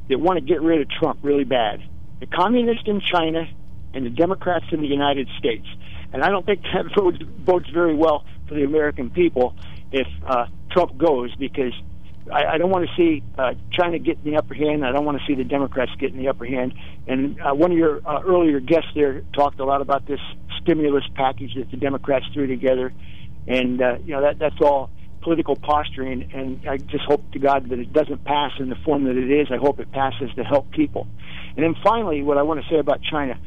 that 0.10 0.20
want 0.20 0.39
to 0.39 0.45
get 0.45 0.62
rid 0.62 0.82
of 0.82 0.89
Trump 0.89 1.20
really 1.24 1.45
bad: 1.45 1.82
the 2.20 2.28
communists 2.28 2.84
in 2.86 2.99
China 2.99 3.47
and 3.93 4.05
the 4.05 4.09
Democrats 4.09 4.65
in 4.71 4.81
the 4.81 4.87
United 4.87 5.27
States. 5.37 5.67
And 6.13 6.23
I 6.23 6.29
don't 6.29 6.45
think 6.45 6.61
that 6.73 6.85
votes, 6.97 7.17
bodes 7.39 7.69
very 7.69 7.95
well 7.95 8.25
for 8.47 8.55
the 8.55 8.63
American 8.63 9.09
people 9.09 9.55
if 9.91 10.07
uh, 10.25 10.47
Trump 10.71 10.97
goes 10.97 11.33
because 11.35 11.73
I, 12.31 12.45
I 12.45 12.57
don't 12.57 12.69
want 12.69 12.87
to 12.87 12.95
see 12.95 13.23
uh, 13.37 13.53
China 13.71 13.99
getting 13.99 14.23
the 14.23 14.37
upper 14.37 14.53
hand. 14.53 14.85
I 14.85 14.91
don't 14.91 15.05
want 15.05 15.19
to 15.19 15.25
see 15.25 15.35
the 15.35 15.43
Democrats 15.43 15.91
getting 15.99 16.17
the 16.17 16.29
upper 16.29 16.45
hand. 16.45 16.73
And 17.07 17.39
uh, 17.41 17.53
one 17.53 17.71
of 17.71 17.77
your 17.77 18.01
uh, 18.05 18.21
earlier 18.23 18.59
guests 18.59 18.89
there 18.95 19.21
talked 19.33 19.59
a 19.59 19.65
lot 19.65 19.81
about 19.81 20.05
this 20.07 20.19
stimulus 20.61 21.03
package 21.15 21.55
that 21.55 21.71
the 21.71 21.77
Democrats 21.77 22.25
threw 22.33 22.47
together, 22.47 22.93
and 23.47 23.81
uh, 23.81 23.97
you 24.05 24.13
know 24.13 24.21
that 24.21 24.37
that's 24.37 24.59
all 24.61 24.91
political 25.21 25.55
posturing, 25.55 26.31
and 26.33 26.67
I 26.67 26.77
just 26.77 27.03
hope 27.05 27.31
to 27.31 27.39
God 27.39 27.69
that 27.69 27.79
it 27.79 27.93
doesn't 27.93 28.23
pass 28.23 28.51
in 28.59 28.69
the 28.69 28.75
form 28.83 29.05
that 29.05 29.17
it 29.17 29.31
is. 29.31 29.47
I 29.51 29.57
hope 29.57 29.79
it 29.79 29.91
passes 29.91 30.29
to 30.35 30.43
help 30.43 30.71
people. 30.71 31.07
And 31.55 31.63
then 31.63 31.75
finally, 31.83 32.21
what 32.23 32.37
I 32.37 32.43
want 32.43 32.61
to 32.61 32.69
say 32.69 32.79
about 32.79 33.01
China 33.03 33.39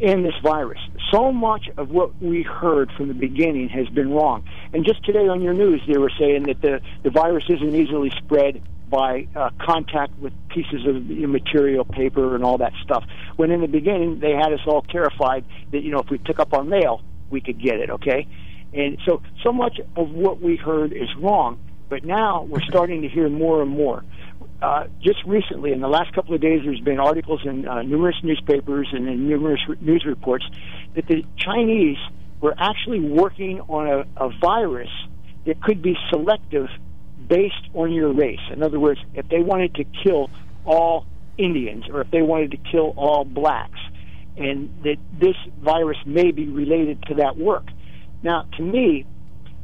in 0.00 0.22
this 0.22 0.34
virus. 0.42 0.80
So 1.12 1.30
much 1.30 1.68
of 1.76 1.90
what 1.90 2.20
we 2.22 2.42
heard 2.42 2.90
from 2.96 3.08
the 3.08 3.14
beginning 3.14 3.68
has 3.68 3.86
been 3.88 4.10
wrong. 4.10 4.48
And 4.72 4.84
just 4.84 5.04
today 5.04 5.28
on 5.28 5.42
your 5.42 5.52
news, 5.54 5.82
they 5.86 5.98
were 5.98 6.12
saying 6.18 6.44
that 6.44 6.62
the, 6.62 6.80
the 7.02 7.10
virus 7.10 7.44
isn't 7.48 7.74
easily 7.74 8.10
spread 8.24 8.62
by 8.88 9.28
uh, 9.36 9.50
contact 9.60 10.18
with 10.18 10.32
pieces 10.48 10.86
of 10.86 11.06
material, 11.06 11.84
paper, 11.84 12.34
and 12.34 12.42
all 12.42 12.58
that 12.58 12.72
stuff. 12.82 13.04
When 13.36 13.50
in 13.50 13.60
the 13.60 13.68
beginning, 13.68 14.20
they 14.20 14.32
had 14.32 14.52
us 14.52 14.60
all 14.66 14.82
terrified 14.82 15.44
that, 15.70 15.82
you 15.82 15.92
know, 15.92 16.00
if 16.00 16.10
we 16.10 16.18
took 16.18 16.40
up 16.40 16.52
our 16.54 16.64
mail, 16.64 17.02
we 17.30 17.40
could 17.40 17.62
get 17.62 17.78
it, 17.78 17.90
okay? 17.90 18.26
And 18.72 18.98
so, 19.06 19.22
so 19.44 19.52
much 19.52 19.80
of 19.96 20.10
what 20.10 20.40
we 20.40 20.56
heard 20.56 20.92
is 20.92 21.08
wrong, 21.18 21.58
but 21.88 22.04
now 22.04 22.44
we're 22.44 22.62
starting 22.62 23.02
to 23.02 23.08
hear 23.08 23.28
more 23.28 23.62
and 23.62 23.70
more. 23.70 24.04
Uh, 24.62 24.84
just 25.02 25.18
recently, 25.26 25.72
in 25.72 25.80
the 25.80 25.88
last 25.88 26.14
couple 26.14 26.34
of 26.34 26.40
days, 26.40 26.60
there's 26.64 26.80
been 26.80 27.00
articles 27.00 27.40
in 27.44 27.66
uh, 27.66 27.82
numerous 27.82 28.16
newspapers 28.22 28.88
and 28.92 29.08
in 29.08 29.26
numerous 29.26 29.60
re- 29.66 29.76
news 29.80 30.04
reports 30.06 30.44
that 30.94 31.06
the 31.06 31.24
Chinese 31.38 31.96
were 32.40 32.54
actually 32.58 33.00
working 33.00 33.60
on 33.68 33.86
a, 33.86 34.24
a 34.24 34.30
virus 34.38 34.90
that 35.46 35.62
could 35.62 35.80
be 35.80 35.96
selective 36.10 36.68
based 37.26 37.54
on 37.74 37.92
your 37.92 38.12
race. 38.12 38.40
In 38.52 38.62
other 38.62 38.78
words, 38.78 39.00
if 39.14 39.28
they 39.28 39.40
wanted 39.40 39.74
to 39.76 39.84
kill 40.04 40.28
all 40.66 41.06
Indians 41.38 41.84
or 41.90 42.02
if 42.02 42.10
they 42.10 42.20
wanted 42.20 42.50
to 42.50 42.58
kill 42.70 42.92
all 42.96 43.24
blacks, 43.24 43.78
and 44.36 44.70
that 44.84 44.96
this 45.18 45.36
virus 45.58 45.98
may 46.06 46.30
be 46.30 46.48
related 46.48 47.02
to 47.04 47.14
that 47.14 47.36
work. 47.36 47.64
Now, 48.22 48.46
to 48.56 48.62
me, 48.62 49.06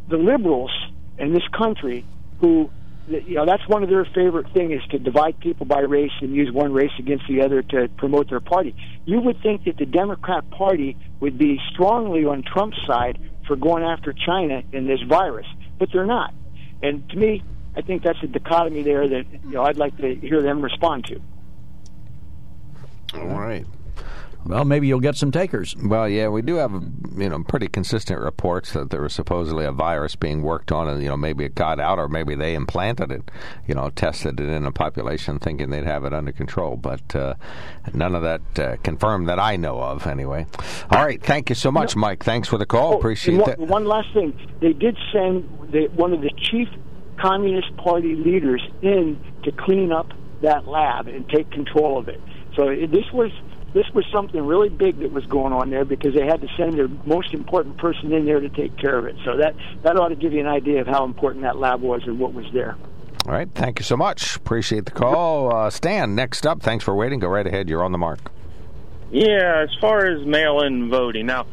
the 0.09 0.17
liberals 0.17 0.71
in 1.19 1.33
this 1.33 1.47
country 1.57 2.05
who 2.41 2.71
you 3.09 3.35
know 3.35 3.47
that's 3.47 3.67
one 3.69 3.83
of 3.83 3.89
their 3.89 4.05
favorite 4.05 4.53
thing 4.53 4.73
is 4.73 4.83
to 4.91 4.99
divide 4.99 5.39
people 5.41 5.67
by 5.67 5.81
race 5.81 6.13
and 6.21 6.35
use 6.35 6.53
one 6.53 6.73
race 6.73 6.93
against 6.99 7.25
the 7.29 7.43
other 7.43 7.63
to 7.63 7.89
promote 7.97 8.29
their 8.29 8.41
party. 8.41 8.75
You 9.05 9.21
would 9.21 9.41
think 9.43 9.65
that 9.65 9.77
the 9.77 9.87
Democrat 9.87 10.49
Party 10.51 10.97
would 11.21 11.39
be 11.39 11.61
strongly 11.73 12.25
on 12.25 12.43
Trump's 12.43 12.79
side 12.87 13.19
for 13.47 13.57
going 13.57 13.85
after 13.85 14.13
China 14.13 14.63
in 14.73 14.87
this 14.87 15.01
virus, 15.03 15.47
but 15.79 15.89
they're 15.93 16.07
not. 16.07 16.35
And 16.83 17.09
to 17.11 17.17
me, 17.17 17.43
I 17.77 17.83
think 17.83 18.03
that's 18.03 18.23
a 18.23 18.27
dichotomy 18.27 18.83
there 18.83 19.09
that 19.09 19.25
you 19.45 19.53
know 19.53 19.63
I'd 19.63 19.77
like 19.77 19.97
to 19.99 20.15
hear 20.15 20.43
them 20.43 20.63
respond 20.63 21.05
to. 21.07 21.21
All 23.15 23.27
right. 23.27 23.67
Well, 24.47 24.65
maybe 24.65 24.87
you'll 24.87 25.01
get 25.01 25.17
some 25.17 25.33
takers. 25.33 25.75
Well, 25.77 26.09
yeah, 26.09 26.29
we 26.29 26.43
do 26.43 26.57
have 26.57 26.73
you 27.17 27.29
know 27.29 27.43
pretty 27.43 27.69
consistent 27.69 28.21
reports 28.21 28.73
that 28.75 28.91
there 28.91 29.03
was 29.03 29.13
supposedly 29.13 29.65
a 29.65 29.73
virus 29.73 30.15
being 30.15 30.43
worked 30.43 30.71
on, 30.71 30.89
and 30.89 31.03
you 31.03 31.09
know 31.09 31.17
maybe 31.17 31.45
it 31.45 31.55
got 31.55 31.81
out, 31.81 31.99
or 31.99 32.09
maybe 32.09 32.35
they 32.35 32.55
implanted 32.55 33.11
it, 33.11 33.31
you 33.67 33.75
know, 33.75 33.91
tested 33.91 34.39
it 34.39 34.49
in 34.49 34.65
a 34.65 34.73
population, 34.73 35.39
thinking 35.39 35.71
they'd 35.71 35.85
have 35.85 36.05
it 36.05 36.13
under 36.13 36.33
control. 36.33 36.77
But 36.77 37.17
uh, 37.17 37.35
none 37.93 38.15
of 38.15 38.23
that 38.23 38.59
uh, 38.59 38.77
confirmed 38.83 39.29
that 39.29 39.41
I 39.41 39.57
know 39.57 39.81
of, 39.81 40.07
anyway. 40.07 40.47
All 40.91 41.05
right, 41.05 41.23
thank 41.23 41.49
you 41.49 41.55
so 41.57 41.73
much, 41.73 41.97
Mike. 41.97 42.23
Thanks 42.23 42.49
for 42.49 42.59
the 42.59 42.67
call. 42.67 42.95
Oh, 42.95 42.99
Appreciate 42.99 43.39
one, 43.39 43.51
that. 43.51 43.59
One 43.59 43.85
last 43.85 44.13
thing, 44.15 44.39
they 44.61 44.73
did 44.73 44.97
send 45.13 45.49
the, 45.73 45.89
one 45.95 46.13
of 46.13 46.21
the 46.21 46.31
chief 46.37 46.69
Communist 47.19 47.77
Party 47.79 48.15
leaders 48.15 48.63
in 48.83 49.19
to 49.43 49.51
clean 49.53 49.91
up 49.91 50.13
that 50.43 50.69
lab 50.69 51.09
and 51.09 51.29
take 51.29 51.51
control 51.51 51.99
of 51.99 52.09
it. 52.09 52.21
So 52.55 52.67
this 52.69 53.11
was 53.13 53.31
this 53.77 53.93
was 53.93 54.07
something 54.11 54.43
really 54.43 54.71
big 54.71 55.01
that 55.01 55.13
was 55.13 55.27
going 55.27 55.53
on 55.53 55.69
there 55.69 55.85
because 55.85 56.15
they 56.15 56.25
had 56.25 56.41
to 56.41 56.49
send 56.57 56.79
their 56.79 56.89
most 57.05 57.35
important 57.35 57.77
person 57.77 58.11
in 58.11 58.25
there 58.25 58.41
to 58.41 58.49
take 58.49 58.75
care 58.79 58.97
of 58.97 59.05
it. 59.05 59.15
So 59.23 59.37
that 59.37 59.55
that 59.83 59.99
ought 59.99 60.09
to 60.09 60.15
give 60.17 60.33
you 60.33 60.41
an 60.41 60.47
idea 60.47 60.81
of 60.81 60.87
how 60.87 61.05
important 61.05 61.43
that 61.43 61.59
lab 61.59 61.83
was 61.83 62.03
and 62.07 62.19
what 62.19 62.33
was 62.33 62.47
there. 62.55 62.75
All 63.27 63.33
right, 63.33 63.49
thank 63.55 63.79
you 63.79 63.85
so 63.85 63.95
much. 63.95 64.35
Appreciate 64.37 64.87
the 64.87 64.93
call, 64.93 65.55
uh, 65.55 65.69
Stan. 65.69 66.15
Next 66.15 66.47
up, 66.47 66.63
thanks 66.63 66.85
for 66.85 66.95
waiting. 66.95 67.19
Go 67.19 67.29
right 67.29 67.47
ahead. 67.47 67.69
You're 67.69 67.85
on 67.85 67.93
the 67.93 67.99
mark. 67.99 68.31
Yeah, 69.11 69.63
as 69.63 69.75
far 69.79 70.07
as 70.07 70.25
mail-in 70.25 70.89
voting, 70.89 71.27
now 71.27 71.47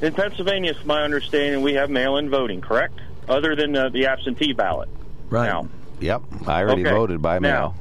in 0.00 0.14
Pennsylvania, 0.14 0.72
it's 0.72 0.84
my 0.84 1.02
understanding 1.02 1.62
we 1.62 1.74
have 1.74 1.90
mail-in 1.90 2.28
voting, 2.28 2.60
correct? 2.60 2.98
Other 3.28 3.54
than 3.54 3.76
uh, 3.76 3.88
the 3.90 4.06
absentee 4.06 4.52
ballot. 4.52 4.88
Right. 5.30 5.46
Now, 5.46 5.68
Yep, 6.00 6.22
I 6.48 6.62
already 6.64 6.82
Okay. 6.82 6.90
voted 6.90 7.22
by 7.22 7.38
mail. 7.38 7.76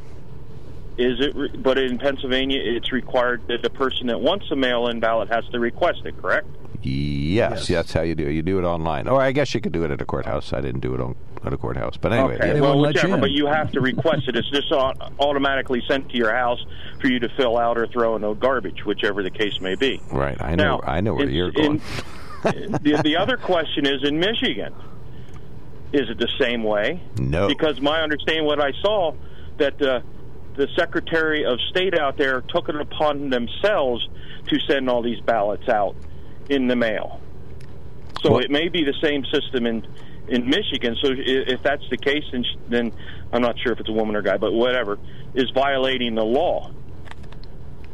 Now, 0.98 1.04
is 1.04 1.20
it? 1.20 1.36
Re- 1.36 1.50
but 1.58 1.78
in 1.78 1.98
Pennsylvania, 1.98 2.62
it's 2.64 2.92
required 2.92 3.42
that 3.48 3.62
the 3.62 3.70
person 3.70 4.08
that 4.08 4.20
wants 4.20 4.50
a 4.52 4.56
mail-in 4.56 5.00
ballot 5.00 5.30
has 5.30 5.46
to 5.50 5.60
request 5.60 6.02
it, 6.06 6.20
correct? 6.22 6.48
Yes, 6.84 7.68
that's 7.68 7.94
how 7.94 8.02
you 8.02 8.16
do 8.16 8.26
it. 8.28 8.34
You 8.34 8.42
do 8.42 8.58
it 8.58 8.64
online. 8.64 9.08
Or 9.08 9.22
I 9.22 9.32
guess 9.32 9.54
you 9.54 9.62
could 9.62 9.72
do 9.72 9.84
it 9.84 9.92
at 9.92 10.02
a 10.02 10.06
courthouse. 10.06 10.52
I 10.52 10.62
didn't 10.62 10.82
do 10.82 10.96
it 10.96 11.00
on, 11.00 11.16
at 11.44 11.54
a 11.54 11.58
courthouse. 11.58 11.98
But 11.98 12.14
anyway, 12.14 12.36
okay. 12.36 12.56
yeah. 12.56 12.60
well, 12.60 12.76
won't 12.76 12.96
let 12.96 13.04
you 13.04 13.14
in. 13.14 13.20
But 13.20 13.30
you 13.32 13.46
have 13.46 13.72
to 13.74 13.82
request 13.82 14.28
it. 14.28 14.36
It's 14.36 14.50
just 14.50 14.72
automatically 14.72 15.84
sent 15.88 16.10
to 16.10 16.18
your 16.18 16.34
house 16.34 16.64
for 17.00 17.08
you 17.08 17.20
to 17.20 17.30
fill 17.30 17.58
out 17.58 17.78
or 17.78 17.86
throw 17.88 18.16
in 18.16 18.24
the 18.24 18.34
garbage, 18.34 18.84
whichever 18.84 19.22
the 19.22 19.30
case 19.30 19.62
may 19.62 19.76
be. 19.76 20.02
right. 20.12 20.42
I 20.42 20.56
know. 20.56 20.78
Now, 20.78 20.82
I 20.84 21.02
know 21.02 21.14
where 21.14 21.28
in- 21.28 21.36
you're 21.36 21.52
going. 21.52 21.82
in- 22.46 22.72
the, 22.82 23.00
the 23.04 23.18
other 23.18 23.38
question 23.38 23.86
is 23.86 24.04
in 24.04 24.20
Michigan. 24.20 24.74
Is 25.94 26.10
it 26.10 26.18
the 26.18 26.30
same 26.40 26.64
way? 26.64 27.02
No. 27.18 27.48
Because 27.48 27.80
my 27.82 28.02
understanding, 28.02 28.46
what 28.46 28.60
I 28.60 28.72
saw, 28.82 29.14
that 29.58 29.80
uh, 29.82 30.02
the 30.56 30.68
Secretary 30.76 31.46
of 31.46 31.60
State 31.70 31.98
out 31.98 32.18
there 32.18 32.42
took 32.42 32.70
it 32.70 32.76
upon 32.76 33.30
themselves 33.30 34.08
to 34.48 34.60
send 34.62 34.90
all 34.90 35.02
these 35.02 35.20
ballots 35.22 35.68
out 35.70 35.96
in 36.50 36.68
the 36.68 36.76
mail. 36.76 37.20
So 38.22 38.32
Well- 38.32 38.40
it 38.42 38.52
may 38.52 38.68
be 38.70 38.84
the 38.84 38.96
same 39.02 39.24
system 39.26 39.66
in 39.66 39.86
in 40.28 40.48
Michigan. 40.50 40.96
So 41.02 41.10
if 41.18 41.62
that's 41.62 41.84
the 41.90 41.98
case, 41.98 42.24
then, 42.32 42.44
sh- 42.44 42.56
then 42.70 42.94
I'm 43.34 43.42
not 43.42 43.60
sure 43.60 43.74
if 43.74 43.82
it's 43.82 43.90
a 43.90 43.92
woman 43.92 44.16
or 44.16 44.22
guy, 44.22 44.38
but 44.38 44.54
whatever 44.54 44.98
is 45.34 45.50
violating 45.50 46.16
the 46.16 46.24
law. 46.24 46.72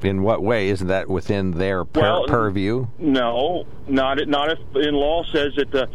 In 0.03 0.21
what 0.21 0.43
way 0.43 0.67
isn't 0.69 0.87
that 0.87 1.09
within 1.09 1.51
their 1.51 1.83
pur- 1.83 2.01
Well, 2.01 2.25
purview? 2.27 2.85
No, 2.99 3.65
not 3.87 4.27
not 4.27 4.51
if 4.51 4.59
in 4.75 4.93
law 4.93 5.23
says 5.23 5.53
that 5.55 5.71
the 5.71 5.87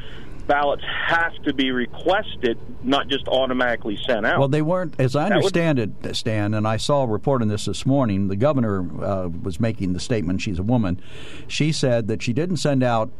ballots 0.47 0.82
have 1.07 1.34
to 1.45 1.53
be 1.55 1.70
requested, 1.70 2.59
not 2.82 3.09
just 3.09 3.26
automatically 3.28 3.99
sent 4.07 4.26
out. 4.26 4.38
Well, 4.38 4.49
they 4.49 4.62
weren't, 4.62 4.95
as 4.99 5.14
I 5.16 5.24
That 5.24 5.36
would- 5.36 5.36
understand 5.57 5.78
it, 5.78 6.16
Stan, 6.16 6.55
and 6.55 6.66
I 6.66 6.76
saw 6.76 7.03
a 7.05 7.07
report 7.07 7.43
on 7.43 7.49
this 7.49 7.64
this 7.66 7.86
morning. 7.86 8.28
The 8.28 8.36
governor 8.36 8.80
uh, 9.05 9.28
was 9.28 9.61
making 9.61 9.93
the 9.93 10.01
statement. 10.01 10.40
She's 10.40 10.59
a 10.59 10.62
woman. 10.62 11.01
She 11.47 11.72
said 11.72 12.09
that 12.09 12.22
she 12.22 12.32
didn't 12.32 12.57
send 12.59 12.82
out 12.82 13.11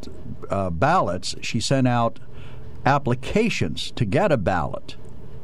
uh, 0.51 0.71
ballots. 0.71 1.35
She 1.43 1.61
sent 1.61 1.87
out 1.89 2.19
applications 2.85 3.91
to 3.93 4.05
get 4.05 4.33
a 4.33 4.37
ballot. 4.37 4.97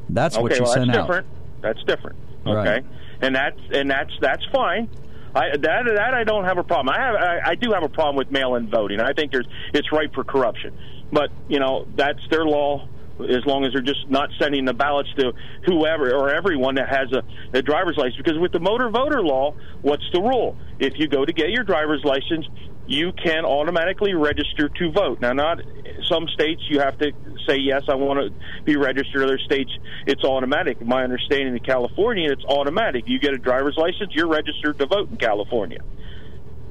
That's 0.08 0.36
okay, 0.36 0.42
what 0.42 0.54
she 0.54 0.62
well, 0.62 0.72
sent 0.72 0.86
that's 0.88 0.98
out. 0.98 1.06
different. 1.06 1.26
That's 1.60 1.82
different. 1.84 2.16
Okay, 2.46 2.54
Right. 2.70 2.84
and 3.20 3.34
that's 3.34 3.60
and 3.72 3.90
that's 3.90 4.12
that's 4.20 4.44
fine. 4.52 4.88
I, 5.34 5.56
that 5.56 5.82
that 5.96 6.14
I 6.14 6.24
don't 6.24 6.44
have 6.44 6.58
a 6.58 6.64
problem. 6.64 6.94
I 6.94 7.00
have 7.00 7.14
I, 7.14 7.50
I 7.50 7.54
do 7.54 7.72
have 7.72 7.82
a 7.84 7.88
problem 7.88 8.16
with 8.16 8.30
mail-in 8.30 8.70
voting. 8.70 9.00
I 9.00 9.12
think 9.12 9.32
there's 9.32 9.48
it's 9.74 9.90
ripe 9.92 10.14
for 10.14 10.24
corruption, 10.24 10.72
but 11.12 11.30
you 11.48 11.60
know 11.60 11.86
that's 11.96 12.20
their 12.30 12.44
law. 12.44 12.86
As 13.20 13.44
long 13.46 13.64
as 13.64 13.72
they're 13.72 13.82
just 13.82 14.08
not 14.08 14.30
sending 14.38 14.64
the 14.64 14.74
ballots 14.74 15.08
to 15.18 15.32
whoever 15.66 16.14
or 16.14 16.30
everyone 16.30 16.76
that 16.76 16.88
has 16.88 17.12
a, 17.12 17.22
a 17.56 17.62
driver's 17.62 17.96
license. 17.96 18.16
Because 18.16 18.38
with 18.38 18.52
the 18.52 18.60
motor 18.60 18.90
voter 18.90 19.22
law, 19.22 19.54
what's 19.82 20.08
the 20.12 20.20
rule? 20.20 20.56
If 20.78 20.94
you 20.96 21.08
go 21.08 21.24
to 21.24 21.32
get 21.32 21.50
your 21.50 21.64
driver's 21.64 22.04
license, 22.04 22.46
you 22.86 23.12
can 23.12 23.44
automatically 23.44 24.14
register 24.14 24.68
to 24.68 24.90
vote. 24.90 25.20
Now, 25.20 25.32
not 25.32 25.60
some 26.08 26.26
states 26.28 26.62
you 26.70 26.80
have 26.80 26.98
to 26.98 27.12
say 27.46 27.56
yes, 27.58 27.82
I 27.88 27.94
want 27.94 28.18
to 28.20 28.64
be 28.64 28.76
registered. 28.76 29.22
Other 29.22 29.38
states 29.38 29.70
it's 30.06 30.24
automatic. 30.24 30.80
My 30.80 31.04
understanding 31.04 31.54
in 31.54 31.60
California, 31.60 32.30
it's 32.32 32.44
automatic. 32.44 33.04
You 33.06 33.18
get 33.18 33.34
a 33.34 33.38
driver's 33.38 33.76
license, 33.76 34.14
you're 34.14 34.28
registered 34.28 34.78
to 34.78 34.86
vote 34.86 35.10
in 35.10 35.16
California. 35.16 35.80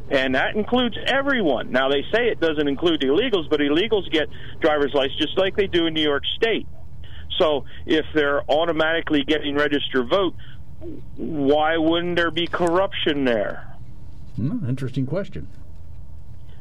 And 0.09 0.35
that 0.35 0.55
includes 0.55 0.97
everyone. 1.05 1.71
Now 1.71 1.89
they 1.89 2.03
say 2.13 2.29
it 2.29 2.39
doesn't 2.39 2.67
include 2.67 3.01
illegals, 3.01 3.49
but 3.49 3.59
illegals 3.59 4.09
get 4.11 4.29
driver's 4.61 4.93
license 4.93 5.17
just 5.17 5.37
like 5.37 5.55
they 5.55 5.67
do 5.67 5.85
in 5.85 5.93
New 5.93 6.01
York 6.01 6.23
State. 6.35 6.67
So 7.37 7.65
if 7.85 8.05
they're 8.13 8.41
automatically 8.49 9.23
getting 9.23 9.55
registered 9.55 10.09
vote, 10.09 10.33
why 11.17 11.77
wouldn't 11.77 12.15
there 12.15 12.31
be 12.31 12.47
corruption 12.47 13.25
there? 13.25 13.75
Hmm, 14.35 14.67
interesting 14.69 15.05
question. 15.05 15.47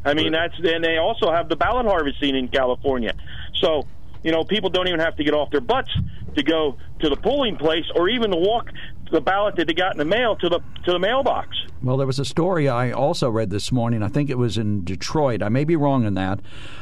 I 0.04 0.14
mean, 0.14 0.32
that's 0.32 0.54
and 0.62 0.84
they 0.84 0.98
also 0.98 1.32
have 1.32 1.48
the 1.48 1.56
ballot 1.56 1.86
harvesting 1.86 2.36
in 2.36 2.48
California. 2.48 3.14
So, 3.56 3.86
you 4.22 4.30
know, 4.30 4.44
people 4.44 4.70
don't 4.70 4.86
even 4.86 5.00
have 5.00 5.16
to 5.16 5.24
get 5.24 5.34
off 5.34 5.50
their 5.50 5.60
butts 5.60 5.90
to 6.36 6.42
go 6.44 6.76
to 7.00 7.08
the 7.08 7.16
polling 7.16 7.56
place 7.56 7.84
or 7.94 8.08
even 8.08 8.30
to 8.30 8.36
walk 8.36 8.70
the 9.10 9.20
ballot 9.20 9.56
that 9.56 9.66
they 9.66 9.74
got 9.74 9.92
in 9.92 9.98
the 9.98 10.04
mail 10.04 10.36
to 10.36 10.48
the 10.48 10.60
to 10.84 10.92
the 10.92 10.98
mailbox. 10.98 11.56
Well, 11.82 11.96
there 11.96 12.06
was 12.06 12.18
a 12.18 12.24
story 12.24 12.68
I 12.68 12.90
also 12.90 13.30
read 13.30 13.50
this 13.50 13.70
morning. 13.70 14.02
I 14.02 14.08
think 14.08 14.30
it 14.30 14.38
was 14.38 14.58
in 14.58 14.84
Detroit. 14.84 15.42
I 15.42 15.48
may 15.48 15.64
be 15.64 15.76
wrong 15.76 16.04
in 16.04 16.14
that. 16.14 16.40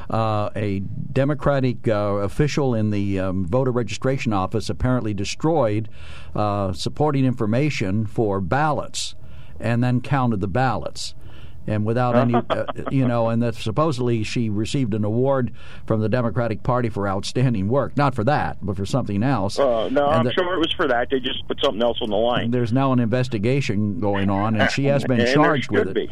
Uh, 0.08 0.50
a 0.54 0.80
Democratic 0.80 1.88
uh, 1.88 1.92
official 1.92 2.74
in 2.74 2.90
the 2.90 3.18
um, 3.18 3.46
voter 3.46 3.70
registration 3.70 4.32
office 4.32 4.70
apparently 4.70 5.12
destroyed 5.12 5.88
uh, 6.34 6.72
supporting 6.72 7.24
information 7.24 8.06
for 8.06 8.40
ballots 8.40 9.14
and 9.60 9.82
then 9.82 10.00
counted 10.00 10.40
the 10.40 10.48
ballots. 10.48 11.14
And 11.66 11.84
without 11.84 12.16
any, 12.16 12.34
uh, 12.50 12.64
you 12.90 13.06
know, 13.06 13.28
and 13.28 13.42
that 13.42 13.54
supposedly 13.54 14.22
she 14.22 14.48
received 14.50 14.94
an 14.94 15.04
award 15.04 15.52
from 15.86 16.00
the 16.00 16.08
Democratic 16.08 16.62
Party 16.62 16.88
for 16.88 17.08
outstanding 17.08 17.68
work. 17.68 17.96
Not 17.96 18.14
for 18.14 18.24
that, 18.24 18.58
but 18.62 18.76
for 18.76 18.86
something 18.86 19.22
else. 19.22 19.58
Uh, 19.58 19.88
no, 19.90 20.04
And 20.06 20.14
I'm 20.20 20.24
that- 20.24 20.34
sure 20.34 20.54
it 20.54 20.58
was 20.58 20.72
for 20.72 20.86
that. 20.88 21.08
They 21.10 21.20
just 21.20 21.46
put 21.48 21.60
something 21.62 21.82
else 21.82 21.98
on 22.02 22.10
the 22.10 22.16
line. 22.16 22.50
There's 22.50 22.72
now 22.72 22.92
an 22.92 22.98
investigation 23.00 24.00
going 24.00 24.30
on, 24.30 24.60
and 24.60 24.70
she 24.70 24.84
has 24.86 25.04
been 25.08 25.26
charged 25.32 25.70
with 25.70 25.88
it. 25.88 25.94
be. 25.94 26.10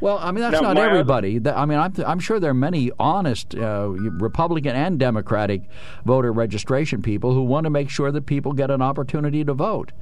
Well, 0.00 0.18
I 0.18 0.32
mean 0.32 0.42
that's 0.42 0.54
Now, 0.60 0.68
not 0.68 0.74
my 0.74 0.82
other- 0.82 0.90
everybody. 0.90 1.40
I 1.46 1.64
mean, 1.64 1.78
I'm, 1.78 1.92
I'm 2.06 2.18
sure 2.20 2.38
there 2.40 2.50
are 2.50 2.54
many 2.54 2.90
honest 2.98 3.54
uh, 3.54 3.88
Republican 3.88 4.74
and 4.74 4.98
Democratic 4.98 5.62
voter 6.04 6.32
registration 6.32 7.00
people 7.02 7.32
who 7.32 7.42
want 7.42 7.64
to 7.64 7.70
make 7.70 7.88
sure 7.88 8.10
that 8.12 8.26
people 8.26 8.52
get 8.52 8.70
an 8.70 8.82
opportunity 8.82 9.44
to 9.44 9.54
vote. 9.54 9.92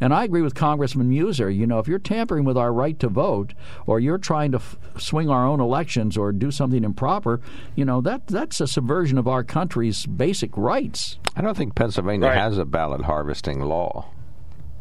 And 0.00 0.12
I 0.12 0.24
agree 0.24 0.42
with 0.42 0.54
Congressman 0.54 1.10
Meuser. 1.10 1.54
You 1.54 1.66
know, 1.66 1.78
if 1.78 1.88
you're 1.88 1.98
tampering 1.98 2.44
with 2.44 2.56
our 2.58 2.72
right 2.72 2.98
to 3.00 3.08
vote, 3.08 3.54
or 3.86 3.98
you're 3.98 4.18
trying 4.18 4.52
to 4.52 4.58
f- 4.58 4.76
swing 4.98 5.30
our 5.30 5.46
own 5.46 5.60
elections, 5.60 6.16
or 6.16 6.32
do 6.32 6.50
something 6.50 6.84
improper, 6.84 7.40
you 7.74 7.84
know 7.84 8.00
that 8.02 8.26
that's 8.26 8.60
a 8.60 8.66
subversion 8.66 9.16
of 9.16 9.26
our 9.26 9.42
country's 9.42 10.04
basic 10.06 10.56
rights. 10.56 11.18
I 11.34 11.40
don't 11.40 11.56
think 11.56 11.74
Pennsylvania 11.74 12.28
Right. 12.28 12.36
has 12.38 12.58
a 12.58 12.64
ballot 12.64 13.02
harvesting 13.02 13.60
law. 13.60 14.10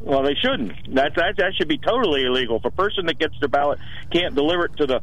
Well, 0.05 0.21
they 0.21 0.35
shouldn't. 0.35 0.93
That, 0.93 1.15
that 1.15 1.35
that 1.37 1.55
should 1.55 1.67
be 1.67 1.79
totally 1.79 2.25
illegal. 2.25 2.57
If 2.57 2.65
a 2.65 2.69
person 2.69 3.07
that 3.07 3.17
gets 3.17 3.33
their 3.39 3.49
ballot 3.49 3.79
can't 4.11 4.35
deliver 4.35 4.65
it 4.65 4.77
to 4.77 4.85
the 4.85 5.01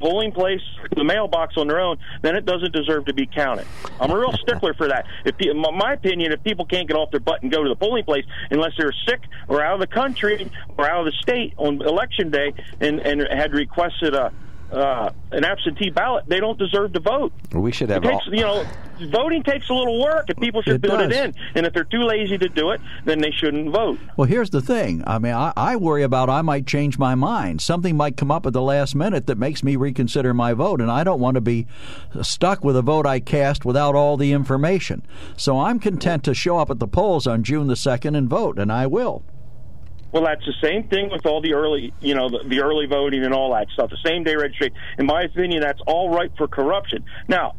polling 0.00 0.30
place, 0.30 0.60
the 0.94 1.02
mailbox 1.02 1.56
on 1.56 1.66
their 1.66 1.80
own, 1.80 1.98
then 2.22 2.36
it 2.36 2.46
doesn't 2.46 2.72
deserve 2.72 3.06
to 3.06 3.12
be 3.12 3.26
counted. 3.26 3.66
I'm 4.00 4.12
a 4.12 4.16
real 4.16 4.32
stickler 4.34 4.72
for 4.72 4.86
that. 4.86 5.06
If 5.24 5.34
my 5.56 5.94
opinion, 5.94 6.30
if 6.30 6.44
people 6.44 6.64
can't 6.64 6.86
get 6.86 6.96
off 6.96 7.10
their 7.10 7.18
butt 7.18 7.42
and 7.42 7.50
go 7.50 7.64
to 7.64 7.68
the 7.68 7.74
polling 7.74 8.04
place 8.04 8.24
unless 8.48 8.72
they're 8.78 8.94
sick 9.04 9.20
or 9.48 9.64
out 9.64 9.74
of 9.74 9.80
the 9.80 9.92
country 9.92 10.48
or 10.78 10.88
out 10.88 11.00
of 11.00 11.06
the 11.06 11.18
state 11.20 11.52
on 11.56 11.82
election 11.82 12.30
day 12.30 12.54
and 12.80 13.00
and 13.00 13.26
had 13.28 13.52
requested 13.52 14.14
a 14.14 14.32
uh, 14.72 15.10
an 15.30 15.44
absentee 15.44 15.90
ballot, 15.90 16.24
they 16.26 16.40
don't 16.40 16.58
deserve 16.58 16.92
to 16.94 17.00
vote. 17.00 17.32
We 17.52 17.72
should 17.72 17.90
It 17.90 17.94
have 17.94 18.02
takes, 18.02 18.26
all, 18.26 18.34
you 18.34 18.40
know, 18.40 18.66
voting 19.10 19.42
takes 19.42 19.68
a 19.68 19.74
little 19.74 20.02
work, 20.02 20.28
and 20.28 20.38
people 20.38 20.62
should 20.62 20.84
It 20.84 20.90
put 20.90 21.00
it 21.00 21.12
in. 21.12 21.34
And 21.54 21.66
if 21.66 21.72
they're 21.72 21.84
too 21.84 22.02
lazy 22.02 22.36
to 22.38 22.48
do 22.48 22.70
it, 22.70 22.80
then 23.04 23.20
they 23.20 23.30
shouldn't 23.30 23.70
vote. 23.70 23.98
Well, 24.16 24.26
here's 24.28 24.50
the 24.50 24.60
thing. 24.60 25.04
I 25.06 25.18
mean, 25.18 25.34
I, 25.34 25.52
I 25.56 25.76
worry 25.76 26.02
about 26.02 26.28
I 26.28 26.42
might 26.42 26.66
change 26.66 26.98
my 26.98 27.14
mind. 27.14 27.60
Something 27.60 27.96
might 27.96 28.16
come 28.16 28.30
up 28.30 28.46
at 28.46 28.52
the 28.52 28.62
last 28.62 28.94
minute 28.94 29.26
that 29.26 29.38
makes 29.38 29.62
me 29.62 29.76
reconsider 29.76 30.34
my 30.34 30.52
vote, 30.52 30.80
and 30.80 30.90
I 30.90 31.04
don't 31.04 31.20
want 31.20 31.36
to 31.36 31.40
be 31.40 31.66
stuck 32.22 32.64
with 32.64 32.76
a 32.76 32.82
vote 32.82 33.06
I 33.06 33.20
cast 33.20 33.64
without 33.64 33.94
all 33.94 34.16
the 34.16 34.32
information. 34.32 35.06
So 35.36 35.60
I'm 35.60 35.78
content 35.78 36.24
to 36.24 36.34
show 36.34 36.58
up 36.58 36.70
at 36.70 36.78
the 36.78 36.88
polls 36.88 37.26
on 37.26 37.44
June 37.44 37.68
the 37.68 37.74
2nd 37.74 38.16
and 38.16 38.28
vote, 38.28 38.58
and 38.58 38.72
I 38.72 38.86
will. 38.86 39.22
Well, 40.16 40.24
that's 40.24 40.46
the 40.46 40.54
same 40.66 40.88
thing 40.88 41.10
with 41.10 41.26
all 41.26 41.42
the 41.42 41.52
early, 41.52 41.92
you 42.00 42.14
know, 42.14 42.30
the, 42.30 42.48
the 42.48 42.62
early 42.62 42.86
voting 42.86 43.22
and 43.22 43.34
all 43.34 43.52
that 43.52 43.66
stuff. 43.74 43.90
The 43.90 43.98
same 44.02 44.24
day 44.24 44.34
registration. 44.34 44.74
In 44.98 45.04
my 45.04 45.24
opinion, 45.24 45.60
that's 45.60 45.82
all 45.86 46.08
right 46.08 46.32
for 46.38 46.48
corruption. 46.48 47.04
Now, 47.28 47.56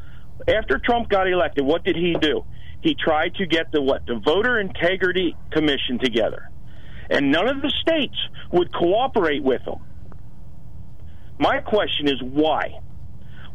after 0.47 0.79
Trump 0.79 1.07
got 1.07 1.27
elected, 1.27 1.63
what 1.63 1.83
did 1.83 1.95
he 1.95 2.15
do? 2.19 2.45
He 2.81 2.95
tried 2.95 3.35
to 3.35 3.45
get 3.45 3.71
the 3.71 3.79
what? 3.79 4.07
The 4.07 4.15
Voter 4.15 4.59
Integrity 4.59 5.35
Commission 5.51 5.99
together, 5.99 6.49
and 7.11 7.31
none 7.31 7.47
of 7.47 7.61
the 7.61 7.71
states 7.79 8.17
would 8.51 8.73
cooperate 8.73 9.43
with 9.43 9.61
him. 9.61 9.77
My 11.37 11.59
question 11.59 12.07
is 12.07 12.19
why? 12.23 12.79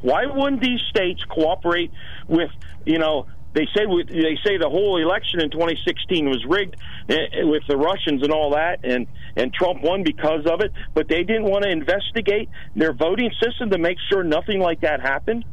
Why 0.01 0.27
wouldn't 0.27 0.63
these 0.63 0.81
states 0.91 1.25
cooperate 1.25 1.91
with 2.29 2.51
you 2.87 3.01
know? 3.01 3.27
They 3.55 3.67
say 3.77 3.85
they 3.87 4.39
say 4.45 4.57
the 4.57 4.71
whole 4.71 4.97
election 4.97 5.41
in 5.41 5.51
2016 5.51 6.29
was 6.29 6.45
rigged 6.47 6.77
eh, 7.09 7.43
with 7.43 7.63
the 7.69 7.77
Russians 7.77 8.23
and 8.23 8.33
all 8.33 8.51
that, 8.53 8.81
and 8.85 9.07
and 9.37 9.53
Trump 9.53 9.83
won 9.83 10.03
because 10.03 10.47
of 10.47 10.61
it. 10.61 10.73
But 10.95 11.09
they 11.09 11.23
didn't 11.23 11.45
want 11.45 11.65
to 11.65 11.71
investigate 11.71 12.49
their 12.75 12.93
voting 12.93 13.31
system 13.43 13.71
to 13.71 13.79
make 13.79 13.99
sure 14.11 14.25
nothing 14.25 14.61
like 14.61 14.81
that 14.81 15.01
happened. 15.01 15.45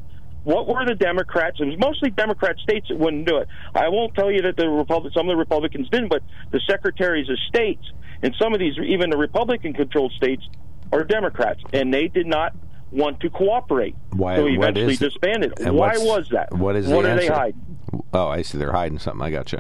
What 0.45 0.68
were 0.68 0.86
the 0.86 0.95
Democrats? 0.95 1.58
It 1.60 1.66
was 1.66 1.78
mostly 1.78 2.10
Democrat 2.12 2.56
states 2.60 2.88
that 2.88 2.97
wouldn't 2.97 3.28
do 3.28 3.38
it. 3.38 3.50
I 3.76 3.89
won't 3.89 4.16
tell 4.16 4.32
you 4.32 4.41
that 4.43 4.56
the 4.56 4.70
Republic, 4.70 5.14
some 5.14 5.28
of 5.28 5.34
the 5.34 5.38
Republicans 5.38 5.89
didn't, 5.89 6.08
but 6.08 6.24
the 6.52 6.62
secretaries 6.66 7.30
of 7.30 7.38
states 7.50 7.84
and 8.22 8.34
some 8.41 8.54
of 8.54 8.60
these, 8.60 8.74
even 8.78 9.10
the 9.10 9.18
Republican-controlled 9.18 10.14
states, 10.14 10.43
are 10.91 11.04
Democrats, 11.04 11.62
and 11.74 11.93
they 11.93 12.08
did 12.08 12.26
not 12.26 12.56
want 12.92 13.20
to 13.22 13.30
cooperate. 13.30 13.96
Why- 14.12 14.36
so 14.36 14.44
what 14.44 14.54
eventually 14.54 14.94
is- 14.94 15.00
disbanded. 15.00 15.60
and 15.60 15.76
Why 15.76 15.98
was 15.98 16.30
that? 16.30 16.54
What 16.54 16.76
is 16.76 16.88
what 16.88 17.04
the 17.04 17.12
are 17.12 17.16
they 17.16 17.28
hiding? 17.28 17.78
Oh, 18.14 18.28
I 18.28 18.42
see. 18.44 18.58
They're 18.58 18.72
hiding 18.72 19.00
something. 19.00 19.22
I 19.22 19.32
got 19.32 19.52
you. 19.52 19.60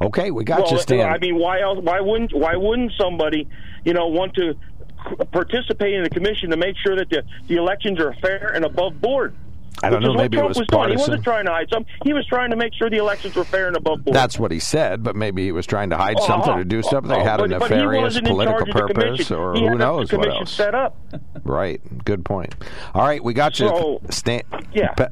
Okay, 0.00 0.30
we 0.30 0.44
got 0.44 0.62
well, 0.62 0.72
you, 0.72 0.78
Stan. 0.78 1.08
I 1.08 1.18
mean, 1.18 1.38
why 1.38 1.60
else? 1.60 1.78
Why 1.82 2.00
wouldn't? 2.00 2.32
Why 2.32 2.56
wouldn't 2.56 2.92
somebody, 2.98 3.48
you 3.84 3.92
know, 3.92 4.08
want 4.08 4.34
to 4.34 4.54
participate 5.32 5.94
in 5.94 6.02
the 6.02 6.10
commission 6.10 6.50
to 6.50 6.56
make 6.56 6.76
sure 6.76 6.96
that 6.96 7.08
the, 7.10 7.22
the 7.48 7.56
elections 7.56 8.00
are 8.00 8.12
fair 8.14 8.52
and 8.54 8.64
above 8.64 9.00
board? 9.00 9.34
I 9.82 9.88
don't 9.90 10.00
Which 10.00 10.06
know, 10.06 10.10
is 10.12 10.16
what 10.16 10.22
maybe 10.22 10.36
it 10.36 10.40
Trump 10.40 10.48
was 10.50 10.58
was 10.58 10.68
doing. 10.68 10.88
He 10.90 10.96
wasn't 10.96 11.24
trying 11.24 11.44
to 11.46 11.52
hide 11.52 11.68
something. 11.72 11.92
He 12.04 12.12
was 12.12 12.26
trying 12.26 12.50
to 12.50 12.56
make 12.56 12.74
sure 12.74 12.90
the 12.90 12.98
elections 12.98 13.34
were 13.34 13.44
fair 13.44 13.66
and 13.68 13.76
above 13.76 14.04
board. 14.04 14.14
That's 14.14 14.38
what 14.38 14.50
he 14.50 14.58
said, 14.58 15.02
but 15.02 15.16
maybe 15.16 15.44
he 15.44 15.52
was 15.52 15.66
trying 15.66 15.90
to 15.90 15.96
hide 15.96 16.16
Uh-huh. 16.16 16.26
something 16.26 16.52
or 16.52 16.64
do 16.64 16.82
something. 16.82 17.08
They 17.10 17.16
Oh, 17.20 17.24
had 17.24 17.40
a 17.40 17.48
but- 17.48 17.58
but 17.60 17.70
he 17.70 17.76
nefarious 17.76 18.02
wasn't 18.02 18.26
in 18.28 18.32
political 18.34 18.58
charge 18.66 18.68
of 18.68 18.74
the 18.88 18.94
purpose, 18.94 19.04
commission. 19.28 19.36
or 19.36 19.54
He 19.54 19.60
who 19.60 19.68
had 19.68 19.78
knows 19.78 20.08
the 20.10 20.18
what 20.18 20.28
else. 20.28 20.50
set 20.52 20.74
up. 20.74 20.96
Right. 21.44 21.80
Good 22.04 22.24
point. 22.24 22.54
All 22.94 23.06
right, 23.06 23.22
we 23.24 23.32
got 23.32 23.58
you, 23.58 23.68
So- 23.68 24.00
Stan. 24.10 24.42
Yeah. 24.74 24.92
Pe- 24.92 25.06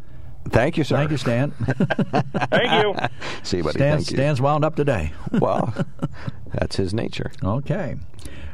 thank 0.51 0.77
you, 0.77 0.85
sir. 0.85 0.97
Thank 0.97 1.11
you, 1.13 1.17
Stan. 1.17 1.51
Thank 2.51 2.83
you. 2.85 2.95
See, 3.43 3.63
buddy. 3.63 3.79
Stan 3.79 3.97
thank 3.99 4.11
you. 4.11 4.17
Stan's 4.17 4.41
wound 4.41 4.65
up 4.65 4.77
today. 4.77 5.13
Well, 5.33 5.75
that's 6.53 6.77
his 6.77 6.93
nature. 6.95 7.31
Okay. 7.43 7.97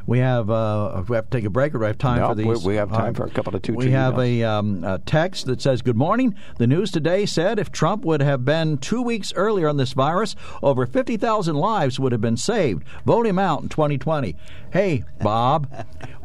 We 0.07 0.19
have 0.19 0.49
uh, 0.51 1.03
we 1.07 1.15
have 1.15 1.29
to 1.31 1.37
take 1.37 1.45
a 1.45 1.49
break, 1.49 1.71
or 1.73 1.77
do 1.77 1.79
we 1.79 1.87
have 1.87 1.97
time 1.97 2.19
No, 2.19 2.29
for 2.29 2.35
these? 2.35 2.45
we- 2.63 2.73
we 2.73 2.75
have 2.75 2.89
time 2.91 3.07
All 3.07 3.13
for 3.15 3.25
a 3.25 3.29
couple 3.31 3.55
of 3.55 3.61
two- 3.63 3.73
We 3.73 3.89
have 3.91 4.19
a, 4.19 4.43
um, 4.43 4.83
a 4.83 4.99
text 4.99 5.47
that 5.47 5.61
says, 5.61 5.81
"Good 5.81 5.95
morning. 5.95 6.35
The 6.59 6.67
news 6.67 6.91
today 6.91 7.25
said 7.25 7.57
if 7.57 7.71
Trump 7.71 8.05
would 8.05 8.21
have 8.21 8.45
been 8.45 8.77
two 8.77 9.01
weeks 9.01 9.33
earlier 9.35 9.67
on 9.67 9.77
this 9.77 9.93
virus, 9.93 10.35
over 10.61 10.85
fifty 10.85 11.17
thousand 11.17 11.55
lives 11.55 11.99
would 11.99 12.11
have 12.11 12.21
been 12.21 12.37
saved. 12.37 12.83
Vote 13.05 13.25
him 13.25 13.39
out 13.39 13.63
in 13.63 13.69
2020." 13.69 14.35
Hey, 14.71 15.05
Bob, 15.21 15.67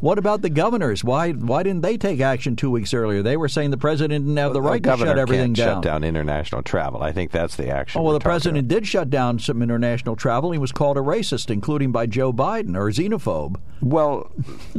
what 0.01 0.17
about 0.19 0.41
the 0.41 0.49
governors? 0.49 1.03
Why 1.03 1.31
why 1.31 1.63
didn't 1.63 1.81
they 1.81 1.97
take 1.97 2.19
action 2.19 2.55
two 2.55 2.69
weeks 2.69 2.93
earlier? 2.93 3.23
They 3.23 3.37
were 3.37 3.47
saying 3.47 3.71
the 3.71 3.77
president 3.77 4.25
didn't 4.25 4.37
have 4.37 4.49
the 4.53 4.61
The 4.61 4.67
right 4.67 4.83
to 4.83 4.97
shut 4.97 5.17
everything 5.17 5.53
down. 5.53 5.75
shut 5.77 5.83
down 5.83 6.03
international 6.03 6.61
travel. 6.61 7.01
I 7.01 7.11
think 7.13 7.31
that's 7.31 7.55
the 7.55 7.69
action. 7.69 7.99
Oh, 7.99 8.03
well, 8.03 8.13
the 8.13 8.19
president 8.19 8.67
did 8.67 8.85
shut 8.85 9.09
down 9.09 9.39
some 9.39 9.61
international 9.63 10.15
travel. 10.15 10.51
He 10.51 10.57
was 10.59 10.71
called 10.71 10.97
a 10.97 11.01
racist, 11.01 11.49
including 11.49 11.91
by 11.91 12.05
Joe 12.05 12.31
Biden, 12.33 12.75
or 12.75 12.89
xenophobe. 12.91 13.55
Well, 13.81 14.31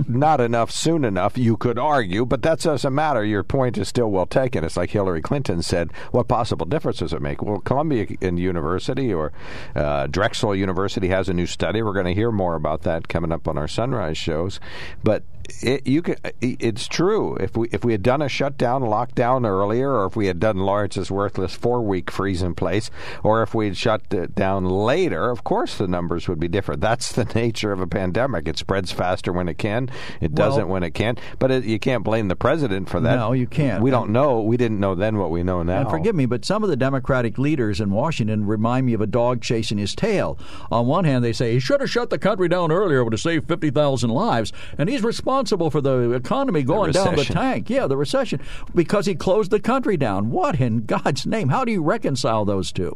not 0.09 0.41
enough 0.41 0.71
soon 0.71 1.05
enough, 1.05 1.37
you 1.37 1.57
could 1.57 1.79
argue, 1.79 2.25
but 2.25 2.43
that 2.43 2.61
doesn't 2.61 2.95
matter. 2.95 3.25
Your 3.25 3.43
point 3.43 3.77
is 3.79 3.89
still 3.89 4.11
well 4.11 4.27
taken. 4.27 4.65
It's 4.65 4.77
like 4.77 4.91
Hillary 4.91 5.23
Clinton 5.23 5.63
said, 5.63 5.93
what 6.13 6.29
possible 6.29 6.67
difference 6.67 6.99
does 6.99 7.13
it 7.13 7.21
make? 7.21 7.43
Well, 7.43 7.61
Columbia 7.61 8.07
University 8.21 9.13
or 9.13 9.33
uh, 9.75 10.07
Drexel 10.07 10.55
University 10.55 11.09
has 11.09 11.29
a 11.29 11.35
new 11.35 11.47
study. 11.47 11.83
We're 11.83 11.93
going 11.93 12.07
to 12.07 12.15
hear 12.15 12.31
more 12.31 12.55
about 12.55 12.83
that 12.83 13.09
coming 13.09 13.33
up 13.33 13.49
on 13.49 13.59
our 13.59 13.69
sunrise 13.69 14.19
shows. 14.19 14.61
But 15.03 15.25
it, 15.61 15.87
you 15.87 16.03
can, 16.03 16.17
it's 16.41 16.87
true. 16.87 17.37
If 17.37 17.57
we 17.57 17.69
if 17.73 17.85
we 17.85 17.93
had 17.93 18.03
done 18.03 18.23
a 18.23 18.29
shutdown, 18.29 18.83
lockdown 18.83 19.47
earlier, 19.47 19.91
or 19.93 20.07
if 20.07 20.17
we 20.17 20.27
had 20.27 20.41
done 20.41 20.59
Lawrence's 20.59 21.11
worthless 21.11 21.55
four 21.55 21.83
week 21.83 22.11
freeze 22.11 22.43
in 22.43 22.55
place, 22.55 22.91
or 23.23 23.43
if 23.43 23.55
we'd 23.55 23.77
shut 23.77 24.03
it 24.13 24.35
down 24.35 24.65
later, 24.65 25.31
of 25.31 25.45
course 25.45 25.77
the 25.77 25.89
numbers 25.89 26.29
would 26.29 26.41
be 26.41 26.49
different. 26.49 26.81
That's 26.81 27.13
the 27.13 27.25
nature 27.35 27.73
of 27.73 27.81
a 27.81 27.87
pandemic. 27.87 28.49
It 28.49 28.59
spreads 28.59 28.92
faster 28.93 29.33
when 29.33 29.49
it 29.49 29.59
can. 29.59 29.89
It 30.21 30.33
Well- 30.33 30.49
doesn't 30.51 30.69
when 30.69 30.83
it 30.83 30.91
can't. 30.93 31.19
But 31.39 31.51
it, 31.51 31.65
you 31.65 31.79
can't 31.79 32.05
blame 32.05 32.29
the 32.29 32.37
president 32.37 32.89
for 32.89 33.01
that. 33.01 33.17
No, 33.17 33.33
you 33.33 33.47
can't. 33.47 33.83
We 33.83 33.91
don't 33.91 34.11
know. 34.11 34.41
We 34.43 34.57
didn't 34.57 34.81
know 34.81 34.95
then 34.95 35.19
what 35.19 35.31
we 35.31 35.43
know 35.43 35.63
now. 35.63 35.81
And 35.83 35.91
forgive 35.91 36.15
me, 36.15 36.27
but 36.27 36.45
some 36.45 36.63
of 36.65 36.71
the 36.71 36.77
Democratic 36.77 37.39
leaders 37.39 37.81
in 37.81 37.91
Washington 37.91 38.47
remind 38.47 38.87
me 38.87 38.95
of 38.95 39.01
a 39.01 39.07
dog 39.07 39.43
chasing 39.43 39.79
his 39.79 39.95
tail. 39.95 40.39
On 40.71 40.87
one 40.87 41.05
hand, 41.05 41.25
they 41.25 41.33
say 41.33 41.53
he 41.53 41.61
should 41.61 41.81
have 41.81 41.91
shut 41.91 42.11
the 42.11 42.19
country 42.19 42.49
down 42.49 42.73
earlier, 42.73 43.03
to 43.13 43.19
save 43.19 43.45
50,000 43.45 44.11
lives, 44.11 44.53
and 44.79 44.89
he's 44.89 45.03
responsible 45.03 45.71
for 45.71 45.81
the 45.81 46.13
economy 46.13 46.63
going 46.63 46.93
down 46.93 47.15
the 47.17 47.25
tank. 47.25 47.69
Yeah, 47.69 47.87
the 47.87 47.97
recession, 47.97 48.41
because 48.75 49.07
he 49.07 49.15
closed 49.15 49.51
the 49.51 49.61
country 49.61 49.97
down. 49.97 50.31
What 50.31 50.61
in 50.61 50.85
God's 50.87 51.27
name? 51.27 51.49
How 51.49 51.65
do 51.65 51.73
you 51.73 51.83
reconcile 51.83 52.45
those 52.45 52.73
two? 52.73 52.95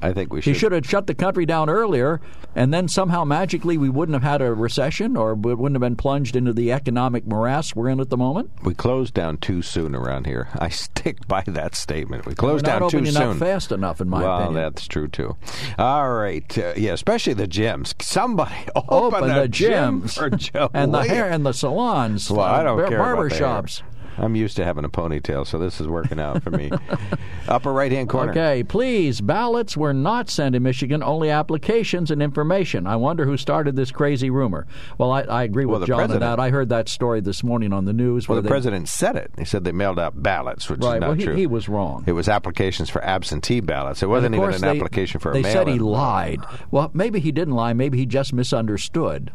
I 0.00 0.12
think 0.12 0.32
we 0.32 0.40
should. 0.40 0.54
He 0.54 0.58
should 0.58 0.72
have 0.72 0.86
shut 0.86 1.06
the 1.06 1.14
country 1.14 1.46
down 1.46 1.70
earlier, 1.70 2.20
and 2.54 2.72
then 2.74 2.88
somehow 2.88 3.24
magically 3.24 3.78
we 3.78 3.88
wouldn't 3.88 4.14
have 4.14 4.22
had 4.28 4.42
a 4.42 4.52
recession 4.52 5.16
or 5.16 5.31
we 5.34 5.54
wouldn't 5.54 5.74
have 5.76 5.80
been 5.88 5.96
plunged 5.96 6.36
into 6.36 6.52
the 6.52 6.72
economic 6.72 7.26
morass 7.26 7.74
we're 7.74 7.88
in 7.88 8.00
at 8.00 8.10
the 8.10 8.16
moment. 8.16 8.50
We 8.62 8.74
closed 8.74 9.14
down 9.14 9.38
too 9.38 9.62
soon 9.62 9.94
around 9.94 10.26
here. 10.26 10.48
I 10.58 10.68
stick 10.68 11.26
by 11.28 11.42
that 11.46 11.74
statement. 11.74 12.26
We 12.26 12.34
closed 12.34 12.64
down 12.64 12.88
too 12.90 13.04
soon. 13.06 13.38
fast 13.38 13.72
enough, 13.72 14.00
in 14.00 14.08
my 14.08 14.22
well, 14.22 14.42
opinion. 14.42 14.54
that's 14.62 14.86
true 14.86 15.08
too. 15.08 15.36
All 15.78 16.12
right, 16.12 16.58
uh, 16.58 16.74
yeah, 16.76 16.92
especially 16.92 17.34
the 17.34 17.48
gyms. 17.48 18.00
Somebody 18.02 18.54
open, 18.76 19.14
open 19.22 19.28
the 19.28 19.48
gym 19.48 20.02
gyms 20.02 20.70
and 20.74 20.92
the 20.94 21.02
hair 21.04 21.28
and 21.30 21.44
the 21.46 21.52
salons, 21.52 22.30
Well, 22.30 22.40
I 22.40 22.60
uh, 22.60 22.62
don't 22.64 22.76
bar- 22.78 22.88
care 22.88 22.98
barber 22.98 23.26
about 23.26 23.28
the 23.30 23.34
hair. 23.34 23.38
shops. 23.38 23.82
I'm 24.18 24.36
used 24.36 24.56
to 24.56 24.64
having 24.64 24.84
a 24.84 24.88
ponytail, 24.88 25.46
so 25.46 25.58
this 25.58 25.80
is 25.80 25.88
working 25.88 26.20
out 26.20 26.42
for 26.42 26.50
me. 26.50 26.70
Upper 27.48 27.72
right 27.72 27.90
hand 27.90 28.08
corner. 28.08 28.30
Okay, 28.32 28.62
please. 28.62 29.20
Ballots 29.20 29.76
were 29.76 29.94
not 29.94 30.28
sent 30.28 30.54
in 30.54 30.62
Michigan, 30.62 31.02
only 31.02 31.30
applications 31.30 32.10
and 32.10 32.22
information. 32.22 32.86
I 32.86 32.96
wonder 32.96 33.24
who 33.24 33.36
started 33.36 33.74
this 33.74 33.90
crazy 33.90 34.30
rumor. 34.30 34.66
Well, 34.98 35.10
I, 35.10 35.22
I 35.22 35.42
agree 35.44 35.64
Well, 35.64 35.80
with 35.80 35.88
John 35.88 36.10
on 36.10 36.20
that. 36.20 36.38
I 36.38 36.50
heard 36.50 36.68
that 36.68 36.88
story 36.88 37.20
this 37.20 37.42
morning 37.42 37.72
on 37.72 37.84
the 37.86 37.92
news. 37.92 38.28
Well, 38.28 38.36
where 38.36 38.42
the 38.42 38.48
they- 38.48 38.52
president 38.52 38.88
said 38.88 39.16
it. 39.16 39.30
He 39.38 39.44
said 39.44 39.64
they 39.64 39.72
mailed 39.72 39.98
out 39.98 40.22
ballots, 40.22 40.68
which 40.68 40.80
Right, 40.80 40.96
is 40.96 41.00
not 41.00 41.06
well, 41.08 41.16
he- 41.16 41.24
true. 41.24 41.34
he 41.34 41.46
was 41.46 41.68
wrong. 41.68 42.04
It 42.06 42.12
was 42.12 42.28
applications 42.28 42.90
for 42.90 43.02
absentee 43.04 43.60
ballots. 43.60 44.02
It 44.02 44.06
wasn't 44.08 44.34
even 44.34 44.52
an 44.52 44.60
they- 44.60 44.68
application 44.68 45.20
for 45.20 45.30
a 45.30 45.34
They 45.34 45.42
said 45.42 45.66
mail-in. 45.66 45.72
he 45.74 45.78
lied. 45.78 46.40
Well, 46.70 46.90
maybe 46.94 47.18
he 47.20 47.32
didn't 47.32 47.54
lie. 47.54 47.72
Maybe 47.72 47.98
he 47.98 48.06
just 48.06 48.32
misunderstood. 48.32 49.30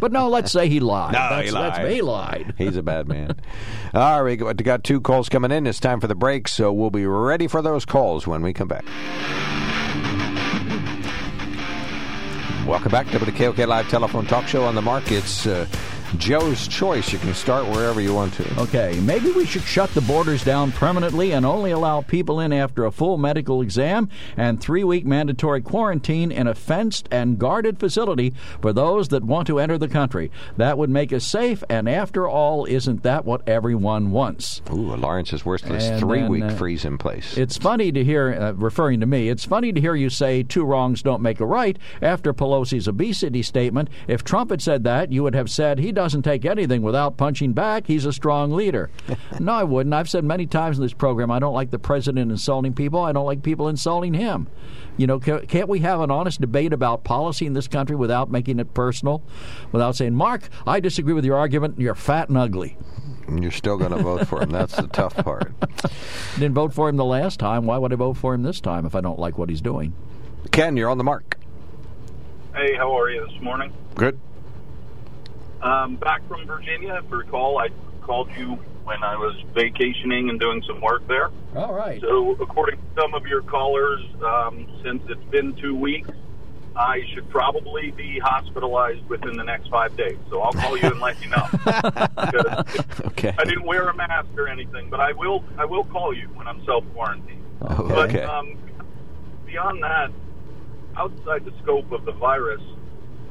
But 0.00 0.10
no, 0.12 0.28
let's 0.28 0.50
say 0.52 0.68
he 0.68 0.80
lied. 0.80 1.12
No, 1.12 1.18
that's, 1.30 1.46
he 1.48 1.52
that's- 1.54 1.78
lied. 1.78 1.92
he 1.92 2.02
lied. 2.02 2.54
He's 2.58 2.76
a 2.76 2.82
bad 2.82 3.06
man. 3.08 3.36
All 3.94 4.22
right, 4.22 4.30
we 4.30 4.36
got- 4.36 4.56
we 4.58 4.64
got 4.64 4.82
two 4.84 5.00
calls 5.00 5.28
coming 5.28 5.50
in. 5.52 5.66
It's 5.66 5.78
time 5.80 6.00
for 6.00 6.06
the 6.06 6.14
break, 6.14 6.48
so 6.48 6.72
we'll 6.72 6.90
be 6.90 7.06
ready 7.06 7.46
for 7.46 7.62
those 7.62 7.84
calls 7.84 8.26
when 8.26 8.42
we 8.42 8.52
come 8.52 8.68
back. 8.68 8.84
Welcome 12.66 12.90
back 12.90 13.08
to 13.10 13.18
the 13.18 13.30
KOK 13.30 13.58
Live 13.66 13.88
Telephone 13.88 14.24
Talk 14.26 14.46
Show 14.48 14.64
on 14.64 14.74
the 14.74 14.80
mark. 14.82 15.12
It's 15.12 15.46
uh, 15.46 15.66
Joe's 16.18 16.68
choice. 16.68 17.12
You 17.12 17.18
can 17.18 17.34
start 17.34 17.66
wherever 17.66 18.00
you 18.00 18.14
want 18.14 18.34
to. 18.34 18.60
Okay, 18.60 18.98
maybe 19.00 19.30
we 19.32 19.44
should 19.44 19.62
shut 19.62 19.90
the 19.90 20.00
borders 20.02 20.44
down 20.44 20.72
permanently 20.72 21.32
and 21.32 21.44
only 21.44 21.72
allow 21.72 22.02
people 22.02 22.40
in 22.40 22.52
after 22.52 22.84
a 22.84 22.92
full 22.92 23.18
medical 23.18 23.60
exam 23.60 24.08
and 24.36 24.60
three 24.60 24.84
week 24.84 25.04
mandatory 25.04 25.60
quarantine 25.60 26.30
in 26.30 26.46
a 26.46 26.54
fenced 26.54 27.08
and 27.10 27.38
guarded 27.38 27.80
facility 27.80 28.32
for 28.62 28.72
those 28.72 29.08
that 29.08 29.24
want 29.24 29.46
to 29.48 29.58
enter 29.58 29.76
the 29.76 29.88
country. 29.88 30.30
That 30.56 30.78
would 30.78 30.90
make 30.90 31.12
us 31.12 31.24
safe, 31.24 31.64
and 31.68 31.88
after 31.88 32.28
all, 32.28 32.64
isn't 32.64 33.02
that 33.02 33.24
what 33.24 33.46
everyone 33.48 34.12
wants? 34.12 34.62
Ooh, 34.70 34.94
Lawrence's 34.94 35.44
worthless 35.44 35.84
And 35.84 36.00
three-week 36.00 36.44
uh, 36.44 36.50
freeze 36.50 36.84
in 36.84 36.96
place. 36.96 37.36
It's 37.36 37.56
funny 37.56 37.90
to 37.92 38.04
hear, 38.04 38.32
uh, 38.32 38.52
referring 38.52 39.00
to 39.00 39.06
me, 39.06 39.28
it's 39.28 39.44
funny 39.44 39.72
to 39.72 39.80
hear 39.80 39.94
you 39.94 40.10
say 40.10 40.42
two 40.42 40.64
wrongs 40.64 41.02
don't 41.02 41.22
make 41.22 41.40
a 41.40 41.46
right 41.46 41.78
after 42.00 42.32
Pelosi's 42.32 42.86
obesity 42.86 43.42
statement. 43.42 43.88
If 44.06 44.22
Trump 44.22 44.50
had 44.50 44.62
said 44.62 44.84
that, 44.84 45.10
you 45.10 45.22
would 45.22 45.34
have 45.34 45.50
said 45.50 45.78
he 45.78 45.90
doesn't 45.90 46.03
take 46.08 46.44
anything 46.44 46.82
without 46.82 47.16
punching 47.16 47.52
back. 47.52 47.86
He's 47.86 48.06
a 48.06 48.12
strong 48.12 48.52
leader. 48.52 48.90
no, 49.40 49.52
I 49.52 49.64
wouldn't. 49.64 49.94
I've 49.94 50.08
said 50.08 50.24
many 50.24 50.46
times 50.46 50.78
in 50.78 50.82
this 50.82 50.92
program 50.92 51.30
I 51.30 51.38
don't 51.38 51.54
like 51.54 51.70
the 51.70 51.78
president 51.78 52.30
insulting 52.30 52.74
people. 52.74 53.00
I 53.00 53.12
don't 53.12 53.26
like 53.26 53.42
people 53.42 53.68
insulting 53.68 54.14
him. 54.14 54.48
You 54.96 55.06
know, 55.06 55.18
can't 55.18 55.68
we 55.68 55.80
have 55.80 56.00
an 56.00 56.10
honest 56.10 56.40
debate 56.40 56.72
about 56.72 57.02
policy 57.04 57.46
in 57.46 57.52
this 57.52 57.66
country 57.66 57.96
without 57.96 58.30
making 58.30 58.60
it 58.60 58.74
personal? 58.74 59.22
Without 59.72 59.96
saying, 59.96 60.14
Mark, 60.14 60.48
I 60.66 60.80
disagree 60.80 61.14
with 61.14 61.24
your 61.24 61.36
argument. 61.36 61.80
You're 61.80 61.94
fat 61.94 62.28
and 62.28 62.38
ugly. 62.38 62.76
And 63.26 63.42
You're 63.42 63.52
still 63.52 63.76
going 63.76 63.90
to 63.92 64.02
vote 64.02 64.28
for 64.28 64.42
him. 64.42 64.50
That's 64.50 64.76
the 64.76 64.86
tough 64.86 65.16
part. 65.16 65.52
Didn't 66.34 66.54
vote 66.54 66.74
for 66.74 66.88
him 66.88 66.96
the 66.96 67.04
last 67.04 67.40
time. 67.40 67.64
Why 67.64 67.78
would 67.78 67.92
I 67.92 67.96
vote 67.96 68.16
for 68.16 68.34
him 68.34 68.42
this 68.42 68.60
time 68.60 68.86
if 68.86 68.94
I 68.94 69.00
don't 69.00 69.18
like 69.18 69.38
what 69.38 69.48
he's 69.48 69.60
doing? 69.60 69.94
Ken, 70.52 70.76
you're 70.76 70.90
on 70.90 70.98
the 70.98 71.04
mark. 71.04 71.38
Hey, 72.54 72.74
how 72.76 72.96
are 72.96 73.10
you 73.10 73.26
this 73.26 73.40
morning? 73.40 73.72
Good. 73.96 74.20
Um, 75.64 75.96
back 75.96 76.26
from 76.28 76.46
Virginia. 76.46 77.00
If 77.02 77.10
you 77.10 77.16
recall, 77.16 77.58
I 77.58 77.68
called 78.02 78.30
you 78.36 78.56
when 78.84 79.02
I 79.02 79.16
was 79.16 79.34
vacationing 79.54 80.28
and 80.28 80.38
doing 80.38 80.62
some 80.66 80.80
work 80.82 81.06
there. 81.08 81.30
All 81.56 81.72
right. 81.72 81.98
So, 82.02 82.32
according 82.32 82.76
to 82.80 83.00
some 83.00 83.14
of 83.14 83.26
your 83.26 83.40
callers, 83.40 84.04
um, 84.22 84.66
since 84.84 85.02
it's 85.08 85.24
been 85.30 85.54
two 85.54 85.74
weeks, 85.74 86.10
I 86.76 87.00
should 87.14 87.30
probably 87.30 87.92
be 87.92 88.18
hospitalized 88.18 89.08
within 89.08 89.38
the 89.38 89.42
next 89.44 89.68
five 89.70 89.96
days. 89.96 90.18
So 90.28 90.42
I'll 90.42 90.52
call 90.52 90.76
you 90.76 90.88
and 90.90 91.00
let 91.00 91.16
you 91.22 91.30
know. 91.30 91.48
Okay. 93.06 93.34
I 93.38 93.44
didn't 93.44 93.64
wear 93.64 93.88
a 93.88 93.94
mask 93.94 94.28
or 94.36 94.48
anything, 94.48 94.90
but 94.90 95.00
I 95.00 95.12
will. 95.12 95.42
I 95.56 95.64
will 95.64 95.84
call 95.84 96.12
you 96.14 96.26
when 96.34 96.46
I'm 96.46 96.62
self 96.66 96.84
quarantined. 96.92 97.42
But 97.60 98.10
Okay. 98.10 98.22
um, 98.22 98.58
beyond 99.46 99.82
that, 99.82 100.10
outside 100.96 101.44
the 101.46 101.52
scope 101.62 101.90
of 101.92 102.04
the 102.04 102.12
virus, 102.12 102.60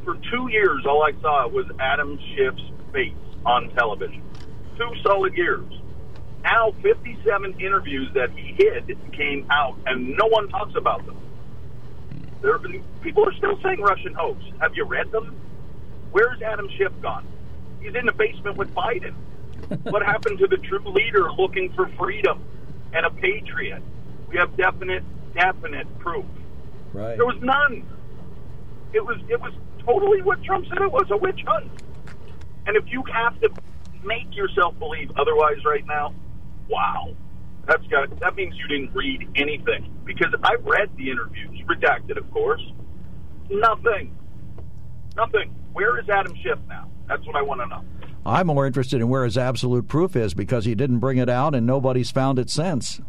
for 0.03 0.17
two 0.31 0.49
years, 0.49 0.85
all 0.85 1.03
I 1.03 1.11
saw 1.21 1.47
was 1.47 1.65
Adam 1.79 2.19
Schiff's 2.35 2.63
face 2.91 3.13
on 3.45 3.69
television. 3.75 4.21
Two 4.77 4.91
solid 5.03 5.35
years. 5.35 5.65
Now, 6.43 6.73
57 6.81 7.59
interviews 7.59 8.09
that 8.13 8.31
he 8.31 8.53
hid 8.57 8.97
came 9.13 9.47
out, 9.49 9.77
and 9.85 10.17
no 10.17 10.27
one 10.27 10.49
talks 10.49 10.75
about 10.75 11.05
them. 11.05 11.17
There, 12.41 12.59
people 13.01 13.25
are 13.25 13.33
still 13.33 13.57
saying 13.63 13.79
Russian 13.79 14.13
hoax. 14.13 14.43
Have 14.59 14.75
you 14.75 14.83
read 14.83 15.11
them? 15.11 15.35
Where's 16.11 16.41
Adam 16.41 16.67
Schiff 16.77 16.91
gone? 17.01 17.25
He's 17.81 17.95
in 17.95 18.05
the 18.05 18.11
basement 18.11 18.57
with 18.57 18.73
Biden. 18.73 19.13
what 19.83 20.03
happened 20.03 20.39
to 20.39 20.47
the 20.47 20.57
true 20.57 20.85
leader 20.85 21.31
looking 21.31 21.71
for 21.73 21.87
freedom 21.97 22.43
and 22.93 23.05
a 23.05 23.09
patriot? 23.09 23.81
We 24.27 24.37
have 24.37 24.55
definite, 24.57 25.03
definite 25.33 25.87
proof. 25.99 26.25
Right. 26.91 27.15
There 27.15 27.25
was 27.25 27.41
none. 27.41 27.87
It 28.93 29.03
was 29.03 29.17
it 29.29 29.39
was 29.39 29.53
totally 29.85 30.21
what 30.21 30.43
Trump 30.43 30.65
said 30.67 30.81
it 30.81 30.91
was 30.91 31.07
a 31.11 31.17
witch 31.17 31.41
hunt. 31.45 31.69
And 32.65 32.77
if 32.77 32.85
you 32.87 33.03
have 33.13 33.39
to 33.41 33.49
make 34.03 34.35
yourself 34.35 34.77
believe 34.79 35.11
otherwise 35.17 35.63
right 35.65 35.85
now, 35.85 36.13
wow. 36.69 37.13
That's 37.67 37.85
got 37.87 38.19
that 38.19 38.35
means 38.35 38.55
you 38.57 38.67
didn't 38.67 38.93
read 38.93 39.27
anything. 39.35 39.89
Because 40.03 40.33
I 40.43 40.55
read 40.61 40.95
the 40.97 41.09
interviews, 41.09 41.61
redacted 41.65 42.17
of 42.17 42.29
course. 42.31 42.61
Nothing. 43.49 44.15
Nothing. 45.15 45.53
Where 45.71 45.99
is 45.99 46.09
Adam 46.09 46.35
Schiff 46.43 46.59
now? 46.67 46.89
That's 47.07 47.25
what 47.25 47.35
I 47.35 47.41
want 47.41 47.61
to 47.61 47.67
know. 47.67 47.83
I'm 48.25 48.47
more 48.47 48.65
interested 48.65 49.01
in 49.01 49.09
where 49.09 49.25
his 49.25 49.37
absolute 49.37 49.87
proof 49.87 50.15
is 50.15 50.33
because 50.33 50.65
he 50.65 50.75
didn't 50.75 50.99
bring 50.99 51.17
it 51.17 51.29
out 51.29 51.53
and 51.55 51.65
nobody's 51.65 52.11
found 52.11 52.39
it 52.39 52.49
since. 52.49 53.01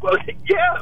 Well, 0.00 0.16
yeah, 0.48 0.78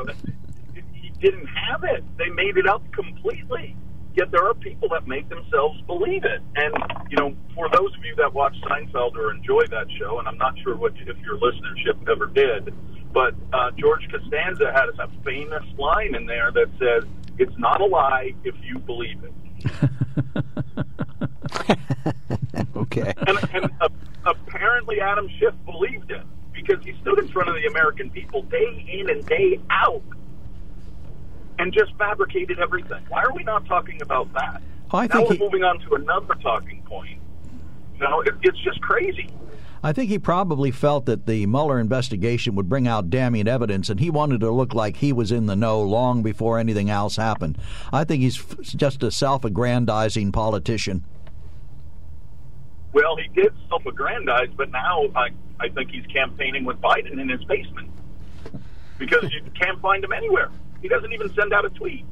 he 0.92 1.10
didn't 1.20 1.46
have 1.46 1.84
it. 1.84 2.04
They 2.18 2.28
made 2.30 2.56
it 2.56 2.66
up 2.66 2.82
completely. 2.92 3.76
Yet 4.16 4.30
there 4.30 4.46
are 4.48 4.54
people 4.54 4.88
that 4.88 5.06
make 5.06 5.28
themselves 5.28 5.80
believe 5.82 6.24
it. 6.24 6.40
And 6.56 6.74
you 7.10 7.16
know, 7.18 7.36
for 7.54 7.68
those 7.68 7.94
of 7.94 8.04
you 8.04 8.14
that 8.16 8.32
watch 8.32 8.56
Seinfeld 8.62 9.14
or 9.14 9.30
enjoy 9.30 9.66
that 9.66 9.86
show, 9.98 10.18
and 10.18 10.26
I'm 10.26 10.38
not 10.38 10.58
sure 10.60 10.74
what 10.74 10.92
if 10.96 11.18
your 11.18 11.36
listenership 11.38 12.08
ever 12.10 12.26
did, 12.26 12.74
but 13.12 13.34
uh, 13.52 13.70
George 13.72 14.08
Costanza 14.10 14.72
had 14.72 14.88
a 14.98 15.08
famous 15.22 15.64
line 15.78 16.14
in 16.14 16.24
there 16.26 16.50
that 16.50 16.68
says, 16.78 17.04
"It's 17.38 17.56
not 17.58 17.80
a 17.82 17.86
lie 17.86 18.32
if 18.44 18.54
you 18.62 18.78
believe 18.78 19.22
it." 19.22 19.32
Okay. 22.76 23.12
and, 23.26 23.38
and 23.52 23.70
uh, 23.80 23.88
apparently 24.24 25.00
Adam 25.00 25.28
Schiff 25.38 25.54
believed 25.64 26.10
it 26.10 26.22
because 26.52 26.84
he 26.84 26.94
stood 27.00 27.18
in 27.18 27.28
front 27.28 27.48
of 27.48 27.54
the 27.54 27.66
American 27.66 28.10
people 28.10 28.42
day 28.42 28.86
in 28.88 29.10
and 29.10 29.26
day 29.26 29.58
out 29.70 30.02
and 31.58 31.72
just 31.72 31.94
fabricated 31.98 32.58
everything. 32.60 33.02
Why 33.08 33.22
are 33.22 33.32
we 33.32 33.42
not 33.44 33.66
talking 33.66 34.00
about 34.02 34.32
that? 34.34 34.62
I 34.92 35.06
now 35.06 35.14
think 35.18 35.28
we're 35.28 35.34
he- 35.36 35.40
moving 35.42 35.64
on 35.64 35.78
to 35.80 35.94
another 35.94 36.34
talking 36.36 36.82
point. 36.82 37.20
You 37.94 38.00
know, 38.00 38.20
it, 38.20 38.34
it's 38.42 38.58
just 38.60 38.80
crazy. 38.80 39.30
I 39.82 39.92
think 39.92 40.10
he 40.10 40.18
probably 40.18 40.70
felt 40.70 41.06
that 41.06 41.26
the 41.26 41.46
Mueller 41.46 41.78
investigation 41.78 42.54
would 42.56 42.68
bring 42.68 42.88
out 42.88 43.08
damning 43.08 43.46
evidence, 43.46 43.88
and 43.88 44.00
he 44.00 44.10
wanted 44.10 44.40
to 44.40 44.50
look 44.50 44.74
like 44.74 44.96
he 44.96 45.12
was 45.12 45.30
in 45.30 45.46
the 45.46 45.54
know 45.54 45.80
long 45.82 46.22
before 46.22 46.58
anything 46.58 46.90
else 46.90 47.16
happened. 47.16 47.56
I 47.92 48.04
think 48.04 48.22
he's 48.22 48.38
f- 48.38 48.60
just 48.62 49.02
a 49.02 49.10
self 49.10 49.44
aggrandizing 49.44 50.32
politician. 50.32 51.04
Well, 52.92 53.16
he 53.16 53.28
did 53.40 53.52
self-aggrandize, 53.68 54.48
but 54.56 54.70
now 54.70 55.04
I, 55.14 55.28
I 55.60 55.68
think 55.68 55.90
he's 55.90 56.06
campaigning 56.06 56.64
with 56.64 56.80
Biden 56.80 57.20
in 57.20 57.28
his 57.28 57.44
basement 57.44 57.90
because 58.98 59.30
you 59.32 59.42
can't 59.60 59.80
find 59.82 60.02
him 60.02 60.12
anywhere. 60.12 60.50
He 60.86 60.94
doesn't 60.94 61.12
even 61.12 61.34
send 61.34 61.52
out 61.52 61.64
a 61.64 61.70
tweet. 61.70 62.04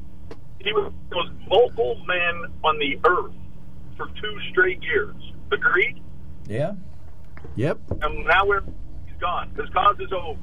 He 0.58 0.72
was 0.72 0.92
the 1.08 1.14
most 1.14 1.30
vocal 1.48 1.94
man 2.06 2.52
on 2.64 2.76
the 2.80 2.98
earth 3.08 3.32
for 3.96 4.08
two 4.20 4.36
straight 4.50 4.82
years. 4.82 5.14
Agreed? 5.52 6.02
Yeah. 6.48 6.72
Yep. 7.54 7.78
And 8.02 8.24
now 8.26 8.44
we're 8.44 8.62
he's 9.06 9.14
gone. 9.20 9.50
His 9.56 9.70
cause 9.70 9.94
is 10.00 10.12
over. 10.12 10.40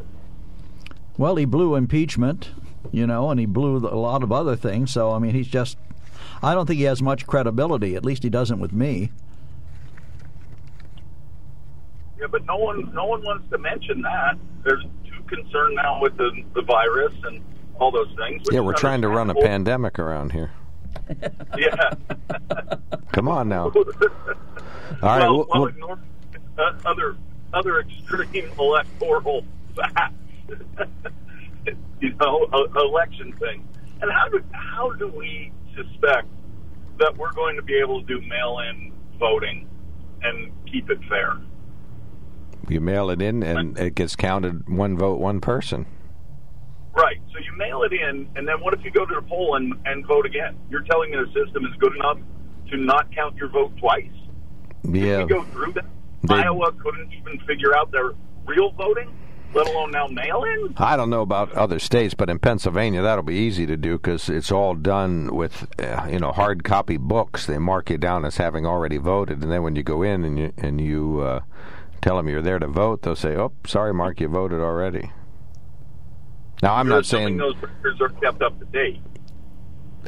Well, 1.17 1.35
he 1.35 1.43
blew 1.43 1.75
impeachment, 1.75 2.51
you 2.93 3.05
know, 3.05 3.31
and 3.31 3.37
he 3.37 3.45
blew 3.45 3.79
a 3.79 3.99
lot 3.99 4.23
of 4.23 4.31
other 4.31 4.55
things. 4.55 4.93
So, 4.93 5.11
I 5.11 5.19
mean, 5.19 5.33
he's 5.33 5.49
just. 5.49 5.77
I 6.41 6.53
don't 6.53 6.67
think 6.67 6.77
he 6.77 6.85
has 6.85 7.01
much 7.01 7.27
credibility. 7.27 7.97
At 7.97 8.05
least 8.05 8.23
he 8.23 8.29
doesn't 8.29 8.59
with 8.59 8.71
me. 8.71 9.11
Yeah, 12.17 12.27
but 12.31 12.45
no 12.45 12.55
one 12.55 12.93
no 12.93 13.07
one 13.07 13.23
wants 13.23 13.49
to 13.49 13.57
mention 13.57 14.01
that. 14.03 14.37
There's 14.63 14.85
too 15.03 15.21
concerned 15.27 15.75
now 15.75 16.01
with 16.01 16.15
the 16.15 16.31
the 16.55 16.61
virus 16.61 17.13
and 17.25 17.43
all 17.81 17.91
those 17.91 18.13
things. 18.15 18.47
Yeah, 18.51 18.59
we're 18.61 18.73
trying 18.73 19.01
to 19.01 19.09
run 19.09 19.29
a 19.29 19.35
pandemic 19.35 19.99
around 19.99 20.31
here. 20.31 20.51
Yeah. 21.57 21.93
Come 23.11 23.27
on 23.27 23.49
now. 23.49 23.63
All 23.69 23.71
right. 25.01 25.19
well, 25.19 25.33
we'll- 25.35 25.47
well, 25.53 25.71
we'll- 25.77 25.99
uh, 26.57 26.73
other 26.85 27.17
other 27.53 27.79
extreme 27.81 28.49
electoral 28.57 29.43
facts. 29.75 30.13
you 31.99 32.13
know, 32.19 32.47
uh, 32.53 32.79
election 32.79 33.33
thing. 33.33 33.67
And 34.01 34.09
how 34.11 34.29
do 34.29 34.41
how 34.53 34.91
do 34.91 35.07
we 35.07 35.51
suspect 35.75 36.27
that 36.99 37.17
we're 37.17 37.33
going 37.33 37.55
to 37.57 37.61
be 37.61 37.77
able 37.77 38.01
to 38.01 38.07
do 38.07 38.25
mail-in 38.27 38.93
voting 39.19 39.67
and 40.23 40.51
keep 40.71 40.89
it 40.89 40.99
fair? 41.09 41.37
You 42.69 42.79
mail 42.79 43.09
it 43.09 43.21
in, 43.21 43.43
and 43.43 43.77
it 43.77 43.95
gets 43.95 44.15
counted 44.15 44.69
one 44.69 44.97
vote, 44.97 45.19
one 45.19 45.41
person. 45.41 45.85
Right. 46.93 47.21
So 47.31 47.39
you 47.39 47.55
mail 47.57 47.83
it 47.83 47.93
in, 47.93 48.27
and 48.35 48.47
then 48.47 48.59
what 48.61 48.73
if 48.73 48.83
you 48.83 48.91
go 48.91 49.05
to 49.05 49.15
the 49.15 49.21
poll 49.21 49.55
and, 49.55 49.73
and 49.85 50.05
vote 50.05 50.25
again? 50.25 50.57
You're 50.69 50.83
telling 50.83 51.11
me 51.11 51.17
the 51.17 51.27
system 51.27 51.65
is 51.65 51.71
good 51.79 51.95
enough 51.95 52.17
to 52.69 52.77
not 52.77 53.11
count 53.15 53.35
your 53.37 53.49
vote 53.49 53.71
twice? 53.77 54.05
Yeah. 54.83 55.19
We 55.23 55.25
go 55.29 55.43
through 55.45 55.73
that? 55.73 55.85
They- 56.23 56.35
Iowa 56.35 56.71
couldn't 56.73 57.11
even 57.13 57.39
figure 57.47 57.75
out 57.75 57.91
their 57.91 58.11
real 58.45 58.71
voting, 58.71 59.09
let 59.53 59.67
alone 59.67 59.91
now 59.91 60.07
mail 60.07 60.43
in? 60.43 60.73
I 60.77 60.95
don't 60.97 61.09
know 61.09 61.21
about 61.21 61.51
other 61.53 61.79
states, 61.79 62.13
but 62.13 62.29
in 62.29 62.39
Pennsylvania 62.39 63.01
that'll 63.01 63.23
be 63.23 63.35
easy 63.35 63.65
to 63.65 63.77
do 63.77 63.93
because 63.97 64.29
it's 64.29 64.51
all 64.51 64.75
done 64.75 65.33
with 65.35 65.67
uh, 65.79 66.07
you 66.11 66.19
know 66.19 66.31
hard 66.31 66.63
copy 66.63 66.97
books. 66.97 67.45
They 67.45 67.57
mark 67.57 67.89
you 67.89 67.97
down 67.97 68.25
as 68.25 68.37
having 68.37 68.65
already 68.65 68.97
voted, 68.97 69.41
and 69.41 69.51
then 69.51 69.63
when 69.63 69.75
you 69.75 69.83
go 69.83 70.03
in 70.03 70.23
and 70.23 70.37
you 70.37 70.53
and 70.57 70.79
you 70.79 71.21
uh, 71.21 71.39
tell 72.01 72.17
them 72.17 72.27
you're 72.29 72.41
there 72.41 72.59
to 72.59 72.67
vote, 72.67 73.01
they'll 73.01 73.15
say, 73.15 73.35
"Oh, 73.35 73.51
sorry, 73.65 73.93
Mark, 73.93 74.19
you 74.21 74.27
voted 74.27 74.59
already." 74.59 75.11
Now 76.61 76.75
I'm 76.75 76.87
You're 76.87 76.97
not 76.97 77.05
saying 77.05 77.37
those 77.37 77.55
records 77.57 78.01
are 78.01 78.09
kept 78.09 78.41
up 78.41 78.59
to 78.59 78.65
date. 78.65 79.01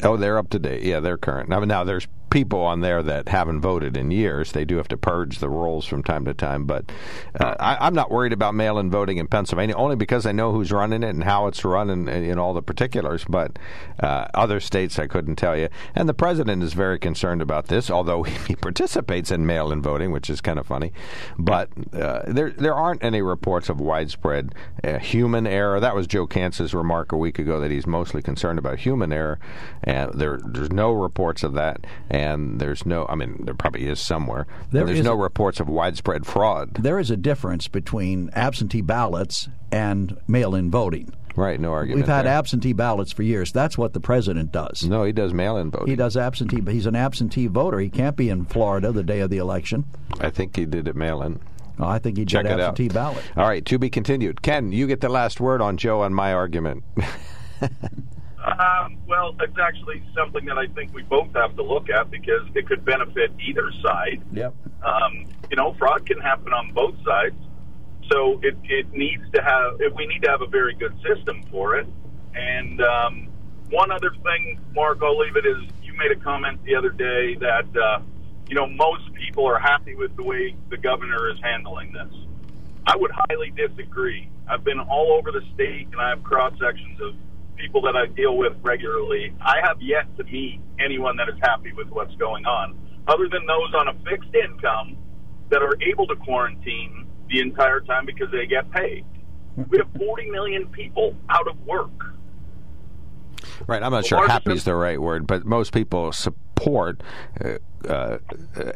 Oh, 0.04 0.18
they're 0.18 0.38
up 0.38 0.50
to 0.50 0.60
date. 0.60 0.84
Yeah, 0.84 1.00
they're 1.00 1.18
current. 1.18 1.50
Now, 1.50 1.60
now 1.60 1.84
there's 1.84 2.08
people 2.34 2.62
on 2.62 2.80
there 2.80 3.04
that 3.04 3.30
haven't 3.30 3.62
voted 3.62 3.96
in 3.96 4.10
years. 4.10 4.54
They 4.54 4.66
do 4.66 4.78
have 4.78 4.88
to 4.88 4.98
purge 4.98 5.38
the 5.38 5.50
rolls 5.50 5.86
from 5.86 6.02
time 6.02 6.26
to 6.26 6.34
time. 6.34 6.66
But 6.66 6.92
uh, 7.40 7.54
I, 7.60 7.78
I'm 7.80 7.94
not 7.94 8.10
worried 8.10 8.34
about 8.34 8.56
mail-in 8.56 8.90
voting 8.90 9.20
in 9.20 9.28
Pennsylvania, 9.28 9.76
only 9.76 9.96
because 9.96 10.26
I 10.26 10.32
know 10.32 10.52
who's 10.52 10.72
running 10.72 11.04
it 11.04 11.10
and 11.10 11.24
how 11.24 11.46
it's 11.46 11.64
run 11.64 11.92
and, 11.92 12.40
all 12.40 12.56
the 12.56 12.64
particulars. 12.64 13.24
But 13.30 13.60
uh, 14.00 14.26
other 14.34 14.60
states, 14.60 14.98
I 14.98 15.06
couldn't 15.06 15.36
tell 15.36 15.56
you. 15.56 15.70
And 15.94 16.10
the 16.10 16.16
president 16.16 16.64
is 16.64 16.74
very 16.74 16.98
concerned 16.98 17.44
about 17.44 17.68
this, 17.68 17.92
although 17.92 18.24
he 18.48 18.56
participates 18.56 19.30
in 19.30 19.46
mail-in 19.46 19.84
voting, 19.84 20.12
which 20.12 20.28
is 20.28 20.42
kind 20.42 20.58
of 20.58 20.66
funny. 20.66 20.92
But 21.38 21.70
uh, 21.94 22.24
there 22.26 22.50
there 22.50 22.74
aren't 22.74 23.04
any 23.04 23.22
reports 23.22 23.70
of 23.70 23.80
widespread 23.80 24.56
uh, 24.84 24.98
human 24.98 25.46
error. 25.46 25.80
That 25.80 25.94
was 25.94 26.08
Joe 26.08 26.26
Kantz's 26.26 26.74
remark 26.74 27.12
a 27.12 27.18
week 27.18 27.38
ago 27.38 27.60
that 27.60 27.70
he's 27.70 27.86
mostly 27.86 28.24
concerned 28.24 28.58
about 28.58 28.80
human 28.80 29.14
error, 29.14 29.38
and 29.84 30.12
there 30.16 30.40
there's 30.44 30.72
no 30.72 30.92
reports 30.92 31.44
of 31.44 31.54
that. 31.54 31.86
And 32.10 32.23
there's 32.60 32.86
no, 32.86 33.06
I 33.10 33.16
mean, 33.16 33.44
there 33.46 33.54
probably 33.54 33.88
is 33.88 34.00
somewhere. 34.00 34.48
There 34.72 34.86
there's 34.86 35.00
is- 35.00 35.06
no 35.06 35.16
reports 35.16 35.60
of 35.60 35.68
widespread 35.68 36.26
fraud. 36.26 36.76
There 36.76 37.00
is 37.00 37.12
a 37.12 37.18
difference 37.18 37.68
between 37.68 38.30
absentee 38.34 38.82
ballots 38.82 39.50
and 39.72 40.18
mail-in 40.28 40.70
voting. 40.72 41.14
Right, 41.36 41.60
no 41.60 41.72
argument. 41.74 42.06
We've 42.06 42.14
had 42.14 42.26
there. 42.28 42.34
absentee 42.34 42.74
ballots 42.74 43.12
for 43.12 43.24
years. 43.24 43.52
That's 43.52 43.76
what 43.76 43.94
the 43.94 44.00
president 44.00 44.52
does. 44.52 44.84
No, 44.84 45.04
he 45.04 45.12
does 45.12 45.34
mail-in 45.34 45.72
voting. 45.72 45.88
He 45.88 45.96
does 45.96 46.16
absentee, 46.16 46.62
but 46.62 46.76
he's 46.76 46.86
an 46.86 46.96
absentee 46.96 47.48
voter. 47.48 47.80
He 47.80 47.90
can't 47.90 48.16
be 48.16 48.30
in 48.30 48.46
Florida 48.46 48.92
the 48.92 49.02
day 49.04 49.20
of 49.22 49.32
the 49.32 49.38
election. 49.40 49.86
I 50.22 50.30
think 50.30 50.56
he 50.56 50.66
did 50.66 50.88
it 50.88 50.96
mail-in. 50.96 51.40
No, 51.80 51.86
I 51.88 51.98
think 51.98 52.18
he 52.18 52.26
Check 52.26 52.44
did 52.44 52.52
it 52.52 52.60
out. 52.60 52.70
absentee 52.70 52.90
ballot. 52.94 53.24
All 53.36 53.48
right, 53.48 53.66
to 53.66 53.80
be 53.80 53.90
continued. 53.90 54.44
Ken, 54.44 54.72
you 54.72 54.86
get 54.86 55.02
the 55.02 55.10
last 55.10 55.40
word 55.40 55.60
on 55.60 55.76
Joe 55.78 56.04
and 56.04 56.16
my 56.16 56.32
argument. 56.34 56.84
Um, 58.44 58.98
well, 59.08 59.36
it's 59.40 59.58
actually 59.58 60.04
something 60.16 60.46
that 60.46 60.58
I 60.58 60.68
think 60.68 60.94
we 60.94 61.04
both 61.04 61.34
have 61.34 61.56
to 61.56 61.64
look 61.64 61.90
at 61.90 62.12
because 62.12 62.42
it 62.56 62.68
could 62.68 62.84
benefit 62.84 63.32
either 63.40 63.72
side. 63.82 64.22
Yep. 64.34 64.54
Um, 64.84 65.26
you 65.50 65.56
know, 65.56 65.74
fraud 65.76 66.06
can 66.06 66.20
happen 66.20 66.52
on 66.52 66.74
both 66.74 66.96
sides, 67.06 67.38
so 68.12 68.42
it, 68.44 68.58
it 68.66 68.92
needs 68.92 69.24
to 69.34 69.42
have. 69.42 69.80
It, 69.80 69.96
we 69.96 70.08
need 70.08 70.24
to 70.24 70.30
have 70.30 70.42
a 70.42 70.48
very 70.48 70.74
good 70.76 70.94
system 71.08 71.44
for 71.50 71.78
it. 71.78 71.88
And 72.36 72.82
um, 72.82 73.30
one 73.70 73.92
other 73.92 74.12
thing, 74.24 74.60
Mark, 74.76 75.00
I'll 75.02 75.18
leave 75.18 75.38
it 75.38 75.46
is 75.46 75.64
you 75.82 75.94
made 75.94 76.12
a 76.12 76.20
comment 76.20 76.62
the 76.66 76.76
other 76.76 76.90
day 76.90 77.36
that 77.36 77.78
uh, 77.78 78.02
you 78.50 78.56
know 78.56 78.68
most 78.68 79.14
people 79.14 79.46
are 79.46 79.60
happy 79.60 79.96
with 79.96 80.14
the 80.18 80.24
way 80.24 80.54
the 80.70 80.78
governor 80.78 81.30
is 81.30 81.38
handling 81.42 81.94
this. 81.94 82.14
I 82.86 82.98
would 82.98 83.12
highly 83.12 83.52
disagree. 83.52 84.28
I've 84.50 84.66
been 84.66 84.82
all 84.82 85.14
over 85.14 85.32
the 85.32 85.42
state, 85.54 85.88
and 85.94 86.02
I 86.02 86.10
have 86.10 86.24
cross 86.24 86.52
sections 86.60 87.00
of 87.00 87.16
people 87.56 87.82
that 87.84 87.96
I 87.96 88.08
deal 88.08 88.38
with 88.38 88.54
regularly. 88.62 89.34
I 89.42 89.58
have 89.64 89.82
yet 89.82 90.16
to 90.18 90.24
meet 90.26 90.60
anyone 90.80 91.18
that 91.18 91.30
is 91.30 91.36
happy 91.42 91.74
with 91.74 91.88
what's 91.90 92.16
going 92.16 92.46
on, 92.46 92.78
other 93.08 93.28
than 93.30 93.46
those 93.46 93.74
on 93.76 93.88
a 93.88 93.94
fixed 94.10 94.34
income 94.34 94.98
that 95.50 95.62
are 95.62 95.78
able 95.82 96.08
to 96.08 96.16
quarantine 96.18 97.08
the 97.30 97.40
entire 97.40 97.80
time 97.82 98.06
because 98.06 98.28
they 98.32 98.46
get 98.46 98.70
paid. 98.72 99.06
We 99.70 99.78
have 99.78 99.90
40 99.98 100.32
million 100.32 100.68
people 100.68 101.16
out 101.30 101.48
of 101.48 101.60
work. 101.66 101.92
Right, 103.68 103.84
I'm 103.84 103.92
not 103.92 104.04
The 104.04 104.08
sure 104.10 104.28
happy 104.28 104.54
is 104.54 104.64
the 104.64 104.76
right 104.76 105.00
word, 105.00 105.28
but 105.28 105.46
most 105.46 105.74
people 105.74 106.12
support, 106.12 107.02
uh, 107.44 107.58
uh, 107.88 108.18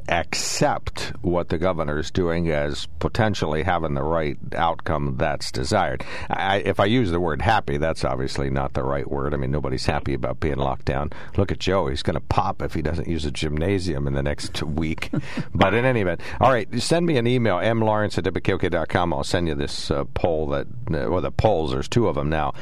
accept 0.09 1.13
what 1.21 1.49
the 1.49 1.57
governor 1.57 1.99
is 1.99 2.11
doing 2.11 2.49
as 2.49 2.87
potentially 2.99 3.63
having 3.63 3.93
the 3.93 4.03
right 4.03 4.37
outcome 4.55 5.15
that's 5.17 5.51
desired. 5.51 6.03
I, 6.29 6.57
if 6.57 6.79
I 6.79 6.85
use 6.85 7.11
the 7.11 7.19
word 7.19 7.41
happy, 7.41 7.77
that's 7.77 8.03
obviously 8.03 8.49
not 8.49 8.73
the 8.73 8.83
right 8.83 9.09
word. 9.09 9.33
I 9.33 9.37
mean, 9.37 9.51
nobody's 9.51 9.85
happy 9.85 10.13
about 10.13 10.39
being 10.39 10.57
locked 10.57 10.85
down. 10.85 11.11
Look 11.37 11.51
at 11.51 11.59
Joe; 11.59 11.87
he's 11.87 12.03
going 12.03 12.15
to 12.15 12.21
pop 12.21 12.61
if 12.61 12.73
he 12.73 12.81
doesn't 12.81 13.07
use 13.07 13.25
a 13.25 13.31
gymnasium 13.31 14.07
in 14.07 14.13
the 14.13 14.23
next 14.23 14.63
week. 14.63 15.11
but 15.53 15.73
in 15.73 15.85
any 15.85 16.01
event, 16.01 16.21
all 16.39 16.51
right, 16.51 16.67
send 16.81 17.05
me 17.05 17.17
an 17.17 17.27
email, 17.27 17.57
mlawrence 17.57 18.17
at 18.17 18.23
wkok.com. 18.23 19.13
I'll 19.13 19.23
send 19.23 19.47
you 19.47 19.55
this 19.55 19.91
uh, 19.91 20.05
poll 20.13 20.47
that, 20.47 20.67
uh, 20.67 21.09
well, 21.09 21.21
the 21.21 21.31
polls, 21.31 21.71
there's 21.71 21.87
two 21.87 22.07
of 22.07 22.15
them 22.15 22.29
now. 22.29 22.53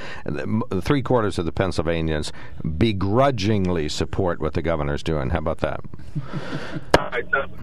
Three 0.81 1.01
quarters 1.01 1.39
of 1.39 1.45
the 1.45 1.51
Pennsylvanians 1.51 2.31
begrudgingly 2.77 3.89
support 3.89 4.39
what 4.39 4.53
the 4.53 4.61
governor's 4.61 5.03
doing. 5.03 5.29
How 5.29 5.39
about 5.39 5.59
that? 5.59 5.81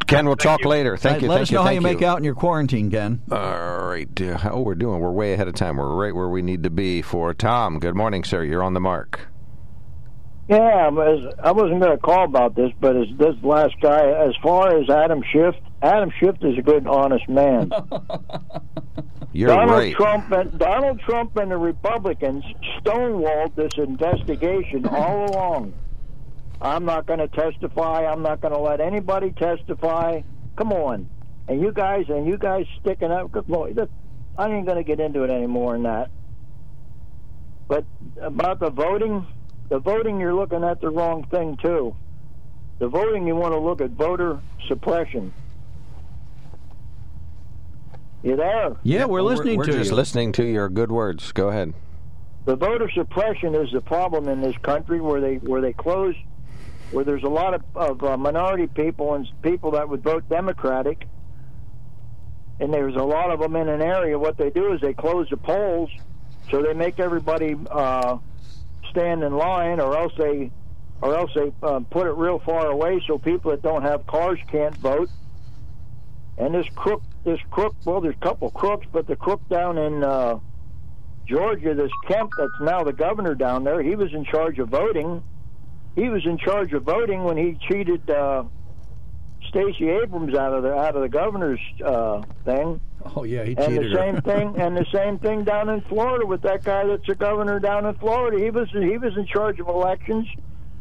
Ken, 0.06 0.26
we'll 0.26 0.36
talk 0.36 0.64
later. 0.64 0.96
Thank 0.96 1.14
Right, 1.14 1.22
you. 1.22 1.28
Let 1.28 1.34
thank 1.36 1.42
us 1.42 1.50
you, 1.50 1.54
know 1.56 1.62
how 1.62 1.68
thank 1.68 1.76
you 1.76 1.80
make 1.82 2.02
out 2.02 2.18
in 2.18 2.24
your 2.24 2.34
quarantine, 2.34 2.90
Ken. 2.90 3.22
All 3.30 3.38
right. 3.86 4.20
Uh, 4.20 4.38
how 4.38 4.60
we're 4.60 4.74
doing? 4.74 5.00
We're 5.00 5.10
way 5.10 5.32
ahead 5.34 5.48
of 5.48 5.54
time. 5.54 5.76
We're 5.76 5.94
right 5.94 6.14
where 6.14 6.28
we 6.28 6.42
need 6.42 6.62
to 6.64 6.70
be 6.70 7.02
for 7.02 7.32
Tom. 7.34 7.78
Good 7.78 7.94
morning, 7.96 8.24
sir. 8.24 8.42
You're 8.44 8.62
on 8.62 8.74
the 8.74 8.80
mark. 8.80 9.28
Yeah, 10.48 10.58
I 10.58 10.88
was- 10.88 11.34
I 11.42 11.52
wasn't 11.52 11.80
going 11.80 11.92
to 11.96 11.98
call 12.02 12.24
about 12.24 12.54
this, 12.54 12.72
but 12.80 12.96
as 12.96 13.06
this 13.16 13.36
last 13.42 13.74
guy, 13.80 14.06
as 14.10 14.34
far 14.42 14.76
as 14.76 14.90
Adam 14.90 15.22
Schiff, 15.32 15.54
Adam 15.82 16.10
Schiff 16.18 16.36
is 16.42 16.58
a 16.58 16.62
good, 16.62 16.86
honest 16.86 17.28
man. 17.28 17.70
You're 19.32 19.48
Donald 19.48 19.70
right. 19.70 19.94
Trump 19.94 20.30
and 20.30 20.58
Donald 20.58 21.00
Trump 21.00 21.36
and 21.38 21.50
the 21.50 21.56
Republicans 21.56 22.44
stonewalled 22.80 23.54
this 23.54 23.72
investigation 23.78 24.84
all 24.86 25.24
along. 25.30 25.72
I'm 26.62 26.84
not 26.84 27.06
going 27.06 27.18
to 27.18 27.26
testify. 27.26 28.06
I'm 28.06 28.22
not 28.22 28.40
going 28.40 28.54
to 28.54 28.60
let 28.60 28.80
anybody 28.80 29.32
testify. 29.32 30.22
Come 30.56 30.72
on, 30.72 31.10
and 31.48 31.60
you 31.60 31.72
guys 31.72 32.04
and 32.08 32.26
you 32.26 32.38
guys 32.38 32.66
sticking 32.80 33.10
up. 33.10 33.32
Good 33.32 33.48
Lord, 33.48 33.76
I 34.38 34.48
ain't 34.48 34.64
going 34.64 34.78
to 34.78 34.84
get 34.84 35.00
into 35.00 35.24
it 35.24 35.30
any 35.30 35.48
more 35.48 35.72
than 35.72 35.82
that. 35.82 36.10
But 37.66 37.84
about 38.20 38.60
the 38.60 38.70
voting, 38.70 39.26
the 39.70 39.80
voting, 39.80 40.20
you're 40.20 40.34
looking 40.34 40.62
at 40.62 40.80
the 40.80 40.90
wrong 40.90 41.26
thing 41.30 41.56
too. 41.60 41.96
The 42.78 42.88
voting, 42.88 43.26
you 43.26 43.34
want 43.34 43.54
to 43.54 43.58
look 43.60 43.80
at 43.80 43.90
voter 43.90 44.40
suppression. 44.68 45.34
You 48.22 48.36
there? 48.36 48.76
Yeah, 48.84 49.06
we're 49.06 49.22
listening 49.22 49.58
we're 49.58 49.64
to 49.64 49.72
just 49.72 49.90
you. 49.90 49.96
listening 49.96 50.30
to 50.32 50.44
your 50.44 50.68
good 50.68 50.92
words. 50.92 51.32
Go 51.32 51.48
ahead. 51.48 51.74
the 52.44 52.54
voter 52.54 52.88
suppression 52.94 53.54
is 53.56 53.72
the 53.72 53.80
problem 53.80 54.28
in 54.28 54.40
this 54.40 54.56
country 54.62 55.00
where 55.00 55.20
they 55.20 55.36
where 55.36 55.60
they 55.60 55.72
close 55.72 56.14
where 56.92 57.04
there's 57.04 57.22
a 57.22 57.28
lot 57.28 57.54
of, 57.54 57.62
of 57.74 58.02
uh, 58.02 58.16
minority 58.16 58.66
people 58.66 59.14
and 59.14 59.26
people 59.42 59.72
that 59.72 59.88
would 59.88 60.02
vote 60.02 60.28
democratic 60.28 61.06
and 62.60 62.72
there's 62.72 62.94
a 62.94 63.02
lot 63.02 63.30
of 63.30 63.40
them 63.40 63.56
in 63.56 63.68
an 63.68 63.82
area 63.82 64.18
what 64.18 64.36
they 64.36 64.50
do 64.50 64.72
is 64.72 64.80
they 64.80 64.92
close 64.92 65.28
the 65.30 65.36
polls 65.36 65.90
so 66.50 66.62
they 66.62 66.74
make 66.74 67.00
everybody 67.00 67.56
uh, 67.70 68.18
stand 68.90 69.22
in 69.22 69.36
line 69.36 69.80
or 69.80 69.96
else 69.96 70.12
they 70.18 70.50
or 71.00 71.16
else 71.16 71.30
they 71.34 71.52
uh, 71.62 71.80
put 71.90 72.06
it 72.06 72.12
real 72.12 72.38
far 72.40 72.66
away 72.66 73.02
so 73.06 73.18
people 73.18 73.50
that 73.50 73.62
don't 73.62 73.82
have 73.82 74.06
cars 74.06 74.38
can't 74.50 74.76
vote 74.76 75.08
and 76.38 76.54
this 76.54 76.66
crook 76.74 77.02
this 77.24 77.40
crook 77.50 77.74
well 77.84 78.00
there's 78.00 78.14
a 78.14 78.24
couple 78.24 78.50
crooks 78.50 78.86
but 78.92 79.06
the 79.06 79.16
crook 79.16 79.40
down 79.48 79.78
in 79.78 80.04
uh, 80.04 80.38
Georgia, 81.26 81.74
this 81.74 81.90
Kemp 82.06 82.32
that's 82.36 82.60
now 82.60 82.82
the 82.82 82.92
governor 82.92 83.34
down 83.34 83.64
there, 83.64 83.82
he 83.82 83.94
was 83.94 84.12
in 84.12 84.24
charge 84.24 84.58
of 84.58 84.68
voting. 84.68 85.22
He 85.94 86.08
was 86.08 86.24
in 86.24 86.38
charge 86.38 86.72
of 86.72 86.84
voting 86.84 87.24
when 87.24 87.36
he 87.36 87.58
cheated 87.68 88.08
uh, 88.08 88.44
Stacey 89.48 89.88
Abrams 89.90 90.34
out 90.34 90.54
of 90.54 90.62
the 90.62 90.74
out 90.74 90.96
of 90.96 91.02
the 91.02 91.08
governor's 91.08 91.60
uh, 91.84 92.22
thing. 92.44 92.80
Oh 93.14 93.24
yeah, 93.24 93.44
he 93.44 93.54
cheated. 93.54 93.78
and 93.78 93.84
the 93.84 93.96
same 93.96 94.20
thing, 94.22 94.56
and 94.60 94.76
the 94.76 94.86
same 94.92 95.18
thing 95.18 95.44
down 95.44 95.68
in 95.68 95.80
Florida 95.82 96.24
with 96.24 96.42
that 96.42 96.64
guy 96.64 96.86
that's 96.86 97.08
a 97.08 97.14
governor 97.14 97.58
down 97.60 97.84
in 97.84 97.94
Florida. 97.96 98.42
He 98.42 98.50
was 98.50 98.70
he 98.70 98.96
was 98.96 99.16
in 99.16 99.26
charge 99.26 99.60
of 99.60 99.68
elections, 99.68 100.26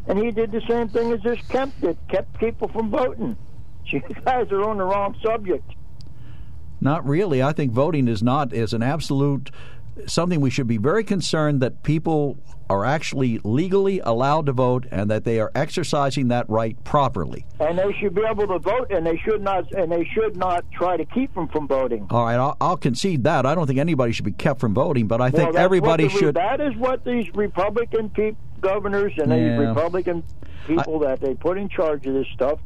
and 0.07 0.17
he 0.17 0.31
did 0.31 0.51
the 0.51 0.61
same 0.67 0.87
thing 0.87 1.11
as 1.11 1.21
this 1.21 1.39
Kemp 1.49 1.73
did, 1.81 1.97
kept 2.09 2.39
people 2.39 2.67
from 2.67 2.89
voting. 2.89 3.37
You 3.87 3.99
guys 4.23 4.49
are 4.51 4.63
on 4.69 4.77
the 4.77 4.85
wrong 4.85 5.17
subject. 5.21 5.69
Not 6.79 7.05
really. 7.05 7.43
I 7.43 7.51
think 7.51 7.73
voting 7.73 8.07
is 8.07 8.23
not 8.23 8.53
is 8.53 8.73
an 8.73 8.81
absolute 8.83 9.51
something 10.07 10.39
we 10.41 10.49
should 10.49 10.67
be 10.67 10.77
very 10.77 11.03
concerned 11.03 11.61
that 11.61 11.83
people 11.83 12.37
are 12.69 12.85
actually 12.85 13.37
legally 13.43 13.99
allowed 13.99 14.45
to 14.45 14.53
vote 14.53 14.85
and 14.91 15.11
that 15.11 15.25
they 15.25 15.39
are 15.41 15.51
exercising 15.53 16.29
that 16.29 16.49
right 16.49 16.81
properly. 16.85 17.45
And 17.59 17.77
they 17.77 17.93
should 17.99 18.15
be 18.15 18.21
able 18.21 18.47
to 18.47 18.59
vote, 18.59 18.91
and 18.91 19.05
they 19.05 19.17
should 19.17 19.41
not, 19.41 19.69
and 19.73 19.91
they 19.91 20.05
should 20.13 20.37
not 20.37 20.63
try 20.71 20.95
to 20.95 21.03
keep 21.03 21.33
them 21.35 21.49
from 21.49 21.67
voting. 21.67 22.07
All 22.09 22.23
right, 22.25 22.35
I'll, 22.35 22.55
I'll 22.61 22.77
concede 22.77 23.25
that. 23.25 23.45
I 23.45 23.55
don't 23.55 23.67
think 23.67 23.79
anybody 23.79 24.13
should 24.13 24.23
be 24.25 24.31
kept 24.31 24.61
from 24.61 24.73
voting, 24.73 25.07
but 25.07 25.19
I 25.19 25.31
think 25.31 25.55
everybody 25.55 26.05
the- 26.05 26.09
should. 26.11 26.35
That 26.35 26.61
is 26.61 26.75
what 26.77 27.03
these 27.03 27.27
Republican 27.35 28.09
governors 28.61 29.11
and 29.17 29.31
Yeah. 29.31 29.49
these 29.57 29.67
Republican 29.67 30.23
people 30.65 30.99
that 30.99 31.19
they 31.19 31.33
put 31.33 31.57
in 31.57 31.67
charge 31.67 32.05
of 32.05 32.13
this 32.13 32.27
stuff 32.33 32.59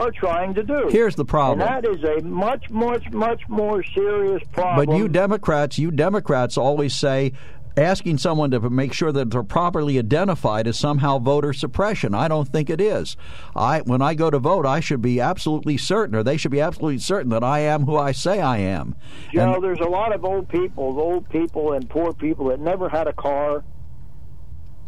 are 0.00 0.10
trying 0.10 0.54
to 0.54 0.62
do. 0.62 0.88
Here's 0.90 1.14
the 1.14 1.24
problem. 1.24 1.60
And 1.66 1.84
that 1.84 1.88
is 1.90 2.02
a 2.04 2.22
much, 2.24 2.70
much, 2.70 3.10
much 3.12 3.42
more 3.48 3.82
serious 3.82 4.42
problem. 4.52 4.86
But 4.86 4.96
you 4.96 5.08
Democrats, 5.08 5.78
you 5.78 5.90
Democrats 5.90 6.56
always 6.56 6.94
say 6.94 7.32
asking 7.76 8.18
someone 8.18 8.50
to 8.50 8.68
make 8.68 8.92
sure 8.92 9.12
that 9.12 9.30
they're 9.30 9.42
properly 9.42 9.98
identified 9.98 10.66
is 10.66 10.78
somehow 10.78 11.18
voter 11.18 11.52
suppression. 11.52 12.14
I 12.14 12.26
don't 12.28 12.48
think 12.48 12.68
it 12.68 12.80
is. 12.80 13.16
I 13.54 13.80
when 13.82 14.02
I 14.02 14.14
go 14.14 14.30
to 14.30 14.38
vote, 14.38 14.66
I 14.66 14.80
should 14.80 15.00
be 15.02 15.20
absolutely 15.20 15.76
certain 15.76 16.16
or 16.16 16.22
they 16.22 16.36
should 16.36 16.50
be 16.50 16.60
absolutely 16.60 16.98
certain 16.98 17.30
that 17.30 17.44
I 17.44 17.60
am 17.60 17.84
who 17.84 17.96
I 17.96 18.12
say 18.12 18.40
I 18.40 18.58
am. 18.58 18.96
You 19.32 19.40
And- 19.40 19.52
know, 19.52 19.60
there's 19.60 19.80
a 19.80 19.88
lot 19.88 20.12
of 20.14 20.24
old 20.24 20.48
people, 20.48 20.98
old 20.98 21.28
people 21.28 21.72
and 21.72 21.88
poor 21.88 22.12
people 22.12 22.48
that 22.48 22.60
never 22.60 22.88
had 22.88 23.06
a 23.06 23.12
car. 23.12 23.62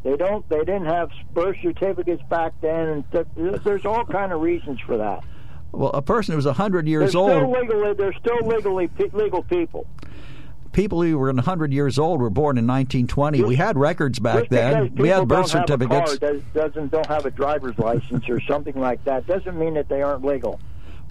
They 0.02 0.16
don't. 0.16 0.48
They 0.48 0.58
didn't 0.58 0.86
have 0.86 1.10
birth 1.32 1.56
certificates 1.62 2.22
back 2.28 2.54
then, 2.60 2.88
and 2.88 3.12
th- 3.12 3.62
there's 3.64 3.86
all 3.86 4.04
kind 4.04 4.32
of 4.32 4.40
reasons 4.40 4.80
for 4.80 4.96
that. 4.96 5.22
well, 5.70 5.90
a 5.90 6.02
person 6.02 6.34
who's 6.34 6.46
100 6.46 6.88
years 6.88 7.12
They're 7.12 7.20
old 7.20 7.30
still 7.30 7.50
legally. 7.52 7.94
They're 7.94 8.12
still 8.14 8.46
legally 8.46 8.90
legal 9.12 9.42
people. 9.44 9.86
people 10.72 11.02
who 11.02 11.16
were 11.18 11.32
100 11.32 11.72
years 11.72 11.98
old 11.98 12.20
were 12.20 12.30
born 12.30 12.58
in 12.58 12.66
1920. 12.66 13.44
we 13.44 13.54
had 13.56 13.78
records 13.78 14.18
back 14.18 14.48
then. 14.48 14.94
We 14.96 15.08
had 15.08 15.28
birth 15.28 15.52
don't 15.52 15.68
have 15.68 15.80
a 15.80 15.84
certificates. 15.84 16.18
car 16.18 16.32
does, 16.32 16.42
doesn't 16.52 16.90
don't 16.90 17.06
have 17.06 17.26
a 17.26 17.30
driver's 17.30 17.78
license 17.78 18.28
or 18.28 18.40
something 18.40 18.74
like 18.74 19.04
that 19.04 19.26
doesn't 19.26 19.56
mean 19.58 19.74
that 19.74 19.88
they 19.88 20.02
aren't 20.02 20.24
legal. 20.24 20.58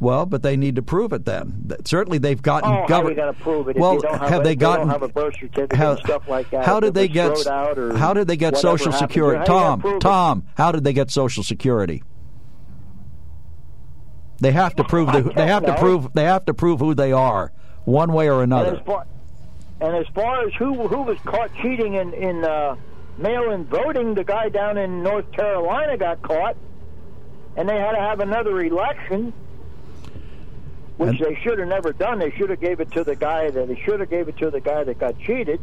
Well, 0.02 0.26
but 0.26 0.41
they 0.41 0.58
need 0.58 0.76
to 0.78 0.82
prove 0.82 1.14
it 1.14 1.26
then. 1.26 1.72
Certainly, 1.86 2.18
they've 2.18 2.41
gotten. 2.41 2.72
Oh, 2.72 2.74
how 2.74 2.86
gover- 2.88 3.06
are 3.06 3.10
you 3.12 3.16
going 3.16 3.34
to 3.36 3.39
prove 3.39 3.70
it? 3.70 3.78
Well, 3.78 4.02
have, 4.02 4.30
have 4.30 4.43
they 4.43 4.56
gotten? 4.56 4.88
Don't 4.88 4.99
have 4.99 5.04
a 5.04 5.14
birth 5.14 5.36
certificate 5.39 5.78
how, 5.78 5.91
and 5.91 5.99
stuff 5.99 6.28
like 6.28 6.49
that. 6.49 6.66
how 6.66 6.80
did 6.80 6.95
they 6.95 7.08
get? 7.08 7.38
thrown 7.38 7.47
out 7.56 7.78
or 7.78 7.95
How 7.95 8.12
did 8.16 8.28
they 8.28 8.36
get 8.36 8.58
Social 8.58 8.91
Security? 8.91 9.45
Tom? 9.45 9.99
Tom, 9.99 10.47
how 10.58 10.72
did 10.72 10.84
they 10.84 10.93
get 10.93 11.12
Social 11.12 11.43
Security? 11.43 12.02
They 14.39 14.52
have 14.52 14.76
to 14.78 14.84
prove. 14.84 15.12
The, 15.14 15.22
they 15.36 15.45
have 15.45 15.66
to 15.68 15.76
prove. 15.78 16.12
They 16.14 16.24
have 16.24 16.45
to 16.45 16.54
prove 16.56 16.80
who 16.80 16.95
they 16.95 17.12
are, 17.12 17.52
one 17.86 18.12
way 18.12 18.28
or 18.28 18.41
And 18.41 18.52
another. 18.52 18.78
as 18.78 18.84
far, 18.86 19.06
and 19.82 19.95
as 19.95 20.08
far 20.16 20.47
as 20.47 20.54
who 20.56 20.88
who 20.88 21.04
was 21.04 21.20
caught 21.26 21.54
cheating 21.62 21.93
in 21.93 22.12
in 22.16 22.43
uh, 22.43 22.76
mail-in 23.20 23.66
voting, 23.66 24.16
the 24.16 24.24
guy 24.24 24.49
down 24.49 24.80
in 24.80 25.04
North 25.04 25.32
Carolina 25.32 25.95
got 25.95 26.24
caught, 26.24 26.58
and 27.56 27.70
they 27.70 27.78
had 27.78 27.91
to 27.91 27.99
have 27.99 28.20
another 28.20 28.60
election, 28.62 29.32
which 31.02 31.20
they 31.20 31.36
should 31.41 31.58
have 31.58 31.68
never 31.68 31.93
done. 31.93 32.20
They 32.20 32.32
should 32.32 32.52
have 32.52 32.60
gave 32.60 32.80
it 32.80 32.91
to 32.91 33.04
the 33.04 33.16
guy 33.16 33.49
that 33.49 33.68
they 33.68 33.82
should 33.84 33.99
have 33.99 34.10
gave 34.10 34.28
it 34.28 34.38
to 34.38 34.52
the 34.52 34.62
guy 34.62 34.84
that 34.84 34.99
got 34.99 35.18
cheated. 35.20 35.60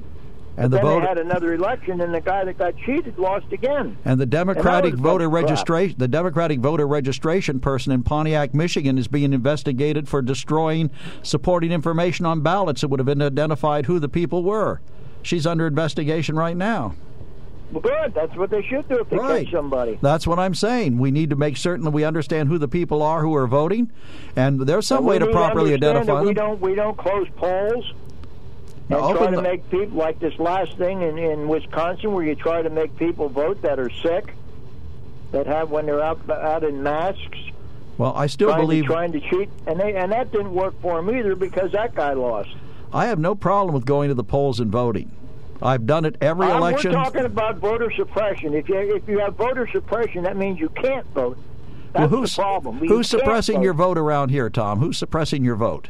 And 0.57 0.73
the 0.73 0.79
then 0.79 1.01
they 1.01 1.07
had 1.07 1.19
another 1.19 1.55
election, 1.55 2.01
and 2.01 2.13
the 2.13 2.21
guy 2.21 2.45
that 2.45 2.59
got 2.59 2.77
cheated 2.79 3.17
lost 3.17 3.53
again. 3.53 3.97
And 4.05 4.21
the 4.21 4.27
Democratic 4.27 4.95
was 4.95 5.01
voter 5.01 5.29
registration, 5.29 5.97
the 5.97 6.09
Democratic 6.09 6.59
voter 6.59 6.89
registration 6.89 7.61
person 7.61 7.93
in 7.93 8.03
Pontiac, 8.03 8.55
Michigan, 8.55 8.99
is 8.99 9.07
being 9.07 9.33
investigated 9.33 10.09
for 10.09 10.21
destroying 10.21 10.91
supporting 11.23 11.71
information 11.71 12.27
on 12.27 12.41
ballots 12.41 12.81
that 12.81 12.89
would 12.89 12.99
have 12.99 13.07
been 13.07 13.23
identified 13.23 13.87
who 13.87 14.01
the 14.01 14.09
people 14.09 14.43
were. 14.43 14.81
She's 15.23 15.47
under 15.47 15.69
investigation 15.69 16.35
right 16.35 16.57
now. 16.57 16.97
Well, 17.71 17.83
good. 17.83 18.15
That's 18.15 18.35
what 18.37 18.49
they 18.51 18.63
should 18.63 18.89
do 18.89 19.01
if 19.01 19.11
they 19.11 19.19
Right. 19.19 19.45
catch 19.45 19.53
somebody. 19.53 19.99
That's 20.01 20.27
what 20.27 20.39
I'm 20.39 20.55
saying. 20.55 20.99
We 20.99 21.11
need 21.11 21.31
to 21.31 21.37
make 21.37 21.57
certain 21.57 21.85
that 21.85 21.91
we 21.91 22.03
understand 22.05 22.49
who 22.49 22.57
the 22.59 22.69
people 22.69 23.03
are 23.03 23.21
who 23.21 23.35
are 23.35 23.47
voting, 23.47 23.91
and 24.37 24.61
there's 24.61 24.87
some 24.87 25.05
way 25.05 25.19
to 25.19 25.27
properly 25.27 25.75
identify 25.75 26.15
that 26.15 26.25
We 26.25 26.33
don't 26.35 26.61
we 26.61 26.75
don't 26.75 26.97
close 26.97 27.27
polls 27.37 27.93
and 28.91 28.99
try 28.99 29.27
to 29.31 29.37
the- 29.37 29.43
make 29.43 29.69
people 29.71 29.99
like 29.99 30.19
this 30.19 30.39
last 30.39 30.79
thing 30.79 31.03
in, 31.03 31.19
in 31.19 31.47
Wisconsin, 31.47 32.13
where 32.15 32.25
you 32.25 32.35
try 32.35 32.63
to 32.63 32.71
make 32.71 32.97
people 32.97 33.29
vote 33.29 33.61
that 33.61 33.79
are 33.79 33.91
sick, 34.03 34.33
that 35.33 35.47
have 35.47 35.71
when 35.71 35.85
they're 35.85 36.03
out 36.03 36.19
out 36.31 36.65
in 36.65 36.83
masks, 36.83 37.39
Well, 37.99 38.15
I 38.17 38.29
still 38.29 38.49
trying 38.49 38.61
believe 38.63 38.85
to, 38.85 38.93
trying 38.93 39.13
to 39.13 39.21
cheat, 39.21 39.51
and 39.67 39.79
they 39.79 39.95
and 39.95 40.11
that 40.13 40.33
didn't 40.33 40.55
work 40.55 40.73
for 40.81 40.99
him 41.01 41.11
either 41.15 41.35
because 41.37 41.73
that 41.73 41.95
guy 41.95 42.15
lost. 42.15 42.49
I 42.95 43.05
have 43.09 43.19
no 43.19 43.35
problem 43.35 43.75
with 43.75 43.85
going 43.85 44.09
to 44.09 44.15
the 44.15 44.25
polls 44.25 44.59
and 44.59 44.73
voting. 44.73 45.11
I've 45.61 45.87
done 45.87 46.05
it 46.05 46.17
every 46.21 46.47
Um, 46.47 46.59
election. 46.59 46.93
We're 46.93 47.03
talking 47.05 47.25
about 47.25 47.57
voter 47.59 47.91
suppression. 47.91 48.55
If 48.55 48.69
you 48.69 48.77
if 48.97 49.09
you 49.09 49.19
have 49.19 49.35
voter 49.35 49.67
suppression, 49.67 50.23
that 50.25 50.37
means 50.37 50.61
you 50.61 50.69
can't 50.71 51.07
vote. 51.15 51.37
That's 51.93 52.11
well, 52.11 52.21
who's 52.21 52.37
the 52.37 52.43
problem. 52.43 52.83
You 52.85 52.89
who's 52.89 53.09
suppressing 53.09 53.57
vote. 53.57 53.65
your 53.65 53.75
vote 53.75 53.99
around 53.99 54.29
here, 54.31 54.51
Tom? 54.51 54.79
Who's 54.79 54.99
suppressing 54.99 55.43
your 55.45 55.57
vote? 55.57 55.89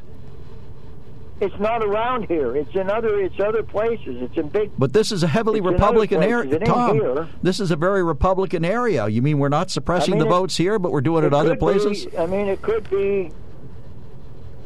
It's 1.40 1.56
not 1.60 1.84
around 1.84 2.26
here. 2.26 2.56
It's 2.56 2.74
in 2.74 2.90
other. 2.90 3.20
It's 3.20 3.38
other 3.38 3.62
places. 3.62 4.22
It's 4.22 4.36
in 4.36 4.48
big. 4.48 4.70
But 4.78 4.92
this 4.92 5.12
is 5.12 5.22
a 5.22 5.28
heavily 5.28 5.58
It's 5.58 5.68
in 5.68 5.74
other 5.74 5.82
Republican 5.84 6.22
area, 6.22 6.58
Tom. 6.60 6.94
here. 6.98 7.28
This 7.42 7.60
is 7.60 7.70
a 7.70 7.76
very 7.76 8.02
Republican 8.02 8.64
area. 8.64 9.06
You 9.06 9.22
mean 9.22 9.38
we're 9.38 9.48
not 9.48 9.70
suppressing 9.70 10.14
I 10.14 10.16
mean, 10.16 10.20
the 10.20 10.34
it- 10.34 10.36
votes 10.38 10.56
here, 10.56 10.78
but 10.80 10.90
we're 10.92 11.00
doing 11.00 11.24
it, 11.24 11.32
other 11.34 11.54
places? 11.56 12.06
Be, 12.06 12.18
I 12.18 12.26
mean, 12.26 12.48
it 12.48 12.60
could 12.62 12.88
be, 12.90 13.30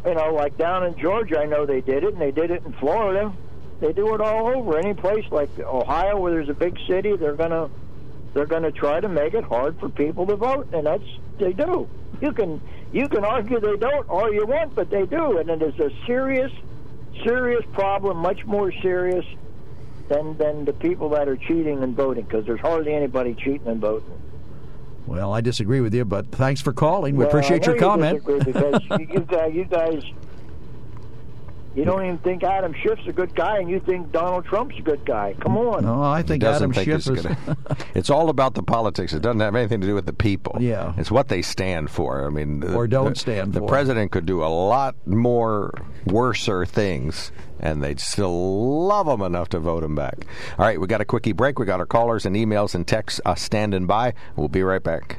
you 0.06 0.14
know, 0.14 0.32
like 0.32 0.56
down 0.56 0.84
in 0.86 0.96
Georgia. 0.96 1.40
I 1.40 1.44
know 1.44 1.66
they 1.66 1.82
did 1.82 2.04
it, 2.04 2.12
and 2.14 2.20
they 2.22 2.30
did 2.30 2.50
it 2.50 2.62
in 2.64 2.72
Florida. 2.74 3.32
They 3.82 3.92
do 3.92 4.14
it 4.14 4.20
all 4.20 4.46
over. 4.46 4.78
Any 4.78 4.94
place 4.94 5.24
like 5.32 5.50
Ohio, 5.58 6.16
where 6.20 6.30
there's 6.32 6.48
a 6.48 6.54
big 6.54 6.78
city, 6.86 7.16
they're 7.16 7.34
gonna 7.34 7.68
they're 8.32 8.46
gonna 8.46 8.70
try 8.70 9.00
to 9.00 9.08
make 9.08 9.34
it 9.34 9.42
hard 9.42 9.78
for 9.80 9.88
people 9.88 10.24
to 10.28 10.36
vote, 10.36 10.68
and 10.72 10.86
that's 10.86 11.02
they 11.38 11.52
do. 11.52 11.88
You 12.20 12.30
can 12.32 12.60
you 12.92 13.08
can 13.08 13.24
argue 13.24 13.58
they 13.58 13.76
don't 13.76 14.08
all 14.08 14.32
you 14.32 14.46
want, 14.46 14.76
but 14.76 14.88
they 14.88 15.04
do, 15.04 15.38
and 15.38 15.50
it 15.50 15.60
is 15.62 15.74
a 15.80 15.90
serious 16.06 16.52
serious 17.24 17.64
problem, 17.72 18.18
much 18.18 18.44
more 18.46 18.70
serious 18.82 19.26
than 20.08 20.38
than 20.38 20.64
the 20.64 20.72
people 20.74 21.08
that 21.08 21.28
are 21.28 21.36
cheating 21.36 21.82
and 21.82 21.96
voting, 21.96 22.24
because 22.24 22.46
there's 22.46 22.60
hardly 22.60 22.94
anybody 22.94 23.34
cheating 23.34 23.66
and 23.66 23.80
voting. 23.80 24.08
Well, 25.08 25.32
I 25.32 25.40
disagree 25.40 25.80
with 25.80 25.92
you, 25.92 26.04
but 26.04 26.30
thanks 26.30 26.60
for 26.60 26.72
calling. 26.72 27.16
We 27.16 27.24
Well, 27.24 27.28
appreciate 27.28 27.66
your 27.66 27.74
you 27.74 27.80
comment. 27.80 28.24
disagree 28.24 28.52
because 28.52 28.80
you, 29.00 29.06
you 29.14 29.20
guys, 29.20 29.52
you 29.52 29.64
guys, 29.64 30.04
you 31.74 31.84
don't 31.84 32.04
even 32.04 32.18
think 32.18 32.42
Adam 32.44 32.74
Schiff's 32.82 33.06
a 33.06 33.12
good 33.12 33.34
guy, 33.34 33.58
and 33.58 33.68
you 33.70 33.80
think 33.80 34.12
Donald 34.12 34.44
Trump's 34.44 34.76
a 34.78 34.82
good 34.82 35.04
guy. 35.04 35.34
Come 35.40 35.56
on. 35.56 35.84
No, 35.84 36.02
I 36.02 36.22
think 36.22 36.42
Adam 36.44 36.72
think 36.72 36.84
Schiff 36.84 37.04
he's 37.04 37.08
is. 37.08 37.22
gonna- 37.22 37.56
it's 37.94 38.10
all 38.10 38.28
about 38.28 38.54
the 38.54 38.62
politics. 38.62 39.12
It 39.12 39.22
doesn't 39.22 39.40
have 39.40 39.54
anything 39.54 39.80
to 39.80 39.86
do 39.86 39.94
with 39.94 40.06
the 40.06 40.12
people. 40.12 40.56
Yeah. 40.60 40.92
It's 40.98 41.10
what 41.10 41.28
they 41.28 41.40
stand 41.42 41.90
for. 41.90 42.26
I 42.26 42.30
mean, 42.30 42.60
the- 42.60 42.74
Or 42.74 42.86
don't 42.86 43.14
the- 43.14 43.18
stand 43.20 43.52
The 43.54 43.60
for. 43.60 43.68
president 43.68 44.10
could 44.12 44.26
do 44.26 44.42
a 44.42 44.46
lot 44.52 44.94
more 45.06 45.72
worser 46.06 46.66
things, 46.66 47.32
and 47.60 47.82
they'd 47.82 48.00
still 48.00 48.86
love 48.86 49.06
him 49.08 49.22
enough 49.22 49.48
to 49.50 49.58
vote 49.60 49.82
him 49.84 49.94
back. 49.94 50.26
All 50.58 50.66
right, 50.66 50.80
we 50.80 50.86
got 50.86 51.00
a 51.00 51.04
quickie 51.06 51.32
break. 51.32 51.58
We 51.58 51.64
got 51.64 51.80
our 51.80 51.86
callers 51.86 52.26
and 52.26 52.36
emails 52.36 52.74
and 52.74 52.86
texts 52.86 53.20
uh, 53.24 53.34
standing 53.34 53.86
by. 53.86 54.12
We'll 54.36 54.48
be 54.48 54.62
right 54.62 54.82
back. 54.82 55.18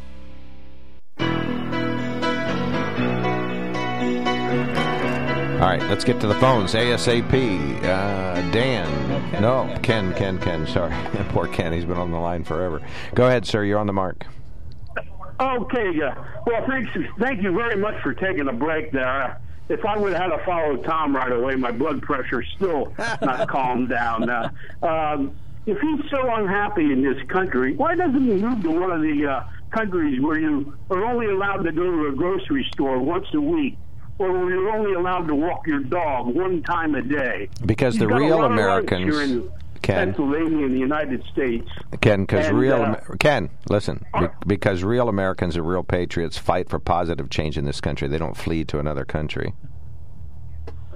All 5.61 5.67
right, 5.67 5.81
let's 5.83 6.03
get 6.03 6.19
to 6.21 6.27
the 6.27 6.33
phones 6.33 6.73
ASAP. 6.73 7.83
Uh, 7.83 8.51
Dan. 8.51 9.29
Ken. 9.29 9.41
No, 9.43 9.77
Ken, 9.83 10.11
Ken, 10.15 10.39
Ken. 10.39 10.65
Sorry. 10.65 10.91
Poor 11.29 11.47
Ken. 11.47 11.71
He's 11.71 11.85
been 11.85 11.99
on 11.99 12.09
the 12.09 12.17
line 12.17 12.43
forever. 12.43 12.81
Go 13.13 13.27
ahead, 13.27 13.45
sir. 13.45 13.63
You're 13.63 13.77
on 13.77 13.85
the 13.85 13.93
mark. 13.93 14.25
Okay. 15.39 16.01
Uh, 16.01 16.15
well, 16.47 16.65
thanks. 16.67 16.89
Thank 17.19 17.43
you 17.43 17.53
very 17.53 17.75
much 17.75 18.01
for 18.01 18.15
taking 18.15 18.47
a 18.47 18.53
break 18.53 18.91
there. 18.91 19.07
Uh, 19.23 19.37
if 19.69 19.85
I 19.85 19.97
would 19.97 20.13
have 20.13 20.31
had 20.31 20.35
to 20.35 20.43
follow 20.45 20.77
Tom 20.77 21.15
right 21.15 21.31
away, 21.31 21.53
my 21.53 21.71
blood 21.71 22.01
pressure's 22.01 22.47
still 22.55 22.91
not 23.21 23.47
calmed 23.47 23.89
down. 23.89 24.31
Uh, 24.31 24.49
um, 24.81 25.35
if 25.67 25.79
he's 25.79 26.09
so 26.09 26.27
unhappy 26.33 26.91
in 26.91 27.03
this 27.03 27.21
country, 27.27 27.75
why 27.75 27.93
doesn't 27.93 28.19
he 28.19 28.33
move 28.33 28.63
to 28.63 28.71
one 28.71 28.91
of 28.91 29.01
the 29.01 29.27
uh, 29.27 29.43
countries 29.69 30.19
where 30.21 30.39
you 30.39 30.75
are 30.89 31.05
only 31.05 31.27
allowed 31.27 31.63
to 31.65 31.71
go 31.71 31.83
to 31.83 32.07
a 32.07 32.11
grocery 32.13 32.67
store 32.73 32.97
once 32.97 33.27
a 33.35 33.41
week? 33.41 33.77
Or 34.21 34.31
where 34.31 34.49
you're 34.51 34.69
only 34.69 34.93
allowed 34.93 35.27
to 35.29 35.35
walk 35.35 35.65
your 35.65 35.79
dog 35.79 36.27
one 36.27 36.61
time 36.61 36.93
a 36.93 37.01
day. 37.01 37.49
Because 37.65 37.95
He's 37.95 38.01
the 38.01 38.07
real 38.07 38.37
lot 38.37 38.51
of 38.51 38.51
rights 38.51 38.61
Americans 38.91 39.15
here 39.15 39.21
in. 39.23 39.51
Pennsylvania 39.81 40.65
and 40.65 40.75
the 40.75 40.79
United 40.79 41.23
States. 41.31 41.67
Ken, 42.01 42.21
because 42.21 42.51
real 42.51 42.83
uh, 42.83 42.97
Ken, 43.19 43.49
listen, 43.67 44.05
be- 44.19 44.27
because 44.45 44.83
real 44.83 45.09
Americans 45.09 45.55
and 45.55 45.67
real 45.67 45.81
patriots 45.81 46.37
fight 46.37 46.69
for 46.69 46.77
positive 46.77 47.31
change 47.31 47.57
in 47.57 47.65
this 47.65 47.81
country. 47.81 48.07
They 48.07 48.19
don't 48.19 48.37
flee 48.37 48.63
to 48.65 48.77
another 48.77 49.05
country. 49.05 49.53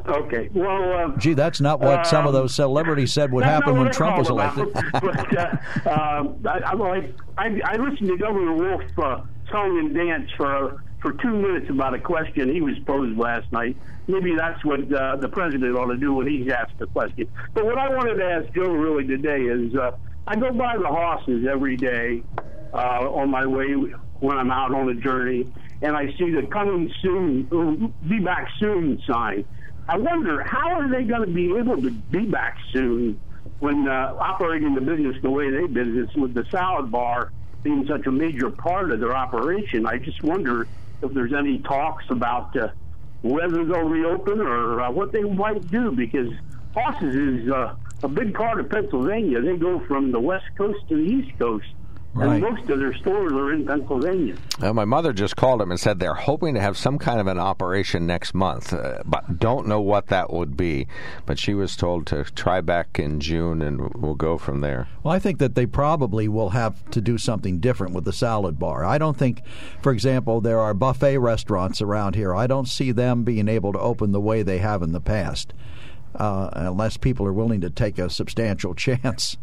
Okay. 0.07 0.49
Well, 0.53 0.93
uh, 0.93 1.17
Gee, 1.17 1.33
that's 1.33 1.59
not 1.59 1.79
what 1.79 2.05
some 2.05 2.27
of 2.27 2.33
those 2.33 2.53
celebrities 2.53 3.11
said 3.11 3.31
would 3.31 3.43
happen 3.43 3.75
when 3.75 3.91
Trump 3.91 4.19
was 4.19 4.29
elected. 4.29 4.67
about. 4.69 5.01
but 5.01 5.37
uh, 5.37 5.89
um, 5.89 6.37
I, 6.45 6.59
I, 6.59 7.13
I, 7.39 7.61
I 7.65 7.75
listened 7.77 8.09
to 8.09 8.17
Governor 8.17 8.53
Wolf 8.53 8.83
uh, 8.99 9.21
song 9.49 9.79
and 9.79 9.95
dance 9.95 10.29
for 10.37 10.83
for 11.05 11.13
two 11.13 11.29
minutes 11.29 11.69
about 11.69 11.93
a 11.93 11.99
question 11.99 12.51
he 12.51 12.61
was 12.61 12.79
posed 12.79 13.15
last 13.15 13.51
night. 13.51 13.77
Maybe 14.07 14.35
that's 14.35 14.65
what 14.65 14.91
uh, 14.91 15.17
the 15.17 15.29
president 15.29 15.77
ought 15.77 15.91
to 15.91 15.97
do 15.97 16.15
when 16.15 16.25
he's 16.25 16.51
asked 16.51 16.81
a 16.81 16.87
question. 16.87 17.29
But 17.53 17.63
what 17.63 17.77
I 17.77 17.89
wanted 17.89 18.15
to 18.15 18.25
ask 18.25 18.51
Joe 18.55 18.71
really 18.71 19.05
today 19.05 19.41
is, 19.41 19.75
uh, 19.75 19.91
I 20.25 20.35
go 20.35 20.51
by 20.51 20.77
the 20.77 20.87
Hoss's 20.87 21.45
every 21.45 21.77
day 21.77 22.23
uh, 22.73 23.07
on 23.07 23.29
my 23.29 23.45
way 23.45 23.73
when 24.19 24.35
I'm 24.35 24.49
out 24.49 24.73
on 24.73 24.89
a 24.89 24.95
journey, 24.95 25.45
and 25.83 25.95
I 25.95 26.07
see 26.17 26.31
the 26.31 26.47
coming 26.51 26.91
soon, 27.03 27.93
be 28.09 28.17
back 28.17 28.49
soon 28.57 28.99
sign. 29.05 29.45
I 29.87 29.99
wonder 29.99 30.41
how 30.41 30.71
are 30.71 30.89
they 30.89 31.03
going 31.03 31.21
to 31.21 31.31
be 31.31 31.55
able 31.55 31.79
to 31.83 31.91
be 31.91 32.25
back 32.25 32.57
soon 32.73 33.19
when 33.59 33.87
uh, 33.87 34.15
operating 34.17 34.73
the 34.73 34.81
business 34.81 35.17
the 35.21 35.29
way 35.29 35.51
they 35.51 35.67
business 35.67 36.09
with 36.15 36.33
the 36.33 36.45
salad 36.49 36.89
bar 36.89 37.31
being 37.61 37.85
such 37.85 38.07
a 38.07 38.11
major 38.11 38.49
part 38.49 38.89
of 38.89 38.99
their 38.99 39.15
operation. 39.15 39.85
I 39.85 39.97
just 39.97 40.23
wonder 40.23 40.67
if 41.01 41.13
there's 41.13 41.33
any 41.33 41.59
talks 41.59 42.05
about 42.09 42.55
uh, 42.57 42.67
whether 43.21 43.65
they'll 43.65 43.89
reopen 43.89 44.39
or 44.39 44.81
uh, 44.81 44.91
what 44.91 45.11
they 45.11 45.23
might 45.23 45.69
do 45.71 45.91
because 45.91 46.31
Hoss's 46.75 47.15
is 47.43 47.51
uh, 47.51 47.73
a 48.03 48.07
big 48.07 48.33
part 48.33 48.59
of 48.59 48.69
Pennsylvania. 48.69 49.41
They 49.41 49.57
go 49.57 49.81
from 49.87 50.11
the 50.11 50.19
west 50.19 50.45
coast 50.57 50.79
to 50.89 50.95
the 50.95 51.03
east 51.03 51.37
coast. 51.39 51.65
Right. 52.15 52.41
And 52.41 52.55
most 52.55 52.69
of 52.69 52.79
their 52.79 52.93
stores 52.93 53.33
are 53.33 53.51
in 53.51 53.65
Pennsylvania. 53.65 54.37
Uh, 54.61 54.71
my 54.71 54.85
mother 54.85 55.11
just 55.11 55.35
called 55.35 55.61
him 55.61 55.69
and 55.69 55.77
said 55.77 55.99
they're 55.99 56.13
hoping 56.13 56.53
to 56.55 56.61
have 56.61 56.77
some 56.77 56.97
kind 56.97 57.19
of 57.19 57.27
an 57.27 57.37
operation 57.37 58.07
next 58.07 58.33
month, 58.33 58.71
uh, 58.71 59.03
but 59.05 59.37
don't 59.37 59.67
know 59.67 59.81
what 59.81 60.07
that 60.07 60.31
would 60.31 60.55
be. 60.55 60.87
But 61.25 61.37
she 61.37 61.53
was 61.53 61.75
told 61.75 62.07
to 62.07 62.23
try 62.23 62.61
back 62.61 62.97
in 62.99 63.19
June, 63.19 63.61
and 63.61 63.93
we'll 63.95 64.15
go 64.15 64.37
from 64.37 64.61
there. 64.61 64.87
Well, 65.03 65.13
I 65.13 65.19
think 65.19 65.39
that 65.39 65.55
they 65.55 65.65
probably 65.65 66.29
will 66.29 66.51
have 66.51 66.89
to 66.91 67.01
do 67.01 67.17
something 67.17 67.59
different 67.59 67.93
with 67.93 68.05
the 68.05 68.13
salad 68.13 68.57
bar. 68.57 68.85
I 68.85 68.97
don't 68.97 69.17
think, 69.17 69.41
for 69.81 69.91
example, 69.91 70.39
there 70.39 70.61
are 70.61 70.73
buffet 70.73 71.17
restaurants 71.17 71.81
around 71.81 72.15
here. 72.15 72.33
I 72.33 72.47
don't 72.47 72.69
see 72.69 72.93
them 72.93 73.25
being 73.25 73.49
able 73.49 73.73
to 73.73 73.79
open 73.79 74.13
the 74.13 74.21
way 74.21 74.41
they 74.41 74.59
have 74.59 74.81
in 74.81 74.93
the 74.93 75.01
past, 75.01 75.53
uh, 76.15 76.49
unless 76.53 76.95
people 76.95 77.27
are 77.27 77.33
willing 77.33 77.59
to 77.59 77.69
take 77.69 77.99
a 77.99 78.09
substantial 78.09 78.73
chance. 78.73 79.35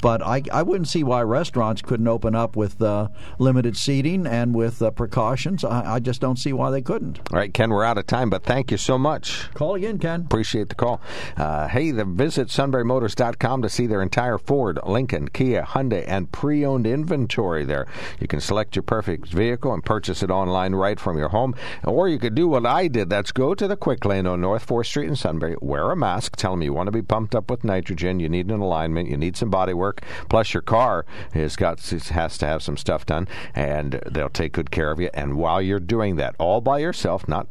But 0.00 0.22
I, 0.22 0.42
I 0.52 0.62
wouldn't 0.62 0.88
see 0.88 1.02
why 1.02 1.22
restaurants 1.22 1.82
couldn't 1.82 2.08
open 2.08 2.34
up 2.34 2.56
with 2.56 2.80
uh, 2.80 3.08
limited 3.38 3.76
seating 3.76 4.26
and 4.26 4.54
with 4.54 4.80
uh, 4.82 4.90
precautions. 4.90 5.64
I, 5.64 5.94
I 5.94 5.98
just 6.00 6.20
don't 6.20 6.38
see 6.38 6.52
why 6.52 6.70
they 6.70 6.82
couldn't. 6.82 7.18
All 7.30 7.38
right, 7.38 7.52
Ken, 7.52 7.70
we're 7.70 7.84
out 7.84 7.98
of 7.98 8.06
time, 8.06 8.30
but 8.30 8.44
thank 8.44 8.70
you 8.70 8.76
so 8.76 8.98
much. 8.98 9.52
Call 9.54 9.74
again, 9.74 9.98
Ken. 9.98 10.22
Appreciate 10.22 10.68
the 10.68 10.74
call. 10.74 11.00
Uh, 11.36 11.68
hey, 11.68 11.90
the, 11.90 12.04
visit 12.04 12.48
sunburymotors.com 12.48 13.62
to 13.62 13.68
see 13.68 13.86
their 13.86 14.02
entire 14.02 14.38
Ford, 14.38 14.78
Lincoln, 14.86 15.28
Kia, 15.28 15.62
Hyundai, 15.62 16.04
and 16.06 16.30
pre 16.30 16.64
owned 16.64 16.86
inventory 16.86 17.64
there. 17.64 17.86
You 18.20 18.28
can 18.28 18.40
select 18.40 18.76
your 18.76 18.82
perfect 18.82 19.28
vehicle 19.28 19.72
and 19.72 19.84
purchase 19.84 20.22
it 20.22 20.30
online 20.30 20.74
right 20.74 20.98
from 20.98 21.18
your 21.18 21.28
home. 21.30 21.54
Or 21.84 22.08
you 22.08 22.18
could 22.18 22.34
do 22.34 22.48
what 22.48 22.66
I 22.66 22.88
did 22.88 23.10
that's 23.10 23.32
go 23.32 23.54
to 23.54 23.66
the 23.66 23.76
quick 23.76 24.04
lane 24.04 24.26
on 24.26 24.40
North 24.40 24.66
4th 24.66 24.86
Street 24.86 25.08
in 25.08 25.16
Sunbury, 25.16 25.56
wear 25.60 25.90
a 25.90 25.96
mask, 25.96 26.36
tell 26.36 26.52
them 26.52 26.62
you 26.62 26.72
want 26.72 26.86
to 26.88 26.92
be 26.92 27.02
pumped 27.02 27.34
up 27.34 27.50
with 27.50 27.64
nitrogen, 27.64 28.20
you 28.20 28.28
need 28.28 28.50
an 28.50 28.60
alignment, 28.60 29.08
you 29.08 29.16
need 29.16 29.36
some 29.36 29.50
body 29.50 29.72
work. 29.72 29.87
Plus, 30.28 30.54
your 30.54 30.62
car 30.62 31.04
has 31.32 31.56
got 31.56 31.80
has 31.80 32.38
to 32.38 32.46
have 32.46 32.62
some 32.62 32.76
stuff 32.76 33.06
done, 33.06 33.28
and 33.54 34.00
they'll 34.10 34.28
take 34.28 34.52
good 34.52 34.70
care 34.70 34.90
of 34.90 35.00
you. 35.00 35.10
And 35.14 35.36
while 35.36 35.60
you're 35.60 35.80
doing 35.80 36.16
that, 36.16 36.34
all 36.38 36.60
by 36.60 36.78
yourself, 36.78 37.28
not 37.28 37.46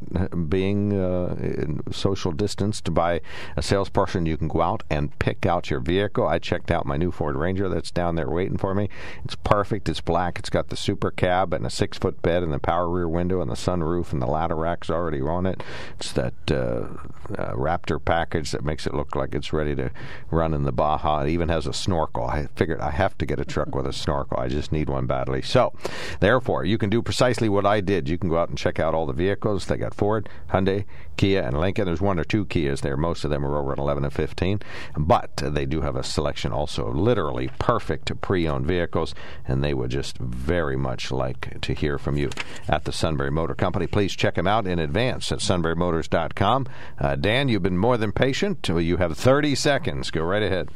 being 0.48 0.98
uh, 0.98 1.92
social 1.92 2.32
distanced 2.32 2.92
by 2.94 3.20
a 3.56 3.62
salesperson, 3.62 4.26
you 4.26 4.36
can 4.36 4.48
go 4.48 4.60
out 4.60 4.82
and 4.90 5.16
pick 5.18 5.46
out 5.46 5.70
your 5.70 5.80
vehicle. 5.80 6.26
I 6.26 6.38
checked 6.38 6.70
out 6.70 6.86
my 6.86 6.96
new 6.96 7.10
Ford 7.10 7.36
Ranger 7.36 7.68
that's 7.68 7.90
down 7.90 8.14
there 8.14 8.30
waiting 8.30 8.56
for 8.56 8.74
me. 8.74 8.88
It's 9.24 9.34
perfect. 9.34 9.88
It's 9.88 10.00
black. 10.00 10.38
It's 10.38 10.50
got 10.50 10.68
the 10.68 10.76
super 10.76 11.10
cab 11.10 11.52
and 11.52 11.66
a 11.66 11.70
six 11.70 11.98
foot 11.98 12.20
bed 12.22 12.42
and 12.42 12.52
the 12.52 12.58
power 12.58 12.88
rear 12.88 13.08
window 13.08 13.40
and 13.40 13.50
the 13.50 13.54
sunroof 13.54 14.12
and 14.12 14.22
the 14.22 14.26
ladder 14.26 14.56
rack's 14.56 14.90
already 14.90 15.20
on 15.20 15.46
it. 15.46 15.62
It's 15.98 16.12
that 16.12 16.34
uh, 16.50 16.88
uh, 17.36 17.52
Raptor 17.52 18.02
package 18.02 18.50
that 18.52 18.64
makes 18.64 18.86
it 18.86 18.94
look 18.94 19.14
like 19.14 19.34
it's 19.34 19.52
ready 19.52 19.74
to 19.74 19.90
run 20.30 20.54
in 20.54 20.64
the 20.64 20.72
Baja. 20.72 21.22
It 21.22 21.30
even 21.30 21.48
has 21.48 21.66
a 21.66 21.72
snorkel. 21.72 22.27
I 22.28 22.46
figured 22.54 22.80
I 22.80 22.90
have 22.90 23.16
to 23.18 23.26
get 23.26 23.40
a 23.40 23.44
truck 23.44 23.74
with 23.74 23.86
a 23.86 23.92
snorkel. 23.92 24.38
I 24.38 24.48
just 24.48 24.70
need 24.72 24.88
one 24.88 25.06
badly. 25.06 25.42
So, 25.42 25.72
therefore, 26.20 26.64
you 26.64 26.78
can 26.78 26.90
do 26.90 27.02
precisely 27.02 27.48
what 27.48 27.66
I 27.66 27.80
did. 27.80 28.08
You 28.08 28.18
can 28.18 28.28
go 28.28 28.38
out 28.38 28.48
and 28.48 28.58
check 28.58 28.78
out 28.78 28.94
all 28.94 29.06
the 29.06 29.12
vehicles. 29.12 29.66
They 29.66 29.76
got 29.76 29.94
Ford, 29.94 30.28
Hyundai, 30.50 30.84
Kia, 31.16 31.42
and 31.42 31.58
Lincoln. 31.58 31.86
There's 31.86 32.00
one 32.00 32.18
or 32.18 32.24
two 32.24 32.44
Kias 32.44 32.80
there. 32.80 32.96
Most 32.96 33.24
of 33.24 33.30
them 33.30 33.44
are 33.44 33.56
over 33.56 33.72
at 33.72 33.78
11 33.78 34.04
and 34.04 34.12
15. 34.12 34.60
But 34.96 35.36
they 35.36 35.66
do 35.66 35.80
have 35.80 35.96
a 35.96 36.02
selection 36.02 36.52
also 36.52 36.86
of 36.86 36.96
literally 36.96 37.50
perfect 37.58 38.20
pre-owned 38.20 38.66
vehicles, 38.66 39.14
and 39.46 39.62
they 39.62 39.74
would 39.74 39.90
just 39.90 40.18
very 40.18 40.76
much 40.76 41.10
like 41.10 41.60
to 41.62 41.72
hear 41.72 41.98
from 41.98 42.16
you 42.16 42.30
at 42.68 42.84
the 42.84 42.92
Sunbury 42.92 43.30
Motor 43.30 43.54
Company. 43.54 43.86
Please 43.86 44.14
check 44.14 44.34
them 44.34 44.46
out 44.46 44.66
in 44.66 44.78
advance 44.78 45.32
at 45.32 45.38
sunburymotors.com. 45.38 46.66
Uh, 46.98 47.16
Dan, 47.16 47.48
you've 47.48 47.62
been 47.62 47.78
more 47.78 47.96
than 47.96 48.12
patient. 48.12 48.68
You 48.68 48.98
have 48.98 49.16
30 49.16 49.54
seconds. 49.54 50.10
Go 50.10 50.22
right 50.22 50.42
ahead. 50.42 50.68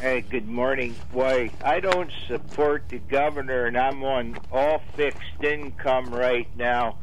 Hey, 0.00 0.22
good 0.22 0.48
morning. 0.48 0.94
Why, 1.12 1.50
I 1.62 1.78
don't 1.78 2.10
support 2.26 2.88
the 2.88 2.96
governor, 2.96 3.66
and 3.66 3.76
I'm 3.76 4.02
on 4.02 4.38
all 4.50 4.80
fixed 4.96 5.42
income 5.42 6.06
right 6.06 6.48
now. 6.56 6.96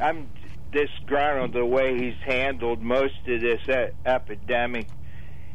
I'm 0.00 0.28
disgruntled 0.72 1.52
the 1.52 1.64
way 1.64 1.96
he's 1.96 2.20
handled 2.24 2.82
most 2.82 3.14
of 3.28 3.40
this 3.40 3.60
e- 3.68 3.94
epidemic. 4.04 4.88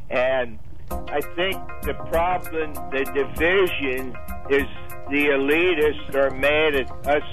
And 0.10 0.60
I 0.90 1.20
think 1.36 1.62
the 1.82 1.94
problem, 2.10 2.74
the 2.74 3.04
division, 3.14 4.16
is 4.50 4.66
the 5.10 5.26
elitists 5.36 6.16
are 6.16 6.32
mad 6.32 6.74
at 6.74 6.90
us 7.06 7.24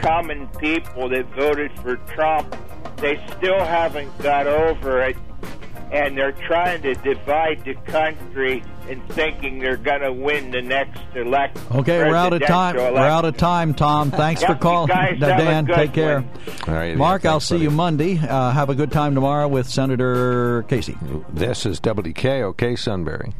common 0.00 0.48
people 0.58 1.08
that 1.10 1.26
voted 1.36 1.70
for 1.78 1.94
Trump. 2.16 2.56
They 2.96 3.24
still 3.36 3.64
haven't 3.64 4.18
got 4.18 4.48
over 4.48 5.02
it 5.02 5.16
and 5.94 6.18
they're 6.18 6.32
trying 6.32 6.82
to 6.82 6.94
divide 6.94 7.64
the 7.64 7.74
country 7.90 8.62
and 8.88 9.02
thinking 9.10 9.60
they're 9.60 9.76
going 9.76 10.00
to 10.02 10.12
win 10.12 10.50
the 10.50 10.60
next 10.60 11.00
election. 11.14 11.62
Okay, 11.72 11.98
we're 11.98 12.14
out 12.16 12.32
of 12.32 12.42
time. 12.44 12.74
presidential 12.74 13.00
We're 13.00 13.08
out 13.08 13.24
of 13.24 13.36
time, 13.36 13.72
Tom. 13.74 14.10
Thanks 14.10 14.42
Yep, 14.42 14.50
for 14.50 14.56
calling, 14.56 14.88
guys 14.88 15.16
Dan. 15.20 15.66
Take 15.66 15.92
care. 15.92 16.20
one. 16.20 16.30
All 16.68 16.74
right, 16.74 16.96
Mark, 16.96 17.24
yeah, 17.24 17.30
I'll 17.30 17.34
thanks, 17.40 17.46
see 17.46 17.58
you 17.58 17.70
Monday. 17.70 18.18
Uh, 18.18 18.50
have 18.50 18.68
a 18.70 18.74
good 18.74 18.90
time 18.92 19.14
tomorrow 19.14 19.46
with 19.48 19.68
Senator 19.68 20.64
Casey. 20.68 20.96
This 21.32 21.64
is 21.64 21.80
WKOK 21.80 22.78
Sunbury. 22.78 23.32